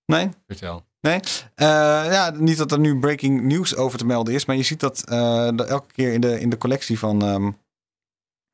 Nee? 0.06 0.28
vertel. 0.46 0.84
Nee? 1.00 1.20
Eh, 1.54 1.66
ja, 2.10 2.30
niet 2.30 2.56
dat 2.56 2.72
er 2.72 2.78
nu 2.78 2.98
breaking 2.98 3.42
news 3.42 3.76
over 3.76 3.98
te 3.98 4.06
melden 4.06 4.34
is, 4.34 4.44
maar 4.44 4.56
je 4.56 4.62
ziet 4.62 4.80
dat, 4.80 5.04
eh, 5.08 5.48
dat 5.54 5.68
elke 5.68 5.92
keer 5.92 6.12
in 6.12 6.20
de, 6.20 6.40
in 6.40 6.50
de 6.50 6.58
collectie 6.58 6.98
van, 6.98 7.22
ehm, 7.22 7.50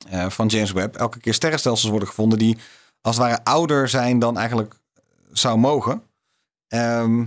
eh, 0.09 0.31
van 0.31 0.47
James 0.47 0.73
Webb, 0.73 0.97
elke 0.97 1.21
keer 1.21 1.35
sterrenstelsels 1.35 1.91
worden 1.91 2.09
gevonden 2.09 2.39
die 2.39 2.59
als 3.01 3.17
het 3.17 3.25
ware 3.25 3.45
ouder 3.45 3.89
zijn 3.89 4.19
dan 4.19 4.39
eigenlijk 4.39 4.75
zou 5.33 5.59
mogen. 5.59 6.03
Ehm, 6.69 7.25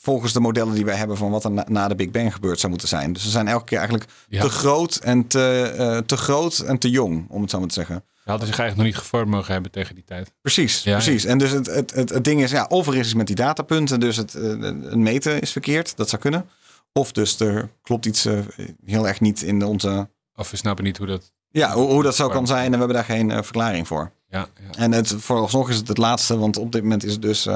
volgens 0.00 0.32
de 0.32 0.40
modellen 0.40 0.74
die 0.74 0.84
wij 0.84 0.94
hebben 0.96 1.16
van 1.16 1.30
wat 1.30 1.44
er 1.44 1.50
na, 1.50 1.64
na 1.68 1.88
de 1.88 1.94
Big 1.94 2.10
Bang 2.10 2.32
gebeurd 2.34 2.58
zou 2.58 2.70
moeten 2.70 2.88
zijn. 2.88 3.12
Dus 3.12 3.22
ze 3.22 3.30
zijn 3.30 3.48
elke 3.48 3.64
keer 3.64 3.78
eigenlijk 3.78 4.10
Ja. 4.28 4.42
te 4.42 4.48
groot 4.48 4.96
en 4.96 5.26
te, 5.26 5.74
eh, 5.78 5.98
te 5.98 6.16
groot 6.16 6.58
en 6.58 6.78
te 6.78 6.90
jong, 6.90 7.26
om 7.28 7.40
het 7.42 7.50
zo 7.50 7.58
maar 7.58 7.68
te 7.68 7.74
zeggen. 7.74 8.04
Ze 8.24 8.30
hadden 8.30 8.46
zich 8.48 8.58
eigenlijk 8.58 8.76
nog 8.76 8.86
niet 8.86 9.08
gevormd 9.10 9.30
mogen 9.34 9.52
hebben 9.52 9.70
tegen 9.70 9.94
die 9.94 10.04
tijd. 10.04 10.32
Precies, 10.42 10.82
Ja, 10.82 10.92
precies. 10.92 11.24
En 11.24 11.38
dus 11.38 11.50
het, 11.50 11.66
het, 11.66 11.94
het, 11.94 12.10
het 12.10 12.24
ding 12.24 12.42
is, 12.42 12.50
ja, 12.50 12.66
of 12.68 12.86
er 12.86 12.94
is 12.96 13.04
iets 13.06 13.14
met 13.14 13.26
die 13.26 13.36
datapunten, 13.36 14.00
dus 14.00 14.16
het, 14.16 14.34
eh, 14.34 14.42
het 14.60 14.94
meten 14.96 15.40
is 15.40 15.52
verkeerd, 15.52 15.96
dat 15.96 16.08
zou 16.08 16.22
kunnen. 16.22 16.48
Of 16.92 17.12
dus 17.12 17.40
er 17.40 17.70
klopt 17.82 18.06
iets 18.06 18.24
eh, 18.24 18.38
heel 18.84 19.08
erg 19.08 19.20
niet 19.20 19.42
in 19.42 19.64
onze, 19.64 20.08
Of 20.34 20.50
we 20.50 20.56
snappen 20.56 20.84
niet 20.84 20.96
hoe 20.96 21.06
dat. 21.06 21.32
ja, 21.50 21.72
hoe, 21.72 21.90
hoe 21.90 22.02
dat 22.02 22.16
zo 22.16 22.28
kan 22.28 22.46
zijn 22.46 22.64
en 22.64 22.70
we 22.70 22.76
hebben 22.78 22.94
daar 22.96 23.04
geen 23.04 23.30
verklaring 23.44 23.86
voor. 23.86 24.10
Ja, 24.28 24.46
ja. 24.70 24.78
En 24.78 24.92
het, 24.92 25.14
vooralsnog 25.18 25.68
is 25.68 25.76
het 25.76 25.88
het 25.88 25.98
laatste, 25.98 26.38
want 26.38 26.56
op 26.56 26.72
dit 26.72 26.82
moment 26.82 27.04
is 27.04 27.12
het 27.12 27.22
dus, 27.22 27.48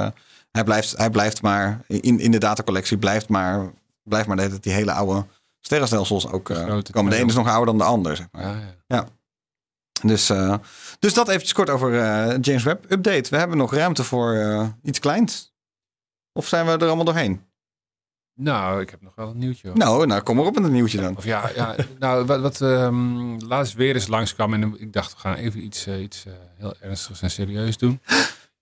hij, 0.54 0.64
blijft, 0.64 0.96
hij 0.96 1.10
blijft 1.10 1.42
maar, 1.42 1.80
in, 1.86 2.20
in 2.20 2.30
de 2.30 2.38
datacollectie 2.38 2.98
blijft 2.98 3.28
maar, 3.28 3.72
blijft 4.02 4.28
maar 4.28 4.36
tijd 4.36 4.62
die 4.62 4.72
hele 4.72 4.92
oude 4.92 5.26
sterrenstelsels 5.60 6.28
ook 6.28 6.50
eh, 6.50 6.78
komen. 6.90 7.10
De 7.10 7.16
ene 7.16 7.28
is 7.28 7.34
nog 7.34 7.48
ouder 7.48 7.66
dan 7.66 7.78
de 7.78 7.84
ander, 7.84 8.16
zeg 8.16 8.26
maar. 8.32 8.42
Ja, 8.42 8.74
ja. 8.86 9.06
Dus, 10.02 10.30
eh, 10.30 10.54
dus 10.98 11.14
dat 11.14 11.28
eventjes 11.28 11.52
kort 11.52 11.70
over 11.70 12.00
eh, 12.00 12.38
James 12.40 12.62
Webb 12.62 12.90
Update. 12.92 13.30
We 13.30 13.36
hebben 13.36 13.56
nog 13.56 13.74
ruimte 13.74 14.04
voor 14.04 14.74
iets 14.82 14.98
kleins. 14.98 15.52
Of 16.32 16.46
zijn 16.46 16.66
we 16.66 16.72
er 16.72 16.86
allemaal 16.86 17.04
doorheen? 17.04 17.42
Nou, 18.34 18.80
ik 18.80 18.90
heb 18.90 19.02
nog 19.02 19.14
wel 19.14 19.28
een 19.28 19.38
nieuwtje. 19.38 19.68
hoor. 19.68 19.76
Nou, 19.76 20.06
nou 20.06 20.22
kom 20.22 20.36
maar 20.36 20.44
op 20.44 20.54
met 20.54 20.64
een 20.64 20.72
nieuwtje 20.72 21.00
dan. 21.00 21.16
Of 21.16 21.24
ja, 21.24 21.50
ja 21.54 21.74
nou, 21.98 22.24
wat, 22.24 22.40
wat 22.40 22.60
ehm, 22.60 23.38
laatst 23.38 23.74
weer 23.74 23.94
eens 23.94 24.06
langskwam 24.06 24.54
en 24.54 24.80
ik 24.80 24.92
dacht, 24.92 25.12
we 25.12 25.18
gaan 25.18 25.34
even 25.34 25.64
iets, 25.64 25.88
iets 25.88 26.24
heel 26.56 26.74
ernstigs 26.80 27.22
en 27.22 27.30
serieus 27.30 27.78
doen. 27.78 28.00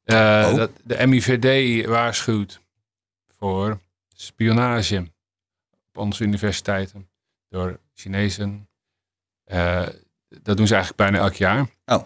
Eh, 0.05 0.49
Oh. 0.51 0.57
dat 0.57 0.71
de 0.85 1.07
MIVD 1.07 1.87
waarschuwt 1.87 2.61
voor 3.39 3.79
spionage 4.15 5.13
op 5.89 5.97
onze 5.97 6.25
universiteiten 6.25 7.09
door 7.49 7.81
Chinezen. 7.95 8.69
Eh, 9.45 9.89
dat 10.43 10.57
doen 10.57 10.67
ze 10.67 10.75
eigenlijk 10.75 11.11
bijna 11.11 11.25
elk 11.25 11.35
jaar. 11.35 11.67
Oh. 11.87 12.03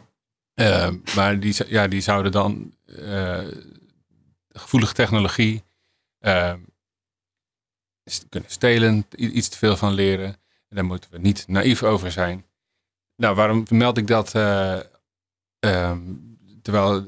Eh, 0.55 0.91
maar 1.15 1.41
die, 1.41 1.55
ja, 1.67 1.89
die 1.89 2.01
zouden 2.01 2.33
dan 2.33 2.75
gevoelige 4.49 4.95
technologie 4.95 5.65
kunnen 8.29 8.51
stelen, 8.51 9.07
iets 9.17 9.49
te 9.49 9.57
veel 9.59 9.77
van 9.77 9.93
leren. 9.93 10.27
En 10.69 10.77
daar 10.77 10.85
moeten 10.85 11.11
we 11.11 11.19
niet 11.19 11.49
naïef 11.49 11.83
over 11.83 12.13
zijn. 12.13 12.45
Nou, 13.17 13.35
waarom 13.35 13.65
meld 13.71 13.97
ik 13.99 14.07
dat? 14.07 14.35
eh, 14.35 14.81
ehm, 15.59 16.01
terwijl 16.63 17.05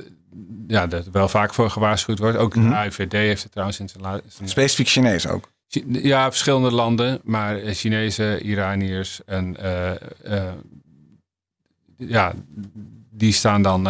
ja, 0.66 0.90
er 0.90 1.04
wel 1.12 1.28
vaak 1.28 1.54
voor 1.54 1.70
gewaarschuwd 1.70 2.18
wordt. 2.18 2.36
Ook 2.38 2.56
Mhm. 2.56 2.68
de 2.68 2.74
AIVD 2.74 3.12
heeft 3.12 3.42
het 3.42 3.52
trouwens 3.52 3.80
in 3.80 3.88
zijn, 3.88 4.02
la- 4.02 4.20
zijn 4.28 4.48
Specifiek 4.48 4.88
Chinees 4.88 5.26
ook. 5.26 5.50
Ja, 5.88 6.28
verschillende 6.28 6.70
landen, 6.70 7.20
maar 7.24 7.56
eh, 7.58 7.74
Chinezen, 7.74 8.42
Iraniërs 8.46 9.20
en 9.24 9.56
eh, 9.56 9.90
eh, 10.24 10.52
ja, 11.96 12.32
die 13.10 13.32
staan 13.32 13.62
dan 13.62 13.88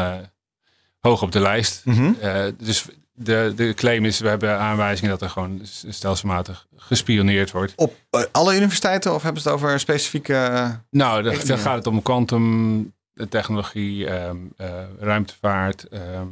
hoog 0.99 1.23
op 1.23 1.33
de 1.33 1.41
lijst. 1.41 1.83
Mhm. 1.85 2.13
Dus 2.59 2.85
de, 3.13 3.53
de 3.57 3.75
claim 3.75 4.05
is, 4.05 4.19
we 4.21 4.29
hebben 4.29 4.59
aanwijzingen 4.59 5.11
dat 5.11 5.23
er 5.23 5.31
gewoon 5.31 5.61
stelselmatig 5.89 6.67
gespioneerd 6.77 7.51
wordt. 7.51 7.73
Op 7.77 7.95
alle 8.33 8.57
universiteiten 8.57 9.15
of 9.15 9.23
hebben 9.23 9.43
ze 9.43 9.49
het 9.49 9.57
over 9.57 9.81
specifieke... 9.81 10.71
Nou, 10.91 11.23
dan, 11.23 11.35
dan 11.47 11.59
gaat 11.59 11.75
het 11.77 11.87
om 11.87 12.03
quantum 12.03 12.93
technologie, 13.29 14.07
ehm, 14.07 14.37
eh, 14.57 14.85
ruimtevaart, 14.99 15.89
ehm, 15.89 16.27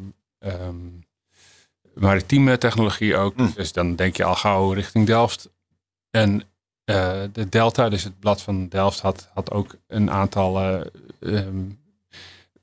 maritieme 1.94 2.58
technologie 2.58 3.16
ook. 3.16 3.36
Hm. 3.36 3.46
Dus 3.54 3.72
dan 3.72 3.96
denk 3.96 4.16
je 4.16 4.24
al 4.24 4.34
gauw 4.34 4.72
richting 4.72 5.06
Delft. 5.06 5.50
En 6.10 6.42
eh, 6.84 7.22
de 7.32 7.48
Delta, 7.48 7.88
dus 7.88 8.04
het 8.04 8.18
blad 8.20 8.42
van 8.42 8.68
Delft, 8.68 9.00
had, 9.00 9.30
had 9.34 9.50
ook 9.50 9.76
een 9.86 10.10
aantal 10.10 10.60
eh, 11.20 11.46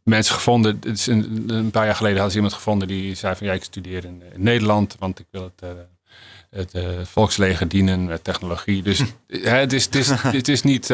mensen 0.04 0.36
gevonden. 0.36 0.80
Een, 1.06 1.44
een 1.50 1.72
paar 1.72 1.86
jaar 1.86 1.96
geleden 1.96 2.18
hadden 2.18 2.32
ze 2.32 2.38
iemand 2.38 2.56
gevonden 2.56 2.88
die 2.88 3.16
zei 3.16 3.36
van 3.36 3.48
ja, 3.48 3.54
ik 3.54 3.64
studeer 3.64 4.06
in, 4.06 4.24
in 4.34 4.44
Nederland, 4.44 4.96
want 5.00 5.20
ik 5.20 5.28
wil 5.32 5.52
het, 5.56 5.88
het 6.50 7.08
volksleger 7.08 7.68
dienen 7.68 8.06
met 8.06 8.24
technologie. 8.24 8.84
Dus 8.84 9.00
hè, 9.28 9.58
het, 9.58 9.74
is, 9.74 9.86
het, 9.86 9.96
is, 9.96 10.10
het 10.10 10.48
is 10.48 10.62
niet. 10.62 10.94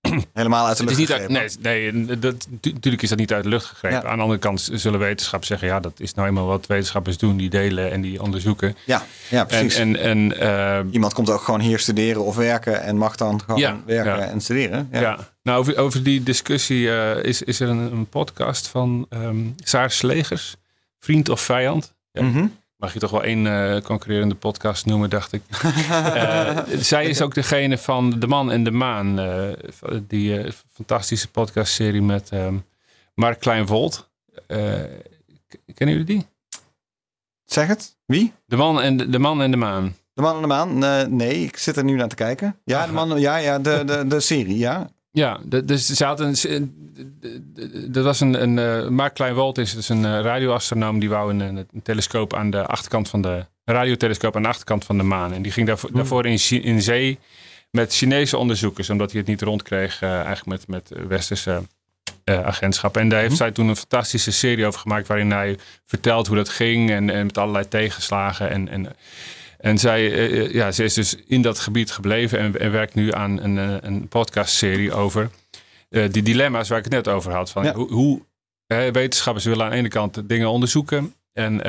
helemaal 0.32 0.66
uit 0.66 0.76
de 0.76 0.82
het 0.82 0.92
is 0.92 0.98
lucht 0.98 1.10
niet 1.10 1.20
uit, 1.20 1.30
gegrepen. 1.32 1.62
nee, 1.62 1.92
nee 2.06 2.18
dat, 2.18 2.46
tu- 2.60 2.72
natuurlijk 2.72 3.02
is 3.02 3.08
dat 3.08 3.18
niet 3.18 3.32
uit 3.32 3.42
de 3.42 3.48
lucht 3.48 3.64
gegrepen. 3.66 3.98
Ja. 4.02 4.04
Aan 4.08 4.16
de 4.16 4.22
andere 4.22 4.40
kant 4.40 4.68
zullen 4.72 4.98
wetenschappers 5.00 5.48
zeggen, 5.50 5.68
ja, 5.68 5.80
dat 5.80 5.92
is 6.00 6.14
nou 6.14 6.28
eenmaal 6.28 6.46
wat 6.46 6.66
wetenschappers 6.66 7.18
doen, 7.18 7.36
die 7.36 7.50
delen 7.50 7.90
en 7.90 8.00
die 8.00 8.22
onderzoeken. 8.22 8.76
Ja, 8.84 9.02
ja, 9.30 9.44
precies. 9.44 9.74
en, 9.74 9.96
en 9.96 10.38
eh, 10.40 10.78
Iemand 10.90 11.12
komt 11.14 11.30
ook 11.30 11.40
gewoon 11.40 11.60
hier 11.60 11.78
studeren 11.78 12.24
of 12.24 12.36
werken 12.36 12.82
en 12.82 12.96
mag 12.96 13.16
dan 13.16 13.40
gewoon 13.40 13.60
Ja, 13.60 13.80
werken 13.86 14.16
ja. 14.18 14.26
en 14.26 14.40
studeren. 14.40 14.88
Ja. 14.92 15.00
ja. 15.00 15.18
nou 15.42 15.58
over, 15.58 15.76
over 15.78 16.02
die 16.02 16.22
discussie 16.22 16.90
eh, 16.96 17.24
is, 17.24 17.42
is 17.42 17.60
er 17.60 17.68
een, 17.68 17.92
een 17.92 18.06
podcast 18.08 18.68
van 18.68 19.06
ehm 19.08 19.36
Saar 19.56 19.90
Slegers, 19.90 20.56
Vriend 20.98 21.28
of 21.28 21.40
Vijand. 21.40 21.94
Ja. 22.12 22.22
Mhm. 22.22 22.46
Mag 22.78 22.92
je 22.92 22.98
toch 22.98 23.10
wel 23.10 23.22
één 23.22 23.46
eh, 23.46 23.82
concurrerende 23.82 24.34
podcast 24.34 24.86
noemen, 24.86 25.10
dacht 25.10 25.32
ik. 25.32 25.42
Eh, 26.14 26.58
zij 26.78 27.06
is 27.06 27.20
ook 27.20 27.34
degene 27.34 27.78
van 27.78 28.18
De 28.18 28.26
Man 28.26 28.50
en 28.50 28.64
de 28.64 28.70
Maan. 28.70 29.18
eh, 29.18 29.48
die 30.08 30.52
fantastische 30.72 31.28
podcastserie 31.30 32.02
met 32.02 32.28
ehm, 32.30 32.56
Mark 33.14 33.40
Kleinvold. 33.40 34.08
Kennen 34.46 35.96
jullie 35.96 36.04
die? 36.04 36.26
Zeg 37.44 37.66
het. 37.66 37.96
Wie? 38.06 38.32
De 38.46 38.56
Man 38.56 38.80
en 38.80 38.96
de, 38.96 39.08
de, 39.08 39.18
man 39.18 39.42
en 39.42 39.50
de 39.50 39.56
Maan. 39.56 39.96
De 40.14 40.22
man 40.22 40.34
aan 40.34 40.42
de 40.42 40.46
maan? 40.46 40.78
Nee, 41.16 41.44
ik 41.44 41.56
zit 41.56 41.76
er 41.76 41.84
nu 41.84 41.94
naar 41.94 42.08
te 42.08 42.14
kijken. 42.14 42.56
Ja, 42.64 42.86
de 42.86 42.92
man, 42.92 43.20
ja, 43.20 43.36
ja 43.36 43.58
de, 43.58 43.82
de, 43.84 44.06
de 44.06 44.20
serie, 44.20 44.58
ja. 44.58 44.88
Ja, 45.18 45.40
dus 45.64 45.86
ze 45.86 46.04
had 46.04 46.20
een. 46.20 46.36
Dat 47.88 48.04
was 48.04 48.20
een. 48.20 48.42
een 48.42 48.58
eh, 48.58 48.88
Mark 48.88 49.14
Kleinwold 49.14 49.58
is 49.58 49.74
dus 49.74 49.88
een 49.88 50.04
eh, 50.04 50.20
radioastronoom 50.20 50.98
die 50.98 51.08
wou 51.08 51.34
een, 51.34 51.68
telescoop 51.82 52.34
aan 52.34 52.50
de 52.50 52.66
achterkant 52.66 53.08
van 53.08 53.22
de. 53.22 53.46
Radiotelescoop 53.64 54.36
aan 54.36 54.42
de 54.42 54.48
achterkant 54.48 54.84
van 54.84 54.96
de 54.96 55.02
maan. 55.02 55.32
En 55.32 55.42
die 55.42 55.52
ging 55.52 55.66
daarvoor, 55.66 55.92
daarvoor 55.92 56.26
in, 56.26 56.38
in 56.62 56.82
zee 56.82 57.18
met 57.70 57.94
Chinese 57.94 58.36
onderzoekers, 58.36 58.90
omdat 58.90 59.10
hij 59.10 59.20
het 59.20 59.28
niet 59.28 59.42
rondkreeg, 59.42 60.02
eh 60.02 60.10
eigenlijk 60.10 60.46
met, 60.46 60.68
met 60.68 61.08
westerse 61.08 61.62
eh 62.24 62.44
agentschappen. 62.44 63.00
En 63.00 63.08
daar 63.08 63.20
heeft 63.20 63.36
zij 63.36 63.50
toen 63.50 63.68
een 63.68 63.76
fantastische 63.76 64.32
serie 64.32 64.66
over 64.66 64.80
gemaakt, 64.80 65.06
waarin 65.06 65.30
hij 65.30 65.58
vertelt 65.84 66.26
hoe 66.26 66.36
dat 66.36 66.48
ging 66.48 66.90
en, 66.90 67.10
en 67.10 67.26
met 67.26 67.38
allerlei 67.38 67.68
tegenslagen. 67.68 68.50
En, 68.50 68.68
en, 68.68 68.96
en 69.58 69.78
zij, 69.78 70.12
eh, 70.12 70.40
eh, 70.44 70.52
ja, 70.52 70.72
ze 70.72 70.84
is 70.84 70.94
dus 70.94 71.16
in 71.26 71.42
dat 71.42 71.58
gebied 71.58 71.90
gebleven 71.90 72.38
en, 72.38 72.60
en 72.60 72.72
werkt 72.72 72.94
nu 72.94 73.12
aan 73.12 73.42
een, 73.42 73.58
eh, 73.58 73.74
een 73.80 74.08
podcastserie 74.08 74.92
over 74.92 75.30
die 76.10 76.22
dilemma's 76.22 76.68
waar 76.68 76.78
ik 76.78 76.84
het 76.84 76.92
net 76.92 77.08
over 77.08 77.32
had. 77.32 77.50
Van 77.50 77.64
Ja. 77.64 77.74
Hoe, 77.74 77.92
hoe 77.92 78.22
wetenschappers 78.92 79.44
willen 79.44 79.64
aan 79.64 79.70
de 79.70 79.76
ene 79.76 79.88
kant 79.88 80.28
dingen 80.28 80.48
onderzoeken 80.50 81.14
en 81.32 81.66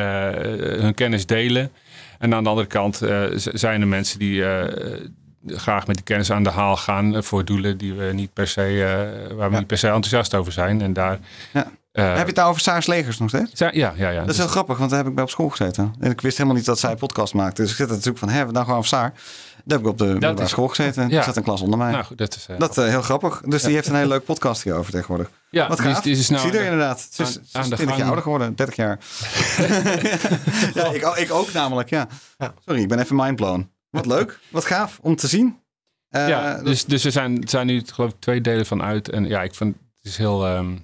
hun 0.81 0.93
kennis 0.93 1.25
delen. 1.25 1.71
En 2.19 2.33
aan 2.33 2.43
de 2.43 2.49
andere 2.49 2.67
kant 2.67 3.01
zijn 3.35 3.81
er 3.81 3.87
mensen 3.87 4.19
die 4.19 4.43
graag 5.47 5.87
met 5.87 5.95
die 5.95 6.05
kennis 6.05 6.31
aan 6.31 6.43
de 6.43 6.49
haal 6.49 6.77
gaan 6.77 7.23
voor 7.23 7.45
doelen 7.45 7.77
die 7.77 7.93
we 7.93 8.11
niet 8.13 8.33
per 8.33 8.47
se, 8.47 8.61
waar 9.35 9.47
we 9.47 9.53
Ja. 9.53 9.59
niet 9.59 9.67
per 9.67 9.77
se 9.77 9.87
enthousiast 9.87 10.35
over 10.35 10.51
zijn. 10.51 10.81
En 10.81 10.93
daar. 10.93 11.19
Ja. 11.53 11.71
Eh, 11.91 12.05
Heb 12.07 12.17
je 12.17 12.23
het 12.25 12.35
nou 12.35 12.49
over 12.49 12.61
Saars 12.61 12.85
Legers 12.85 13.17
nog 13.19 13.29
steeds? 13.29 13.59
ja, 13.59 13.69
ja, 13.73 13.93
ja. 13.95 14.09
ja. 14.09 14.19
Dat 14.21 14.29
is 14.29 14.37
heel 14.37 14.47
grappig, 14.47 14.77
want 14.77 14.89
daar 14.89 14.99
heb 14.99 15.07
ik 15.07 15.15
bij 15.15 15.23
op 15.23 15.29
school 15.29 15.49
gezeten. 15.49 15.93
En 15.99 16.11
ik 16.11 16.21
wist 16.21 16.37
helemaal 16.37 16.57
niet 16.57 16.65
dat 16.67 16.79
zij 16.79 16.95
podcast 16.95 17.33
maakte. 17.33 17.61
Dus 17.61 17.71
ik 17.71 17.77
zit 17.77 17.85
er 17.87 17.91
natuurlijk 17.91 18.19
van, 18.19 18.29
hè, 18.29 18.45
we 18.45 18.53
dan 18.53 18.65
gewoon 18.65 18.83
Saar. 18.83 19.13
Daar 19.65 19.77
heb 19.77 19.87
ik 19.87 19.91
op 19.93 19.97
de 19.97 20.05
middelbare 20.05 20.43
is- 20.43 20.49
school 20.49 20.67
gezeten. 20.67 21.09
ja. 21.09 21.17
Er 21.17 21.23
zat 21.23 21.37
een 21.37 21.43
klas 21.43 21.61
onder 21.61 21.77
mij. 21.79 21.91
nou 21.91 22.03
goed, 22.03 22.17
dat 22.17 22.35
is. 22.35 22.45
eh, 22.49 22.59
dat 22.59 22.77
is 22.77 22.89
heel 22.89 23.01
grappig. 23.01 23.41
Dus 23.45 23.63
die 23.63 23.73
heeft 23.73 23.87
een 23.87 23.95
hele 23.95 24.07
leuke 24.07 24.25
podcast 24.25 24.63
hierover 24.63 24.91
tegenwoordig. 24.91 25.29
ja, 25.49 25.67
Wat 25.67 25.77
die 25.77 25.87
is- 25.87 25.93
gaaf. 25.93 26.03
die 26.03 26.17
is 26.17 26.29
nou 26.29 26.41
Zie 26.41 26.51
je 26.51 26.57
er 26.57 26.63
inderdaad. 26.63 27.07
Ze 27.11 27.21
is, 27.21 27.27
aan- 27.27 27.33
ze 27.33 27.39
is 27.41 27.55
aan 27.55 27.69
de 27.69 27.75
20 27.75 27.95
jaar 27.97 28.05
ouder 28.05 28.23
geworden. 28.23 28.55
30 28.55 28.75
jaar. 28.75 28.99
ja, 30.73 30.85
ik, 30.91 31.05
ook- 31.05 31.17
ik 31.17 31.31
ook 31.33 31.53
namelijk, 31.53 31.89
ja. 31.89 32.07
Sorry, 32.65 32.81
ik 32.81 32.87
ben 32.87 32.99
even 32.99 33.15
mindblown. 33.15 33.69
Wat 33.89 34.05
leuk. 34.05 34.39
Wat 34.49 34.65
gaaf 34.65 34.99
om 35.01 35.15
te 35.15 35.27
zien. 35.27 35.59
Eh, 36.09 36.27
ja, 36.27 36.61
dus, 36.63 36.85
dus 36.85 37.05
er 37.05 37.11
zijn, 37.11 37.47
zijn 37.47 37.65
nu 37.67 37.81
geloof 37.93 38.09
ik 38.11 38.15
twee 38.19 38.41
delen 38.41 38.65
van 38.65 38.81
uit. 38.83 39.09
En 39.09 39.25
ja, 39.27 39.41
ik 39.43 39.55
vind 39.55 39.75
het 39.75 40.11
is 40.11 40.17
heel. 40.17 40.47
ehm, 40.47 40.75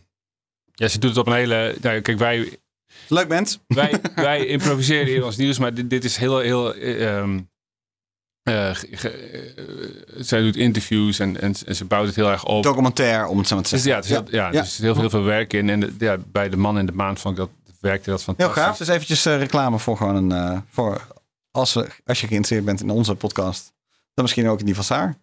Ja, 0.76 0.88
ze 0.88 1.00
doet 1.00 1.10
het 1.10 1.20
op 1.20 1.28
een 1.28 1.34
hele... 1.34 1.76
Nou, 1.82 2.00
kijk, 2.02 2.18
wij, 2.18 2.60
Leuk 3.08 3.28
bent. 3.28 3.60
wij, 3.68 4.00
wij 4.16 4.46
improviseren 4.46 5.06
hier 5.08 5.26
ons 5.26 5.36
nieuws, 5.38 5.58
maar 5.60 5.74
dit, 5.74 5.90
dit 5.90 6.04
is 6.04 6.18
heel... 6.18 6.40
heel 6.40 6.74
eh, 6.76 7.18
ehm, 7.18 7.40
eh, 8.44 8.76
ge- 8.76 8.88
ge- 8.92 9.10
eh, 9.10 10.24
zij 10.24 10.42
doet 10.42 10.56
interviews 10.56 11.20
en, 11.20 11.42
en, 11.42 11.54
en 11.66 11.76
ze 11.76 11.86
bouwt 11.86 12.06
het 12.08 12.16
heel 12.16 12.30
erg 12.32 12.46
op. 12.46 12.64
Documentair, 12.64 13.26
om 13.28 13.38
het 13.38 13.48
zo 13.48 13.56
maar 13.56 13.64
te 13.64 13.70
Dus 13.76 13.84
zeggen. 13.84 14.14
ja, 14.14 14.22
heel, 14.22 14.32
ja, 14.32 14.46
Ja. 14.46 14.52
dus 14.52 14.60
er 14.62 14.66
zit 14.68 14.82
heel, 14.82 14.92
veel- 14.94 15.02
heel 15.02 15.10
veel 15.10 15.24
werk 15.24 15.54
in. 15.54 15.70
En 15.70 15.80
de- 15.80 15.94
ja, 16.00 16.18
bij 16.18 16.50
de 16.50 16.58
man 16.58 16.78
in 16.80 16.86
de 16.86 16.92
maand 16.92 17.20
vond 17.20 17.38
ik 17.38 17.46
dat, 17.46 17.50
werkte 17.80 18.10
dat 18.10 18.26
Heel 18.26 18.36
fantastisch. 18.36 18.64
gaaf. 18.64 18.78
Dus 18.78 18.88
eventjes 18.88 19.26
eh, 19.26 19.38
reclame 19.38 19.80
voor 19.80 19.98
gewoon 19.98 20.16
een... 20.16 20.32
eh, 20.54 20.60
voor 20.70 21.08
als, 21.52 21.74
we, 21.74 21.88
als 22.06 22.22
je 22.22 22.28
geïnteresseerd 22.28 22.66
bent 22.66 22.82
in 22.82 22.90
onze 22.90 23.16
podcast. 23.16 23.74
Dan 24.14 24.24
misschien 24.24 24.48
ook 24.48 24.60
in 24.60 24.66
die 24.66 24.76
van 24.76 24.84
Saar. 24.84 25.16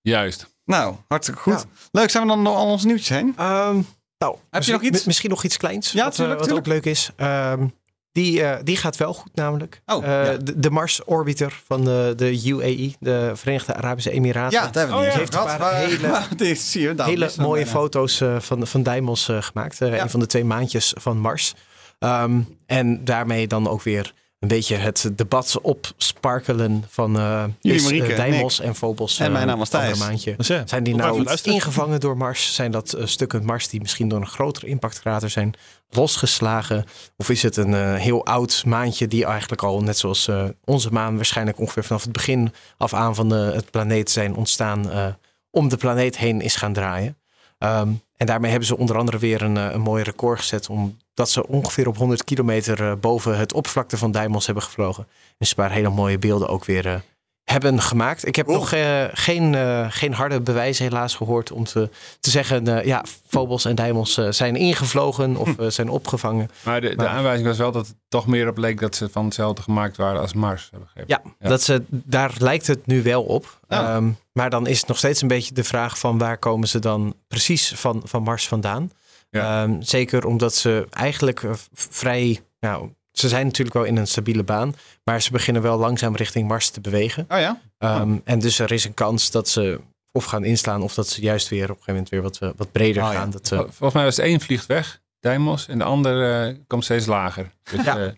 Juist. 0.00 0.46
Nou, 0.64 0.96
hartstikke 1.08 1.40
goed. 1.40 1.52
Ja. 1.52 1.64
Leuk, 1.90 2.10
zijn 2.10 2.22
we 2.22 2.28
dan 2.28 2.44
door 2.44 2.54
al 2.54 2.66
onze 2.66 2.86
nieuwtjes 2.86 3.08
heen? 3.08 3.34
Ehm, 3.36 3.80
nou, 4.26 4.36
misschien- 4.50 4.74
nog 4.74 4.82
iets? 4.84 4.98
mi- 5.00 5.06
Misschien 5.06 5.30
nog 5.30 5.44
iets 5.44 5.56
kleins. 5.56 5.92
Ja, 5.92 6.02
wat, 6.04 6.10
eh, 6.12 6.16
tuurlijk, 6.18 6.38
wat 6.38 6.48
tuurlijk. 6.48 6.66
ook 6.68 6.72
leuk 6.74 6.84
is. 6.92 7.10
Ehm, 7.16 7.66
die, 8.12 8.42
eh, 8.42 8.58
die 8.64 8.76
gaat 8.76 8.96
wel 8.96 9.14
goed 9.14 9.34
namelijk. 9.34 9.82
Oh, 9.86 10.04
Eh, 10.04 10.10
ja. 10.24 10.36
de, 10.36 10.58
de 10.58 10.70
Mars 10.70 11.04
Orbiter 11.04 11.60
van 11.66 11.84
de, 11.84 12.12
de 12.16 12.48
UAE, 12.48 12.92
de 13.00 13.30
Verenigde 13.34 13.74
Arabische 13.74 14.10
Emiraten. 14.10 14.58
Ja, 14.58 14.64
daar 14.68 14.72
hebben 14.86 14.96
we 15.00 15.06
Oh, 15.06 15.12
ja. 15.12 15.18
Heeft 15.18 15.34
een 15.34 15.44
paar 15.44 15.74
hele- 15.74 16.54
zie 16.54 16.80
je, 16.82 16.94
hele 16.96 17.30
mooie 17.36 17.66
foto's 17.66 18.20
eh, 18.20 18.40
van, 18.40 18.66
van 18.66 18.82
Deimos 18.82 19.28
eh, 19.28 19.42
gemaakt. 19.42 19.80
Eh, 19.80 19.94
Ja. 19.94 20.02
Een 20.02 20.10
van 20.10 20.20
de 20.20 20.26
twee 20.26 20.44
maandjes 20.44 20.94
van 21.00 21.18
Mars. 21.18 21.54
Ehm, 21.98 22.40
en 22.66 23.04
daarmee 23.04 23.46
dan 23.46 23.68
ook 23.68 23.82
weer 23.82 24.12
een 24.42 24.48
beetje 24.48 24.76
het 24.76 25.10
debat 25.16 25.58
opsparkelen 25.62 26.84
van 26.88 27.18
eh 27.18 27.44
Jullie, 27.60 28.02
is, 28.02 28.08
eh, 28.10 28.16
Deimos 28.16 28.60
en 28.60 28.74
Phobos. 28.74 29.18
En 29.18 29.26
eh, 29.26 29.32
mijn 29.32 29.46
naam 29.46 29.58
was 29.58 29.68
Thijs. 29.68 29.98
Maandje. 29.98 30.34
Dus 30.36 30.46
ja, 30.46 30.62
Zijn 30.66 30.82
die 30.82 30.94
nou 30.94 31.26
ingevangen 31.42 32.00
door 32.00 32.16
Mars? 32.16 32.54
Zijn 32.54 32.70
dat 32.70 32.92
eh, 32.92 33.06
stukken 33.06 33.44
Mars 33.44 33.68
die 33.68 33.80
misschien 33.80 34.08
door 34.08 34.20
een 34.20 34.26
grotere 34.26 34.66
impactkrater 34.66 35.30
zijn 35.30 35.54
losgeslagen? 35.90 36.84
Of 37.16 37.30
is 37.30 37.42
het 37.42 37.56
een 37.56 37.74
eh, 37.74 37.94
heel 37.94 38.24
oud 38.24 38.62
maantje 38.66 39.08
die 39.08 39.24
eigenlijk 39.24 39.62
al, 39.62 39.82
net 39.82 39.98
zoals 39.98 40.28
eh, 40.28 40.44
onze 40.64 40.92
maan, 40.92 41.16
waarschijnlijk 41.16 41.58
ongeveer 41.58 41.84
vanaf 41.84 42.02
het 42.02 42.12
begin 42.12 42.52
af 42.76 42.94
aan 42.94 43.14
van 43.14 43.28
de, 43.28 43.34
het 43.54 43.70
planeet 43.70 44.10
zijn 44.10 44.34
ontstaan, 44.34 44.90
eh, 44.90 45.06
om 45.50 45.68
de 45.68 45.76
planeet 45.76 46.18
heen 46.18 46.40
is 46.40 46.56
gaan 46.56 46.72
draaien? 46.72 47.16
Ehm, 47.62 47.92
en 48.16 48.26
daarmee 48.26 48.50
hebben 48.50 48.68
ze 48.68 48.76
onder 48.76 48.96
andere 48.96 49.18
weer 49.18 49.42
een, 49.42 49.56
eh, 49.56 49.72
een 49.72 49.80
mooi 49.80 50.02
record 50.02 50.38
gezet, 50.38 50.68
omdat 50.68 51.30
ze 51.30 51.46
ongeveer 51.48 51.88
op 51.88 51.96
100 51.96 52.24
kilometer 52.24 52.82
eh, 52.82 52.92
boven 53.00 53.38
het 53.38 53.52
oppervlakte 53.52 53.96
van 53.96 54.10
Deimos 54.10 54.46
hebben 54.46 54.64
gevlogen. 54.64 55.06
Dus 55.38 55.48
een 55.48 55.56
paar 55.56 55.70
hele 55.70 55.90
mooie 55.90 56.18
beelden 56.18 56.48
ook 56.48 56.64
weer 56.64 56.86
eh, 56.86 56.94
hebben 57.44 57.80
gemaakt. 57.80 58.26
Ik 58.26 58.36
heb 58.36 58.46
nog 58.46 58.72
eh, 58.72 59.04
geen, 59.12 59.54
eh, 59.54 59.86
geen 59.88 60.14
harde 60.14 60.40
bewijzen 60.40 60.84
helaas 60.84 61.14
gehoord 61.14 61.52
om 61.52 61.64
te, 61.64 61.88
te 62.20 62.30
zeggen, 62.30 62.78
eh, 62.78 62.84
ja, 62.86 63.04
Phobos 63.26 63.64
en 63.64 63.74
Deimos 63.74 64.16
eh, 64.16 64.26
zijn 64.30 64.56
ingevlogen 64.56 65.36
of 65.36 65.58
eh, 65.58 65.66
zijn 65.66 65.88
opgevangen. 65.88 66.50
Maar 66.64 66.80
de, 66.80 66.96
de 66.96 67.08
aanwijzing 67.08 67.48
was 67.48 67.58
wel 67.58 67.72
dat 67.72 67.86
het 67.86 67.96
toch 68.08 68.26
meer 68.26 68.48
op 68.48 68.56
leek 68.58 68.80
dat 68.80 68.96
ze 68.96 69.08
van 69.08 69.24
hetzelfde 69.24 69.62
gemaakt 69.62 69.96
waren 69.96 70.20
als 70.20 70.34
Mars. 70.34 70.68
Heb 70.70 70.80
ik 70.80 70.86
begrepen. 70.86 71.22
Ja, 71.24 71.32
Ja. 71.38 71.48
Dat 71.48 71.62
ze, 71.62 71.82
daar 71.88 72.32
lijkt 72.38 72.66
het 72.66 72.86
nu 72.86 73.02
wel 73.02 73.22
op. 73.22 73.58
Ja. 73.68 73.94
Ehm, 73.94 74.10
maar 74.32 74.50
dan 74.50 74.66
is 74.66 74.78
het 74.78 74.88
nog 74.88 74.98
steeds 74.98 75.22
een 75.22 75.28
beetje 75.28 75.54
de 75.54 75.64
vraag 75.64 75.98
van 75.98 76.18
waar 76.18 76.38
komen 76.38 76.68
ze 76.68 76.78
dan 76.78 77.14
precies 77.28 77.72
van, 77.76 78.02
van 78.04 78.22
Mars 78.22 78.48
vandaan? 78.48 78.90
Ja. 79.30 79.62
Ehm, 79.62 79.80
zeker 79.80 80.26
omdat 80.26 80.54
ze 80.54 80.86
eigenlijk 80.90 81.42
vrij, 81.72 82.40
nou, 82.60 82.88
ze 83.12 83.28
zijn 83.28 83.46
natuurlijk 83.46 83.76
wel 83.76 83.84
in 83.84 83.96
een 83.96 84.06
stabiele 84.06 84.42
baan, 84.42 84.74
maar 85.04 85.22
ze 85.22 85.30
beginnen 85.30 85.62
wel 85.62 85.78
langzaam 85.78 86.16
richting 86.16 86.48
Mars 86.48 86.70
te 86.70 86.80
bewegen. 86.80 87.26
Oh 87.28 87.38
ja? 87.38 87.60
Ehm, 87.78 88.16
En 88.24 88.38
dus 88.38 88.58
er 88.58 88.72
is 88.72 88.84
een 88.84 88.94
kans 88.94 89.30
dat 89.30 89.48
ze 89.48 89.80
of 90.12 90.24
gaan 90.24 90.44
inslaan 90.44 90.82
of 90.82 90.94
dat 90.94 91.08
ze 91.08 91.20
juist 91.20 91.48
weer 91.48 91.62
op 91.62 91.68
een 91.68 91.74
gegeven 91.82 91.92
moment 91.94 92.08
weer 92.10 92.22
wat, 92.22 92.38
eh, 92.38 92.48
wat 92.56 92.72
breder 92.72 93.02
Oh 93.02 93.12
ja. 93.12 93.18
gaan. 93.18 93.30
Dat, 93.30 93.52
eh, 93.52 93.58
Vol- 93.58 93.66
Volgens 93.66 93.92
mij 93.92 94.04
was 94.04 94.18
één 94.18 94.40
vliegt 94.40 94.66
weg, 94.66 95.00
Deimos, 95.20 95.68
en 95.68 95.78
de 95.78 95.84
ander 95.84 96.46
eh, 96.48 96.54
komt 96.66 96.84
steeds 96.84 97.06
lager. 97.06 97.50
Dus, 97.70 97.84
Ja. 97.84 98.12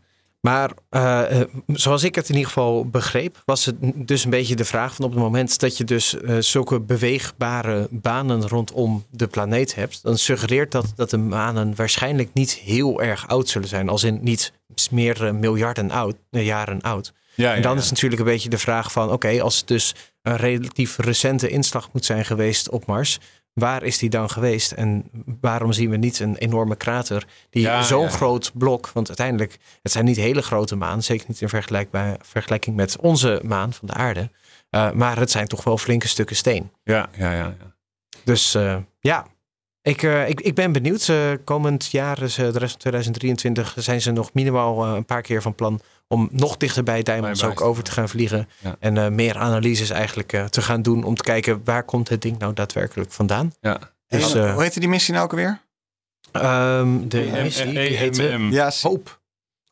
Maar 0.44 0.70
eh, 0.88 1.40
eh, 1.40 1.48
zoals 1.66 2.02
ik 2.02 2.14
het 2.14 2.28
in 2.28 2.34
ieder 2.34 2.48
geval 2.48 2.86
begreep, 2.86 3.42
was 3.44 3.64
het 3.64 3.76
dus 3.94 4.24
een 4.24 4.30
beetje 4.30 4.56
de 4.56 4.64
vraag 4.64 4.94
van 4.94 5.04
op 5.04 5.10
het 5.10 5.20
moment 5.20 5.58
dat 5.58 5.76
je 5.76 5.84
dus 5.84 6.20
eh, 6.20 6.36
zulke 6.38 6.80
beweegbare 6.80 7.88
banen 7.90 8.48
rondom 8.48 9.04
de 9.10 9.26
planeet 9.26 9.74
hebt, 9.74 10.02
dan 10.02 10.18
suggereert 10.18 10.72
dat 10.72 10.92
dat 10.96 11.10
de 11.10 11.16
manen 11.16 11.74
waarschijnlijk 11.74 12.30
niet 12.32 12.54
heel 12.54 13.02
erg 13.02 13.28
oud 13.28 13.48
zullen 13.48 13.68
zijn, 13.68 13.88
als 13.88 14.02
in 14.02 14.18
niet 14.22 14.52
meerdere 14.90 15.32
miljarden 15.32 15.90
oud, 15.90 16.16
jaren 16.30 16.80
oud. 16.80 17.12
ja, 17.34 17.54
En 17.54 17.62
dan 17.62 17.74
ja, 17.74 17.82
is 17.82 17.90
natuurlijk 17.90 18.20
een 18.20 18.28
beetje 18.28 18.48
de 18.48 18.58
vraag 18.58 18.92
van 18.92 19.12
oké, 19.12 19.42
als 19.42 19.56
het 19.56 19.68
dus 19.68 19.94
een 20.22 20.36
relatief 20.36 20.98
recente 20.98 21.48
inslag 21.48 21.88
moet 21.92 22.04
zijn 22.04 22.24
geweest 22.24 22.68
op 22.68 22.86
Mars, 22.86 23.18
waar 23.54 23.82
is 23.82 23.98
die 23.98 24.10
dan 24.10 24.30
geweest? 24.30 24.72
En 24.72 25.10
waarom 25.40 25.72
zien 25.72 25.90
we 25.90 25.96
niet 25.96 26.20
een 26.20 26.36
enorme 26.36 26.76
krater 26.76 27.26
die 27.50 27.62
Ja, 27.62 27.82
zo'n 27.82 28.02
ja. 28.02 28.08
groot 28.08 28.50
blok, 28.54 28.88
want 28.88 29.08
uiteindelijk, 29.08 29.58
het 29.82 29.92
zijn 29.92 30.04
niet 30.04 30.16
hele 30.16 30.42
grote 30.42 30.76
maan, 30.76 31.02
zeker 31.02 31.24
niet 31.28 31.40
in 31.40 31.48
vergelijking 32.20 32.76
met 32.76 32.98
onze 32.98 33.40
maan 33.44 33.72
van 33.72 33.88
de 33.88 33.94
aarde, 33.94 34.30
eh, 34.70 34.90
maar 34.90 35.18
het 35.18 35.30
zijn 35.30 35.46
toch 35.46 35.64
wel 35.64 35.78
flinke 35.78 36.08
stukken 36.08 36.36
steen. 36.36 36.70
ja, 36.84 37.08
ja, 37.16 37.32
ja, 37.32 37.54
ja. 37.58 37.72
Dus 38.24 38.54
eh, 38.54 38.76
ja, 39.00 39.26
ik, 39.82 40.02
eh, 40.02 40.28
ik, 40.28 40.40
ik 40.40 40.54
ben 40.54 40.72
benieuwd. 40.72 41.12
Komend 41.44 41.90
jaar, 41.90 42.18
dus 42.18 42.34
de 42.34 42.58
rest 42.58 42.70
van 42.70 42.80
2023, 42.80 43.74
zijn 43.78 44.00
ze 44.00 44.10
nog 44.10 44.32
minimaal 44.32 44.86
een 44.86 45.04
paar 45.04 45.22
keer 45.22 45.42
van 45.42 45.54
plan 45.54 45.80
om 46.08 46.28
nog 46.32 46.56
dichter 46.56 46.82
bij 46.82 47.02
Diamonds 47.02 47.40
Bij 47.40 47.50
ook 47.50 47.60
over 47.60 47.82
te 47.82 47.90
gaan 47.90 48.08
vliegen. 48.08 48.48
Ja. 48.58 48.76
En 48.78 48.98
eh, 48.98 49.08
meer 49.08 49.36
analyses 49.38 49.90
eigenlijk 49.90 50.32
eh, 50.32 50.44
te 50.44 50.62
gaan 50.62 50.82
doen 50.82 51.04
om 51.04 51.14
te 51.14 51.22
kijken 51.22 51.60
waar 51.64 51.82
komt 51.82 52.08
het 52.08 52.22
ding 52.22 52.38
nou 52.38 52.52
daadwerkelijk 52.54 53.12
vandaan. 53.12 53.52
ja. 53.60 53.78
Dus, 54.08 54.34
En, 54.34 54.44
eh, 54.46 54.52
hoe 54.52 54.62
heette 54.62 54.80
die 54.80 54.88
missie 54.88 55.12
nou 55.12 55.24
ook 55.24 55.30
alweer? 55.30 55.60
Ehm, 56.32 57.08
de 57.08 57.20
EM, 57.36 57.42
missie 57.42 57.64
die 57.66 57.78
heette. 57.96 58.38
Ja, 58.50 58.70
s- 58.70 58.82
Hope, 58.82 59.10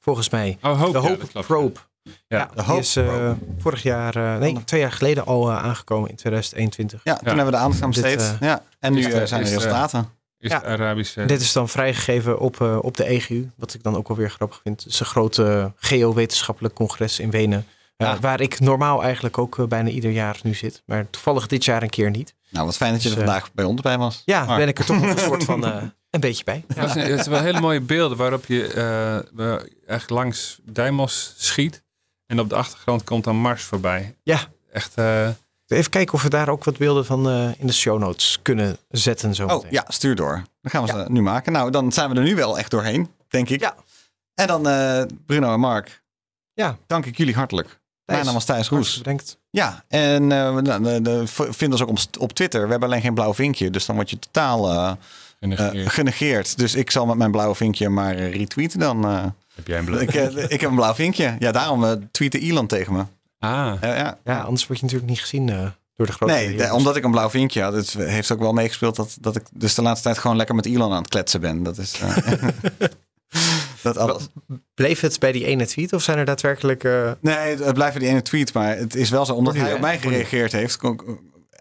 volgens 0.01 0.29
mij. 0.31 0.59
Oh, 0.63 0.81
Hope. 0.81 0.93
De 0.93 0.99
ja, 1.03 1.09
Hope 1.09 1.27
klopt. 1.27 1.47
Probe. 1.47 1.81
Ja. 2.03 2.13
Ja, 2.29 2.45
De 2.47 2.55
die 2.55 2.65
Hope 2.65 2.81
is 2.81 2.97
eh, 2.97 3.31
vorig 3.59 3.83
jaar, 3.83 4.17
eh, 4.17 4.37
nee, 4.41 4.65
twee 4.65 4.81
jaar 4.81 4.93
geleden 4.93 5.27
al 5.27 5.53
aangekomen 5.53 6.11
in 6.11 6.17
2021. 6.17 7.01
ja, 7.05 7.15
toen 7.17 7.27
hebben 7.27 7.45
we 7.45 7.51
de 7.51 7.57
aandacht 7.57 7.83
aan 7.83 7.91
besteed. 7.91 8.37
ja. 8.41 8.63
En 8.79 8.93
nu 8.93 9.03
zijn 9.03 9.15
er 9.23 9.33
eh, 9.33 9.39
resultaten. 9.53 10.09
Is 10.43 10.51
Ja. 10.51 10.59
de 10.59 10.67
Arabische... 10.67 11.25
Dit 11.25 11.41
is 11.41 11.53
dan 11.53 11.69
vrijgegeven 11.69 12.39
op, 12.39 12.61
eh, 12.61 12.79
op 12.83 12.97
de 12.97 13.05
EGU, 13.05 13.51
wat 13.57 13.75
ik 13.75 13.83
dan 13.83 13.97
ook 13.97 14.09
wel 14.09 14.17
weer 14.17 14.31
grappig 14.31 14.61
vind. 14.63 14.83
Het 14.83 14.93
is 14.93 15.01
een 15.01 15.07
groot 15.07 15.39
eh, 15.39 15.65
geowetenschappelijk 15.77 16.75
congres 16.75 17.19
in 17.19 17.31
Wenen. 17.31 17.67
eh. 17.97 18.15
Waar 18.21 18.41
ik 18.41 18.61
normaal 18.61 19.03
eigenlijk 19.03 19.39
ook 19.39 19.69
bijna 19.69 19.89
ieder 19.89 20.11
jaar 20.11 20.39
nu 20.43 20.55
zit. 20.55 20.83
Maar 20.87 21.11
toevallig 21.11 21.47
dit 21.47 21.65
jaar 21.65 21.83
een 21.83 21.91
keer 21.91 22.11
niet. 22.11 22.35
Nou, 22.51 22.67
wat 22.67 22.77
fijn 22.77 22.93
dat 22.93 23.03
je 23.03 23.09
er 23.09 23.15
Dus, 23.15 23.25
vandaag 23.25 23.53
bij 23.53 23.65
ons 23.65 23.81
bij 23.81 23.99
was. 23.99 24.23
Ja, 24.25 24.45
Maar- 24.45 24.59
ben 24.59 24.69
ik 24.69 24.79
er 24.79 24.85
toch 24.85 25.01
nog 25.01 25.11
een 25.11 25.19
soort 25.19 25.45
van 25.45 25.67
eh, 25.67 25.83
een 26.11 26.21
beetje 26.21 26.45
bij. 26.45 26.65
Ja. 26.69 26.81
Dat 26.87 26.97
is, 26.97 27.03
het 27.09 27.21
is 27.21 27.27
wel 27.27 27.41
hele 27.41 27.61
mooie 27.61 27.81
beelden 27.81 28.19
waarop 28.19 28.47
je 28.47 28.67
eh, 29.37 29.55
echt 29.87 30.11
langs 30.11 30.59
Deimos 30.63 31.35
schiet. 31.37 31.83
En 32.27 32.41
op 32.41 32.49
de 32.49 32.55
achtergrond 32.55 33.05
komt 33.05 33.25
dan 33.25 33.37
Mars 33.37 33.63
voorbij. 33.63 34.17
Ja. 34.23 34.41
Echt, 34.73 34.95
eh, 34.95 35.29
Even 35.73 35.91
kijken 35.91 36.15
of 36.15 36.23
we 36.23 36.29
daar 36.29 36.49
ook 36.49 36.65
wat 36.65 36.77
beelden 36.77 37.05
van 37.05 37.29
eh, 37.29 37.49
in 37.59 37.67
de 37.67 37.73
show 37.73 37.99
notes 37.99 38.39
kunnen 38.43 38.77
zetten. 38.89 39.35
Zo 39.35 39.47
Oh 39.47 39.65
ja, 39.71 39.85
stuur 39.89 40.15
door. 40.15 40.43
Dan 40.61 40.71
gaan 40.71 40.83
we 40.83 40.89
ze 40.89 41.05
nu 41.09 41.23
maken. 41.23 41.53
Nou, 41.53 41.71
dan 41.71 41.93
zijn 41.93 42.11
we 42.11 42.17
er 42.17 42.23
nu 42.23 42.35
wel 42.35 42.59
echt 42.59 42.71
doorheen, 42.71 43.09
denk 43.29 43.49
ik. 43.49 43.61
Ja. 43.61 43.75
En 44.35 44.47
dan 44.47 44.69
eh, 44.69 45.03
Bruno 45.27 45.53
en 45.53 45.61
Mark. 45.61 46.03
Ja. 46.53 46.77
Dank 46.87 47.07
ik 47.07 47.17
jullie 47.17 47.35
hartelijk. 47.35 47.81
Mijn 48.05 48.25
naam 48.25 48.35
was 48.35 48.45
Thijs 48.45 48.69
Roes. 48.69 48.99
Bedankt. 48.99 49.39
Ja, 49.51 49.85
en 49.89 50.29
de, 50.29 50.99
de, 51.03 51.23
vind 51.27 51.73
ons 51.73 51.83
ook 51.83 51.89
op, 51.89 51.99
op 52.19 52.33
Twitter. 52.33 52.65
We 52.65 52.71
hebben 52.71 52.89
alleen 52.89 53.01
geen 53.03 53.15
blauw 53.15 53.35
vinkje, 53.35 53.71
dus 53.71 53.87
dan 53.87 53.95
word 53.97 54.11
je 54.11 54.19
totaal 54.19 54.97
genegeerd. 55.41 55.93
genegeerd. 55.93 56.59
Dus 56.59 56.75
ik 56.75 56.91
zal 56.91 57.07
met 57.07 57.17
mijn 57.17 57.31
blauwe 57.31 57.55
vinkje 57.55 57.89
maar 57.89 58.15
retweeten 58.17 58.79
dan. 58.79 59.05
eh. 59.05 59.25
Heb 59.55 59.67
jij 59.67 59.79
een 59.79 59.85
blauw? 59.85 60.01
ik, 60.01 60.15
ik 60.49 60.61
heb 60.61 60.71
een 60.71 60.77
blauw 60.77 60.95
vinkje. 60.95 61.37
Ja, 61.39 61.53
daarom 61.53 62.09
tweette 62.11 62.39
Elon 62.39 62.67
tegen 62.67 62.93
me. 62.93 63.05
Ah, 63.43 63.75
Ja, 63.81 63.95
ja. 63.97 64.19
Ja, 64.25 64.41
anders 64.41 64.67
word 64.67 64.79
je 64.79 64.85
natuurlijk 64.85 65.11
niet 65.11 65.21
gezien 65.21 65.49
eh, 65.49 65.67
door 65.97 66.07
de 66.07 66.13
grote 66.13 66.33
Nee, 66.33 66.57
de- 66.57 66.73
omdat 66.73 66.97
ik 66.97 67.05
een 67.05 67.11
blauw 67.11 67.31
vinkje 67.31 67.63
had. 67.63 67.73
Het 67.75 67.93
heeft 67.93 68.33
ook 68.33 68.39
wel 68.39 68.53
meegespeeld 68.53 68.97
dat, 68.97 69.17
dat 69.21 69.37
ik 69.37 69.43
dus 69.53 69.75
de 69.75 69.83
laatste 69.83 70.05
tijd 70.07 70.19
gewoon 70.19 70.37
lekker 70.37 70.55
met 70.55 70.67
Elon 70.67 70.93
aan 70.93 70.99
het 71.03 71.09
kletsen 71.11 71.41
ben. 71.41 71.63
Dat 71.63 71.79
is... 71.79 72.01
eh, 72.01 72.17
dat 73.83 73.97
alles. 73.97 74.29
Bleef 74.75 75.01
het 75.01 75.19
bij 75.19 75.33
die 75.33 75.45
ene 75.45 75.67
tweet 75.67 75.93
of 75.93 76.03
zijn 76.03 76.19
er 76.19 76.25
daadwerkelijk... 76.25 76.85
eh, 76.85 77.11
Nee, 77.21 77.57
het 77.63 77.75
blijft 77.75 77.99
die 77.99 78.09
ene 78.09 78.23
tweet. 78.23 78.53
Maar 78.53 78.77
het 78.77 78.95
is 78.97 79.11
wel 79.11 79.25
zo, 79.25 79.35
omdat 79.35 79.55
hij 79.57 79.75
op 79.75 79.81
mij 79.81 79.99
gereageerd 79.99 80.53
heeft. 80.53 80.77
kon- 80.77 81.01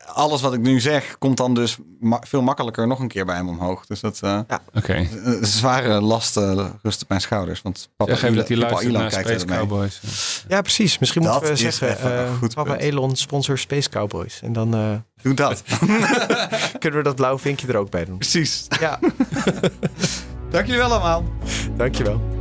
alles 0.05 0.41
wat 0.41 0.53
ik 0.53 0.59
nu 0.59 0.79
zeg, 0.79 1.17
komt 1.17 1.37
dan 1.37 1.53
dus 1.53 1.77
ma- 1.99 2.21
veel 2.27 2.41
makkelijker 2.41 2.87
nog 2.87 2.99
een 2.99 3.07
keer 3.07 3.25
bij 3.25 3.35
hem 3.35 3.49
omhoog. 3.49 3.85
Dus 3.85 3.99
dat 3.99 4.19
eh, 4.23 4.39
oké. 4.73 5.07
een 5.23 5.45
zware 5.45 6.01
last 6.01 6.37
eh, 6.37 6.65
rust 6.81 7.01
op 7.01 7.09
mijn 7.09 7.21
schouders. 7.21 7.61
Want 7.61 7.89
papa 7.95 8.11
Zeg 8.11 8.23
even 8.23 8.35
dat 8.35 8.47
hij 8.47 8.57
luistert 8.57 8.83
Elon 8.87 9.01
naar 9.01 9.09
kijkt 9.09 9.29
Space. 9.41 9.45
Cowboys. 9.45 9.99
Ja, 10.47 10.61
precies. 10.61 10.99
Misschien 10.99 11.21
Dat 11.21 11.31
moeten 11.33 11.49
we 11.51 11.57
zeggen, 11.57 11.99
eh, 11.99 12.37
goed 12.39 12.53
Papa 12.53 12.69
punt. 12.69 12.81
Elon 12.81 13.15
sponsor 13.15 13.57
Space 13.57 13.89
Cowboys. 13.89 14.39
En 14.41 14.53
dan 14.53 14.73
eh, 14.73 14.95
Doe 15.21 15.33
dat. 15.33 15.63
kunnen 16.79 16.99
we 16.99 17.03
dat 17.03 17.15
blauwe 17.15 17.39
vinkje 17.39 17.67
er 17.67 17.77
ook 17.77 17.89
bij 17.89 18.05
doen. 18.05 18.17
Precies. 18.17 18.67
Ja, 18.79 18.99
Dank 20.51 20.65
jullie 20.65 20.81
wel 20.81 20.91
allemaal. 20.91 21.23
dankjewel. 21.77 22.40